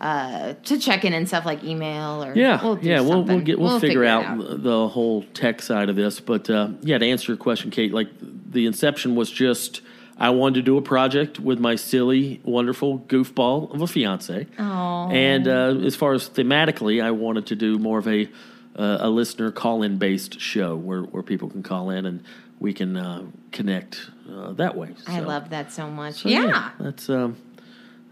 uh, 0.00 0.54
to 0.64 0.78
check 0.78 1.04
in 1.04 1.12
and 1.12 1.26
stuff 1.28 1.44
like 1.44 1.62
email 1.64 2.24
or 2.24 2.34
Yeah, 2.34 2.62
we'll 2.62 2.78
yeah, 2.80 3.00
we'll 3.00 3.24
we'll 3.24 3.40
get 3.40 3.58
we'll, 3.58 3.80
figure, 3.80 4.04
it 4.04 4.08
out, 4.08 4.62
the 4.62 4.88
whole 4.88 5.24
tech 5.34 5.60
side 5.60 5.88
of 5.90 5.96
this. 5.96 6.20
But 6.20 6.48
uh, 6.48 6.68
yeah, 6.82 6.98
to 6.98 7.04
answer 7.06 7.32
your 7.32 7.36
question, 7.36 7.70
Kate, 7.70 7.92
like 7.92 8.08
the 8.20 8.64
inception 8.66 9.16
was 9.16 9.30
just 9.30 9.80
I 10.18 10.30
wanted 10.30 10.54
to 10.56 10.62
do 10.62 10.76
a 10.76 10.82
project 10.82 11.38
with 11.38 11.60
my 11.60 11.76
silly, 11.76 12.40
wonderful 12.44 13.00
goofball 13.00 13.72
of 13.72 13.80
a 13.80 13.86
fiance. 13.86 14.46
Oh. 14.58 15.10
And 15.10 15.46
uh, 15.46 15.76
as 15.84 15.94
far 15.94 16.12
as 16.12 16.28
thematically, 16.28 17.02
I 17.02 17.12
wanted 17.12 17.46
to 17.46 17.56
do 17.56 17.78
more 17.78 17.98
of 17.98 18.08
a 18.08 18.28
uh, 18.76 18.98
a 19.00 19.10
listener 19.10 19.50
call 19.50 19.82
in 19.82 19.98
based 19.98 20.40
show 20.40 20.76
where 20.76 21.02
where 21.02 21.22
people 21.22 21.48
can 21.50 21.62
call 21.62 21.90
in 21.90 22.06
and 22.06 22.22
we 22.60 22.72
can 22.72 22.96
uh, 22.96 23.24
connect 23.52 24.10
uh, 24.32 24.52
that 24.52 24.76
way. 24.76 24.94
I 25.06 25.20
love 25.20 25.50
that 25.50 25.72
so 25.72 25.88
much. 25.88 26.14
so, 26.22 26.28
yeah. 26.28 26.70
that's 26.80 27.08
um, 27.08 27.36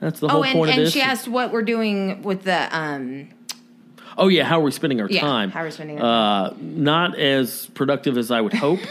that's 0.01 0.21
the 0.21 0.27
Oh, 0.27 0.31
whole 0.31 0.45
and, 0.45 0.53
point 0.55 0.71
of 0.73 0.79
and 0.79 0.93
she 0.93 1.01
asked 1.01 1.27
what 1.29 1.53
we're 1.53 1.63
doing 1.63 2.23
with 2.23 2.43
the 2.43 2.69
um 2.77 3.29
Oh 4.19 4.29
yeah, 4.29 4.45
how 4.45 4.61
are 4.61 4.65
we 4.65 4.71
spending 4.71 5.01
our 5.01 5.09
Yeah, 5.11 5.21
time? 5.21 5.51
how 5.51 5.61
are 5.61 5.65
we 5.65 5.71
spending 5.71 6.01
our 6.01 6.47
uh, 6.49 6.55
Not 6.59 7.19
as 7.19 7.67
productive 7.75 8.17
as 8.17 8.31
I 8.31 8.41
would 8.41 8.55
hope. 8.55 8.81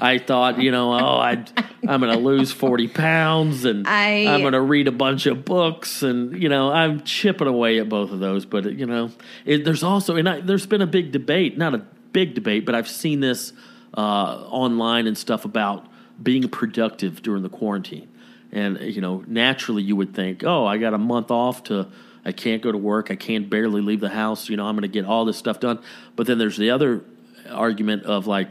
I 0.00 0.18
thought, 0.18 0.60
you 0.60 0.70
know, 0.70 0.92
oh, 0.92 1.18
I'd, 1.18 1.50
I'm 1.88 2.00
going 2.00 2.12
to 2.12 2.18
lose 2.18 2.52
forty 2.52 2.88
pounds, 2.88 3.64
and 3.64 3.86
I- 3.86 4.26
am 4.26 4.40
going 4.40 4.52
to 4.52 4.60
read 4.60 4.88
a 4.88 4.92
bunch 4.92 5.26
of 5.26 5.44
books, 5.44 6.02
and 6.02 6.40
you 6.40 6.48
know, 6.48 6.70
I'm 6.70 7.02
chipping 7.02 7.48
away 7.48 7.78
at 7.80 7.88
both 7.88 8.10
of 8.10 8.20
those. 8.20 8.44
But 8.44 8.72
you 8.72 8.86
know, 8.86 9.10
it, 9.44 9.64
there's 9.64 9.82
also, 9.82 10.16
and 10.16 10.28
I, 10.28 10.40
there's 10.40 10.66
been 10.66 10.82
a 10.82 10.86
big 10.86 11.12
debate, 11.12 11.58
not 11.58 11.74
a 11.74 11.78
big 12.12 12.34
debate, 12.34 12.64
but 12.64 12.74
I've 12.74 12.88
seen 12.88 13.20
this 13.20 13.52
uh, 13.96 14.00
online 14.00 15.06
and 15.06 15.16
stuff 15.16 15.44
about 15.44 15.86
being 16.22 16.48
productive 16.48 17.22
during 17.22 17.42
the 17.42 17.48
quarantine. 17.48 18.08
And 18.52 18.80
you 18.80 19.00
know, 19.00 19.24
naturally, 19.26 19.82
you 19.82 19.96
would 19.96 20.14
think, 20.14 20.44
oh, 20.44 20.64
I 20.66 20.78
got 20.78 20.94
a 20.94 20.98
month 20.98 21.30
off 21.30 21.64
to. 21.64 21.88
I 22.24 22.32
can't 22.32 22.60
go 22.60 22.70
to 22.70 22.76
work. 22.76 23.10
I 23.10 23.16
can't 23.16 23.48
barely 23.48 23.80
leave 23.80 24.00
the 24.00 24.10
house. 24.10 24.50
You 24.50 24.56
know, 24.58 24.66
I'm 24.66 24.74
going 24.74 24.82
to 24.82 24.88
get 24.88 25.06
all 25.06 25.24
this 25.24 25.38
stuff 25.38 25.60
done. 25.60 25.78
But 26.14 26.26
then 26.26 26.36
there's 26.36 26.58
the 26.58 26.70
other 26.70 27.02
argument 27.48 28.02
of 28.02 28.26
like, 28.26 28.50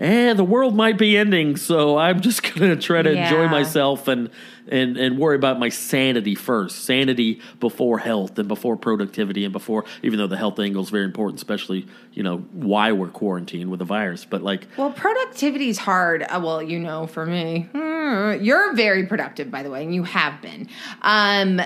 eh, 0.00 0.32
the 0.34 0.44
world 0.44 0.74
might 0.74 0.98
be 0.98 1.16
ending, 1.16 1.56
so 1.56 1.96
I'm 1.98 2.20
just 2.28 2.42
going 2.42 2.70
to 2.70 2.76
try 2.76 3.02
to 3.02 3.10
enjoy 3.10 3.48
myself 3.48 4.08
and 4.08 4.30
and 4.68 4.96
and 4.96 5.18
worry 5.18 5.36
about 5.36 5.58
my 5.58 5.68
sanity 5.68 6.34
first. 6.34 6.84
Sanity 6.84 7.40
before 7.58 7.98
health 7.98 8.38
and 8.38 8.48
before 8.48 8.76
productivity 8.76 9.44
and 9.44 9.52
before 9.52 9.84
even 10.02 10.18
though 10.18 10.26
the 10.26 10.36
health 10.36 10.58
angle 10.58 10.82
is 10.82 10.90
very 10.90 11.04
important, 11.04 11.38
especially 11.38 11.86
you 12.12 12.22
know 12.22 12.38
why 12.52 12.92
we're 12.92 13.08
quarantined 13.08 13.70
with 13.70 13.78
the 13.78 13.84
virus. 13.84 14.24
But 14.24 14.42
like, 14.42 14.66
Well, 14.76 14.92
productivity 14.92 15.68
is 15.68 15.78
hard. 15.78 16.22
Uh, 16.22 16.40
well, 16.42 16.62
you 16.62 16.78
know, 16.78 17.06
for 17.06 17.26
me, 17.26 17.68
Hmm, 17.72 18.42
you're 18.42 18.74
very 18.74 19.06
productive, 19.06 19.50
by 19.50 19.62
the 19.62 19.70
way, 19.70 19.84
and 19.84 19.94
you 19.94 20.04
have 20.04 20.40
been. 20.40 20.68
Um, 21.02 21.60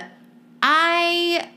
I, 0.61 1.49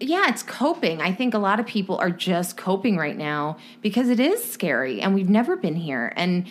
yeah, 0.00 0.28
it's 0.28 0.42
coping. 0.42 1.00
I 1.00 1.12
think 1.12 1.34
a 1.34 1.38
lot 1.38 1.60
of 1.60 1.66
people 1.66 1.96
are 1.98 2.10
just 2.10 2.56
coping 2.56 2.96
right 2.96 3.16
now 3.16 3.58
because 3.82 4.08
it 4.08 4.18
is 4.18 4.42
scary, 4.42 5.00
and 5.00 5.14
we've 5.14 5.28
never 5.28 5.56
been 5.56 5.76
here. 5.76 6.12
And 6.16 6.50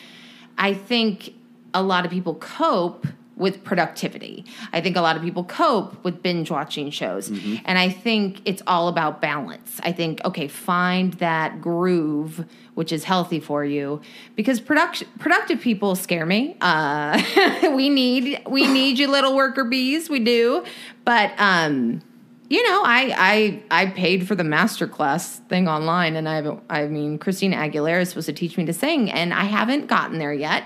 I 0.58 0.74
think 0.74 1.34
a 1.74 1.82
lot 1.82 2.06
of 2.06 2.12
people 2.12 2.36
cope 2.36 3.08
with 3.36 3.64
productivity. 3.64 4.46
I 4.74 4.82
think 4.82 4.98
a 4.98 5.02
lot 5.02 5.16
of 5.16 5.24
people 5.24 5.46
cope 5.46 6.04
with 6.04 6.22
binge 6.22 6.52
watching 6.52 6.92
shows. 6.92 7.30
And 7.30 7.78
I 7.78 7.90
think 7.90 8.42
it's 8.44 8.62
all 8.68 8.90
about 8.90 9.22
balance. 9.22 9.80
I 9.82 9.94
think, 9.94 10.20
okay, 10.26 10.50
find 10.50 11.14
that 11.16 11.62
groove 11.62 12.46
which 12.80 12.94
is 12.94 13.04
healthy 13.04 13.42
for 13.42 13.66
you 13.66 14.00
because 14.38 14.62
production 14.62 15.06
productive 15.20 15.60
people 15.60 15.96
scare 15.96 16.26
me. 16.26 16.56
Uh, 16.62 17.22
we 17.76 17.90
need 17.90 18.42
we 18.48 18.68
need 18.68 18.98
you 18.98 19.10
little 19.10 19.36
worker 19.36 19.66
bees, 19.66 20.10
we 20.10 20.20
do. 20.20 20.64
But 21.04 21.34
um 21.38 22.02
you 22.50 22.68
know, 22.68 22.82
I 22.84 23.62
I 23.70 23.84
I 23.84 23.86
paid 23.88 24.28
for 24.28 24.36
the 24.36 24.44
masterclass 24.44 25.38
thing 25.48 25.68
online, 25.68 26.16
and 26.16 26.28
I. 26.28 26.58
I 26.70 26.88
mean, 26.88 27.20
Christina 27.20 27.58
Aguilera 27.58 28.02
is 28.02 28.10
supposed 28.10 28.26
to 28.26 28.34
teach 28.34 28.58
me 28.58 28.66
to 28.66 28.74
sing, 28.74 29.12
and 29.12 29.34
I 29.34 29.44
haven't 29.44 29.88
gotten 29.88 30.18
there 30.18 30.34
yet, 30.34 30.64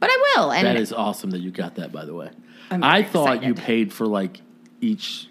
but 0.00 0.10
I 0.10 0.34
will. 0.36 0.52
And 0.52 0.66
that 0.66 0.76
is 0.76 0.92
awesome 0.92 1.30
that 1.30 1.40
you 1.40 1.50
got 1.50 1.74
that. 1.74 1.92
By 1.92 2.06
the 2.06 2.14
way, 2.14 2.30
I'm 2.70 2.82
I 2.82 3.02
thought 3.02 3.42
you 3.42 3.54
paid 3.54 3.92
for 3.92 4.06
like 4.06 4.40
each 4.80 5.28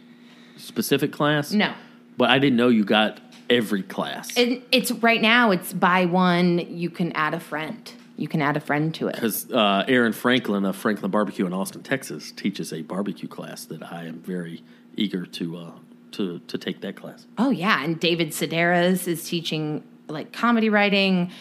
specific 0.57 1.11
class. 1.11 1.51
no, 1.51 1.73
but 2.15 2.29
I 2.29 2.37
didn't 2.37 2.57
know 2.57 2.69
you 2.69 2.85
got 2.85 3.19
every 3.49 3.81
class. 3.81 4.37
and 4.37 4.61
it's 4.71 4.91
right 4.91 5.21
now. 5.21 5.49
It's 5.49 5.73
buy 5.73 6.05
one, 6.05 6.59
you 6.59 6.91
can 6.91 7.11
add 7.13 7.33
a 7.33 7.39
friend. 7.39 7.91
You 8.17 8.27
can 8.27 8.41
add 8.41 8.55
a 8.55 8.59
friend 8.59 8.93
to 8.95 9.07
it. 9.07 9.15
because 9.15 9.51
uh, 9.51 9.83
Aaron 9.87 10.13
Franklin 10.13 10.63
of 10.63 10.75
Franklin 10.75 11.09
Barbecue 11.09 11.47
in 11.47 11.53
Austin, 11.53 11.81
Texas, 11.81 12.31
teaches 12.31 12.71
a 12.71 12.83
barbecue 12.83 13.27
class 13.27 13.65
that 13.65 13.81
I 13.91 14.05
am 14.05 14.19
very 14.19 14.61
eager 15.01 15.25
to 15.25 15.57
uh, 15.57 15.71
to 16.11 16.39
to 16.39 16.57
take 16.57 16.81
that 16.81 16.95
class. 16.95 17.25
Oh 17.37 17.49
yeah, 17.49 17.83
and 17.83 17.99
David 17.99 18.29
Sedaris 18.29 19.07
is 19.07 19.27
teaching 19.27 19.83
like 20.07 20.31
comedy 20.31 20.69
writing. 20.69 21.31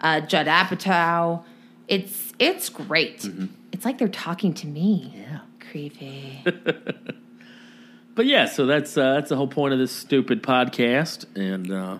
Uh, 0.00 0.20
Judd 0.20 0.46
Apatow. 0.46 1.42
It's 1.88 2.32
it's 2.38 2.68
great. 2.70 3.28
It's 3.72 3.84
like 3.84 3.98
they're 3.98 4.08
talking 4.08 4.54
to 4.54 4.66
me. 4.66 5.12
Mm-hmm. 5.14 5.20
Yeah. 5.20 5.40
Creepy. 5.70 6.44
But 8.16 8.26
yeah, 8.26 8.46
so 8.46 8.66
that's 8.66 8.98
uh, 8.98 9.14
that's 9.14 9.28
the 9.30 9.36
whole 9.36 9.46
point 9.48 9.72
of 9.72 9.78
this 9.78 9.92
stupid 9.92 10.42
podcast, 10.42 11.24
and 11.36 11.70
uh, 11.70 11.98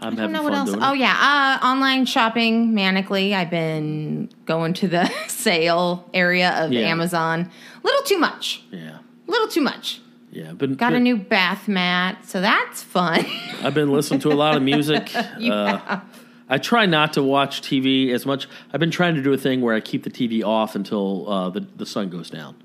I'm 0.00 0.14
I 0.18 0.20
having 0.22 0.32
know 0.32 0.38
fun 0.42 0.44
what 0.44 0.54
else. 0.54 0.70
doing 0.70 0.82
Oh 0.82 0.94
it. 0.94 0.98
yeah, 0.98 1.58
uh, 1.62 1.64
online 1.66 2.06
shopping 2.06 2.72
manically. 2.72 3.34
I've 3.34 3.50
been 3.50 4.30
going 4.46 4.72
to 4.74 4.88
the 4.88 5.04
sale 5.28 6.08
area 6.14 6.64
of 6.64 6.72
Yeah. 6.72 6.88
Amazon. 6.88 7.50
Little 7.84 8.02
too 8.02 8.18
much. 8.18 8.64
Yeah, 8.72 8.98
A 9.28 9.30
Little 9.30 9.48
too 9.48 9.60
much. 9.60 10.00
Yeah. 10.30 10.52
Been 10.52 10.74
Got 10.74 10.94
a 10.94 11.00
new 11.00 11.16
bath 11.16 11.68
mat, 11.68 12.24
so 12.24 12.40
that's 12.40 12.82
fun. 12.82 13.26
I've 13.62 13.74
been 13.74 13.92
listening 13.92 14.20
to 14.20 14.32
a 14.32 14.34
lot 14.34 14.56
of 14.56 14.62
music. 14.62 15.10
uh, 15.14 16.00
I 16.48 16.58
try 16.58 16.86
not 16.86 17.12
to 17.14 17.22
watch 17.22 17.62
TV 17.62 18.10
as 18.12 18.26
much. 18.26 18.48
I've 18.72 18.80
been 18.80 18.90
trying 18.90 19.14
to 19.14 19.22
do 19.22 19.32
a 19.32 19.38
thing 19.38 19.60
where 19.60 19.74
I 19.74 19.80
keep 19.80 20.02
the 20.02 20.10
TV 20.10 20.44
off 20.44 20.74
until 20.74 21.28
uh, 21.28 21.50
the 21.50 21.60
the 21.76 21.86
sun 21.86 22.10
goes 22.10 22.30
down. 22.30 22.56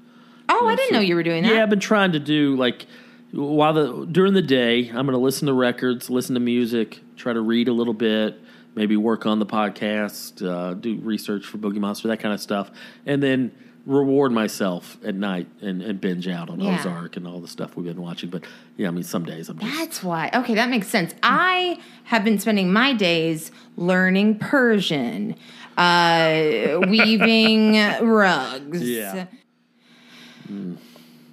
oh, 0.49 0.67
I 0.67 0.75
didn't 0.75 0.93
know 0.93 0.99
you 0.99 1.15
were 1.15 1.23
doing 1.23 1.43
that. 1.43 1.53
Yeah, 1.53 1.63
I've 1.63 1.69
been 1.69 1.79
trying 1.79 2.11
to 2.13 2.19
do 2.19 2.55
like 2.55 2.85
while 3.31 3.73
the 3.73 4.05
during 4.05 4.33
the 4.33 4.41
day, 4.41 4.87
I'm 4.89 5.05
going 5.05 5.11
to 5.11 5.17
listen 5.17 5.47
to 5.47 5.53
records, 5.53 6.09
listen 6.09 6.35
to 6.35 6.39
music, 6.39 7.01
try 7.15 7.33
to 7.33 7.41
read 7.41 7.67
a 7.67 7.73
little 7.73 7.93
bit, 7.93 8.39
maybe 8.75 8.95
work 8.95 9.25
on 9.25 9.39
the 9.39 9.45
podcast, 9.45 10.45
uh, 10.45 10.73
do 10.73 10.99
research 11.01 11.45
for 11.45 11.57
Boogie 11.57 11.77
Monster, 11.77 12.07
that 12.09 12.19
kind 12.19 12.33
of 12.33 12.39
stuff, 12.39 12.71
and 13.05 13.21
then 13.21 13.51
reward 13.85 14.31
myself 14.31 14.97
at 15.05 15.13
night 15.15 15.47
and, 15.61 15.81
and 15.81 16.01
binge 16.01 16.27
out 16.27 16.49
on 16.49 16.59
Yeah. 16.59 16.79
Ozark 16.79 17.17
and 17.17 17.27
all 17.27 17.39
the 17.39 17.47
stuff 17.47 17.75
we've 17.75 17.85
been 17.85 18.01
watching. 18.01 18.29
But 18.29 18.43
yeah, 18.77 18.87
I 18.87 18.91
mean, 18.91 19.03
some 19.03 19.25
days 19.25 19.47
I'm 19.49 19.59
just 19.59 19.77
That's 19.77 20.03
why. 20.03 20.29
Okay, 20.33 20.55
that 20.55 20.69
makes 20.69 20.87
sense. 20.87 21.13
I 21.21 21.79
have 22.05 22.23
been 22.23 22.39
spending 22.39 22.73
my 22.73 22.93
days 22.93 23.51
learning 23.77 24.39
Persian, 24.39 25.35
uh, 25.77 26.79
weaving 26.87 27.73
rugs, 28.01 28.81
Yeah. 28.81 29.25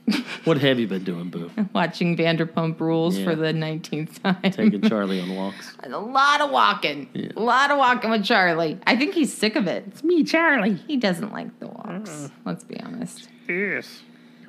what 0.45 0.59
have 0.59 0.79
you 0.81 0.87
been 0.89 1.05
doing, 1.05 1.29
Boo? 1.31 1.51
watching 1.73 2.17
Vanderpump 2.17 2.81
Rules 2.81 3.17
Yeah. 3.19 3.25
for 3.25 3.35
the 3.37 3.53
19th 3.53 4.23
time. 4.23 4.43
Taking 4.51 4.81
Charlie 4.89 5.21
on 5.21 5.35
walks. 5.35 5.77
a 5.83 5.89
lot 5.91 6.41
of 6.41 6.51
walking. 6.51 7.09
A 7.37 7.41
lot 7.41 7.71
of 7.71 7.79
walking 7.79 8.11
with 8.11 8.25
Charlie. 8.25 8.79
I 8.87 8.97
think 8.97 9.15
he's 9.15 9.33
sick 9.33 9.55
of 9.57 9.67
it. 9.67 9.85
It's 9.87 10.03
Me, 10.03 10.25
Charlie. 10.25 10.75
He 10.75 10.97
doesn't 10.97 11.33
like 11.33 11.59
the 11.61 11.69
walks. 11.69 12.31
Let's 12.45 12.65
be 12.65 12.81
honest. 12.81 13.29
Yes. 13.49 14.01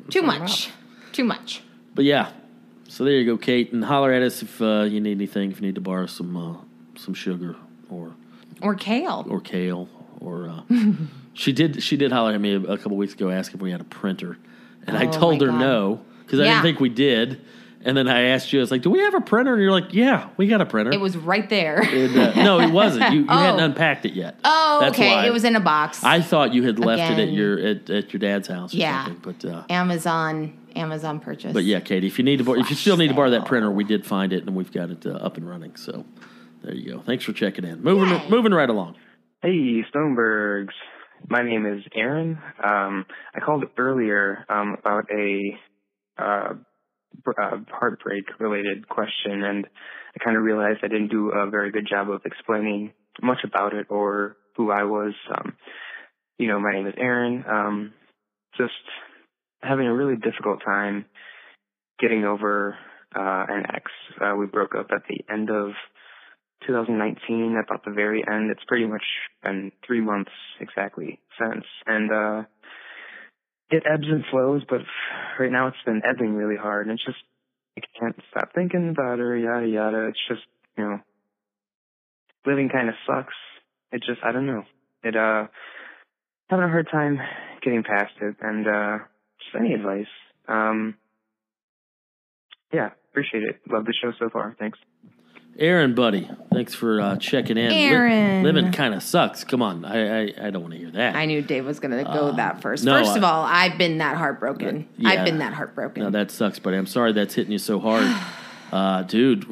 Too 0.10 0.24
much. 0.24 0.70
Too 1.12 1.24
much. 1.24 1.62
But 1.94 2.06
yeah, 2.06 2.32
so 2.88 3.04
there 3.04 3.14
you 3.14 3.26
go, 3.26 3.38
Kate, 3.38 3.72
and 3.72 3.86
holler 3.86 4.12
at 4.12 4.24
us 4.24 4.42
if 4.42 4.60
uh, 4.62 4.82
you 4.90 5.00
need 5.00 5.18
anything. 5.18 5.52
If 5.52 5.62
you 5.62 5.68
need 5.68 5.76
to 5.76 5.82
borrow 5.82 6.08
some 6.08 6.36
uh, 6.36 6.58
some 6.98 7.14
sugar 7.14 7.56
or 7.90 8.14
Or 8.62 8.74
kale. 8.76 9.26
or 9.30 9.40
kale 9.40 9.88
or 10.20 10.50
uh, 10.50 10.62
she 11.34 11.54
did 11.54 11.84
she 11.84 11.96
did 11.98 12.12
holler 12.12 12.34
at 12.34 12.42
me 12.42 12.56
a, 12.56 12.60
a 12.62 12.78
couple 12.80 12.98
weeks 12.98 13.14
ago 13.14 13.30
asking 13.30 13.58
if 13.60 13.62
we 13.62 13.72
had 13.72 13.82
a 13.82 13.86
printer, 13.86 14.38
and 14.88 14.98
I 14.98 15.08
Oh, 15.08 15.12
told 15.12 15.42
her 15.42 15.48
God. 15.48 15.60
no 15.60 16.02
because 16.26 16.40
I 16.40 16.44
didn't 16.46 16.62
think 16.64 16.80
we 16.80 16.90
did. 16.90 17.42
And 17.86 17.98
then 17.98 18.08
I 18.08 18.28
asked 18.30 18.54
you, 18.54 18.60
I 18.60 18.62
was 18.62 18.72
like, 18.72 18.82
"Do 18.82 18.90
we 18.90 19.00
have 19.00 19.14
a 19.14 19.20
printer?" 19.20 19.52
And 19.56 19.62
you're 19.62 19.70
like, 19.72 19.94
"Yeah, 19.94 20.30
we 20.38 20.48
got 20.48 20.62
a 20.62 20.66
printer." 20.66 20.94
It 20.94 21.02
was 21.02 21.18
right 21.18 21.50
there. 21.50 21.82
And, 21.82 22.18
uh, 22.18 22.34
no, 22.42 22.62
it 22.62 22.72
wasn't. 22.72 23.12
You, 23.12 23.22
you 23.24 23.28
hadn't 23.28 23.60
Oh. 23.60 23.66
unpacked 23.66 24.06
it 24.06 24.14
yet. 24.14 24.40
oh, 24.46 24.78
That's 24.80 24.96
okay. 24.98 25.14
why. 25.14 25.26
It 25.28 25.34
was 25.34 25.44
in 25.44 25.58
a 25.58 25.60
box. 25.60 26.02
I 26.02 26.22
thought 26.22 26.54
you 26.54 26.64
had 26.64 26.80
left 26.80 27.12
it 27.12 27.20
at 27.20 27.34
your 27.34 27.60
at, 27.60 27.90
at 27.90 28.14
your 28.14 28.22
dad's 28.22 28.48
house. 28.48 28.74
Or 28.74 28.78
Yeah. 28.78 29.04
something, 29.06 29.34
but 29.42 29.50
uh, 29.50 29.64
Amazon. 29.70 30.58
Amazon 30.78 31.20
purchase. 31.20 31.52
But 31.54 31.66
yeah, 31.66 31.82
Katie, 31.82 32.08
if 32.08 32.18
you 32.18 32.24
need 32.24 32.38
to, 32.38 32.44
bor- 32.46 32.58
if 32.58 32.70
you 32.72 32.76
still 32.78 32.96
need 32.98 33.10
to 33.10 33.14
borrow 33.14 33.30
that 33.32 33.46
printer, 33.46 33.70
we 33.70 33.84
did 33.84 34.06
find 34.08 34.32
it 34.34 34.44
and 34.48 34.56
we've 34.56 34.72
got 34.72 34.90
it 34.90 35.06
uh, 35.06 35.10
up 35.12 35.36
and 35.38 35.48
running. 35.48 35.76
So 35.76 36.04
there 36.64 36.74
you 36.74 36.94
go. 36.94 37.00
Thanks 37.02 37.26
for 37.26 37.32
checking 37.34 37.64
in. 37.66 37.84
Moving, 37.84 38.10
Yay. 38.10 38.28
moving 38.30 38.54
right 38.54 38.70
along. 38.70 38.96
Hey, 39.44 39.84
Stonebergs. 39.94 40.70
My 41.30 41.42
name 41.42 41.66
is 41.66 41.84
Aaron. 41.96 42.38
Um, 42.64 43.06
I 43.34 43.40
called 43.40 43.64
earlier 43.78 44.46
um, 44.50 44.76
about 44.78 45.06
a 45.10 45.58
uh, 46.18 46.54
uh, 47.28 47.58
heartbreak-related 47.70 48.90
question, 48.90 49.44
and 49.44 49.66
I 49.66 50.24
kind 50.24 50.36
of 50.36 50.44
realized 50.44 50.80
I 50.84 50.90
didn't 50.90 51.10
do 51.10 51.30
a 51.30 51.50
very 51.50 51.72
good 51.72 51.88
job 51.90 52.10
of 52.10 52.22
explaining 52.26 52.92
much 53.22 53.40
about 53.44 53.74
it 53.74 53.88
or 53.90 54.36
who 54.58 54.72
I 54.72 54.84
was. 54.84 55.14
Um, 55.30 55.54
you 56.38 56.48
know, 56.48 56.60
my 56.60 56.74
name 56.74 56.88
is 56.88 56.96
Aaron. 56.98 57.44
Um, 57.50 57.94
just 58.58 58.74
having 59.62 59.88
a 59.88 59.94
really 59.94 60.16
difficult 60.16 60.60
time 60.66 61.06
getting 62.00 62.26
over 62.26 62.76
uh, 63.16 63.46
an 63.48 63.64
ex. 63.74 63.92
Uh, 64.20 64.36
we 64.36 64.46
broke 64.46 64.76
up 64.76 64.88
at 64.92 65.04
the 65.08 65.24
end 65.34 65.50
of 65.50 65.72
2019, 66.66 67.62
about 67.64 67.86
the 67.86 67.92
very 67.92 68.24
end. 68.28 68.52
It's 68.52 68.64
pretty 68.68 68.86
much 68.86 69.04
been 69.44 69.72
three 69.86 70.02
months 70.02 70.32
exactly 70.60 71.20
since, 71.40 71.66
and 71.86 72.12
uh, 72.12 72.44
it 73.70 73.84
ebbs 73.92 74.08
and 74.08 74.24
flows. 74.32 74.64
But 74.70 74.82
right 75.40 75.52
now, 75.52 75.68
it's 75.68 75.78
been 75.86 76.02
ebbing 76.08 76.34
really 76.34 76.58
hard, 76.58 76.88
and 76.88 76.96
it's 76.96 77.06
just 77.06 77.18
I 77.78 77.82
can't 78.00 78.16
stop 78.32 78.50
thinking 78.54 78.90
about 78.90 79.20
her. 79.20 79.38
Yada 79.38 79.68
yada. 79.68 80.08
It's 80.08 80.20
just 80.28 80.42
you 80.78 80.84
know, 80.84 81.00
living 82.46 82.70
kind 82.70 82.90
of 82.90 82.96
sucks. 83.08 83.36
It 83.92 84.04
just 84.06 84.24
I 84.24 84.32
don't 84.32 84.48
know. 84.48 84.64
It 85.04 85.16
uh, 85.16 85.48
having 86.50 86.66
a 86.66 86.70
hard 86.70 86.88
time 86.92 87.20
getting 87.64 87.84
past 87.84 88.14
it, 88.22 88.36
and 88.42 88.68
uh, 88.68 88.98
just 89.40 89.56
any 89.60 89.74
advice. 89.74 90.12
Um, 90.48 90.96
yeah, 92.72 92.90
appreciate 93.12 93.44
it. 93.44 93.62
Love 93.70 93.86
the 93.86 93.94
show 94.02 94.12
so 94.20 94.30
far. 94.30 94.56
Thanks. 94.60 94.80
Aaron, 95.60 95.94
buddy, 95.94 96.28
thanks 96.52 96.74
for 96.74 97.00
uh, 97.00 97.16
checking 97.18 97.58
in. 97.58 97.70
Li- 97.70 97.86
Aaron. 97.86 98.44
living 98.44 98.72
kind 98.72 98.94
of 98.96 99.04
sucks. 99.04 99.44
Come 99.44 99.62
on, 99.62 99.86
I 99.86 100.22
I, 100.24 100.34
I 100.48 100.50
don't 100.50 100.64
want 100.64 100.74
to 100.74 100.80
hear 100.80 100.92
that. 100.92 101.16
I 101.16 101.26
knew 101.26 101.42
Dave 101.42 101.66
was 101.66 101.80
going 101.80 101.96
to 101.96 102.04
go 102.04 102.32
that 102.34 102.62
first. 102.62 102.84
no, 102.84 102.98
first 102.98 103.16
of 103.16 103.24
I- 103.24 103.30
all, 103.30 103.44
I've 103.44 103.78
been 103.78 104.00
that 104.00 104.18
heartbroken. 104.18 104.88
Yeah. 104.98 105.10
I've 105.10 105.26
been 105.26 105.38
that 105.40 105.54
heartbroken. 105.54 106.04
No, 106.04 106.10
that 106.10 106.32
sucks, 106.32 106.58
buddy. 106.60 106.78
I'm 106.78 106.88
sorry 106.88 107.14
that's 107.14 107.36
hitting 107.36 107.52
you 107.52 107.60
so 107.60 107.80
hard, 107.80 108.08
uh, 108.72 109.04
dude. 109.04 109.46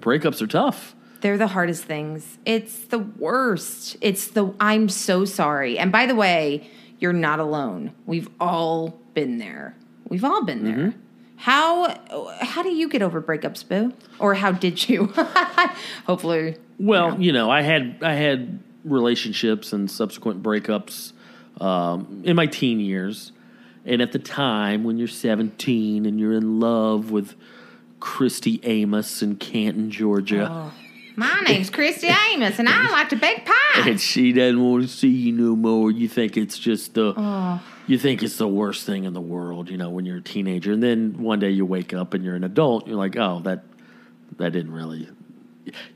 Breakups 0.00 0.42
are 0.42 0.46
tough. 0.48 0.94
They're 1.20 1.38
the 1.38 1.46
hardest 1.46 1.84
things. 1.84 2.38
It's 2.44 2.86
the 2.86 2.98
worst. 2.98 3.96
It's 4.00 4.26
the 4.26 4.52
I'm 4.58 4.88
so 4.88 5.24
sorry. 5.24 5.78
And 5.78 5.92
by 5.92 6.06
the 6.06 6.16
way, 6.16 6.68
you're 6.98 7.12
not 7.12 7.38
alone. 7.38 7.92
We've 8.06 8.28
all 8.40 8.98
been 9.14 9.38
there. 9.38 9.76
We've 10.08 10.24
all 10.24 10.44
been 10.44 10.64
there. 10.64 10.74
Mm-hmm. 10.76 10.98
How 11.42 11.98
how 12.40 12.62
do 12.62 12.70
you 12.70 12.88
get 12.88 13.02
over 13.02 13.20
breakups, 13.20 13.66
Boo? 13.66 13.92
Or 14.20 14.34
how 14.34 14.52
did 14.52 14.88
you? 14.88 15.06
Hopefully. 16.06 16.56
Well, 16.78 17.20
you 17.20 17.32
know, 17.32 17.50
I 17.50 17.62
had 17.62 17.96
I 18.00 18.14
had 18.14 18.60
relationships 18.84 19.72
and 19.72 19.90
subsequent 19.90 20.44
breakups 20.44 21.12
um, 21.60 22.22
in 22.24 22.36
my 22.36 22.46
teen 22.46 22.78
years, 22.78 23.32
and 23.84 24.00
at 24.00 24.12
the 24.12 24.20
time 24.20 24.84
when 24.84 24.98
you're 24.98 25.08
17 25.08 26.06
and 26.06 26.20
you're 26.20 26.32
in 26.32 26.60
love 26.60 27.10
with 27.10 27.34
Christy 27.98 28.60
Amos 28.62 29.20
in 29.20 29.34
Canton, 29.34 29.90
Georgia. 29.90 30.48
Oh. 30.48 30.72
My 31.16 31.42
name's 31.46 31.70
Christy 31.70 32.08
Amos 32.32 32.58
and 32.58 32.68
I 32.68 32.88
like 32.90 33.08
to 33.10 33.16
bake 33.16 33.44
pie. 33.44 33.82
and 33.90 34.00
she 34.00 34.32
doesn't 34.32 34.62
want 34.62 34.84
to 34.84 34.88
see 34.88 35.08
you 35.08 35.32
no 35.32 35.54
more. 35.54 35.90
You 35.90 36.08
think 36.08 36.36
it's 36.38 36.58
just 36.58 36.94
the, 36.94 37.12
Oh. 37.16 37.60
You 37.92 37.98
think 37.98 38.22
it's 38.22 38.36
the 38.36 38.48
worst 38.48 38.84
thing 38.86 39.04
in 39.04 39.12
the 39.12 39.20
world, 39.20 39.68
you 39.70 39.76
know, 39.76 39.90
when 39.90 40.04
you're 40.06 40.16
a 40.18 40.22
teenager, 40.22 40.72
and 40.72 40.82
then 40.82 41.22
one 41.22 41.38
day 41.38 41.50
you 41.50 41.64
wake 41.66 41.92
up 41.94 42.14
and 42.14 42.24
you're 42.24 42.34
an 42.34 42.44
adult. 42.44 42.86
You're 42.88 42.96
like, 42.96 43.16
oh, 43.16 43.40
that, 43.44 43.64
that 44.38 44.52
didn't 44.52 44.72
really, 44.72 45.08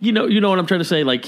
you 0.01 0.13
know, 0.13 0.27
you 0.27 0.41
know 0.41 0.51
what 0.51 0.59
I'm 0.59 0.67
trying 0.67 0.81
to 0.81 0.85
say. 0.85 1.03
Like, 1.05 1.27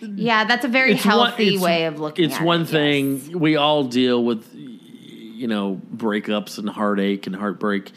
Yeah, 0.00 0.44
that's 0.44 0.64
a 0.64 0.68
very 0.68 0.92
it's 0.92 1.04
one- 1.06 1.14
healthy 1.28 1.56
way 1.58 1.86
of 1.86 1.98
looking 2.00 2.24
at 2.26 2.30
it. 2.30 2.34
It's 2.34 2.40
one 2.42 2.62
it. 2.62 2.68
thing 2.68 3.38
we 3.38 3.56
all 3.56 3.84
deal 3.84 4.22
with, 4.22 4.46
you 4.54 5.46
know, 5.46 5.80
breakups 5.94 6.58
and 6.58 6.68
heartache 6.68 7.26
and 7.26 7.36
heartbreak 7.36 7.92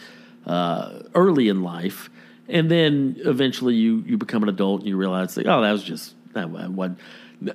uh, 0.46 1.00
early 1.16 1.50
in 1.50 1.64
life, 1.64 2.10
and 2.48 2.70
then 2.72 3.18
eventually 3.26 3.76
you 3.76 4.04
you 4.08 4.18
become 4.18 4.44
an 4.44 4.50
adult 4.50 4.82
and 4.82 4.90
you 4.90 4.98
realize 4.98 5.38
like, 5.38 5.46
oh, 5.46 5.62
that 5.62 5.72
was 5.72 5.84
just 5.84 6.16
that 6.34 6.50
one. 6.50 6.98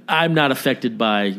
I'm 0.08 0.34
not 0.34 0.50
affected 0.52 0.96
by 0.96 1.36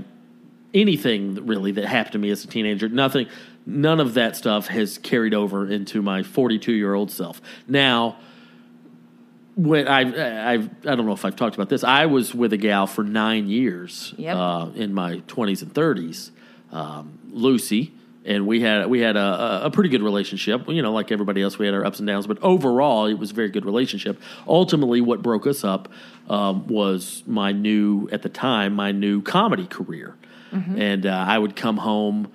anything 0.76 1.46
really 1.48 1.72
that 1.72 1.86
happened 1.86 2.14
to 2.14 2.20
me 2.20 2.30
as 2.30 2.44
a 2.44 2.48
teenager. 2.48 2.88
Nothing, 2.90 3.28
none 3.66 4.00
of 4.00 4.14
that 4.16 4.36
stuff 4.36 4.68
has 4.68 4.98
carried 5.00 5.34
over 5.34 5.68
into 5.68 6.02
my 6.02 6.22
42 6.22 6.72
year 6.74 6.94
old 6.94 7.10
self. 7.10 7.42
Now, 7.68 8.18
when 9.56 9.88
I 9.88 10.54
I've 10.54 10.70
I 10.86 10.96
don't 10.96 11.06
know 11.06 11.14
if 11.14 11.24
I've 11.26 11.36
talked 11.36 11.56
about 11.56 11.70
this. 11.70 11.84
I 11.84 12.08
was 12.08 12.36
with 12.36 12.52
a 12.54 12.58
gal 12.58 12.88
for 12.88 13.04
nine 13.04 13.48
years 13.48 14.14
Yep. 14.18 14.36
uh, 14.36 14.68
in 14.76 14.94
my 14.94 15.18
20s 15.28 15.62
and 15.62 15.74
30s, 15.74 16.32
um, 16.72 17.18
Lucy. 17.32 17.94
And 18.26 18.48
we 18.48 18.60
had 18.62 18.88
we 18.88 19.00
had 19.02 19.16
a, 19.18 19.20
a- 19.22 19.62
a 19.68 19.72
pretty 19.72 19.90
good 19.90 20.02
relationship. 20.02 20.68
You 20.68 20.82
know, 20.82 20.92
like 20.92 21.12
everybody 21.12 21.42
else, 21.44 21.60
we 21.60 21.68
had 21.68 21.76
our 21.76 21.86
ups 21.86 22.00
and 22.00 22.08
downs, 22.08 22.26
but 22.28 22.42
overall, 22.42 23.06
it 23.06 23.14
was 23.14 23.30
a 23.32 23.34
very 23.36 23.50
good 23.50 23.66
relationship. 23.66 24.20
Ultimately, 24.48 25.00
what 25.00 25.22
broke 25.22 25.46
us 25.46 25.64
up 25.64 25.90
um, 26.28 26.66
was 26.68 27.22
my 27.28 27.52
new 27.52 28.10
at 28.12 28.24
the 28.24 28.30
time 28.30 28.74
my 28.74 28.92
new 28.92 29.22
comedy 29.22 29.68
career, 29.68 30.16
and 30.78 31.06
uh, 31.06 31.26
I 31.28 31.38
would 31.38 31.56
come 31.56 31.78
home, 31.78 32.32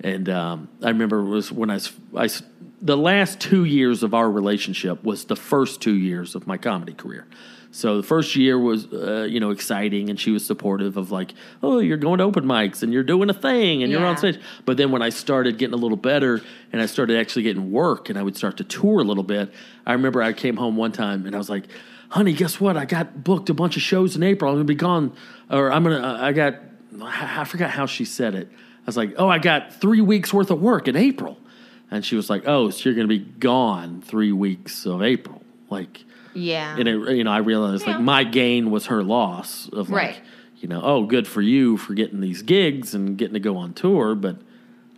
and 0.00 0.28
um, 0.28 0.68
I 0.82 0.88
remember 0.88 1.20
it 1.20 1.28
was 1.28 1.50
when 1.52 1.70
I, 1.70 1.78
I 2.16 2.28
the 2.80 2.96
last 2.96 3.40
two 3.40 3.64
years 3.64 4.02
of 4.02 4.14
our 4.14 4.30
relationship 4.30 5.02
was 5.04 5.24
the 5.24 5.36
first 5.36 5.80
two 5.80 5.94
years 5.96 6.34
of 6.34 6.46
my 6.46 6.56
comedy 6.56 6.92
career. 6.94 7.26
So 7.70 7.98
the 7.98 8.02
first 8.02 8.34
year 8.34 8.58
was, 8.58 8.86
uh, 8.92 9.26
you 9.28 9.40
know, 9.40 9.50
exciting, 9.50 10.08
and 10.08 10.18
she 10.18 10.30
was 10.30 10.46
supportive 10.46 10.96
of 10.96 11.10
like, 11.10 11.34
oh, 11.62 11.80
you're 11.80 11.98
going 11.98 12.18
to 12.18 12.24
open 12.24 12.44
mics 12.46 12.82
and 12.82 12.92
you're 12.94 13.02
doing 13.02 13.28
a 13.28 13.34
thing 13.34 13.82
and 13.82 13.92
you're 13.92 14.00
on 14.06 14.16
stage. 14.16 14.40
But 14.64 14.78
then 14.78 14.90
when 14.90 15.02
I 15.02 15.10
started 15.10 15.58
getting 15.58 15.74
a 15.74 15.76
little 15.76 15.98
better 15.98 16.40
and 16.72 16.80
I 16.80 16.86
started 16.86 17.18
actually 17.18 17.42
getting 17.42 17.70
work 17.70 18.08
and 18.08 18.18
I 18.18 18.22
would 18.22 18.36
start 18.36 18.56
to 18.56 18.64
tour 18.64 19.00
a 19.00 19.04
little 19.04 19.22
bit, 19.22 19.52
I 19.84 19.92
remember 19.92 20.22
I 20.22 20.32
came 20.32 20.56
home 20.56 20.76
one 20.76 20.92
time 20.92 21.26
and 21.26 21.34
I 21.34 21.38
was 21.38 21.50
like, 21.50 21.64
honey, 22.08 22.32
guess 22.32 22.58
what? 22.58 22.78
I 22.78 22.86
got 22.86 23.22
booked 23.22 23.50
a 23.50 23.54
bunch 23.54 23.76
of 23.76 23.82
shows 23.82 24.16
in 24.16 24.22
April. 24.22 24.50
I'm 24.50 24.56
gonna 24.56 24.64
be 24.64 24.74
gone, 24.74 25.12
or 25.50 25.70
I'm 25.70 25.82
gonna. 25.82 26.00
uh, 26.00 26.18
I 26.24 26.32
got. 26.32 26.54
I 27.02 27.44
forgot 27.44 27.70
how 27.70 27.86
she 27.86 28.04
said 28.04 28.34
it. 28.34 28.48
I 28.50 28.86
was 28.86 28.96
like, 28.96 29.14
oh, 29.18 29.28
I 29.28 29.38
got 29.38 29.74
three 29.74 30.00
weeks 30.00 30.32
worth 30.32 30.50
of 30.50 30.60
work 30.60 30.88
in 30.88 30.96
April, 30.96 31.38
and 31.90 32.04
she 32.04 32.16
was 32.16 32.30
like, 32.30 32.44
oh, 32.46 32.70
so 32.70 32.88
you're 32.88 32.94
gonna 32.96 33.08
be 33.08 33.18
gone 33.18 34.00
three 34.02 34.32
weeks 34.32 34.86
of 34.86 35.02
April, 35.02 35.42
like. 35.70 36.04
Yeah. 36.34 36.76
And 36.78 36.86
it, 36.86 37.16
you 37.16 37.24
know, 37.24 37.32
I 37.32 37.38
realized 37.38 37.86
like 37.86 37.98
my 38.00 38.22
gain 38.22 38.70
was 38.70 38.86
her 38.86 39.02
loss 39.02 39.68
of 39.72 39.90
like, 39.90 40.02
Right. 40.02 40.20
you 40.58 40.68
know, 40.68 40.80
oh, 40.84 41.04
good 41.04 41.26
for 41.26 41.42
you 41.42 41.76
for 41.76 41.94
getting 41.94 42.20
these 42.20 42.42
gigs 42.42 42.94
and 42.94 43.18
getting 43.18 43.34
to 43.34 43.40
go 43.40 43.56
on 43.56 43.72
tour, 43.72 44.14
but 44.14 44.36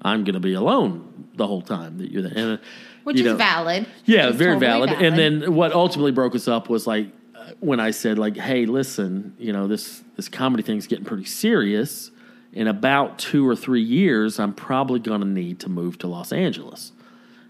I'm 0.02 0.24
going 0.24 0.34
to 0.34 0.40
be 0.40 0.52
alone 0.52 1.28
the 1.36 1.46
whole 1.46 1.62
time 1.62 1.96
that 1.98 2.10
you're 2.10 2.22
there. 2.22 2.32
And, 2.36 2.58
uh, 2.58 2.62
Which 3.04 3.20
is 3.20 3.24
know, 3.24 3.36
valid. 3.36 3.86
Yeah, 4.04 4.32
very 4.32 4.58
totally 4.58 4.88
valid. 4.88 4.90
And 5.02 5.16
then 5.16 5.54
what 5.54 5.72
ultimately 5.72 6.12
broke 6.12 6.34
us 6.34 6.46
up 6.46 6.68
was 6.68 6.86
like 6.86 7.06
when 7.58 7.80
I 7.80 7.90
said 7.90 8.18
like, 8.18 8.36
hey, 8.36 8.66
listen, 8.66 9.34
you 9.38 9.52
know, 9.52 9.66
this 9.66 10.02
this 10.16 10.28
comedy 10.28 10.62
thing's 10.62 10.86
getting 10.86 11.04
pretty 11.04 11.24
serious. 11.24 12.10
In 12.52 12.66
about 12.66 13.18
two 13.18 13.48
or 13.48 13.54
three 13.54 13.82
years, 13.82 14.40
I'm 14.40 14.52
probably 14.52 14.98
going 14.98 15.20
to 15.20 15.26
need 15.26 15.60
to 15.60 15.68
move 15.68 15.98
to 15.98 16.08
Los 16.08 16.32
Angeles. 16.32 16.90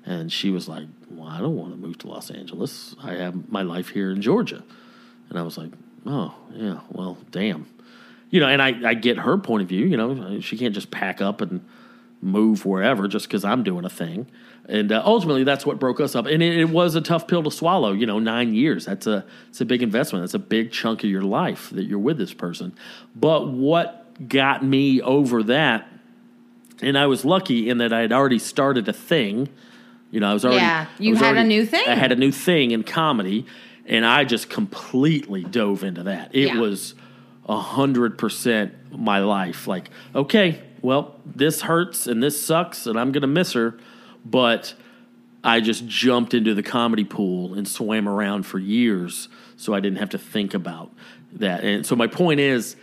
And 0.04 0.30
she 0.32 0.50
was 0.50 0.68
like, 0.68 0.86
Well, 1.10 1.28
I 1.28 1.38
don't 1.38 1.56
want 1.56 1.72
to 1.72 1.78
move 1.78 1.98
to 1.98 2.08
Los 2.08 2.30
Angeles. 2.30 2.94
I 3.02 3.12
have 3.14 3.50
my 3.50 3.62
life 3.62 3.88
here 3.88 4.10
in 4.10 4.22
Georgia. 4.22 4.62
And 5.28 5.38
I 5.38 5.42
was 5.42 5.56
like, 5.56 5.70
Oh, 6.06 6.34
yeah, 6.52 6.80
well, 6.90 7.18
damn. 7.30 7.66
You 8.30 8.40
know, 8.40 8.46
and 8.46 8.62
I, 8.62 8.90
I 8.90 8.94
get 8.94 9.18
her 9.18 9.38
point 9.38 9.62
of 9.62 9.68
view. 9.68 9.86
You 9.86 9.96
know, 9.96 10.40
she 10.40 10.56
can't 10.56 10.74
just 10.74 10.90
pack 10.90 11.20
up 11.20 11.40
and 11.40 11.64
move 12.22 12.66
wherever 12.66 13.08
just 13.08 13.26
because 13.26 13.44
I'm 13.44 13.62
doing 13.62 13.84
a 13.84 13.90
thing. 13.90 14.26
And 14.68 14.92
uh, 14.92 15.02
ultimately, 15.04 15.42
that's 15.42 15.64
what 15.66 15.78
broke 15.80 16.00
us 16.00 16.14
up. 16.14 16.26
And 16.26 16.42
it, 16.42 16.58
it 16.58 16.68
was 16.70 16.94
a 16.94 17.00
tough 17.00 17.26
pill 17.26 17.42
to 17.42 17.50
swallow. 17.50 17.92
You 17.92 18.06
know, 18.06 18.18
nine 18.18 18.54
years. 18.54 18.84
That's 18.86 19.06
a 19.06 19.24
it's 19.48 19.60
a 19.60 19.64
big 19.64 19.82
investment. 19.82 20.22
That's 20.22 20.34
a 20.34 20.38
big 20.38 20.70
chunk 20.70 21.02
of 21.02 21.10
your 21.10 21.22
life 21.22 21.70
that 21.70 21.84
you're 21.84 21.98
with 21.98 22.18
this 22.18 22.32
person. 22.34 22.72
But 23.16 23.48
what 23.48 24.28
got 24.28 24.62
me 24.64 25.00
over 25.00 25.42
that, 25.44 25.88
and 26.82 26.96
I 26.96 27.06
was 27.06 27.24
lucky 27.24 27.68
in 27.68 27.78
that 27.78 27.92
I 27.92 28.00
had 28.00 28.12
already 28.12 28.38
started 28.38 28.86
a 28.88 28.92
thing. 28.92 29.48
You 30.10 30.20
know, 30.20 30.30
I 30.30 30.34
was 30.34 30.44
already 30.44 30.60
Yeah, 30.60 30.86
you 30.98 31.14
had 31.16 31.36
a 31.36 31.44
new 31.44 31.64
thing. 31.64 31.84
I 31.88 31.94
had 31.94 32.12
a 32.12 32.16
new 32.16 32.30
thing 32.32 32.70
in 32.72 32.82
comedy, 32.84 33.46
and 33.86 34.04
I 34.04 34.24
just 34.24 34.50
completely 34.50 35.42
dove 35.42 35.82
into 35.84 36.04
that. 36.04 36.34
It 36.34 36.48
Yeah. 36.54 36.60
was 36.60 36.94
a 37.48 37.58
hundred 37.58 38.18
percent 38.18 38.74
my 38.92 39.20
life. 39.20 39.66
Like, 39.66 39.90
okay, 40.14 40.60
well, 40.82 41.16
this 41.24 41.62
hurts 41.62 42.06
and 42.06 42.22
this 42.22 42.40
sucks, 42.40 42.86
and 42.86 42.98
I'm 42.98 43.12
gonna 43.12 43.26
miss 43.26 43.52
her, 43.52 43.78
but 44.24 44.74
I 45.42 45.60
just 45.60 45.86
jumped 45.86 46.34
into 46.34 46.54
the 46.54 46.62
comedy 46.62 47.04
pool 47.04 47.54
and 47.54 47.66
swam 47.66 48.08
around 48.08 48.44
for 48.44 48.58
years, 48.58 49.28
so 49.56 49.74
I 49.74 49.80
didn't 49.80 49.98
have 49.98 50.10
to 50.10 50.18
think 50.18 50.54
about 50.54 50.90
that. 51.32 51.64
And 51.64 51.86
so 51.86 51.96
my 51.96 52.06
point 52.06 52.40
is, 52.40 52.76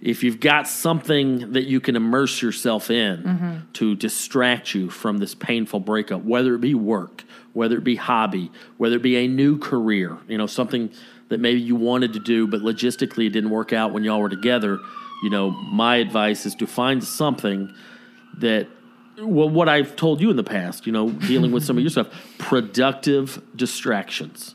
if 0.00 0.24
you've 0.24 0.40
got 0.40 0.66
something 0.66 1.52
that 1.52 1.64
you 1.64 1.80
can 1.80 1.94
immerse 1.94 2.42
yourself 2.42 2.90
in 2.90 3.22
mm-hmm. 3.22 3.56
to 3.74 3.94
distract 3.94 4.74
you 4.74 4.90
from 4.90 5.18
this 5.18 5.32
painful 5.34 5.78
breakup, 5.78 6.24
whether 6.24 6.56
it 6.56 6.60
be 6.60 6.74
work, 6.74 7.22
whether 7.52 7.76
it 7.76 7.84
be 7.84 7.94
hobby, 7.94 8.50
whether 8.78 8.96
it 8.96 9.02
be 9.02 9.16
a 9.16 9.28
new 9.28 9.58
career, 9.58 10.18
you 10.26 10.36
know, 10.36 10.48
something 10.48 10.90
that 11.28 11.38
maybe 11.38 11.60
you 11.60 11.76
wanted 11.76 12.12
to 12.14 12.18
do, 12.18 12.48
but 12.48 12.62
logistically 12.62 13.26
it 13.26 13.30
didn't 13.30 13.50
work 13.50 13.72
out 13.72 13.92
when 13.92 14.02
y'all 14.02 14.20
were 14.20 14.28
together, 14.28 14.80
you 15.22 15.30
know, 15.30 15.50
my 15.50 15.96
advice 15.96 16.46
is 16.46 16.54
to 16.56 16.66
find 16.66 17.02
something 17.02 17.72
that 18.38 18.68
well, 19.18 19.48
what 19.48 19.68
I've 19.68 19.94
told 19.94 20.20
you 20.20 20.30
in 20.30 20.36
the 20.36 20.44
past, 20.44 20.86
you 20.86 20.92
know, 20.92 21.10
dealing 21.10 21.52
with 21.52 21.64
some 21.64 21.76
of 21.76 21.82
your 21.82 21.90
stuff, 21.90 22.08
productive 22.38 23.42
distractions. 23.54 24.54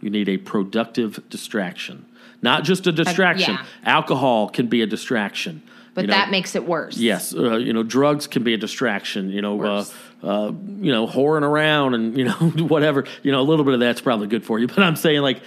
You 0.00 0.10
need 0.10 0.28
a 0.28 0.38
productive 0.38 1.28
distraction, 1.28 2.06
not 2.40 2.64
just 2.64 2.86
a 2.86 2.92
distraction. 2.92 3.54
yeah. 3.54 3.64
Alcohol 3.84 4.48
can 4.48 4.68
be 4.68 4.82
a 4.82 4.86
distraction. 4.86 5.62
But 5.94 6.02
you 6.02 6.08
know. 6.08 6.14
that 6.14 6.30
makes 6.30 6.54
it 6.54 6.64
worse. 6.64 6.96
Yes, 6.96 7.34
uh, 7.34 7.56
you 7.56 7.72
know, 7.72 7.82
drugs 7.82 8.28
can 8.28 8.44
be 8.44 8.54
a 8.54 8.56
distraction. 8.56 9.30
You 9.30 9.42
know, 9.42 9.60
uh, 9.60 9.84
uh, 10.22 10.52
you 10.80 10.92
know, 10.92 11.08
whoring 11.08 11.42
around 11.42 11.94
and 11.94 12.16
you 12.16 12.24
know 12.24 12.32
whatever. 12.68 13.04
You 13.24 13.32
know, 13.32 13.40
a 13.40 13.42
little 13.42 13.64
bit 13.64 13.74
of 13.74 13.80
that's 13.80 14.00
probably 14.00 14.28
good 14.28 14.44
for 14.44 14.60
you. 14.60 14.68
But 14.68 14.78
I'm 14.78 14.94
saying 14.94 15.22
like, 15.22 15.42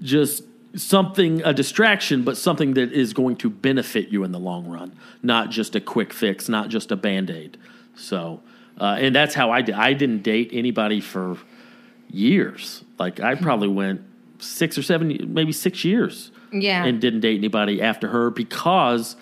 just 0.00 0.44
something 0.76 1.42
a 1.42 1.52
distraction, 1.52 2.22
but 2.22 2.36
something 2.36 2.74
that 2.74 2.92
is 2.92 3.12
going 3.12 3.36
to 3.36 3.50
benefit 3.50 4.08
you 4.08 4.24
in 4.24 4.32
the 4.32 4.38
long 4.38 4.68
run, 4.68 4.92
not 5.22 5.50
just 5.50 5.74
a 5.74 5.80
quick 5.80 6.12
fix, 6.12 6.48
not 6.48 6.68
just 6.68 6.92
a 6.92 6.96
band 6.96 7.30
aid. 7.30 7.56
So, 7.94 8.40
uh, 8.80 8.96
and 9.00 9.14
that's 9.14 9.34
how 9.34 9.50
I 9.50 9.62
did. 9.62 9.74
I 9.74 9.94
didn't 9.94 10.22
date 10.22 10.50
anybody 10.52 11.00
for 11.00 11.38
years. 12.10 12.84
Like 12.98 13.20
I 13.20 13.34
probably 13.34 13.68
went 13.68 14.02
six 14.38 14.76
or 14.76 14.82
seven, 14.82 15.32
maybe 15.32 15.52
six 15.52 15.84
years, 15.84 16.30
Yeah. 16.52 16.84
and 16.84 17.00
didn't 17.00 17.20
date 17.20 17.38
anybody 17.38 17.80
after 17.80 18.08
her 18.08 18.30
because 18.30 19.16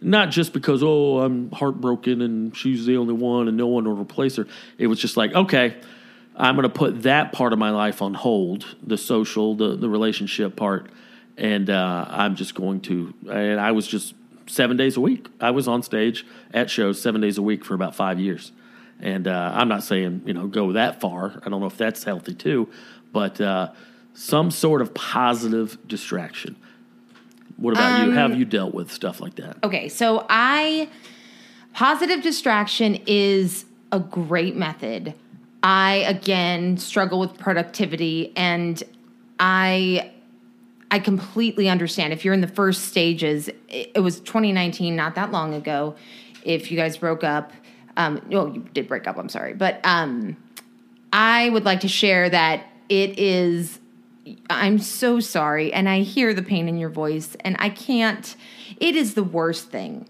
not 0.00 0.30
just 0.30 0.52
because 0.52 0.82
oh 0.82 1.20
I'm 1.20 1.50
heartbroken 1.52 2.22
and 2.22 2.56
she's 2.56 2.86
the 2.86 2.96
only 2.96 3.14
one 3.14 3.48
and 3.48 3.56
no 3.56 3.66
one 3.66 3.84
will 3.84 3.96
replace 3.96 4.36
her. 4.36 4.46
It 4.78 4.86
was 4.86 4.98
just 5.00 5.16
like 5.16 5.32
okay, 5.34 5.76
I'm 6.36 6.56
going 6.56 6.64
to 6.64 6.74
put 6.74 7.02
that 7.02 7.32
part 7.32 7.52
of 7.52 7.58
my 7.58 7.70
life 7.70 8.00
on 8.00 8.14
hold, 8.14 8.76
the 8.82 8.96
social, 8.96 9.54
the 9.54 9.76
the 9.76 9.88
relationship 9.88 10.56
part, 10.56 10.90
and 11.36 11.68
uh, 11.68 12.06
I'm 12.08 12.36
just 12.36 12.54
going 12.54 12.80
to. 12.82 13.14
And 13.30 13.60
I 13.60 13.72
was 13.72 13.86
just 13.86 14.14
seven 14.46 14.76
days 14.76 14.96
a 14.96 15.00
week. 15.00 15.26
I 15.40 15.50
was 15.50 15.68
on 15.68 15.82
stage 15.82 16.26
at 16.52 16.70
shows 16.70 17.00
seven 17.00 17.20
days 17.20 17.38
a 17.38 17.42
week 17.42 17.64
for 17.64 17.74
about 17.74 17.94
five 17.94 18.18
years. 18.18 18.52
And 19.00 19.26
uh, 19.26 19.52
I'm 19.54 19.68
not 19.68 19.82
saying 19.82 20.22
you 20.26 20.34
know 20.34 20.46
go 20.46 20.72
that 20.72 21.00
far. 21.00 21.40
I 21.44 21.48
don't 21.48 21.60
know 21.60 21.66
if 21.66 21.76
that's 21.76 22.04
healthy 22.04 22.34
too, 22.34 22.68
but 23.12 23.40
uh, 23.40 23.70
some 24.14 24.50
sort 24.50 24.80
of 24.80 24.94
positive 24.94 25.76
distraction. 25.86 26.56
What 27.56 27.72
about 27.72 28.06
you? 28.06 28.12
How 28.12 28.28
have 28.28 28.38
you 28.38 28.44
dealt 28.44 28.74
with 28.74 28.90
stuff 28.90 29.20
like 29.20 29.36
that? 29.36 29.56
Okay, 29.62 29.88
so 29.88 30.26
I 30.28 30.88
positive 31.74 32.22
distraction 32.22 32.98
is 33.06 33.64
a 33.90 34.00
great 34.00 34.56
method. 34.56 35.14
I 35.62 36.04
again 36.08 36.76
struggle 36.76 37.20
with 37.20 37.38
productivity 37.38 38.32
and 38.36 38.82
I 39.38 40.12
I 40.92 40.98
completely 40.98 41.70
understand 41.70 42.12
if 42.12 42.22
you're 42.22 42.34
in 42.34 42.42
the 42.42 42.46
first 42.46 42.84
stages. 42.84 43.48
It, 43.48 43.92
it 43.94 44.00
was 44.00 44.20
2019, 44.20 44.94
not 44.94 45.14
that 45.14 45.32
long 45.32 45.54
ago. 45.54 45.96
If 46.44 46.70
you 46.70 46.76
guys 46.76 46.98
broke 46.98 47.24
up, 47.24 47.52
um, 47.96 48.20
no, 48.28 48.46
you 48.46 48.60
did 48.74 48.88
break 48.88 49.06
up. 49.06 49.16
I'm 49.16 49.30
sorry, 49.30 49.54
but 49.54 49.80
um, 49.84 50.36
I 51.10 51.48
would 51.48 51.64
like 51.64 51.80
to 51.80 51.88
share 51.88 52.28
that 52.28 52.66
it 52.90 53.18
is. 53.18 53.78
I'm 54.50 54.78
so 54.78 55.18
sorry, 55.18 55.72
and 55.72 55.88
I 55.88 56.00
hear 56.00 56.34
the 56.34 56.42
pain 56.42 56.68
in 56.68 56.76
your 56.76 56.90
voice, 56.90 57.36
and 57.40 57.56
I 57.58 57.70
can't. 57.70 58.36
It 58.78 58.94
is 58.94 59.14
the 59.14 59.24
worst 59.24 59.70
thing. 59.70 60.06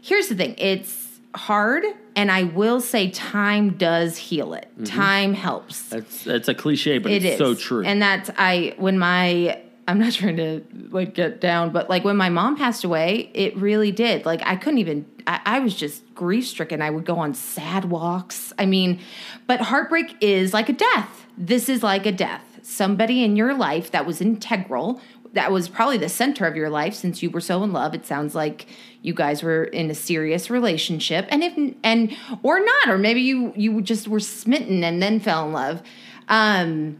Here's 0.00 0.28
the 0.28 0.36
thing: 0.36 0.54
it's 0.58 1.09
hard, 1.34 1.84
and 2.16 2.30
I 2.30 2.44
will 2.44 2.80
say 2.80 3.10
time 3.10 3.76
does 3.76 4.16
heal 4.16 4.54
it. 4.54 4.68
Mm-hmm. 4.74 4.84
Time 4.84 5.34
helps. 5.34 5.88
That's 5.88 6.24
that's 6.24 6.48
a 6.48 6.54
cliche, 6.54 6.98
but 6.98 7.12
It 7.12 7.24
it's 7.24 7.34
is 7.34 7.38
so 7.38 7.54
true. 7.54 7.84
And 7.84 8.00
that's 8.00 8.30
I 8.36 8.74
when 8.78 8.98
my 8.98 9.60
I'm 9.86 9.98
not 9.98 10.12
trying 10.14 10.36
to 10.36 10.62
like 10.90 11.14
get 11.14 11.40
down, 11.40 11.70
but 11.70 11.90
like 11.90 12.04
when 12.04 12.16
my 12.16 12.28
mom 12.28 12.56
passed 12.56 12.84
away, 12.84 13.30
it 13.34 13.56
really 13.56 13.92
did. 13.92 14.24
Like 14.24 14.42
I 14.44 14.56
couldn't 14.56 14.78
even. 14.78 15.06
I, 15.26 15.40
I 15.44 15.58
was 15.60 15.74
just 15.74 16.14
grief 16.14 16.46
stricken. 16.46 16.80
I 16.80 16.90
would 16.90 17.04
go 17.04 17.18
on 17.18 17.34
sad 17.34 17.86
walks. 17.86 18.52
I 18.58 18.66
mean, 18.66 19.00
but 19.46 19.60
heartbreak 19.60 20.16
is 20.20 20.54
like 20.54 20.68
a 20.68 20.72
death. 20.72 21.26
This 21.36 21.68
is 21.68 21.82
like 21.82 22.06
a 22.06 22.12
death. 22.12 22.44
Somebody 22.62 23.24
in 23.24 23.36
your 23.36 23.54
life 23.54 23.90
that 23.90 24.06
was 24.06 24.20
integral. 24.20 25.00
That 25.32 25.52
was 25.52 25.68
probably 25.68 25.98
the 25.98 26.08
center 26.08 26.46
of 26.46 26.56
your 26.56 26.70
life 26.70 26.94
since 26.94 27.22
you 27.22 27.30
were 27.30 27.40
so 27.40 27.62
in 27.62 27.72
love. 27.72 27.94
It 27.94 28.04
sounds 28.04 28.34
like 28.34 28.66
you 29.02 29.14
guys 29.14 29.42
were 29.42 29.64
in 29.64 29.90
a 29.90 29.94
serious 29.94 30.50
relationship, 30.50 31.26
and 31.30 31.42
if 31.42 31.56
and 31.82 32.16
or 32.42 32.60
not, 32.60 32.88
or 32.88 32.98
maybe 32.98 33.20
you 33.20 33.52
you 33.56 33.80
just 33.82 34.08
were 34.08 34.20
smitten 34.20 34.84
and 34.84 35.02
then 35.02 35.20
fell 35.20 35.46
in 35.46 35.52
love. 35.52 35.82
Um, 36.28 36.98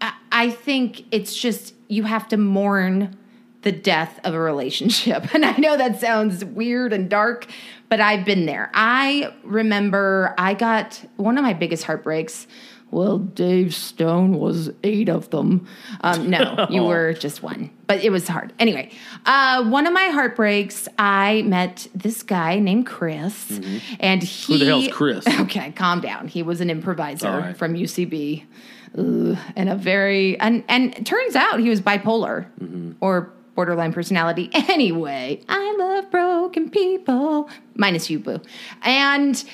I- 0.00 0.12
I 0.32 0.50
think 0.50 1.04
it's 1.10 1.34
just 1.36 1.74
you 1.88 2.02
have 2.04 2.28
to 2.28 2.36
mourn 2.36 3.16
the 3.62 3.72
death 3.72 4.20
of 4.24 4.34
a 4.34 4.38
relationship. 4.38 5.26
And 5.34 5.44
I 5.44 5.56
know 5.56 5.76
that 5.76 6.00
sounds 6.00 6.44
weird 6.44 6.92
and 6.92 7.08
dark, 7.08 7.46
but 7.88 8.00
I've 8.00 8.24
been 8.24 8.46
there. 8.46 8.70
I 8.74 9.32
remember 9.42 10.34
I 10.38 10.54
got 10.54 11.02
one 11.16 11.36
of 11.38 11.42
my 11.42 11.52
biggest 11.52 11.84
heartbreaks. 11.84 12.46
Well, 12.96 13.18
Dave 13.18 13.74
Stone 13.74 14.38
was 14.38 14.70
eight 14.82 15.10
of 15.10 15.28
them. 15.28 15.68
Um, 16.00 16.30
no, 16.30 16.66
you 16.70 16.82
were 16.82 17.12
just 17.12 17.42
one, 17.42 17.70
but 17.86 18.02
it 18.02 18.08
was 18.08 18.26
hard. 18.26 18.54
Anyway, 18.58 18.90
uh, 19.26 19.68
one 19.68 19.86
of 19.86 19.92
my 19.92 20.04
heartbreaks, 20.04 20.88
I 20.98 21.42
met 21.42 21.88
this 21.94 22.22
guy 22.22 22.58
named 22.58 22.86
Chris, 22.86 23.60
and 24.00 24.22
he. 24.22 24.54
Who 24.54 24.58
the 24.58 24.64
hell's 24.64 24.88
Chris? 24.88 25.26
Okay, 25.40 25.72
calm 25.72 26.00
down. 26.00 26.28
He 26.28 26.42
was 26.42 26.62
an 26.62 26.70
improviser 26.70 27.30
right. 27.30 27.54
from 27.54 27.74
UCB, 27.74 28.44
Ugh, 28.96 29.36
and 29.54 29.68
a 29.68 29.76
very 29.76 30.40
and 30.40 30.64
and 30.66 30.94
it 30.94 31.04
turns 31.04 31.36
out 31.36 31.60
he 31.60 31.68
was 31.68 31.82
bipolar 31.82 32.46
or 33.00 33.30
borderline 33.54 33.92
personality. 33.92 34.50
Anyway, 34.54 35.42
I 35.50 35.76
love 35.78 36.10
broken 36.10 36.70
people, 36.70 37.50
minus 37.74 38.08
you, 38.08 38.20
boo, 38.20 38.40
and. 38.80 39.44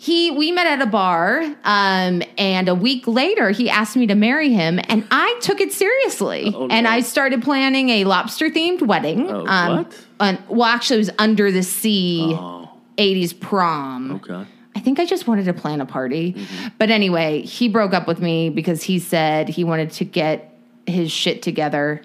He, 0.00 0.30
we 0.30 0.52
met 0.52 0.68
at 0.68 0.80
a 0.80 0.86
bar, 0.86 1.42
um, 1.64 2.22
and 2.38 2.68
a 2.68 2.74
week 2.74 3.08
later, 3.08 3.50
he 3.50 3.68
asked 3.68 3.96
me 3.96 4.06
to 4.06 4.14
marry 4.14 4.52
him, 4.52 4.78
and 4.84 5.04
I 5.10 5.36
took 5.42 5.60
it 5.60 5.72
seriously. 5.72 6.52
Oh, 6.54 6.68
And 6.70 6.84
no. 6.84 6.90
I 6.90 7.00
started 7.00 7.42
planning 7.42 7.88
a 7.90 8.04
lobster 8.04 8.48
themed 8.48 8.80
wedding. 8.80 9.28
Oh, 9.28 9.44
um, 9.48 9.86
what? 10.20 10.40
well, 10.48 10.64
actually, 10.68 10.98
it 10.98 11.00
was 11.00 11.10
under 11.18 11.50
the 11.50 11.64
sea 11.64 12.32
Oh, 12.38 12.70
80s 12.96 13.38
prom. 13.40 14.12
okay. 14.24 14.46
I 14.76 14.80
think 14.80 15.00
I 15.00 15.04
just 15.04 15.26
wanted 15.26 15.46
to 15.46 15.52
plan 15.52 15.80
a 15.80 15.86
party. 15.86 16.46
But 16.78 16.90
anyway, 16.90 17.42
he 17.42 17.68
broke 17.68 17.92
up 17.92 18.06
with 18.06 18.20
me 18.20 18.50
because 18.50 18.84
he 18.84 19.00
said 19.00 19.48
he 19.48 19.64
wanted 19.64 19.90
to 19.94 20.04
get 20.04 20.54
his 20.86 21.10
shit 21.10 21.42
together. 21.42 22.02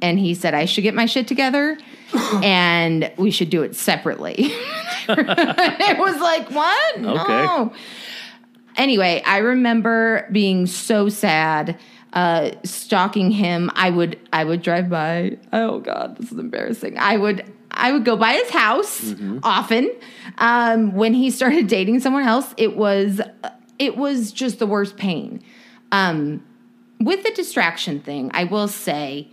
And 0.00 0.18
he 0.18 0.34
said 0.34 0.54
I 0.54 0.64
should 0.64 0.80
get 0.84 0.94
my 0.94 1.04
shit 1.04 1.28
together 1.28 1.76
and 2.42 3.10
we 3.16 3.30
should 3.30 3.50
do 3.50 3.62
it 3.62 3.74
separately. 3.76 4.34
it 5.08 5.98
was 5.98 6.20
like, 6.20 6.50
what? 6.50 7.00
No. 7.00 7.70
Okay. 7.70 7.76
Anyway, 8.76 9.22
I 9.24 9.38
remember 9.38 10.28
being 10.30 10.66
so 10.66 11.08
sad, 11.08 11.78
uh, 12.12 12.50
stalking 12.62 13.30
him. 13.30 13.70
I 13.74 13.90
would 13.90 14.18
I 14.32 14.44
would 14.44 14.62
drive 14.62 14.90
by. 14.90 15.38
Oh 15.52 15.80
God, 15.80 16.16
this 16.16 16.30
is 16.30 16.38
embarrassing. 16.38 16.98
I 16.98 17.16
would 17.16 17.50
I 17.70 17.92
would 17.92 18.04
go 18.04 18.16
by 18.16 18.32
his 18.32 18.50
house 18.50 19.14
often. 19.42 19.90
Um, 20.38 20.94
when 20.94 21.14
he 21.14 21.30
started 21.30 21.66
dating 21.68 22.00
someone 22.00 22.24
else, 22.24 22.54
it 22.56 22.76
was 22.76 23.20
it 23.78 23.96
was 23.96 24.32
just 24.32 24.58
the 24.58 24.66
worst 24.66 24.96
pain. 24.96 25.42
Um, 25.92 26.44
with 27.00 27.22
the 27.22 27.30
distraction 27.32 28.00
thing, 28.00 28.30
I 28.34 28.44
will 28.44 28.68
say 28.68 29.30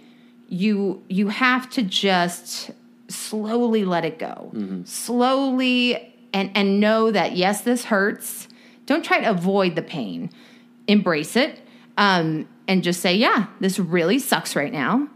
you 0.53 1.03
you 1.09 1.29
have 1.29 1.67
to 1.71 1.81
just 1.81 2.69
slowly 3.07 3.85
let 3.85 4.05
it 4.05 4.19
go. 4.19 4.51
Slowly 4.85 6.13
and 6.31 6.51
and 6.55 6.79
know 6.79 7.09
that 7.11 7.35
yes, 7.35 7.61
this 7.61 7.85
hurts. 7.85 8.47
Don't 8.85 9.03
try 9.03 9.19
to 9.19 9.29
avoid 9.29 9.75
the 9.75 9.81
pain. 9.81 10.29
Embrace 10.87 11.35
it. 11.35 11.59
Um, 11.97 12.47
and 12.67 12.83
just 12.83 13.01
say, 13.01 13.15
yeah, 13.15 13.47
this 13.59 13.79
really 13.79 14.19
sucks 14.19 14.55
right 14.55 14.71
now. 14.71 15.07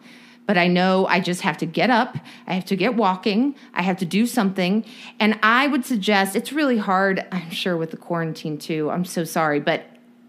But 0.47 0.57
I 0.57 0.67
know 0.67 1.05
I 1.07 1.19
just 1.19 1.41
have 1.41 1.57
to 1.57 1.65
get 1.65 1.89
up. 1.89 2.17
I 2.47 2.53
have 2.53 2.65
to 2.65 2.75
get 2.75 2.95
walking. 2.95 3.55
I 3.73 3.83
have 3.83 3.97
to 3.97 4.05
do 4.05 4.25
something. 4.25 4.85
And 5.19 5.37
I 5.43 5.67
would 5.67 5.85
suggest 5.85 6.35
it's 6.35 6.53
really 6.53 6.77
hard, 6.77 7.25
I'm 7.31 7.49
sure, 7.51 7.77
with 7.77 7.91
the 7.91 7.97
quarantine 7.97 8.57
too. 8.57 8.89
I'm 8.89 9.05
so 9.05 9.23
sorry, 9.23 9.59
but 9.59 9.83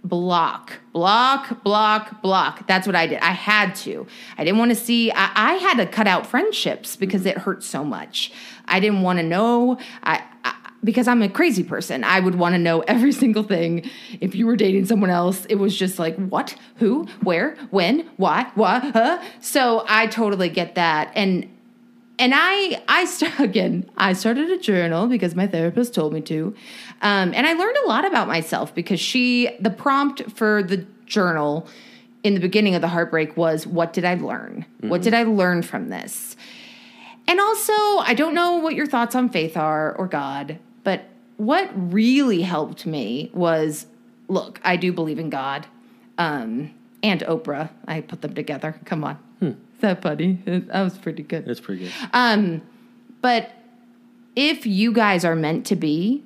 block, 0.09 0.79
block, 0.93 1.63
block, 1.63 2.23
block. 2.23 2.67
That's 2.67 2.87
what 2.87 2.97
I 2.97 3.07
did. 3.07 3.21
I 3.21 3.33
had 3.33 3.75
to. 3.77 4.07
I 4.37 4.45
didn't 4.45 4.59
want 4.59 4.71
to 4.71 4.75
see, 4.75 5.11
I, 5.13 5.31
I 5.35 5.55
had 5.55 5.77
to 5.77 5.87
cut 5.87 6.07
out 6.07 6.27
friendships 6.27 6.97
because 6.97 7.27
it 7.27 7.39
hurt 7.39 7.63
so 7.63 7.85
much. 7.85 8.33
I 8.67 8.81
didn't 8.81 9.03
want 9.03 9.19
to 9.19 9.23
know. 9.23 9.79
I, 10.03 10.23
I 10.45 10.55
because 10.85 11.09
I'm 11.09 11.23
a 11.23 11.29
crazy 11.29 11.65
person. 11.65 12.05
I 12.05 12.21
would 12.21 12.37
want 12.37 12.55
to 12.55 12.59
know 12.59 12.81
every 12.81 13.11
single 13.23 13.43
thing. 13.43 13.91
If 14.21 14.35
you 14.35 14.47
were 14.47 14.57
dating 14.57 14.87
someone 14.87 15.11
else, 15.11 15.45
it 15.47 15.57
was 15.57 15.77
just 15.77 15.99
like, 15.99 16.15
what, 16.17 16.55
who, 16.77 17.05
where, 17.23 17.57
when, 17.71 18.09
why, 18.17 18.51
what, 18.55 18.83
huh? 18.85 19.21
So 19.41 19.85
I 19.89 20.07
totally 20.07 20.49
get 20.49 20.77
that. 20.77 21.11
And 21.15 21.49
and 22.19 22.33
I 22.35 22.83
I 22.89 23.05
st- 23.07 23.39
again 23.41 23.89
I 23.97 24.13
started 24.13 24.51
a 24.51 24.59
journal 24.59 25.07
because 25.07 25.35
my 25.35 25.47
therapist 25.47 25.95
told 25.95 26.13
me 26.13 26.21
to, 26.23 26.55
um, 27.03 27.33
and 27.35 27.47
I 27.47 27.53
learned 27.55 27.77
a 27.85 27.89
lot 27.89 28.05
about 28.05 28.29
myself 28.29 28.75
because 28.75 29.01
she 29.01 29.51
the 29.61 29.71
prompt 29.71 30.31
for 30.33 30.63
the 30.63 30.87
journal 31.07 31.67
in 32.25 32.35
the 32.35 32.41
beginning 32.41 32.75
of 32.75 32.83
the 32.83 32.89
heartbreak 32.89 33.37
was 33.37 33.67
what 33.67 33.93
did 33.93 34.05
I 34.05 34.15
learn? 34.15 34.67
What 34.81 35.03
did 35.03 35.15
I 35.15 35.23
learn 35.23 35.63
from 35.63 35.89
this? 35.89 36.37
And 37.27 37.41
also, 37.41 37.73
I 37.73 38.15
don't 38.15 38.35
know 38.35 38.57
what 38.57 38.75
your 38.75 38.87
thoughts 38.87 39.15
on 39.15 39.29
faith 39.29 39.57
are 39.57 39.95
or 39.97 40.07
God, 40.07 40.59
but 40.83 41.05
what 41.37 41.71
really 41.75 42.43
helped 42.43 42.87
me 42.87 43.31
was 43.35 43.87
look, 44.29 44.61
I 44.65 44.77
do 44.77 44.93
believe 44.93 45.19
in 45.19 45.31
God 45.31 45.67
um, 46.17 46.75
and 47.03 47.21
Oprah. 47.21 47.71
I 47.87 48.01
put 48.01 48.23
them 48.23 48.35
together. 48.35 48.79
Come 48.85 49.05
on. 49.05 49.19
Is 49.41 49.68
that 49.81 50.03
funny? 50.03 50.39
That 50.47 50.83
was 50.83 50.97
pretty 50.97 51.23
good. 51.23 51.47
That's 51.47 51.61
pretty 51.61 51.85
good. 51.85 51.93
Um, 52.13 52.63
but 53.21 53.51
if 54.37 54.67
you 54.67 54.93
guys 54.93 55.25
are 55.25 55.37
meant 55.37 55.67
to 55.67 55.77
be, 55.77 56.23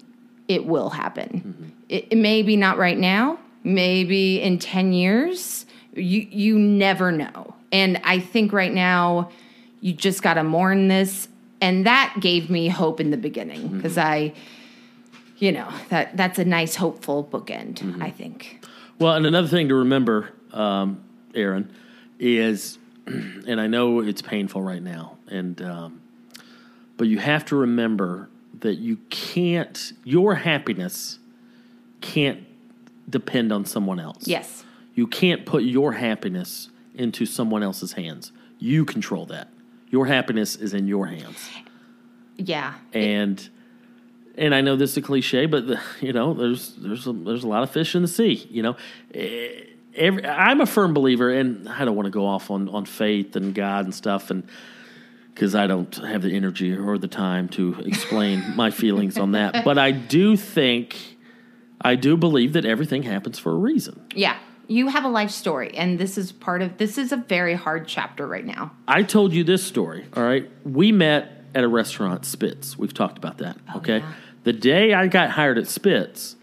it 0.49 0.67
will 0.67 0.91
happen. 0.91 1.73
It, 1.89 2.09
it 2.11 2.19
may 2.19 2.43
be 2.43 2.57
not 2.57 2.79
right 2.79 2.99
now, 2.99 3.39
maybe 3.65 4.41
in 4.41 4.59
10 4.59 4.93
years. 4.93 5.67
You 5.95 6.27
you 6.31 6.59
never 6.59 7.13
know. 7.13 7.55
And 7.71 8.01
I 8.05 8.19
think 8.19 8.53
right 8.53 8.73
now 8.73 9.31
you 9.81 9.93
just 9.93 10.23
got 10.23 10.35
to 10.35 10.45
mourn 10.45 10.89
this. 10.89 11.29
And 11.61 11.87
that 11.87 12.17
gave 12.21 12.51
me 12.51 12.69
hope 12.69 13.01
in 13.01 13.11
the 13.11 13.17
beginning 13.17 13.69
because 13.69 13.97
I, 13.97 14.33
you 15.39 15.53
know, 15.53 15.69
that 15.91 16.17
that's 16.17 16.39
a 16.39 16.45
nice, 16.45 16.75
hopeful 16.75 17.25
bookend, 17.25 18.03
I 18.03 18.11
think. 18.11 18.65
Well, 18.99 19.15
and 19.15 19.27
another 19.27 19.49
thing 19.49 19.69
to 19.69 19.75
remember, 19.75 20.31
um, 20.53 21.03
Aaron, 21.35 21.73
is, 22.19 22.79
and 23.07 23.61
I 23.61 23.67
know 23.67 24.01
it's 24.01 24.23
painful 24.23 24.63
right 24.63 24.83
now, 24.83 25.19
and 25.29 25.61
um, 25.63 26.01
but 26.97 27.09
you 27.09 27.19
have 27.19 27.45
to 27.47 27.57
remember 27.57 28.29
that 28.61 28.75
you 28.75 28.99
can't. 29.11 29.93
Your 30.05 30.35
happiness 30.37 31.19
can't 32.01 32.45
depend 33.09 33.53
on 33.53 33.65
someone 33.65 33.99
else. 34.01 34.27
Yes. 34.27 34.65
You 34.95 35.07
can't 35.07 35.47
put 35.47 35.63
your 35.63 35.93
happiness 35.93 36.69
into 36.95 37.25
someone 37.25 37.63
else's 37.63 37.93
hands. 37.93 38.33
You 38.59 38.85
control 38.85 39.27
that. 39.27 39.49
Your 39.91 40.07
happiness 40.07 40.57
is 40.57 40.75
in 40.75 40.87
your 40.87 41.07
hands. 41.07 41.49
Yeah. 42.37 42.75
And 42.93 43.49
and 44.37 44.55
I 44.55 44.61
know 44.63 44.77
this 44.77 44.93
is 44.93 44.97
a 44.99 45.03
cliche, 45.03 45.47
but 45.47 45.67
the, 45.67 45.81
you 46.01 46.13
know, 46.13 46.35
there's 46.35 46.75
there's 46.77 47.07
a, 47.07 47.13
there's 47.13 47.45
a 47.45 47.49
lot 47.49 47.63
of 47.63 47.71
fish 47.71 47.95
in 47.95 48.03
the 48.03 48.09
sea. 48.09 48.47
You 48.51 48.63
know, 48.63 48.77
Eh, 49.15 49.65
every, 49.95 50.25
I'm 50.25 50.61
a 50.61 50.67
firm 50.67 50.95
believer, 50.95 51.31
and 51.31 51.69
I 51.69 51.85
don't 51.85 51.97
want 51.97 52.07
to 52.07 52.11
go 52.11 52.27
off 52.27 52.51
on 52.51 52.69
on 52.69 52.85
faith 52.85 53.37
and 53.37 53.55
God 53.55 53.85
and 53.85 53.95
stuff, 53.95 54.31
and 54.31 54.47
because 55.35 55.55
I 55.55 55.67
don't 55.67 55.95
have 55.97 56.23
the 56.23 56.35
energy 56.35 56.77
or 56.77 56.99
the 56.99 57.09
time 57.09 57.49
to 57.51 57.81
explain 57.81 58.45
my 58.57 58.71
feelings 58.71 59.19
on 59.19 59.33
that. 59.33 59.65
But 59.65 59.79
I 59.79 59.91
do 59.91 60.37
think, 60.37 60.97
I 61.81 61.95
do 61.95 62.17
believe 62.17 62.53
that 62.53 62.65
everything 62.65 63.03
happens 63.03 63.39
for 63.39 63.53
a 63.53 63.57
reason. 63.57 64.05
Yeah. 64.15 64.39
You 64.69 64.89
have 64.89 65.05
a 65.05 65.09
life 65.09 65.31
story, 65.31 65.77
and 65.77 65.99
this 65.99 66.17
is 66.17 66.33
part 66.33 66.63
of 66.63 66.79
this 66.79 66.97
is 66.97 67.13
a 67.13 67.17
very 67.17 67.55
hard 67.55 67.89
chapter 67.89 68.27
right 68.27 68.45
now. 68.45 68.73
I 68.87 69.03
told 69.03 69.33
you 69.33 69.45
this 69.45 69.63
story, 69.63 70.07
all 70.17 70.23
right? 70.23 70.49
We 70.65 70.93
met 70.93 71.45
at 71.55 71.65
a 71.65 71.69
restaurant, 71.69 72.25
Spitz. 72.25 72.79
We've 72.79 72.95
talked 72.95 73.19
about 73.19 73.39
that, 73.39 73.59
oh, 73.75 73.79
okay? 73.79 74.03
The 74.45 74.53
day 74.53 74.95
I 74.95 75.09
got 75.09 75.31
hired 75.31 75.59
at 75.59 75.67
Spitz, 75.67 76.37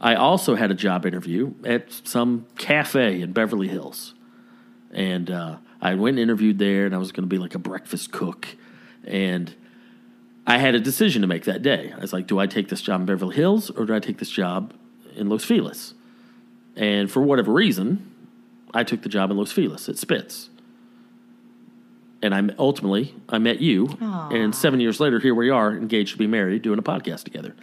I 0.00 0.14
also 0.14 0.54
had 0.54 0.70
a 0.70 0.74
job 0.74 1.04
interview 1.04 1.54
at 1.64 1.92
some 2.04 2.46
cafe 2.56 3.20
in 3.20 3.32
Beverly 3.32 3.68
Hills. 3.68 4.14
And 4.92 5.30
uh, 5.30 5.56
I 5.80 5.94
went 5.94 6.18
and 6.18 6.22
interviewed 6.22 6.58
there, 6.58 6.86
and 6.86 6.94
I 6.94 6.98
was 6.98 7.12
going 7.12 7.24
to 7.24 7.28
be 7.28 7.38
like 7.38 7.54
a 7.54 7.58
breakfast 7.58 8.10
cook. 8.10 8.48
And 9.04 9.54
I 10.46 10.58
had 10.58 10.74
a 10.74 10.80
decision 10.80 11.22
to 11.22 11.28
make 11.28 11.44
that 11.44 11.62
day. 11.62 11.92
I 11.94 12.00
was 12.00 12.12
like, 12.12 12.26
do 12.26 12.38
I 12.38 12.46
take 12.46 12.68
this 12.68 12.80
job 12.80 13.00
in 13.00 13.06
Beverly 13.06 13.36
Hills 13.36 13.70
or 13.70 13.84
do 13.84 13.94
I 13.94 14.00
take 14.00 14.18
this 14.18 14.30
job 14.30 14.72
in 15.14 15.28
Los 15.28 15.44
Feliz? 15.44 15.94
And 16.76 17.10
for 17.10 17.22
whatever 17.22 17.52
reason, 17.52 18.10
I 18.72 18.84
took 18.84 19.02
the 19.02 19.08
job 19.08 19.30
in 19.30 19.36
Los 19.36 19.52
Feliz 19.52 19.88
at 19.88 19.98
Spitz. 19.98 20.48
And 22.22 22.34
I 22.34 22.54
ultimately 22.58 23.14
I 23.28 23.38
met 23.38 23.60
you, 23.60 23.96
and 24.00 24.54
seven 24.54 24.78
years 24.78 25.00
later, 25.00 25.20
here 25.20 25.34
we 25.34 25.48
are, 25.48 25.72
engaged 25.72 26.12
to 26.12 26.18
be 26.18 26.26
married, 26.26 26.60
doing 26.60 26.78
a 26.78 26.82
podcast 26.82 27.24
together. 27.24 27.54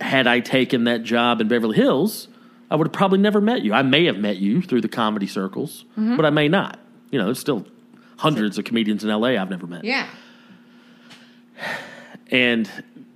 Had 0.00 0.26
I 0.26 0.40
taken 0.40 0.84
that 0.84 1.02
job 1.04 1.40
in 1.40 1.48
Beverly 1.48 1.76
Hills, 1.76 2.28
I 2.70 2.76
would 2.76 2.86
have 2.88 2.92
probably 2.92 3.18
never 3.18 3.40
met 3.40 3.62
you. 3.62 3.72
I 3.72 3.82
may 3.82 4.04
have 4.06 4.18
met 4.18 4.36
you 4.36 4.60
through 4.62 4.80
the 4.82 4.88
comedy 4.88 5.26
circles, 5.26 5.84
Mhm. 5.98 6.16
but 6.16 6.26
I 6.26 6.30
may 6.30 6.48
not. 6.48 6.78
You 7.10 7.18
know, 7.18 7.26
there's 7.26 7.38
still 7.38 7.66
hundreds 8.18 8.58
of 8.58 8.64
comedians 8.64 9.04
in 9.04 9.10
LA 9.10 9.36
I've 9.38 9.50
never 9.50 9.66
met 9.66 9.84
Yeah. 9.84 10.06
and 12.30 12.68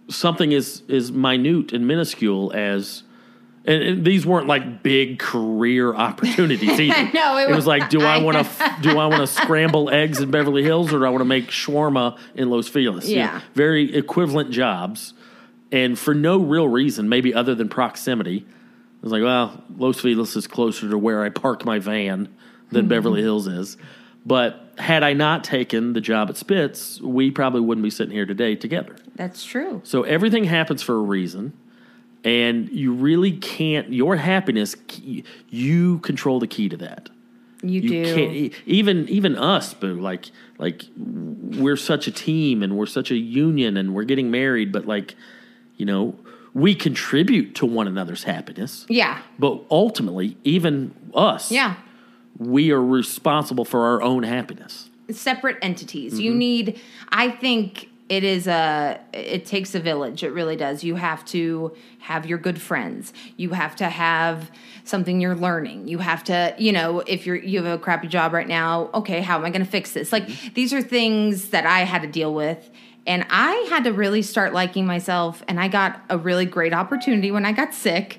something 0.08 0.52
is 0.52 0.82
as 0.88 1.12
minute 1.12 1.72
and 1.72 1.86
minuscule 1.86 2.52
as 2.54 3.02
and, 3.66 3.82
and 3.82 4.04
these 4.06 4.24
weren't 4.24 4.46
like 4.46 4.82
big 4.82 5.18
career 5.18 5.94
opportunities 6.08 6.80
either. 6.80 7.10
No, 7.14 7.36
it 7.36 7.42
it 7.42 7.48
was 7.48 7.56
was- 7.56 7.66
like, 7.66 7.90
do 7.90 8.00
I 8.02 8.18
want 8.18 8.36
to 8.38 8.74
do 8.80 8.98
I 8.98 9.06
want 9.06 9.20
to 9.20 9.26
scramble 9.26 9.90
eggs 9.92 10.20
in 10.20 10.30
Beverly 10.30 10.62
Hills 10.62 10.92
or 10.92 10.98
do 11.00 11.04
I 11.04 11.10
want 11.10 11.20
to 11.20 11.26
make 11.26 11.48
shawarma 11.48 12.16
in 12.34 12.48
Los 12.50 12.68
Feliz? 12.68 13.08
You 13.08 13.16
know, 13.16 13.22
Yeah. 13.22 13.40
very 13.54 13.94
equivalent 13.94 14.50
jobs, 14.50 15.12
and 15.72 15.98
for 15.98 16.14
no 16.14 16.38
real 16.38 16.68
reason, 16.68 17.08
maybe 17.08 17.32
other 17.34 17.54
than 17.54 17.68
proximity. 17.68 18.44
I 18.48 19.02
was 19.02 19.12
like, 19.12 19.22
well, 19.22 19.62
Los 19.76 20.00
Feliz 20.00 20.36
is 20.36 20.46
closer 20.46 20.88
to 20.90 20.98
where 20.98 21.22
I 21.22 21.30
park 21.30 21.64
my 21.64 21.78
van 21.78 22.28
than 22.70 22.86
Mhm. 22.86 22.88
Beverly 22.88 23.22
Hills 23.22 23.46
is. 23.46 23.76
But 24.26 24.74
had 24.76 25.02
I 25.02 25.14
not 25.14 25.44
taken 25.44 25.94
the 25.94 26.00
job 26.00 26.28
at 26.28 26.36
Spitz, 26.36 27.00
we 27.00 27.30
probably 27.30 27.62
wouldn't 27.62 27.82
be 27.82 27.90
sitting 27.90 28.12
here 28.14 28.26
today 28.26 28.54
together. 28.54 28.96
That's 29.16 29.44
true. 29.44 29.80
So 29.84 30.02
everything 30.02 30.44
happens 30.44 30.82
for 30.82 30.94
a 30.96 31.00
reason, 31.02 31.54
and 32.22 32.68
you 32.70 32.92
really 32.92 33.32
can't. 33.32 33.90
Your 33.92 34.16
happiness, 34.16 34.76
you 35.48 35.98
control 36.00 36.38
the 36.38 36.46
key 36.46 36.68
to 36.68 36.76
that. 36.78 37.08
You, 37.62 37.80
do. 37.82 38.14
can't 38.14 38.54
even 38.66 39.08
even 39.08 39.36
us, 39.36 39.72
boo. 39.74 39.94
Like 39.94 40.30
like 40.58 40.84
we're 40.98 41.76
such 41.76 42.06
a 42.06 42.10
team, 42.10 42.62
and 42.62 42.76
we're 42.76 42.86
such 42.86 43.10
a 43.10 43.16
union, 43.16 43.78
and 43.78 43.94
we're 43.94 44.04
getting 44.04 44.30
married. 44.30 44.70
But 44.72 44.86
like, 44.86 45.14
you 45.80 45.86
know, 45.86 46.14
we 46.52 46.74
contribute 46.74 47.54
to 47.54 47.64
one 47.66 47.88
another's 47.88 48.24
happiness. 48.24 48.84
Yeah. 48.88 49.18
But 49.38 49.62
ultimately, 49.70 50.36
even 50.44 50.94
us, 51.14 51.50
Yeah. 51.50 51.76
we 52.38 52.70
are 52.70 52.84
responsible 52.84 53.64
for 53.64 53.86
our 53.86 54.02
own 54.02 54.22
happiness. 54.22 54.86
separate 55.10 55.56
entities. 55.60 56.20
You 56.20 56.30
Mhm. 56.32 56.36
need 56.36 56.80
I 57.10 57.30
think 57.30 57.88
it 58.08 58.22
is 58.22 58.46
a 58.46 59.00
it 59.12 59.44
takes 59.44 59.74
a 59.74 59.80
village. 59.80 60.22
It 60.22 60.32
really 60.32 60.54
does. 60.54 60.84
You 60.84 60.94
have 60.94 61.24
to 61.36 61.72
have 61.98 62.26
your 62.26 62.38
good 62.38 62.60
friends. 62.60 63.12
You 63.36 63.50
have 63.50 63.74
to 63.76 63.86
have 63.86 64.52
something 64.84 65.20
you're 65.20 65.34
learning. 65.34 65.88
You 65.88 65.98
have 65.98 66.22
to, 66.24 66.54
you 66.58 66.70
know, 66.70 67.00
if 67.08 67.26
you're 67.26 67.34
you 67.34 67.60
have 67.60 67.74
a 67.74 67.82
crappy 67.82 68.06
job 68.06 68.32
right 68.32 68.46
now, 68.46 68.88
okay, 68.94 69.20
how 69.20 69.36
am 69.36 69.44
I 69.44 69.50
going 69.50 69.64
to 69.64 69.70
fix 69.70 69.90
this? 69.94 70.12
Like 70.12 70.28
these 70.54 70.72
are 70.72 70.80
things 70.82 71.48
that 71.48 71.66
I 71.66 71.80
had 71.80 72.02
to 72.02 72.08
deal 72.08 72.32
with 72.32 72.70
and 73.06 73.26
I 73.30 73.66
had 73.70 73.84
to 73.84 73.92
really 73.92 74.22
start 74.22 74.52
liking 74.52 74.86
myself 74.86 75.42
and 75.48 75.58
I 75.58 75.68
got 75.68 76.00
a 76.08 76.18
really 76.18 76.44
great 76.44 76.72
opportunity 76.72 77.30
when 77.30 77.46
I 77.46 77.52
got 77.52 77.74
sick. 77.74 78.18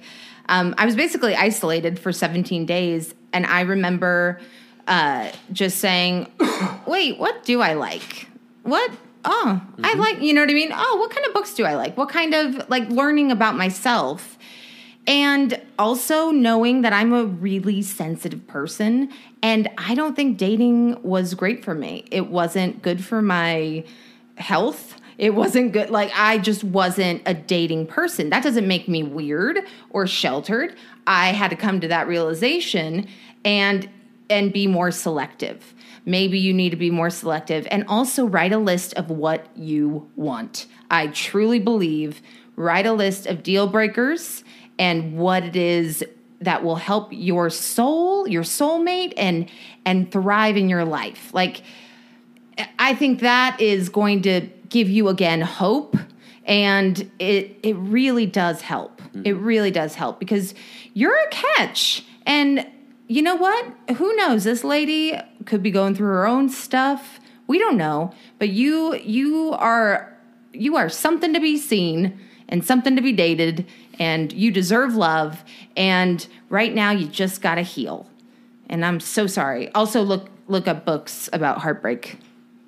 Um, 0.50 0.76
I 0.78 0.86
was 0.86 0.96
basically 0.96 1.36
isolated 1.36 2.00
for 2.00 2.12
17 2.12 2.66
days 2.66 3.14
and 3.32 3.46
I 3.46 3.62
remember 3.62 4.40
uh, 4.88 5.32
just 5.52 5.78
saying, 5.78 6.32
wait, 6.86 7.18
what 7.20 7.44
do 7.44 7.62
I 7.62 7.74
like? 7.74 8.28
What? 8.64 8.92
Oh, 9.24 9.62
I 9.84 9.94
like, 9.94 10.22
you 10.22 10.34
know 10.34 10.42
what 10.42 10.50
I 10.50 10.54
mean? 10.54 10.72
Oh, 10.74 10.98
what 10.98 11.12
kind 11.12 11.26
of 11.28 11.34
books 11.34 11.54
do 11.54 11.64
I 11.64 11.76
like? 11.76 11.96
What 11.96 12.10
kind 12.10 12.34
of 12.34 12.68
like 12.70 12.90
learning 12.90 13.32
about 13.32 13.56
myself? 13.56 14.38
And 15.06 15.62
also 15.78 16.32
knowing 16.32 16.82
that 16.82 16.94
I'm 16.94 17.14
a 17.14 17.26
really 17.26 17.82
sensitive 17.82 18.46
person 18.48 19.12
and 19.44 19.68
I 19.78 19.96
don't 19.96 20.16
think 20.16 20.38
dating 20.38 21.02
was 21.04 21.34
great 21.34 21.64
for 21.64 21.74
me. 21.74 22.06
It 22.12 22.28
wasn't 22.28 22.82
good 22.82 23.04
for 23.04 23.22
my 23.22 23.84
health. 24.36 24.96
It 25.18 25.36
wasn't 25.36 25.72
good. 25.72 25.90
Like, 25.90 26.12
I 26.16 26.40
just 26.40 26.64
wasn't 26.64 27.22
a 27.26 27.34
dating 27.34 27.88
person. 27.88 28.30
That 28.30 28.44
doesn't 28.44 28.68
make 28.68 28.88
me 28.88 29.04
weird 29.04 29.60
or 29.92 30.08
sheltered. 30.08 30.76
I 31.06 31.28
had 31.28 31.50
to 31.50 31.56
come 31.56 31.80
to 31.82 31.88
that 31.90 32.08
realization 32.08 33.08
and 33.46 33.90
and 34.30 34.54
be 34.54 34.66
more 34.66 34.92
selective. 34.92 35.74
Maybe 36.06 36.40
you 36.40 36.54
need 36.54 36.70
to 36.70 36.78
be 36.78 36.90
more 36.90 37.10
selective 37.10 37.68
and 37.70 37.86
also 37.88 38.26
write 38.26 38.54
a 38.54 38.58
list 38.58 38.94
of 38.94 39.10
what 39.10 39.46
you 39.56 40.10
want. 40.16 40.68
I 40.90 41.08
truly 41.08 41.60
believe 41.60 42.22
write 42.56 42.86
a 42.86 42.94
list 42.94 43.28
of 43.28 43.44
deal 43.44 43.68
breakers 43.68 44.44
and 44.80 45.18
what 45.18 45.44
it 45.44 45.56
is 45.56 46.04
that 46.40 46.64
will 46.64 46.78
help 46.78 47.10
your 47.12 47.50
soul, 47.50 48.28
your 48.28 48.44
soulmate 48.44 49.14
and 49.18 49.50
and 49.86 50.12
thrive 50.12 50.58
in 50.58 50.70
your 50.70 50.86
life. 50.86 51.34
Like 51.34 51.62
I 52.80 52.96
think 52.96 53.20
that 53.22 53.60
is 53.60 53.90
going 53.90 54.24
to 54.24 54.48
give 54.70 54.90
you 54.90 55.10
again 55.10 55.42
hope 55.42 55.98
and 56.46 57.12
it 57.20 57.60
it 57.64 57.76
really 57.76 58.26
does 58.26 58.62
help. 58.62 59.02
Mm-hmm. 59.02 59.22
It 59.26 59.32
really 59.34 59.72
does 59.72 59.96
help 59.96 60.20
because 60.20 60.54
you're 60.94 61.16
a 61.16 61.30
catch 61.30 62.04
and 62.26 62.68
you 63.08 63.22
know 63.22 63.36
what? 63.36 63.66
Who 63.98 64.16
knows? 64.16 64.46
This 64.46 64.64
lady 64.64 65.20
could 65.46 65.62
be 65.62 65.72
going 65.72 65.96
through 65.96 66.08
her 66.08 66.26
own 66.26 66.50
stuff. 66.50 67.20
We 67.48 67.60
don't 67.60 67.78
know, 67.78 68.14
but 68.40 68.50
you 68.50 68.96
you 68.96 69.52
are 69.52 70.18
you 70.54 70.78
are 70.78 70.90
something 70.90 71.34
to 71.34 71.40
be 71.40 71.58
seen 71.58 72.20
and 72.48 72.66
something 72.66 72.96
to 72.96 73.02
be 73.02 73.14
dated 73.14 73.66
and 74.00 74.32
you 74.34 74.52
deserve 74.52 74.96
love 74.96 75.44
and 75.78 76.28
right 76.50 76.74
now 76.74 76.92
you 76.92 77.08
just 77.08 77.42
got 77.42 77.56
to 77.56 77.62
heal. 77.62 78.10
And 78.70 78.86
I'm 78.86 79.00
so 79.00 79.28
sorry. 79.28 79.72
Also 79.74 80.02
look 80.02 80.30
look 80.48 80.68
up 80.68 80.86
books 80.86 81.30
about 81.34 81.60
heartbreak. 81.60 82.18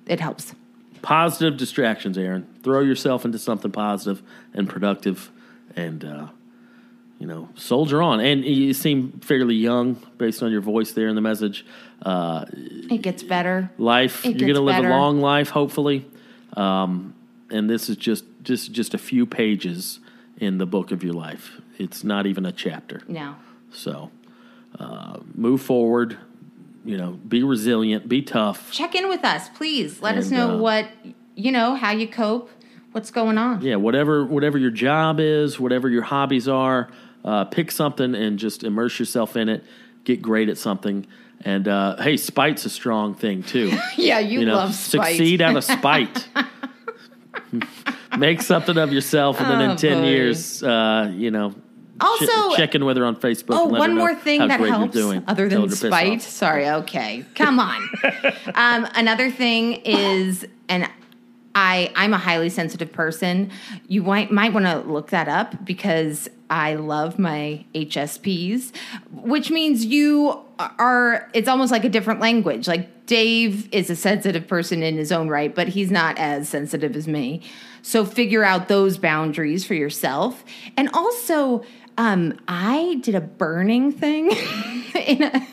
It 0.05 0.19
helps. 0.19 0.53
Positive 1.01 1.57
distractions, 1.57 2.17
Aaron. 2.17 2.47
Throw 2.63 2.79
yourself 2.81 3.25
into 3.25 3.37
something 3.37 3.71
positive 3.71 4.21
and 4.53 4.69
productive, 4.69 5.31
and 5.75 6.03
uh, 6.05 6.27
you 7.19 7.27
know, 7.27 7.49
soldier 7.55 8.01
on. 8.01 8.19
And 8.21 8.45
you 8.45 8.73
seem 8.73 9.19
fairly 9.19 9.55
young 9.55 9.95
based 10.17 10.41
on 10.43 10.51
your 10.51 10.61
voice 10.61 10.91
there 10.93 11.07
in 11.09 11.15
the 11.15 11.21
message. 11.21 11.65
Uh, 12.01 12.45
It 12.51 13.01
gets 13.01 13.23
better. 13.23 13.69
life, 13.77 14.25
It 14.25 14.37
you're 14.37 14.47
going 14.47 14.55
to 14.55 14.61
live 14.61 14.77
better. 14.77 14.89
a 14.89 14.97
long 14.97 15.19
life, 15.21 15.49
hopefully. 15.49 16.05
Um, 16.55 17.13
and 17.49 17.69
this 17.69 17.89
is 17.89 17.97
just 17.97 18.23
just 18.43 18.71
just 18.71 18.93
a 18.93 18.97
few 18.97 19.25
pages 19.25 19.99
in 20.37 20.57
the 20.57 20.65
book 20.65 20.91
of 20.91 21.03
your 21.03 21.13
life. 21.13 21.59
It's 21.77 22.03
not 22.03 22.25
even 22.27 22.45
a 22.45 22.51
chapter. 22.51 23.01
No. 23.07 23.35
So 23.71 24.11
uh, 24.79 25.19
move 25.33 25.61
forward. 25.61 26.17
You 26.85 26.97
know, 26.97 27.11
be 27.11 27.43
resilient, 27.43 28.07
be 28.09 28.21
tough. 28.21 28.71
Check 28.71 28.95
in 28.95 29.07
with 29.09 29.23
us, 29.23 29.49
please. 29.49 30.01
Let 30.01 30.17
us 30.17 30.29
know 30.29 30.51
uh, 30.51 30.57
what 30.57 30.87
you 31.35 31.51
know, 31.51 31.75
how 31.75 31.91
you 31.91 32.07
cope, 32.07 32.49
what's 32.91 33.11
going 33.11 33.37
on. 33.37 33.61
Yeah, 33.61 33.75
whatever 33.75 34.25
whatever 34.25 34.57
your 34.57 34.71
job 34.71 35.19
is, 35.19 35.59
whatever 35.59 35.89
your 35.89 36.03
hobbies 36.03 36.47
are, 36.47 36.89
uh, 37.25 37.45
pick 37.45 37.71
something 37.71 38.15
and 38.15 38.37
just 38.37 38.63
immerse 38.63 38.99
yourself 38.99 39.35
in 39.35 39.49
it. 39.49 39.63
Get 40.03 40.21
great 40.21 40.49
at 40.49 40.57
something. 40.57 41.07
And 41.45 41.67
uh, 41.67 42.01
hey, 42.01 42.17
spite's 42.17 42.65
a 42.65 42.69
strong 42.69 43.15
thing 43.15 43.43
too. 43.43 43.71
Yeah, 43.97 44.19
you, 44.19 44.45
know, 44.45 44.55
love 44.55 44.73
spite. 44.73 45.07
succeed 45.17 45.41
out 45.41 45.55
of 45.57 45.63
spite. 45.63 46.27
Make 48.17 48.41
something 48.41 48.77
of 48.77 48.93
yourself, 48.93 49.39
and 49.39 49.49
then 49.49 49.61
Oh, 49.61 49.71
in 49.71 49.77
ten 49.77 50.01
boy. 50.01 50.07
years, 50.09 50.61
uh, 50.61 51.11
you 51.15 51.31
know, 51.31 51.55
Also- 52.01 52.25
che- 52.25 52.55
check 52.57 52.75
in 52.75 52.85
with 52.85 52.97
her 52.97 53.05
on 53.05 53.15
Facebook. 53.15 53.55
Oh, 53.55 53.65
one 53.65 53.95
more 53.95 54.15
thing 54.15 54.47
that 54.47 54.59
helps, 54.59 54.93
doing. 54.93 55.23
other 55.27 55.47
than 55.47 55.69
spite. 55.69 56.21
Sorry, 56.21 56.67
okay, 56.67 57.25
come 57.35 57.59
on. 57.59 57.81
um, 58.55 58.87
another 58.95 59.29
thing 59.29 59.73
is, 59.85 60.45
and 60.67 60.89
I 61.55 61.91
I'm 61.95 62.13
a 62.13 62.17
highly 62.17 62.49
sensitive 62.49 62.91
person. 62.91 63.51
You 63.87 64.03
might 64.03 64.31
might 64.31 64.53
want 64.53 64.65
to 64.65 64.79
look 64.79 65.09
that 65.11 65.27
up 65.27 65.63
because 65.63 66.29
I 66.49 66.75
love 66.75 67.19
my 67.19 67.63
HSPs, 67.75 68.71
which 69.11 69.51
means 69.51 69.85
you 69.85 70.39
are. 70.59 71.29
It's 71.33 71.47
almost 71.47 71.71
like 71.71 71.85
a 71.85 71.89
different 71.89 72.19
language. 72.19 72.67
Like 72.67 73.05
Dave 73.05 73.71
is 73.71 73.89
a 73.89 73.95
sensitive 73.95 74.47
person 74.47 74.81
in 74.81 74.97
his 74.97 75.11
own 75.11 75.27
right, 75.29 75.53
but 75.53 75.67
he's 75.67 75.91
not 75.91 76.17
as 76.17 76.49
sensitive 76.49 76.95
as 76.95 77.07
me. 77.07 77.41
So 77.83 78.05
figure 78.05 78.43
out 78.43 78.67
those 78.67 78.97
boundaries 78.97 79.63
for 79.65 79.75
yourself, 79.75 80.43
and 80.75 80.89
also. 80.93 81.63
Um, 81.97 82.39
I 82.47 82.99
did 83.01 83.15
a 83.15 83.21
burning 83.21 83.91
thing 83.91 84.31
in 84.95 85.23
a 85.23 85.47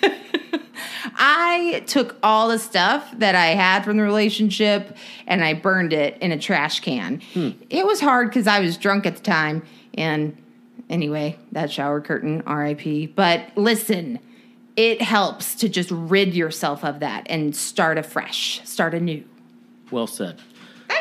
I 1.23 1.85
took 1.87 2.17
all 2.23 2.49
the 2.49 2.59
stuff 2.59 3.13
that 3.19 3.35
I 3.35 3.49
had 3.49 3.85
from 3.85 3.99
the 3.99 4.03
relationship 4.03 4.97
and 5.27 5.45
I 5.45 5.55
burned 5.55 5.93
it 5.93 6.17
in 6.19 6.33
a 6.33 6.39
trash 6.39 6.81
can. 6.81 7.21
It 7.69 7.87
was 7.87 8.01
hard 8.01 8.29
because 8.29 8.47
I 8.47 8.61
was 8.61 8.77
drunk 8.77 9.07
at 9.07 9.17
the 9.17 9.23
time. 9.23 9.63
And 9.95 10.37
anyway, 10.89 11.39
that 11.53 11.71
shower 11.71 12.01
curtain, 12.01 12.43
RIP. 12.47 13.15
But 13.15 13.51
listen, 13.57 14.19
it 14.77 15.03
helps 15.03 15.55
to 15.57 15.69
just 15.69 15.91
rid 15.91 16.35
yourself 16.35 16.85
of 16.85 17.01
that 17.01 17.27
and 17.29 17.55
start 17.55 17.99
afresh, 17.99 18.63
start 18.65 18.95
anew. 18.95 19.25
Well 19.91 20.07
said. 20.07 20.41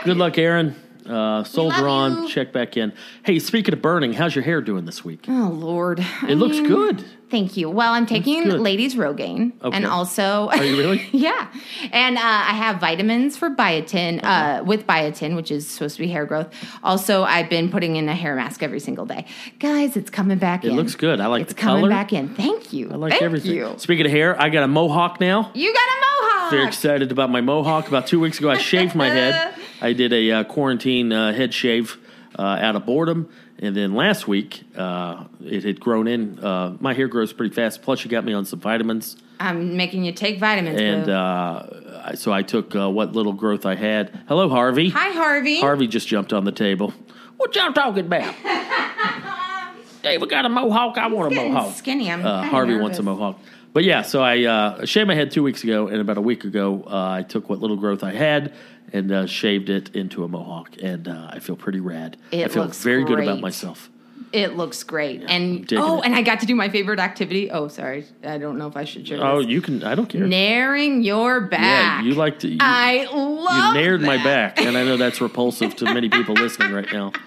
Good 0.03 0.17
luck, 0.17 0.37
Aaron. 0.37 0.75
Uh, 1.10 1.44
soldier 1.44 1.88
on. 1.88 2.23
you. 2.23 2.30
Check 2.30 2.53
back 2.53 2.77
in. 2.77 2.94
Hey, 3.23 3.40
speaking 3.40 3.73
of 3.73 3.81
burning, 3.81 4.14
how's 4.14 4.36
your 4.36 4.44
hair 4.44 4.61
doing 4.61 4.86
this 4.86 5.03
week? 5.03 5.26
Oh, 5.27 5.49
Lord. 5.53 5.99
It 6.27 6.36
looks 6.36 6.60
good. 6.60 7.03
Thank 7.30 7.57
you. 7.57 7.69
Well, 7.69 7.94
I'm 7.94 8.07
taking 8.07 8.49
ladies 8.49 8.95
Rogaine 8.95 9.52
Okay. 9.64 9.77
and 9.77 9.86
also 9.86 10.48
Are 10.49 10.64
you 10.64 10.76
really? 10.77 11.07
yeah. 11.11 11.52
And 11.91 12.18
uh, 12.18 12.22
I 12.23 12.53
have 12.53 12.80
vitamins 12.80 13.38
for 13.38 13.52
biotin 13.52 14.19
uh, 14.23 14.64
with 14.64 14.88
biotin, 14.88 15.36
which 15.36 15.52
is 15.52 15.68
supposed 15.68 15.95
to 15.98 16.02
be 16.02 16.07
hair 16.07 16.26
growth. 16.26 16.48
Also, 16.84 17.22
I've 17.23 17.48
been 17.48 17.69
putting 17.69 17.98
in 17.98 18.10
a 18.10 18.15
hair 18.15 18.36
mask 18.36 18.64
every 18.64 18.80
single 18.80 19.06
day. 19.06 19.26
Guys, 19.60 19.95
it's 19.95 20.10
coming 20.10 20.40
back 20.40 20.64
in. 20.64 20.72
It 20.72 20.73
in. 20.73 20.77
looks 20.80 20.95
good. 20.95 21.19
I 21.22 21.27
like 21.27 21.44
it's 21.44 21.53
the 21.53 21.60
coming 21.60 21.81
color. 21.84 21.90
back 21.91 22.14
in. 22.14 22.34
Thank 22.34 22.73
you. 22.73 22.90
I 22.91 22.95
like 22.95 23.11
Thank 23.11 23.22
everything. 23.22 23.52
You. 23.53 23.76
Speaking 23.77 24.07
of 24.07 24.11
hair, 24.11 24.40
I 24.41 24.49
got 24.49 24.64
a 24.64 24.68
mohawk 24.68 25.19
now. 25.19 25.52
You 25.53 25.72
got 25.72 25.81
a 25.88 25.99
mohawk. 26.02 26.52
Very 26.52 26.65
excited 26.65 27.11
about 27.11 27.30
my 27.30 27.41
mohawk. 27.41 27.88
About 27.88 28.07
two 28.07 28.19
weeks 28.19 28.40
ago, 28.40 28.49
I 28.49 28.57
shaved 28.57 28.95
my 28.95 29.07
head. 29.07 29.53
I 29.81 29.93
did 29.93 30.11
a 30.14 30.31
uh, 30.31 30.43
quarantine 30.43 31.11
uh, 31.14 31.34
head 31.34 31.53
shave 31.53 31.97
uh, 32.38 32.41
out 32.41 32.76
of 32.76 32.85
boredom. 32.85 33.30
And 33.61 33.76
then 33.76 33.93
last 33.93 34.27
week, 34.27 34.64
uh, 34.77 35.26
it 35.43 35.64
had 35.65 35.80
grown 35.81 36.07
in. 36.07 36.39
Uh, 36.39 36.77
my 36.80 36.93
hair 36.93 37.07
grows 37.07 37.34
pretty 37.34 37.53
fast. 37.53 37.81
Plus, 37.81 38.03
you 38.06 38.10
got 38.10 38.23
me 38.23 38.31
on 38.34 38.45
some 38.45 38.60
vitamins. 38.60 39.18
I'm 39.39 39.76
making 39.76 40.06
you 40.06 40.11
take 40.14 40.39
vitamins. 40.39 40.80
And 40.80 41.10
uh, 41.10 41.65
I- 42.06 42.15
so 42.15 42.31
I 42.31 42.41
took 42.41 42.76
uh, 42.76 42.89
what 42.89 43.11
little 43.14 43.34
growth 43.34 43.65
I 43.65 43.76
had. 43.76 44.18
Hello, 44.27 44.47
Harvey. 44.49 44.89
Hi, 44.89 45.10
Harvey. 45.10 45.60
Harvey 45.60 45.88
just 45.88 46.07
jumped 46.07 46.31
on 46.34 46.45
the 46.45 46.51
table. 46.53 46.93
What 47.38 47.56
y'all 47.56 47.72
talking 47.73 48.06
about? 48.06 48.34
David 50.03 50.30
got 50.30 50.45
a 50.45 50.49
mohawk. 50.49 50.97
I 50.97 51.07
want 51.07 51.34
a 51.34 51.35
mohawk. 51.35 51.76
skinny. 51.76 52.10
I'm 52.11 52.26
Uh, 52.26 52.43
Harvey 52.43 52.72
nervous. 52.72 52.81
wants 52.84 52.99
a 52.99 53.03
mohawk. 53.03 53.39
But 53.73 53.84
yeah, 53.84 54.01
so 54.01 54.22
I 54.23 54.45
uh, 54.45 54.85
shaved 54.85 55.07
my 55.07 55.14
head 55.15 55.31
two 55.31 55.43
weeks 55.43 55.64
ago, 55.64 55.88
and 55.88 55.99
about 56.01 56.18
a 56.18 56.22
week 56.22 56.43
ago, 56.45 56.84
uh, 56.88 57.11
I 57.11 57.23
took 57.23 57.49
what 57.49 57.60
little 57.60 57.76
growth 57.77 58.03
I 58.03 58.14
had 58.14 58.53
and 58.93 59.11
uh, 59.11 59.25
shaved 59.25 59.69
it 59.69 59.95
into 59.95 60.23
a 60.23 60.27
mohawk, 60.27 60.75
and 60.81 61.07
uh, 61.07 61.29
I 61.31 61.39
feel 61.39 61.55
pretty 61.55 61.79
rad. 61.79 62.17
It 62.31 62.45
I 62.45 62.47
feel 62.47 62.67
very 62.67 63.03
good 63.03 63.19
about 63.19 63.39
myself. 63.41 63.89
It 64.31 64.55
looks 64.55 64.83
great. 64.83 65.23
and 65.27 65.67
oh, 65.73 66.01
it. 66.01 66.05
and 66.05 66.15
I 66.15 66.21
got 66.21 66.41
to 66.41 66.45
do 66.45 66.53
my 66.53 66.69
favorite 66.69 66.99
activity. 66.99 67.49
Oh, 67.49 67.67
sorry. 67.67 68.05
I 68.23 68.37
don't 68.37 68.59
know 68.59 68.67
if 68.67 68.77
I 68.77 68.83
should 68.83 69.07
share 69.07 69.23
Oh, 69.25 69.39
this. 69.41 69.47
you 69.47 69.59
can. 69.59 69.83
I 69.83 69.95
don't 69.95 70.07
care. 70.07 70.27
Nairing 70.27 71.01
your 71.01 71.41
back. 71.41 72.03
Yeah, 72.03 72.03
you 72.03 72.13
like 72.13 72.37
to. 72.39 72.47
You, 72.47 72.57
I 72.59 73.07
love. 73.11 73.75
you 73.75 73.81
Naired 73.81 74.01
my 74.01 74.17
back, 74.23 74.59
and 74.59 74.77
I 74.77 74.83
know 74.83 74.97
that's 74.97 75.19
repulsive 75.19 75.75
to 75.77 75.85
many 75.85 76.09
people 76.09 76.35
listening 76.35 76.71
right 76.73 76.91
now. 76.91 77.11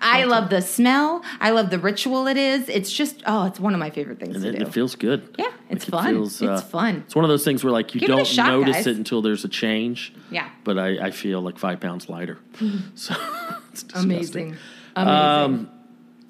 I 0.00 0.24
love 0.24 0.50
the 0.50 0.60
smell. 0.60 1.22
I 1.40 1.50
love 1.50 1.70
the 1.70 1.78
ritual 1.78 2.26
it 2.26 2.36
is. 2.36 2.68
It's 2.68 2.92
just 2.92 3.22
oh, 3.26 3.46
it's 3.46 3.58
one 3.60 3.74
of 3.74 3.80
my 3.80 3.90
favorite 3.90 4.18
things 4.20 4.34
And 4.36 4.44
to 4.44 4.50
it, 4.50 4.58
do. 4.58 4.66
it 4.66 4.72
feels 4.72 4.94
good. 4.96 5.34
Yeah, 5.38 5.50
it's 5.70 5.86
it 5.86 5.90
fun. 5.90 6.14
feels, 6.14 6.42
uh, 6.42 6.52
It's 6.52 6.62
fun. 6.62 7.02
It's 7.06 7.14
one 7.14 7.24
of 7.24 7.28
those 7.28 7.44
things 7.44 7.64
where 7.64 7.72
like 7.72 7.94
you 7.94 8.00
Give 8.00 8.08
don't 8.08 8.26
shot, 8.26 8.48
notice 8.48 8.76
guys. 8.76 8.86
it 8.88 8.96
until 8.96 9.22
there's 9.22 9.44
a 9.44 9.48
change. 9.48 10.12
Yeah. 10.30 10.48
But 10.64 10.78
I, 10.78 11.06
I 11.06 11.10
feel 11.10 11.40
like 11.40 11.58
five 11.58 11.80
pounds 11.80 12.08
lighter. 12.08 12.38
So 12.94 13.14
it's 13.70 13.82
disgusting. 13.82 14.10
Amazing. 14.12 14.56
Amazing. 14.96 15.08
Um, 15.16 15.70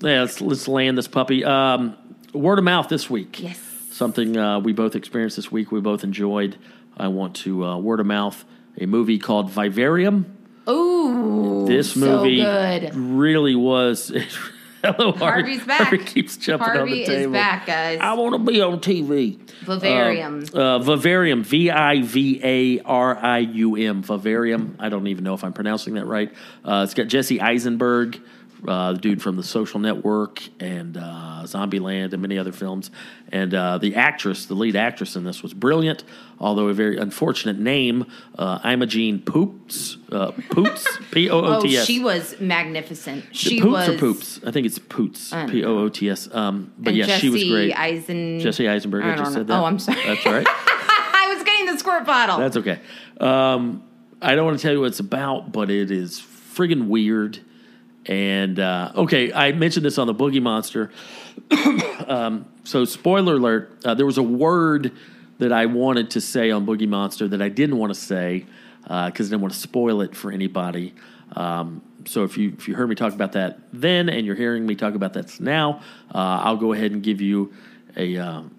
yeah, 0.00 0.20
let's, 0.22 0.40
let's 0.40 0.66
land 0.68 0.96
this 0.98 1.08
puppy. 1.08 1.44
Um, 1.44 1.96
word 2.32 2.58
of 2.58 2.64
mouth 2.64 2.88
this 2.88 3.08
week. 3.08 3.42
Yes. 3.42 3.60
Something 3.90 4.36
uh, 4.36 4.58
we 4.60 4.72
both 4.72 4.96
experienced 4.96 5.36
this 5.36 5.52
week. 5.52 5.70
We 5.70 5.80
both 5.80 6.02
enjoyed. 6.04 6.56
I 6.96 7.08
want 7.08 7.36
to 7.36 7.64
uh, 7.64 7.78
word 7.78 8.00
of 8.00 8.06
mouth 8.06 8.44
a 8.78 8.86
movie 8.86 9.18
called 9.18 9.50
Vivarium. 9.50 10.33
Ooh, 10.68 11.64
This 11.66 11.92
so 11.94 12.00
movie 12.00 12.40
good. 12.40 12.94
really 12.94 13.54
was. 13.54 14.12
Hello, 14.82 15.12
Harvey. 15.12 15.18
Harvey's 15.18 15.64
back. 15.64 15.80
Harvey 15.88 16.04
keeps 16.04 16.36
jumping 16.36 16.68
on 16.68 16.90
the 16.90 17.06
table. 17.06 17.12
is 17.14 17.32
back, 17.32 17.64
guys. 17.66 17.98
I 18.02 18.12
want 18.14 18.34
to 18.34 18.52
be 18.52 18.60
on 18.60 18.80
TV. 18.80 19.38
Vivarium. 19.64 20.44
Uh, 20.54 20.58
uh, 20.58 20.78
Vivarium. 20.80 21.42
V 21.42 21.70
I 21.70 22.02
V 22.02 22.40
A 22.44 22.80
R 22.84 23.16
I 23.16 23.38
U 23.38 23.76
M. 23.76 24.02
Vivarium. 24.02 24.76
I 24.78 24.90
don't 24.90 25.06
even 25.06 25.24
know 25.24 25.32
if 25.32 25.42
I'm 25.42 25.54
pronouncing 25.54 25.94
that 25.94 26.04
right. 26.04 26.30
Uh, 26.62 26.82
it's 26.84 26.92
got 26.92 27.06
Jesse 27.06 27.40
Eisenberg, 27.40 28.20
uh, 28.68 28.92
the 28.92 28.98
dude 28.98 29.22
from 29.22 29.36
The 29.36 29.42
Social 29.42 29.80
Network 29.80 30.42
and 30.60 30.98
uh, 30.98 31.44
Zombieland 31.44 32.12
and 32.12 32.20
many 32.20 32.36
other 32.36 32.52
films. 32.52 32.90
And 33.34 33.52
uh, 33.52 33.78
the 33.78 33.96
actress, 33.96 34.46
the 34.46 34.54
lead 34.54 34.76
actress 34.76 35.16
in 35.16 35.24
this, 35.24 35.42
was 35.42 35.52
brilliant, 35.52 36.04
although 36.38 36.68
a 36.68 36.72
very 36.72 36.98
unfortunate 36.98 37.58
name, 37.58 38.06
uh, 38.38 38.60
Imogen 38.64 39.22
Poops. 39.22 39.96
Uh, 40.12 40.30
Poots. 40.50 40.86
P 41.10 41.28
O 41.28 41.40
O 41.40 41.56
oh, 41.56 41.66
she 41.66 41.98
was 41.98 42.38
magnificent. 42.38 43.24
She 43.32 43.60
Poots 43.60 43.72
was 43.72 43.88
or 43.88 43.98
Poops? 43.98 44.40
I 44.46 44.52
think 44.52 44.66
it's 44.66 44.78
Poots. 44.78 45.32
P 45.48 45.64
O 45.64 45.78
O 45.80 45.88
T 45.88 46.08
S. 46.08 46.32
Um, 46.32 46.72
but 46.78 46.94
yeah, 46.94 47.06
Jesse 47.06 47.22
she 47.22 47.30
was 47.30 47.42
great. 47.42 47.72
Eisen. 47.72 48.38
Jesse 48.38 48.68
Eisenberg. 48.68 49.02
I, 49.02 49.14
I 49.14 49.16
just 49.16 49.24
don't 49.24 49.32
said 49.32 49.46
that. 49.48 49.58
Oh, 49.58 49.64
I'm 49.64 49.80
sorry. 49.80 50.00
That's 50.06 50.24
all 50.24 50.32
right. 50.32 50.46
I 50.48 51.34
was 51.34 51.42
getting 51.42 51.66
the 51.66 51.76
squirt 51.76 52.06
bottle. 52.06 52.38
That's 52.38 52.56
okay. 52.58 52.78
Um, 53.18 53.82
I 54.22 54.36
don't 54.36 54.44
want 54.44 54.60
to 54.60 54.62
tell 54.62 54.72
you 54.72 54.78
what 54.78 54.86
it's 54.86 55.00
about, 55.00 55.50
but 55.50 55.72
it 55.72 55.90
is 55.90 56.20
friggin' 56.20 56.86
weird. 56.86 57.40
And 58.06 58.58
uh, 58.58 58.92
okay, 58.96 59.32
I 59.32 59.52
mentioned 59.52 59.84
this 59.84 59.98
on 59.98 60.06
the 60.06 60.14
Boogie 60.14 60.42
Monster. 60.42 60.90
um, 62.06 62.46
so, 62.64 62.84
spoiler 62.84 63.34
alert: 63.34 63.78
uh, 63.84 63.94
there 63.94 64.06
was 64.06 64.18
a 64.18 64.22
word 64.22 64.92
that 65.38 65.52
I 65.52 65.66
wanted 65.66 66.10
to 66.10 66.20
say 66.20 66.50
on 66.50 66.66
Boogie 66.66 66.88
Monster 66.88 67.28
that 67.28 67.40
I 67.40 67.48
didn't 67.48 67.78
want 67.78 67.94
to 67.94 67.98
say 67.98 68.46
because 68.82 69.28
I 69.28 69.30
didn't 69.30 69.40
want 69.40 69.54
to 69.54 69.60
spoil 69.60 70.02
it 70.02 70.14
for 70.14 70.30
anybody. 70.30 70.94
Um, 71.34 71.80
so, 72.04 72.24
if 72.24 72.36
you 72.36 72.54
if 72.58 72.68
you 72.68 72.74
heard 72.74 72.88
me 72.88 72.94
talk 72.94 73.14
about 73.14 73.32
that 73.32 73.58
then, 73.72 74.10
and 74.10 74.26
you're 74.26 74.36
hearing 74.36 74.66
me 74.66 74.74
talk 74.74 74.94
about 74.94 75.14
that 75.14 75.40
now, 75.40 75.80
uh, 76.14 76.42
I'll 76.42 76.58
go 76.58 76.74
ahead 76.74 76.92
and 76.92 77.02
give 77.02 77.22
you 77.22 77.54
a 77.96 78.18
um, 78.18 78.54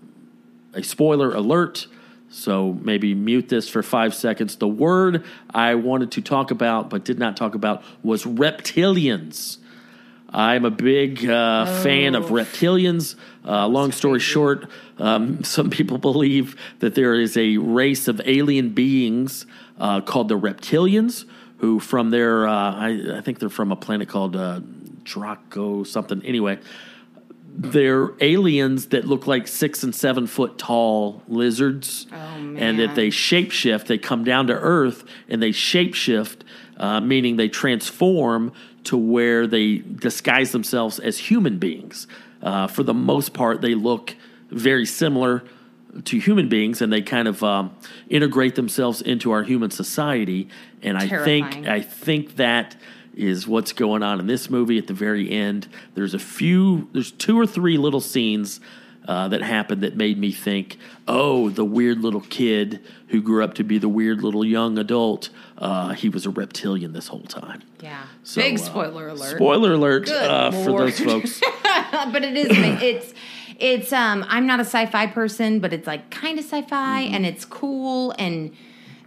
a 0.73 0.81
spoiler 0.81 1.33
alert. 1.33 1.87
So 2.29 2.73
maybe 2.81 3.13
mute 3.13 3.49
this 3.49 3.69
for 3.69 3.81
five 3.81 4.13
seconds. 4.13 4.57
The 4.57 4.67
word 4.67 5.23
I 5.49 5.75
wanted 5.75 6.11
to 6.13 6.21
talk 6.21 6.51
about 6.51 6.89
but 6.89 7.05
did 7.05 7.19
not 7.19 7.37
talk 7.37 7.55
about 7.55 7.83
was 8.03 8.25
reptilians. 8.25 9.57
I'm 10.29 10.65
a 10.65 10.71
big 10.71 11.25
uh, 11.25 11.65
fan 11.81 12.13
of 12.13 12.25
reptilians. 12.25 13.15
Uh, 13.47 13.67
long 13.67 13.93
story 13.93 14.19
short, 14.19 14.67
um, 14.97 15.43
some 15.45 15.69
people 15.69 15.97
believe 15.97 16.57
that 16.79 16.93
there 16.93 17.13
is 17.13 17.37
a 17.37 17.57
race 17.57 18.09
of 18.09 18.21
alien 18.25 18.71
beings 18.71 19.45
uh, 19.79 20.01
called 20.01 20.27
the 20.27 20.37
reptilians, 20.37 21.25
who 21.59 21.79
from 21.79 22.09
their, 22.09 22.47
uh, 22.47 22.51
I, 22.51 23.17
I 23.17 23.21
think 23.21 23.39
they're 23.39 23.49
from 23.49 23.71
a 23.71 23.77
planet 23.77 24.09
called 24.09 24.35
uh, 24.35 24.59
Draco 25.03 25.83
something. 25.83 26.21
Anyway, 26.25 26.59
they're 27.57 28.11
aliens 28.19 28.87
that 28.87 29.05
look 29.05 29.27
like 29.27 29.47
six 29.47 29.83
and 29.83 29.95
seven 29.95 30.27
foot 30.27 30.57
tall 30.57 31.23
lizards. 31.27 32.05
And 32.57 32.79
that 32.79 32.95
they 32.95 33.07
shapeshift, 33.09 33.87
they 33.87 33.97
come 33.97 34.23
down 34.23 34.47
to 34.47 34.53
Earth 34.53 35.05
and 35.29 35.41
they 35.41 35.51
shapeshift, 35.51 36.41
uh, 36.77 36.99
meaning 36.99 37.37
they 37.37 37.47
transform 37.49 38.51
to 38.85 38.97
where 38.97 39.47
they 39.47 39.77
disguise 39.77 40.51
themselves 40.51 40.99
as 40.99 41.17
human 41.17 41.57
beings. 41.57 42.07
Uh, 42.41 42.67
for 42.67 42.83
the 42.83 42.93
most 42.93 43.33
part, 43.33 43.61
they 43.61 43.73
look 43.73 44.15
very 44.49 44.85
similar 44.85 45.43
to 46.03 46.19
human 46.19 46.49
beings, 46.49 46.81
and 46.81 46.91
they 46.91 47.01
kind 47.01 47.27
of 47.27 47.41
um, 47.41 47.75
integrate 48.09 48.55
themselves 48.55 49.01
into 49.01 49.31
our 49.31 49.43
human 49.43 49.71
society. 49.71 50.49
And 50.81 50.97
I 50.97 51.07
think 51.23 51.67
I 51.67 51.79
think 51.81 52.35
that 52.35 52.75
is 53.15 53.47
what's 53.47 53.71
going 53.73 54.03
on 54.03 54.19
in 54.19 54.27
this 54.27 54.49
movie. 54.49 54.77
At 54.77 54.87
the 54.87 54.93
very 54.93 55.31
end, 55.31 55.67
there's 55.95 56.13
a 56.13 56.19
few, 56.19 56.89
there's 56.93 57.11
two 57.11 57.39
or 57.39 57.47
three 57.47 57.77
little 57.77 58.01
scenes. 58.01 58.59
Uh, 59.07 59.27
that 59.27 59.43
happened 59.43 59.83
that 59.83 59.95
made 59.95 60.17
me 60.17 60.31
think, 60.31 60.79
oh, 61.07 61.47
the 61.51 61.63
weird 61.63 61.99
little 61.99 62.21
kid 62.21 62.79
who 63.09 63.21
grew 63.21 63.43
up 63.43 63.53
to 63.53 63.63
be 63.63 63.77
the 63.77 63.87
weird 63.87 64.23
little 64.23 64.43
young 64.43 64.79
adult, 64.79 65.29
uh, 65.59 65.93
he 65.93 66.09
was 66.09 66.25
a 66.25 66.29
reptilian 66.31 66.91
this 66.91 67.07
whole 67.09 67.21
time. 67.21 67.61
Yeah. 67.81 68.01
So, 68.23 68.41
Big 68.41 68.55
uh, 68.55 68.63
spoiler 68.63 69.09
alert. 69.09 69.35
Spoiler 69.35 69.73
alert 69.73 70.09
uh, 70.09 70.49
for 70.49 70.79
those 70.79 70.99
folks. 70.99 71.39
but 71.91 72.23
it 72.23 72.35
is 72.35 72.47
it's 72.81 73.13
it's 73.59 73.93
um 73.93 74.25
I'm 74.27 74.47
not 74.47 74.59
a 74.59 74.65
sci-fi 74.65 75.05
person, 75.05 75.59
but 75.59 75.71
it's 75.71 75.85
like 75.85 76.09
kind 76.09 76.39
of 76.39 76.43
sci-fi 76.45 77.03
Mm-hmm. 77.03 77.13
and 77.13 77.25
it's 77.27 77.45
cool 77.45 78.15
and 78.17 78.55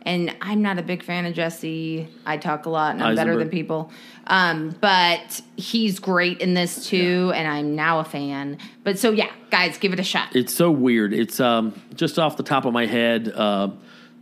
and 0.02 0.34
I'm 0.40 0.62
not 0.62 0.78
a 0.78 0.82
big 0.82 1.02
fan 1.02 1.26
of 1.26 1.34
Jesse. 1.34 2.08
I 2.24 2.36
talk 2.36 2.66
a 2.66 2.70
lot 2.70 2.94
and 2.94 3.02
I'm 3.02 3.14
better 3.14 3.36
than 3.36 3.48
people. 3.50 3.90
Um, 4.26 4.76
but 4.80 5.40
he's 5.56 5.98
great 5.98 6.40
in 6.40 6.54
this 6.54 6.86
too, 6.86 7.32
and 7.34 7.48
I'm 7.48 7.74
now 7.74 8.00
a 8.00 8.04
fan. 8.04 8.58
But 8.84 8.98
so 8.98 9.10
yeah, 9.10 9.30
guys, 9.50 9.78
give 9.78 9.92
it 9.92 10.00
a 10.00 10.04
shot. 10.04 10.34
It's 10.34 10.54
so 10.54 10.70
weird. 10.70 11.12
It's 11.12 11.40
um, 11.40 11.80
just 11.94 12.18
off 12.18 12.36
the 12.36 12.42
top 12.42 12.64
of 12.64 12.72
my 12.72 12.86
head. 12.86 13.32
Uh, 13.34 13.70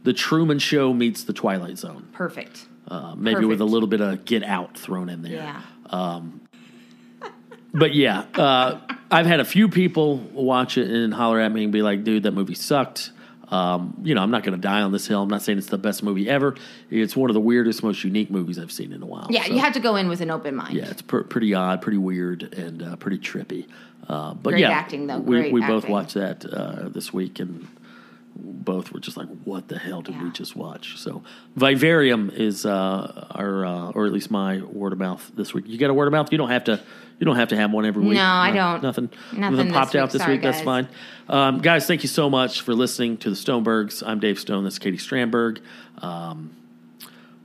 the 0.04 0.12
Truman 0.12 0.58
Show 0.58 0.92
meets 0.92 1.24
the 1.24 1.32
Twilight 1.32 1.78
Zone. 1.78 2.08
Perfect. 2.12 2.66
Uh, 2.88 3.14
maybe 3.16 3.44
with 3.44 3.60
a 3.60 3.64
little 3.64 3.88
bit 3.88 4.00
of 4.00 4.24
Get 4.24 4.44
Out 4.44 4.78
thrown 4.78 5.08
in 5.08 5.22
there. 5.22 5.32
Yeah. 5.32 5.62
Um, 5.90 6.40
but 7.74 7.94
yeah, 7.94 8.24
uh, 8.34 8.80
I've 9.10 9.26
had 9.26 9.40
a 9.40 9.44
few 9.44 9.68
people 9.68 10.18
watch 10.32 10.78
it 10.78 10.88
and 10.88 11.12
holler 11.12 11.40
at 11.40 11.52
me 11.52 11.64
and 11.64 11.72
be 11.72 11.82
like, 11.82 12.04
"Dude, 12.04 12.22
that 12.22 12.32
movie 12.32 12.54
sucked." 12.54 13.10
Um, 13.48 13.96
you 14.02 14.14
know, 14.14 14.22
I'm 14.22 14.30
not 14.30 14.42
going 14.42 14.54
to 14.56 14.60
die 14.60 14.82
on 14.82 14.90
this 14.92 15.06
hill. 15.06 15.22
I'm 15.22 15.28
not 15.28 15.42
saying 15.42 15.58
it's 15.58 15.68
the 15.68 15.78
best 15.78 16.02
movie 16.02 16.28
ever. 16.28 16.56
It's 16.90 17.14
one 17.16 17.30
of 17.30 17.34
the 17.34 17.40
weirdest, 17.40 17.82
most 17.82 18.02
unique 18.02 18.30
movies 18.30 18.58
I've 18.58 18.72
seen 18.72 18.92
in 18.92 19.02
a 19.02 19.06
while. 19.06 19.28
Yeah, 19.30 19.44
So, 19.44 19.52
you 19.52 19.60
have 19.60 19.72
to 19.74 19.80
go 19.80 19.96
in 19.96 20.08
with 20.08 20.20
an 20.20 20.30
open 20.30 20.56
mind. 20.56 20.74
Yeah, 20.74 20.86
it's 20.90 21.02
pr- 21.02 21.20
pretty 21.20 21.54
odd, 21.54 21.80
pretty 21.80 21.98
weird, 21.98 22.42
and 22.54 22.82
uh, 22.82 22.96
pretty 22.96 23.18
trippy. 23.18 23.68
Uh, 24.08 24.34
but 24.34 24.50
Great 24.50 24.60
yeah, 24.62 24.70
acting, 24.70 25.06
though. 25.06 25.18
We, 25.18 25.36
Great 25.36 25.52
we 25.52 25.60
both 25.60 25.84
acting. 25.84 25.92
watched 25.92 26.14
that 26.14 26.44
uh, 26.44 26.88
this 26.88 27.12
week, 27.12 27.38
and 27.38 27.66
both 28.38 28.92
were 28.92 29.00
just 29.00 29.16
like, 29.16 29.28
"What 29.44 29.68
the 29.68 29.78
hell 29.78 30.02
did 30.02 30.20
we 30.22 30.30
just 30.30 30.54
watch?" 30.56 30.98
So, 30.98 31.22
Vivarium 31.56 32.30
is 32.34 32.66
uh, 32.66 33.26
our, 33.30 33.64
uh, 33.64 33.90
or 33.90 34.06
at 34.06 34.12
least 34.12 34.30
my 34.30 34.60
word 34.62 34.92
of 34.92 34.98
mouth 34.98 35.30
this 35.34 35.54
week. 35.54 35.64
You 35.66 35.78
got 35.78 35.90
a 35.90 35.94
word 35.94 36.06
of 36.06 36.12
mouth? 36.12 36.30
You 36.32 36.38
don't 36.38 36.50
have 36.50 36.64
to. 36.64 36.80
You 37.18 37.24
don't 37.24 37.36
have 37.36 37.48
to 37.48 37.56
have 37.56 37.72
one 37.72 37.86
every 37.86 38.02
week. 38.02 38.14
No, 38.16 38.22
I 38.24 38.52
don't. 38.52 38.82
Nothing. 38.82 39.08
Nothing 39.32 39.40
Nothing 39.40 39.56
this 39.68 39.72
popped 39.72 39.94
out 39.96 40.10
this 40.10 40.20
Sorry, 40.20 40.34
week. 40.34 40.42
That's 40.42 40.60
fine. 40.60 40.86
Um, 41.30 41.60
guys, 41.60 41.86
thank 41.86 42.02
you 42.02 42.10
so 42.10 42.28
much 42.28 42.60
for 42.60 42.74
listening 42.74 43.16
to 43.18 43.30
the 43.30 43.36
Stonebergs. 43.36 44.02
I'm 44.06 44.20
Dave 44.20 44.38
Stone. 44.38 44.64
This 44.64 44.74
is 44.74 44.78
Katie 44.78 44.98
Strandberg. 44.98 45.60
Um, 45.98 46.54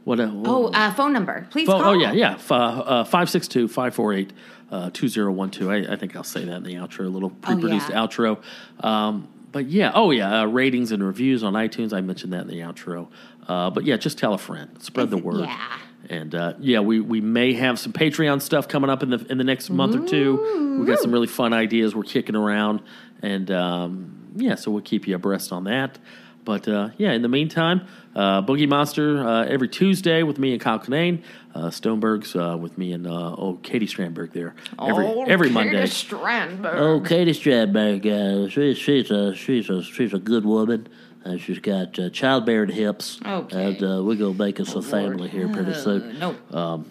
what? 0.03 0.19
Uh, 0.19 0.29
Oh, 0.43 0.65
uh, 0.73 0.91
phone 0.93 1.13
number, 1.13 1.47
please 1.51 1.67
Phone- 1.67 1.81
call. 1.81 1.91
oh 1.91 1.97
yeah, 1.97 2.11
yeah. 2.11 2.33
F- 2.33 2.51
uh, 2.51 3.05
562-548-2012. 3.05 4.31
Uh, 4.71 4.89
2012. 4.91 5.69
I, 5.71 5.93
I 5.93 5.95
think 5.95 6.15
I'll 6.17 6.23
say 6.23 6.43
that 6.45 6.55
in 6.57 6.63
the 6.63 6.73
outro, 6.75 7.01
a 7.05 7.09
little 7.09 7.29
pre-produced 7.29 7.91
Oh, 7.91 7.93
yeah. 7.93 8.05
outro. 8.07 8.85
Um, 8.85 9.27
but 9.51 9.67
yeah, 9.67 9.91
oh 9.93 10.11
yeah, 10.11 10.41
uh, 10.41 10.45
ratings 10.45 10.91
and 10.91 11.03
reviews 11.03 11.43
on 11.43 11.53
iTunes. 11.53 11.93
I 11.93 12.01
mentioned 12.01 12.33
that 12.33 12.41
in 12.41 12.47
the 12.47 12.59
outro. 12.59 13.07
Uh, 13.47 13.69
but 13.69 13.85
yeah, 13.85 13.97
just 13.97 14.17
tell 14.17 14.33
a 14.33 14.37
friend, 14.37 14.69
spread 14.81 15.09
the 15.09 15.17
word. 15.17 15.41
yeah. 15.45 15.77
And 16.09 16.33
uh, 16.35 16.53
yeah, 16.59 16.79
we, 16.79 16.99
we 16.99 17.21
may 17.21 17.53
have 17.53 17.79
some 17.79 17.93
Patreon 17.93 18.41
stuff 18.41 18.67
coming 18.67 18.89
up 18.89 19.03
in 19.03 19.11
the 19.11 19.25
in 19.29 19.37
the 19.37 19.43
next 19.43 19.69
month 19.69 19.95
or 19.95 20.05
two. 20.05 20.77
We've 20.77 20.87
got 20.87 20.99
some 20.99 21.11
really 21.11 21.27
fun 21.27 21.53
ideas 21.53 21.95
we're 21.95 22.03
kicking 22.03 22.35
around, 22.35 22.81
and 23.21 23.49
um, 23.51 24.33
yeah, 24.35 24.55
so 24.55 24.71
we'll 24.71 24.81
keep 24.81 25.07
you 25.07 25.15
abreast 25.15 25.51
on 25.53 25.65
that. 25.65 25.99
But 26.43 26.67
uh, 26.67 26.89
yeah, 26.97 27.11
in 27.11 27.21
the 27.21 27.27
meantime, 27.29 27.81
uh, 28.15 28.41
Boogie 28.41 28.67
Monster 28.67 29.25
uh, 29.27 29.45
every 29.45 29.67
Tuesday 29.67 30.23
with 30.23 30.39
me 30.39 30.53
and 30.53 30.61
Kyle 30.61 30.79
Kinane. 30.79 31.21
Uh, 31.53 31.67
Stoneberg's 31.69 32.35
uh, 32.35 32.57
with 32.59 32.77
me 32.77 32.93
and 32.93 33.05
uh, 33.05 33.35
oh 33.37 33.59
Katie 33.61 33.85
Strandberg 33.87 34.31
there 34.33 34.55
every 34.81 35.05
Oh, 35.05 35.23
every 35.25 35.47
Katie 35.47 35.53
Monday. 35.53 35.83
Strandberg. 35.83 36.75
Oh, 36.75 36.99
Katie 37.01 37.33
Strandberg, 37.33 38.05
uh, 38.05 38.49
she, 38.49 38.73
she's 38.73 39.11
a 39.11 39.35
she's 39.35 39.69
a 39.69 39.83
she's 39.83 40.13
a 40.13 40.19
good 40.19 40.45
woman. 40.45 40.87
Uh, 41.23 41.37
she's 41.37 41.59
got 41.59 41.99
uh, 41.99 42.09
childbearing 42.09 42.71
hips, 42.71 43.19
Okay. 43.23 43.63
and 43.63 43.83
uh, 43.83 44.01
we're 44.03 44.15
gonna 44.15 44.33
make 44.33 44.59
us 44.59 44.73
a 44.73 44.81
family 44.81 45.29
here 45.29 45.47
pretty 45.49 45.73
soon. 45.75 46.17
no, 46.17 46.35
Um, 46.51 46.85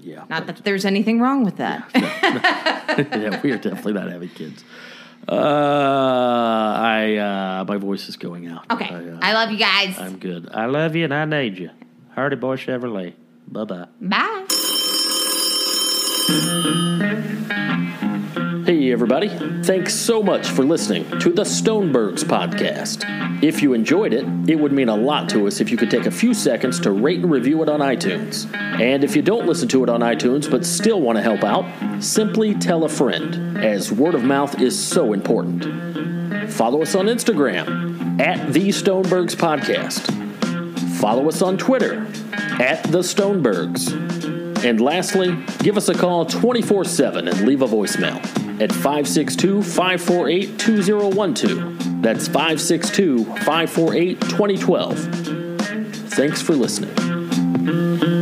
yeah, 0.00 0.24
not 0.28 0.46
that 0.46 0.64
there's 0.64 0.84
anything 0.84 1.20
wrong 1.20 1.44
with 1.44 1.58
that. 1.58 1.88
yeah, 1.94 3.40
we 3.42 3.52
are 3.52 3.58
definitely 3.58 3.92
not 3.92 4.10
having 4.10 4.30
kids. 4.30 4.64
Uh, 5.28 5.34
I 5.34 7.16
uh, 7.16 7.64
my 7.64 7.76
voice 7.76 8.08
is 8.08 8.16
going 8.16 8.48
out. 8.48 8.64
Okay, 8.70 8.88
I, 8.88 8.94
uh, 8.96 9.18
I 9.22 9.32
love 9.32 9.50
you 9.50 9.58
guys. 9.58 9.98
I'm 9.98 10.18
good. 10.18 10.48
I 10.52 10.66
love 10.66 10.96
you 10.96 11.04
and 11.04 11.14
I 11.14 11.24
need 11.24 11.58
you. 11.58 11.70
Hardy 12.14 12.36
Boy 12.36 12.56
Chevrolet. 12.56 13.14
Bye 13.46 13.64
bye. 13.64 13.86
Bye. 14.00 14.46
Hey, 18.64 18.92
everybody. 18.92 19.28
Thanks 19.62 19.94
so 19.94 20.22
much 20.22 20.48
for 20.48 20.64
listening 20.64 21.04
to 21.20 21.32
the 21.32 21.42
Stonebergs 21.42 22.24
podcast. 22.24 23.42
If 23.42 23.62
you 23.62 23.72
enjoyed 23.72 24.12
it, 24.12 24.26
it 24.48 24.56
would 24.56 24.70
mean 24.70 24.88
a 24.88 24.94
lot 24.94 25.28
to 25.30 25.46
us 25.46 25.60
if 25.60 25.70
you 25.70 25.76
could 25.76 25.90
take 25.90 26.04
a 26.04 26.10
few 26.10 26.34
seconds 26.34 26.78
to 26.80 26.90
rate 26.90 27.20
and 27.20 27.30
review 27.30 27.62
it 27.62 27.68
on 27.68 27.80
iTunes. 27.80 28.54
And 28.54 29.02
if 29.02 29.16
you 29.16 29.22
don't 29.22 29.46
listen 29.46 29.66
to 29.68 29.82
it 29.82 29.88
on 29.88 30.00
iTunes 30.00 30.50
but 30.50 30.66
still 30.66 31.00
want 31.00 31.16
to 31.16 31.22
help 31.22 31.42
out, 31.42 32.02
simply 32.02 32.54
tell 32.54 32.84
a 32.84 32.88
friend, 32.88 33.58
as 33.58 33.90
word 33.90 34.14
of 34.14 34.24
mouth 34.24 34.60
is 34.60 34.78
so 34.78 35.14
important. 35.14 36.50
Follow 36.52 36.82
us 36.82 36.94
on 36.94 37.06
Instagram 37.06 38.20
at 38.20 38.52
the 38.52 38.68
Stonebergs 38.68 39.34
Podcast. 39.36 40.06
Follow 40.98 41.28
us 41.28 41.40
on 41.40 41.56
Twitter 41.56 42.06
at 42.60 42.82
the 42.84 42.98
Stonebergs. 42.98 44.29
And 44.64 44.80
lastly, 44.80 45.36
give 45.60 45.76
us 45.76 45.88
a 45.88 45.94
call 45.94 46.26
24 46.26 46.84
7 46.84 47.28
and 47.28 47.40
leave 47.46 47.62
a 47.62 47.66
voicemail 47.66 48.16
at 48.60 48.70
562 48.70 49.62
548 49.62 50.58
2012. 50.58 52.02
That's 52.02 52.26
562 52.26 53.24
548 53.24 54.20
2012. 54.20 54.98
Thanks 56.10 56.42
for 56.42 56.54
listening. 56.54 58.19